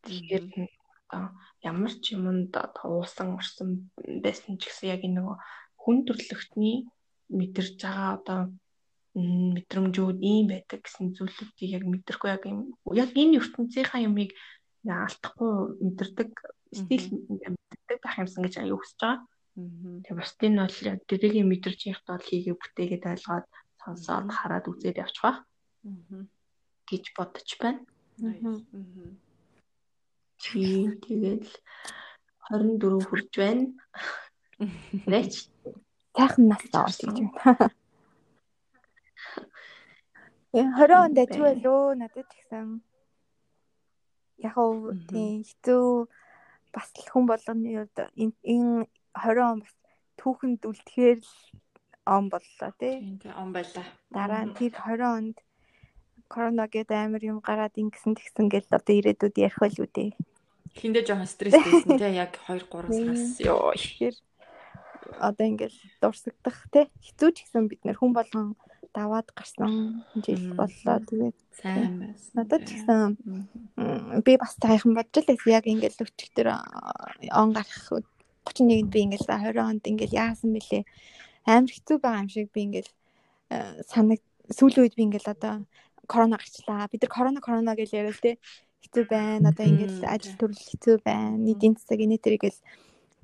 Тэгэхээр 0.07 0.45
ямар 1.71 1.93
ч 2.03 2.05
юмд 2.17 2.55
уусан 2.85 3.29
орсон 3.39 3.91
байсан 4.25 4.59
ч 4.61 4.63
гэсэн 4.69 4.89
яг 4.95 5.03
энэ 5.07 5.17
нөгөө 5.19 5.37
хүн 5.83 5.97
төрлөختний 6.07 6.77
мэдэрж 7.39 7.75
байгаа 7.83 8.11
одоо 8.19 8.41
мэдрэмжүүд 9.55 10.19
ийм 10.23 10.47
байдаг 10.53 10.81
гэсэн 10.87 11.15
зүйлүүдийг 11.17 11.71
яг 11.77 11.85
мэдрэхгүй 11.91 12.31
яг 12.31 12.43
юм 12.47 12.61
яг 12.95 13.11
энэ 13.23 13.39
ертөнцийнхаа 13.43 14.01
юмыг 14.07 14.31
алдахгүй 14.87 15.53
мэдэрдэг 15.85 16.31
стил 16.81 17.05
мэддэг 17.55 17.99
байх 18.03 18.17
юмсан 18.23 18.43
гэж 18.47 18.55
аюу 18.63 18.79
хүсэж 18.79 18.99
байгаа. 19.03 19.27
Тэгээ 20.07 20.19
бусдын 20.19 20.53
нь 20.55 20.63
бол 20.63 20.79
яг 20.91 20.99
дэрийг 21.11 21.47
мэдэрч 21.51 21.81
яхад 21.91 22.07
бол 22.07 22.29
хийгээ 22.31 22.55
бүтээгээд 22.55 23.05
ойлгоод 23.13 23.47
сонсоод 23.83 24.29
хараад 24.31 24.71
үзээд 24.71 25.03
явчих 25.03 25.23
ба. 25.27 25.33
гэж 26.91 27.05
бодож 27.17 27.49
байна. 27.63 27.81
Тийм 30.41 30.97
тэгэл 31.05 31.49
24 32.51 33.07
хүрж 33.09 33.31
байна. 33.37 33.67
Нэч 35.07 35.33
сайхан 36.17 36.45
настай 36.49 36.81
орж 36.81 36.99
гэж 37.05 37.19
байна. 37.37 37.69
20 40.53 41.05
онд 41.05 41.19
ажиг 41.23 41.41
байлоо 41.45 41.95
надад 41.95 42.27
ч 42.27 42.33
гэсэн 42.35 42.83
яг 44.43 44.57
уу 44.59 44.97
тийм 45.09 45.45
хэцүү 45.47 46.09
бас 46.75 46.89
хүн 47.13 47.25
болгоны 47.31 47.71
үед 47.79 47.97
энэ 48.17 48.89
20 49.15 49.47
он 49.47 49.59
бас 49.63 49.75
түүхэнд 50.19 50.63
үлдэхээр 50.67 51.21
л 51.23 51.33
он 52.11 52.25
боллоо 52.33 52.71
тий. 52.81 52.97
Тийм 53.23 53.35
он 53.37 53.51
байлаа. 53.55 53.87
Дараа 54.11 54.43
нь 54.49 54.57
тэр 54.59 54.73
20 54.75 55.05
онд 55.17 55.37
корона 56.33 56.67
гэдэг 56.67 56.99
амар 56.99 57.23
юм 57.31 57.39
гараад 57.39 57.75
ингэсэн 57.79 58.15
тэгсэн 58.19 58.47
гэл 58.51 58.75
одоо 58.75 58.95
ирээдүйд 58.99 59.37
ярих 59.39 59.59
байл 59.63 59.79
үү 59.83 59.91
дээ. 59.95 60.11
Хиндэ 60.77 61.03
жоохон 61.07 61.27
стресстэйсэн 61.27 61.99
тий 61.99 62.13
яг 62.15 62.39
2 62.47 62.67
3 62.71 62.95
сараас 62.95 63.41
ёо. 63.43 63.75
Тэгэхээр 63.75 64.17
одоо 65.19 65.45
ингээл 65.47 65.79
дурсагдах 66.01 66.59
тий. 66.71 66.87
Хэцүү 67.03 67.31
ч 67.35 67.37
гэсэн 67.45 67.67
бид 67.67 67.83
нэр 67.83 67.99
хүн 67.99 68.15
болгон 68.15 68.55
даваад 68.95 69.31
гарсан 69.35 70.05
жил 70.23 70.55
боллоо. 70.55 70.99
Тэгээд 71.03 71.39
сайн 71.55 71.95
байсан. 71.99 72.33
Надад 72.35 72.63
ч 72.67 72.79
гэсэн 72.79 74.23
би 74.23 74.33
бас 74.39 74.55
тайхан 74.59 74.95
бодож 74.95 75.27
л 75.27 75.51
яг 75.51 75.67
ингээл 75.67 76.07
өчтөр 76.07 76.49
он 77.35 77.51
гарах 77.55 77.87
31-нд 78.47 78.91
би 78.91 79.01
ингээл 79.07 79.27
20 79.27 79.59
онд 79.59 79.85
ингээл 79.87 80.19
яасан 80.19 80.55
бэлээ. 80.55 80.85
Амар 81.47 81.71
хэцүү 81.71 81.97
байгаа 81.99 82.23
юм 82.23 82.31
шиг 82.31 82.51
би 82.55 82.61
ингээл 82.67 82.91
санаг 83.91 84.21
сүүлийн 84.51 84.83
үед 84.87 84.95
би 84.99 85.03
ингээл 85.07 85.35
одоо 85.35 85.67
корона 86.11 86.39
гарчлаа. 86.39 86.91
Бид 86.91 87.03
нар 87.03 87.11
корона 87.11 87.41
корона 87.41 87.75
гэж 87.79 87.95
яриа 87.95 88.11
л 88.11 88.23
те. 88.23 88.39
Хэцүү 88.83 89.05
байна. 89.11 89.51
Одоо 89.51 89.65
ингээд 89.67 90.05
ажил 90.05 90.37
төрөл 90.41 90.61
хэцүү 90.61 90.97
байна. 91.05 91.37
Нийтийн 91.37 91.75
засаг 91.77 92.01
энэ 92.01 92.19
төр 92.19 92.37
гэл 92.41 92.61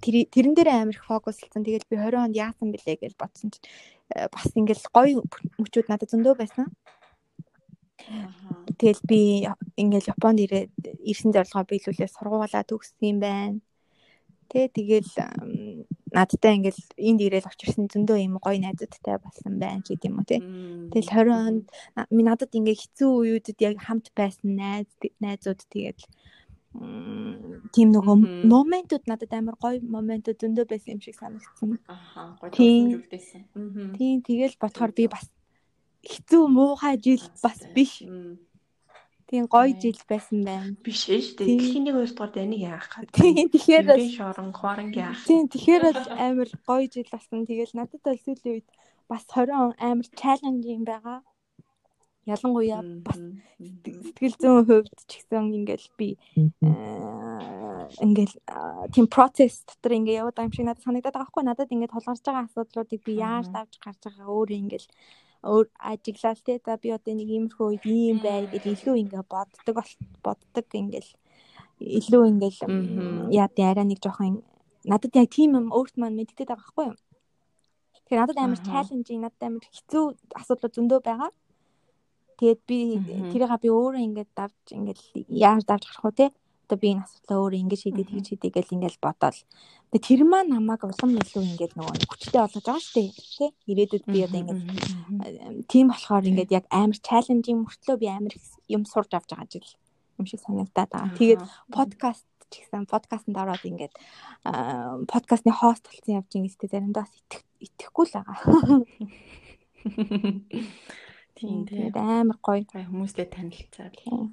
тэрэн 0.02 0.54
дээр 0.54 0.70
амар 0.72 0.96
их 0.96 1.04
фокуслсан. 1.04 1.64
Тэгэл 1.64 1.88
би 1.88 1.96
20 1.96 2.20
онд 2.20 2.36
яасан 2.36 2.68
бэлээ 2.72 2.96
гэж 3.00 3.12
бодсон 3.16 3.50
чинь 3.50 3.64
э, 4.12 4.28
бас 4.28 4.52
ингээл 4.52 4.84
гоё 4.92 5.24
мөчүүд 5.58 5.88
надад 5.88 6.12
зөндөө 6.12 6.34
байсан. 6.36 6.68
Тэгэл 8.78 9.02
би 9.08 9.20
ингээл 9.80 10.12
Японд 10.14 10.38
ирээд 10.44 10.72
ирсэн 11.00 11.32
зорилгоо 11.32 11.64
биелүүлээ 11.64 12.10
сургуулаа 12.12 12.62
төгссөн 12.68 13.08
юм 13.08 13.18
байна. 13.24 13.58
Тэ 14.52 14.68
тэгэл 14.68 15.10
надтай 16.14 16.54
ингээл 16.58 16.82
энд 16.96 17.20
ирээл 17.20 17.50
очирсан 17.50 17.90
зөндөө 17.90 18.18
юм 18.22 18.38
гоё 18.38 18.58
найзуудтай 18.62 19.18
болсон 19.18 19.58
байна 19.58 19.82
ч 19.82 19.94
гэдэм 19.98 20.14
үү 20.22 20.26
тэ. 20.26 20.38
Тэгэл 20.94 21.10
20 21.10 21.34
онд 21.34 21.66
надад 22.10 22.50
ингээ 22.54 22.76
хэцүү 22.78 23.10
үеүүдэд 23.10 23.58
яг 23.66 23.76
хамт 23.82 24.14
байсан 24.14 24.54
найз 24.54 24.86
найзууд 25.18 25.60
тэгээд 25.66 26.00
тийм 27.74 27.88
нөгөө 27.90 28.16
моментууд 28.46 29.04
надад 29.10 29.32
амар 29.34 29.56
гоё 29.58 29.82
моментууд 29.82 30.38
зөндөө 30.38 30.66
байсан 30.70 30.94
юм 30.94 31.00
шиг 31.02 31.16
санагдсан. 31.18 31.80
Аха 31.90 32.38
гоё 32.38 32.50
төвлөрүүлсэн. 32.54 33.42
Тийм 33.98 34.22
тэгэл 34.22 34.60
бодохоор 34.60 34.92
би 34.94 35.08
бас 35.10 35.26
хэцүү 36.06 36.42
муухай 36.46 36.94
жил 37.02 37.24
бас 37.42 37.58
биш. 37.74 38.04
Тийм 39.26 39.44
гоё 39.50 39.74
жил 39.82 40.00
байсан 40.06 40.38
байна. 40.46 40.76
Биш 40.86 41.10
ээ 41.10 41.20
шүү 41.22 41.34
дээ. 41.36 41.46
Дэлхийн 41.50 41.84
нэг 41.86 41.94
хоёр 41.98 42.12
дахь 42.14 42.38
энийг 42.46 42.62
яах 42.62 42.86
гэх. 42.94 43.10
Тийм 43.10 43.46
тэгэхээр 43.50 43.88
шорон 44.14 44.50
хорон 44.54 44.90
яах. 44.94 45.18
Тийм 45.26 45.44
тэгэхээр 45.50 45.82
бол 45.82 46.02
амар 46.14 46.50
гоё 46.62 46.86
жил 46.86 47.08
болсон. 47.10 47.42
Тэгэл 47.42 47.74
надад 47.74 48.02
бол 48.06 48.22
сүүлийн 48.22 48.54
үед 48.62 48.68
бас 49.10 49.22
20 49.26 49.50
он 49.50 49.72
амар 49.82 50.06
чаленжинг 50.14 50.86
байгаа 50.86 51.18
ялангуяа 52.26 52.82
бас 53.06 53.20
сэтгэл 53.58 54.36
зүйн 54.42 54.66
хувьд 54.66 54.98
ч 55.06 55.10
гэсэн 55.22 55.54
ингээл 55.58 55.88
би 55.98 56.08
ингээл 58.02 58.34
тийм 58.90 59.06
процесс 59.06 59.62
дотор 59.62 59.94
ингээ 59.94 60.18
яваад 60.20 60.34
байгаа 60.34 60.50
юм 60.50 60.54
шиг 60.54 60.66
надад 60.66 60.82
санагдаад 60.82 61.14
байгаа 61.14 61.30
хгүй 61.30 61.44
надад 61.46 61.70
ингээд 61.70 61.94
тулгарч 61.94 62.22
байгаа 62.26 62.44
асуудлуудыг 62.50 63.00
би 63.06 63.12
яаж 63.22 63.46
давж 63.54 63.78
гарч 63.78 64.00
байгаа 64.02 64.26
өөр 64.26 64.50
ингээл 64.58 64.88
өөр 65.46 65.66
ажиглал 65.90 66.40
те 66.46 66.58
за 66.64 66.76
би 66.82 66.90
одоо 66.96 67.14
нэг 67.14 67.28
иймэрхүү 67.30 67.68
ийм 67.86 68.18
бай 68.24 68.46
гэж 68.52 68.64
илүү 68.74 68.94
ингээ 69.02 69.24
боддог 69.30 69.76
боддог 70.26 70.66
ингээл 70.82 71.10
илүү 71.80 72.22
ингээл 72.32 72.60
яа 73.30 73.48
тий 73.54 73.66
арай 73.66 73.86
нэг 73.86 74.00
жоохон 74.02 74.42
надад 74.86 75.12
яг 75.14 75.28
тийм 75.30 75.58
юм 75.58 75.66
өөрт 75.74 75.94
маань 75.98 76.18
мэддэг 76.18 76.46
байгаа 76.48 76.68
хгүй 76.70 76.86
юу? 76.90 76.98
Тэгэхээр 78.06 78.20
надад 78.22 78.38
амар 78.38 78.60
чаленжинг 78.62 79.22
надад 79.22 79.42
амар 79.42 79.64
хэцүү 79.66 80.04
асуудлууд 80.40 80.76
зөндөө 80.76 81.00
байгаа. 81.02 81.30
Тэгээд 82.38 82.60
би 82.68 82.78
тэрийг 83.34 83.52
би 83.62 83.68
өөрөө 83.68 84.02
ингээд 84.06 84.30
давж 84.38 84.64
ингээд 84.78 85.00
яаж 85.26 85.62
давж 85.66 85.84
гарах 85.90 86.04
вэ 86.06 86.12
те? 86.14 86.26
Одоо 86.66 86.78
би 86.82 86.88
энэ 86.98 87.06
асуудлаа 87.06 87.38
өөрөө 87.46 87.62
ингэж 87.62 87.80
шийдээ 87.86 88.06
тэгж 88.10 88.26
шийдээ 88.26 88.52
гэл 88.58 88.74
ингээд 88.74 88.98
бодоол. 88.98 89.40
Тэгээд 89.94 90.02
тэр 90.02 90.22
маань 90.26 90.50
намайг 90.50 90.82
улам 90.82 91.14
илүү 91.14 91.44
ингээд 91.46 91.78
нөгөө 91.78 91.94
хүчтэй 92.10 92.40
болгож 92.42 92.64
байгаа 92.66 92.82
шүү 92.82 92.94
дээ. 92.98 93.10
Тэ? 93.14 93.46
Ирээдүйд 93.70 94.04
би 94.10 94.18
одоо 94.26 94.40
ингээд 94.42 94.62
тийм 95.70 95.86
болохоор 95.94 96.26
ингээд 96.26 96.50
яг 96.58 96.66
амар 96.74 96.98
чаленжинг 96.98 97.62
мөртлөө 97.62 97.96
би 98.02 98.06
амар 98.10 98.34
юм 98.66 98.82
сурж 98.82 99.10
авч 99.14 99.30
байгаа 99.30 99.46
жил 99.46 99.70
юм 100.18 100.26
шиг 100.26 100.42
санагдаад 100.42 100.90
байгаа. 100.90 101.14
Тэгээд 101.14 101.42
подкаст 101.70 102.26
ч 102.50 102.66
гэсэн 102.66 102.90
подкастт 102.90 103.30
ороод 103.30 103.62
ингээд 103.62 103.94
подкастны 105.06 105.52
хост 105.54 105.86
болсон 105.86 106.18
явж 106.18 106.30
ингээд 106.34 106.66
заримдаа 106.66 107.06
бас 107.06 107.14
итгэхгүй 107.62 108.04
л 108.10 108.16
байгаа. 108.18 108.36
Тийм 111.36 111.68
тэгээд 111.68 111.96
амар 112.00 112.38
гоё. 112.40 112.64
Хүмүүстэй 112.64 113.28
танилцаад 113.28 113.94
тийм 114.00 114.32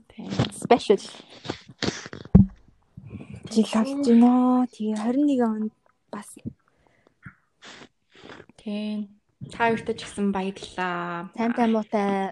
special 0.55 1.03
жил 3.53 3.69
болж 3.73 3.91
байна. 4.09 4.67
Тэгээ 4.73 4.95
21 4.97 5.41
онд 5.45 5.73
бас 6.11 6.29
тийм 8.57 9.09
та 9.51 9.69
хоёртай 9.69 9.95
ч 9.95 10.01
гэсэн 10.07 10.31
баярлалаа. 10.31 11.29
Сайнтай 11.35 11.67
муутай 11.67 12.31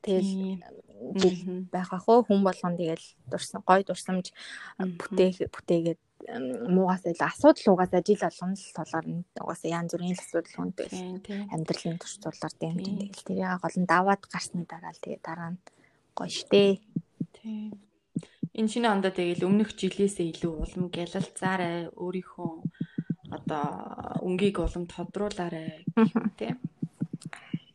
тэгэл 0.00 0.62
жил 1.20 1.36
байгаа 1.68 2.00
хөө 2.00 2.18
хүн 2.26 2.40
болгон 2.42 2.74
тэгэл 2.80 3.06
дурсан 3.28 3.60
гой 3.62 3.84
дурсамж 3.84 4.32
бүтээх 4.80 5.52
бүтээгээд 5.52 6.00
муугаас 6.72 7.04
ил 7.04 7.20
асуудал 7.20 7.76
угаасаа 7.76 8.00
жил 8.00 8.20
болгоно 8.24 8.56
л 8.56 8.74
тулгарна. 8.76 9.22
Угаасаа 9.36 9.70
янз 9.78 9.92
бүрийн 9.92 10.16
асуудал 10.16 10.56
хүнтэй 10.56 10.88
амьдралын 11.52 12.00
турш 12.00 12.16
тулгар 12.24 12.54
дэм 12.56 12.80
тэгэл 12.80 13.26
тэрийг 13.28 13.60
гол 13.60 13.76
нь 13.76 13.90
даваад 13.90 14.22
гарсны 14.32 14.64
дараа 14.64 14.92
л 14.96 15.02
тэгээ 15.04 15.20
дараа 15.20 15.50
нь 15.52 15.60
гоё 16.16 16.32
штэ. 16.32 16.80
Тийм. 17.36 17.85
Энэ 18.56 18.72
шинэ 18.72 18.88
ондоо 18.88 19.12
тэгэл 19.12 19.44
өмнөх 19.44 19.76
жилээсээ 19.76 20.32
илүү 20.32 20.52
улам 20.64 20.84
гялалцаарай 20.88 21.92
өөрийнхөө 21.92 22.52
одоо 23.36 23.66
өнгийг 24.24 24.56
улам 24.64 24.88
тодруулаарай 24.88 25.84
тийм. 26.40 26.56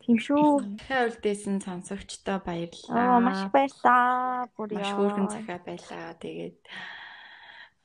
Тийм 0.01 0.17
шүү. 0.17 0.81
Дахиад 0.81 1.21
үлдээсэн 1.21 1.61
сонсогчдоо 1.61 2.41
баярлалаа. 2.41 2.97
Аа 2.97 3.19
маш 3.21 3.41
баярлалаа. 3.53 4.49
Бүр 4.57 4.73
яа. 4.73 4.81
Маш 4.81 4.91
хөөрхөн 4.97 5.29
захаа 5.29 5.59
байлаа. 5.61 6.17
Тэгээд 6.17 6.59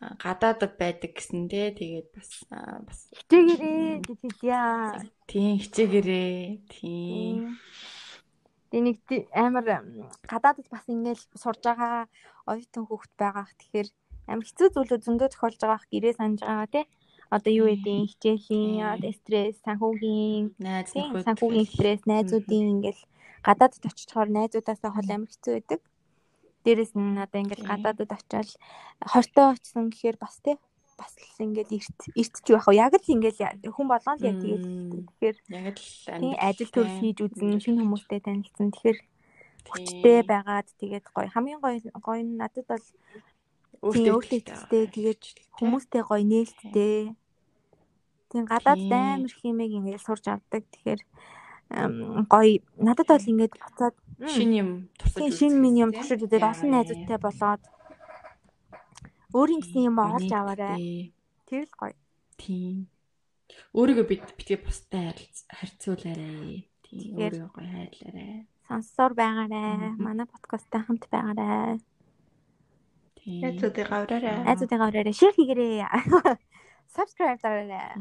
гадаадд 0.01 0.73
байдаг 0.81 1.12
гэсэн 1.12 1.48
те 1.52 1.77
тэгээд 1.77 2.09
бас 2.16 2.31
бас 2.48 3.01
хичээгээрээ 3.12 4.01
гэж 4.09 4.20
хэлье. 4.24 4.64
Тийм 5.28 5.52
хичээгээрээ. 5.60 6.40
Тийм. 6.73 7.60
Тэгээ 8.70 8.84
нэг 8.86 8.98
амар 9.30 9.66
гадаадд 10.26 10.66
бас 10.70 10.84
ингээл 10.90 11.24
сурж 11.38 11.62
байгаа 11.62 12.10
оюутан 12.51 12.84
хүүхэд 12.86 13.12
байгаах. 13.18 13.52
Тэгэхээр 13.59 13.88
амар 14.30 14.47
хэцүү 14.47 14.68
зүйлүүд 14.74 15.02
зөндөө 15.06 15.28
тохиолж 15.30 15.60
байгаах 15.62 15.86
гэрээ 15.93 16.18
санаж 16.18 16.40
байгаа 16.43 16.68
те. 16.74 16.82
Одоо 17.30 17.52
юу 17.52 17.66
гэдэг 17.70 18.10
хичээлийн 18.10 19.02
стресс, 19.18 19.59
санхүүгийн 19.66 20.55
найз 20.62 20.90
нөхөд 20.94 21.26
санхүүгийн 21.26 21.70
стресс, 21.74 22.02
найзуудын 22.06 22.66
ингээл 22.74 23.02
гадаадд 23.47 23.82
очихоор 23.90 24.28
найзуудаасаа 24.30 24.90
хол 24.94 25.10
амар 25.10 25.30
хэцүү 25.30 25.52
байдаг. 25.59 25.80
Дээрэс 26.62 26.93
нь 26.98 27.18
одоо 27.22 27.38
ингээд 27.43 27.62
гадаадд 27.70 28.10
очиад 28.14 28.51
хортой 29.10 29.47
очсон 29.55 29.90
гэхээр 29.90 30.18
бас 30.22 30.38
тий 30.43 30.59
бас 30.97 31.12
л 31.16 31.44
ингээд 31.44 31.70
эрт 31.73 32.35
ч 32.44 32.47
яах 32.52 32.66
вэ? 32.68 32.81
Яг 32.81 32.93
л 32.97 33.12
ингээд 33.14 33.39
хүн 33.68 33.86
болгоно 33.89 34.16
л 34.16 34.28
яг 34.28 34.36
тэгээд 34.40 34.64
тэгэхээр 34.64 35.36
яг 35.52 35.77
л 35.77 36.35
ажил 36.40 36.70
төр 36.73 36.89
хийж 36.98 37.18
үзэн 37.20 37.60
шинэ 37.60 37.81
хүмүүстэй 37.85 38.20
танилцсан. 38.24 38.73
Тэгэхээр 38.73 38.98
хүчтэй 39.68 40.18
байгаад 40.24 40.68
тэгээд 40.81 41.05
гоё 41.12 41.28
хамгийн 41.31 41.60
гоё 41.60 41.78
гоё 42.01 42.20
нь 42.24 42.39
надад 42.40 42.66
бол 42.70 42.86
өөртөө 43.85 44.89
тэгээд 44.97 45.23
хүмүүстэй 45.59 46.02
гоё 46.06 46.24
нээлттэй. 46.24 47.12
Тийм 48.31 48.44
гадаад 48.48 48.81
амар 48.90 49.32
хэмээг 49.32 49.73
ингээд 49.78 50.05
сурч 50.06 50.24
авдаг. 50.32 50.64
Тэгэхээр 50.73 51.01
гоё. 52.31 52.62
Надад 52.81 53.09
бол 53.10 53.31
ингээд 53.32 53.55
буцаад 53.60 53.94
шин 54.24 54.51
юм 54.56 54.70
туршиж 54.97 55.32
шин 55.39 55.52
минь 55.60 55.85
юм 55.85 55.90
туршиж 55.93 56.24
үзээд 56.24 56.44
олон 56.51 56.70
найзуудтай 56.73 57.18
болоод 57.20 57.62
өөрийн 59.36 59.60
гэсэн 59.60 59.82
юм 59.92 59.98
олж 60.00 60.32
аваарай. 60.32 61.12
Тэр 61.44 61.68
л 61.68 61.74
гоё. 61.76 61.96
Тийм. 62.40 62.88
Өөрийгөө 63.76 64.06
бид 64.08 64.24
битгий 64.32 64.56
бустай 64.56 65.12
харьцуулаарай. 65.52 66.64
Тийм 66.80 67.20
өөрийгөө 67.20 67.50
гоё 67.52 67.68
хайрлаарай. 67.68 68.48
Сонсоор 68.66 69.12
байгаарай. 69.12 69.94
Манай 70.00 70.26
подкасттай 70.26 70.80
хамт 70.82 71.04
байгаарай. 71.12 71.78
Тийм. 73.20 73.40
Найзуудыгаа 73.44 74.02
ураарай. 74.08 74.36
Найзуудыгаа 74.48 74.88
ураарай. 74.88 75.14
Шеэр 75.14 75.34
хийгээрэй. 75.36 75.84
Subscribe 76.96 77.40
дараарай. 77.44 77.92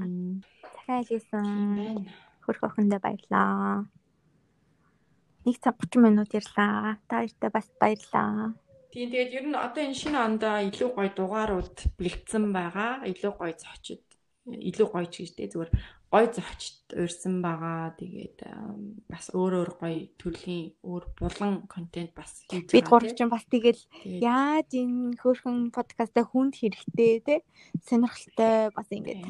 Дахиад 0.73 1.07
хэлсэн. 1.11 2.07
Хөрх 2.47 2.61
охиндоо 2.63 2.99
баярлаа. 3.03 3.85
1 5.45 5.61
цаг 5.61 5.75
30 5.77 6.01
минут 6.01 6.33
ярьлаа. 6.33 6.97
Та 7.11 7.21
хоёртай 7.21 7.49
бас 7.51 7.67
баярлаа. 7.77 8.55
Тийм 8.95 9.11
тэгээд 9.11 9.35
ер 9.35 9.45
нь 9.51 9.59
одоо 9.59 9.83
энэ 9.83 9.99
шинэ 9.99 10.19
ондоо 10.23 10.55
илүү 10.71 10.89
гоё 10.95 11.11
дугаарууд 11.11 11.99
бэлдсэн 11.99 12.55
байгаа. 12.55 13.03
Илүү 13.03 13.33
гоё 13.35 13.51
зочид 13.51 14.07
илүү 14.47 14.87
гоё 14.87 15.07
ч 15.11 15.27
гэжтэй 15.27 15.51
зүгээр 15.51 15.71
гоё 16.07 16.27
зочид 16.31 16.79
урьсан 16.95 17.35
байгаа. 17.43 17.91
Тэгээд 17.99 18.39
бас 19.11 19.25
өөр 19.35 19.53
өөр 19.59 19.71
гоё 19.83 19.99
төрлийн 20.15 20.79
өөр 20.87 21.03
булан 21.19 21.67
контент 21.67 22.15
бас 22.15 22.47
хийж 22.47 22.71
байгаа. 22.71 22.75
Бид 22.79 22.87
гурав 22.87 23.11
чинь 23.19 23.33
бас 23.35 23.43
тэгэл 23.51 23.83
яаж 24.07 24.69
энэ 24.71 25.19
хөөрхөн 25.19 25.75
подкастаа 25.75 26.23
хүнд 26.23 26.55
хэрэгтэй 26.55 27.13
те 27.27 27.35
сонирхолтой 27.83 28.71
бас 28.71 28.87
ингээд 28.95 29.27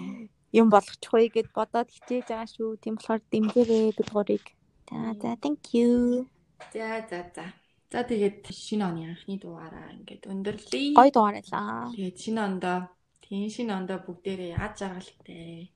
юм 0.54 0.70
болгочих 0.70 1.10
вэ 1.10 1.34
гэд 1.34 1.50
бодоод 1.58 1.90
хичээж 1.90 2.30
байгаа 2.30 2.50
шүү. 2.54 2.78
Тийм 2.86 3.02
болохоор 3.02 3.22
дэмжээрэй 3.34 3.98
бид 3.98 4.10
гурыг. 4.14 4.46
За 4.94 5.18
за 5.18 5.30
thank 5.42 5.74
you. 5.74 6.30
За 6.70 7.02
за 7.10 7.26
за. 7.34 7.65
За 7.96 8.04
тэгээд 8.04 8.52
шинэ 8.52 8.92
оны 8.92 9.08
анхны 9.08 9.40
дугаараа 9.40 9.96
ингээд 9.96 10.28
өндөрлөе. 10.28 11.00
Гой 11.00 11.16
дугаар 11.16 11.40
байлаа. 11.40 11.88
Тэгээд 11.96 12.18
шинэ 12.20 12.44
ондоо 12.44 12.92
тийм 13.24 13.48
шинэ 13.48 13.72
ондоо 13.72 14.04
бүгдээрээ 14.04 14.60
яаж 14.60 14.84
жаргалтай. 14.84 15.72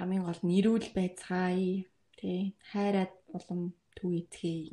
Хамгийн 0.00 0.24
гол 0.24 0.40
нэрүүл 0.40 0.88
байцгаая. 0.96 1.84
Тэ 2.16 2.56
хайраад 2.72 3.12
улам 3.28 3.76
түг 3.92 4.24
эцгээе. 4.24 4.72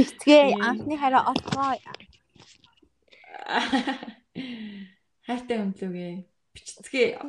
Тэгцгээ 0.00 0.56
анхны 0.56 0.96
хараа 0.96 1.36
олгоо. 1.36 1.76
хайртай 5.28 5.60
өмлөөгөө 5.60 6.12
бичцгээ. 6.56 7.20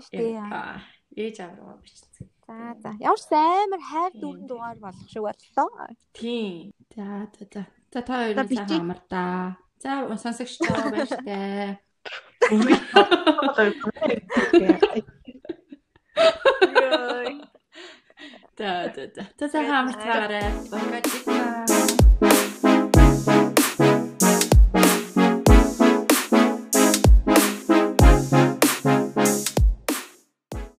Ээж 1.19 1.43
авраа 1.43 1.76
бичцгээ. 1.84 2.31
За 2.47 2.72
за. 2.80 2.95
Ямар 3.03 3.19
ч 3.19 3.35
амар 3.35 3.84
хайр 3.84 4.15
дүүрэн 4.15 4.47
дугаар 4.47 4.80
болох 4.80 5.11
шиг 5.11 5.27
боллоо. 5.27 5.91
Тийм. 6.15 6.72
За 6.95 7.27
за 7.35 7.43
за. 7.51 7.68
За 7.93 8.01
та 8.01 8.13
хоёр 8.15 8.35
За, 8.35 8.43
нь 8.43 8.47
бичиж. 8.47 8.68
сайн 8.68 8.81
амар 8.81 8.99
да. 9.09 9.55
За 9.84 10.18
сонсогчдоо 10.23 10.91
байж 10.93 11.09
таа. 11.09 11.77
За 18.57 18.91
за 18.95 19.03
за. 19.15 19.23
За 19.39 19.47
за 19.47 19.59
хамар 19.68 19.93
цагаарай. 19.93 20.47
Бага 20.72 21.01
чита. 21.01 22.10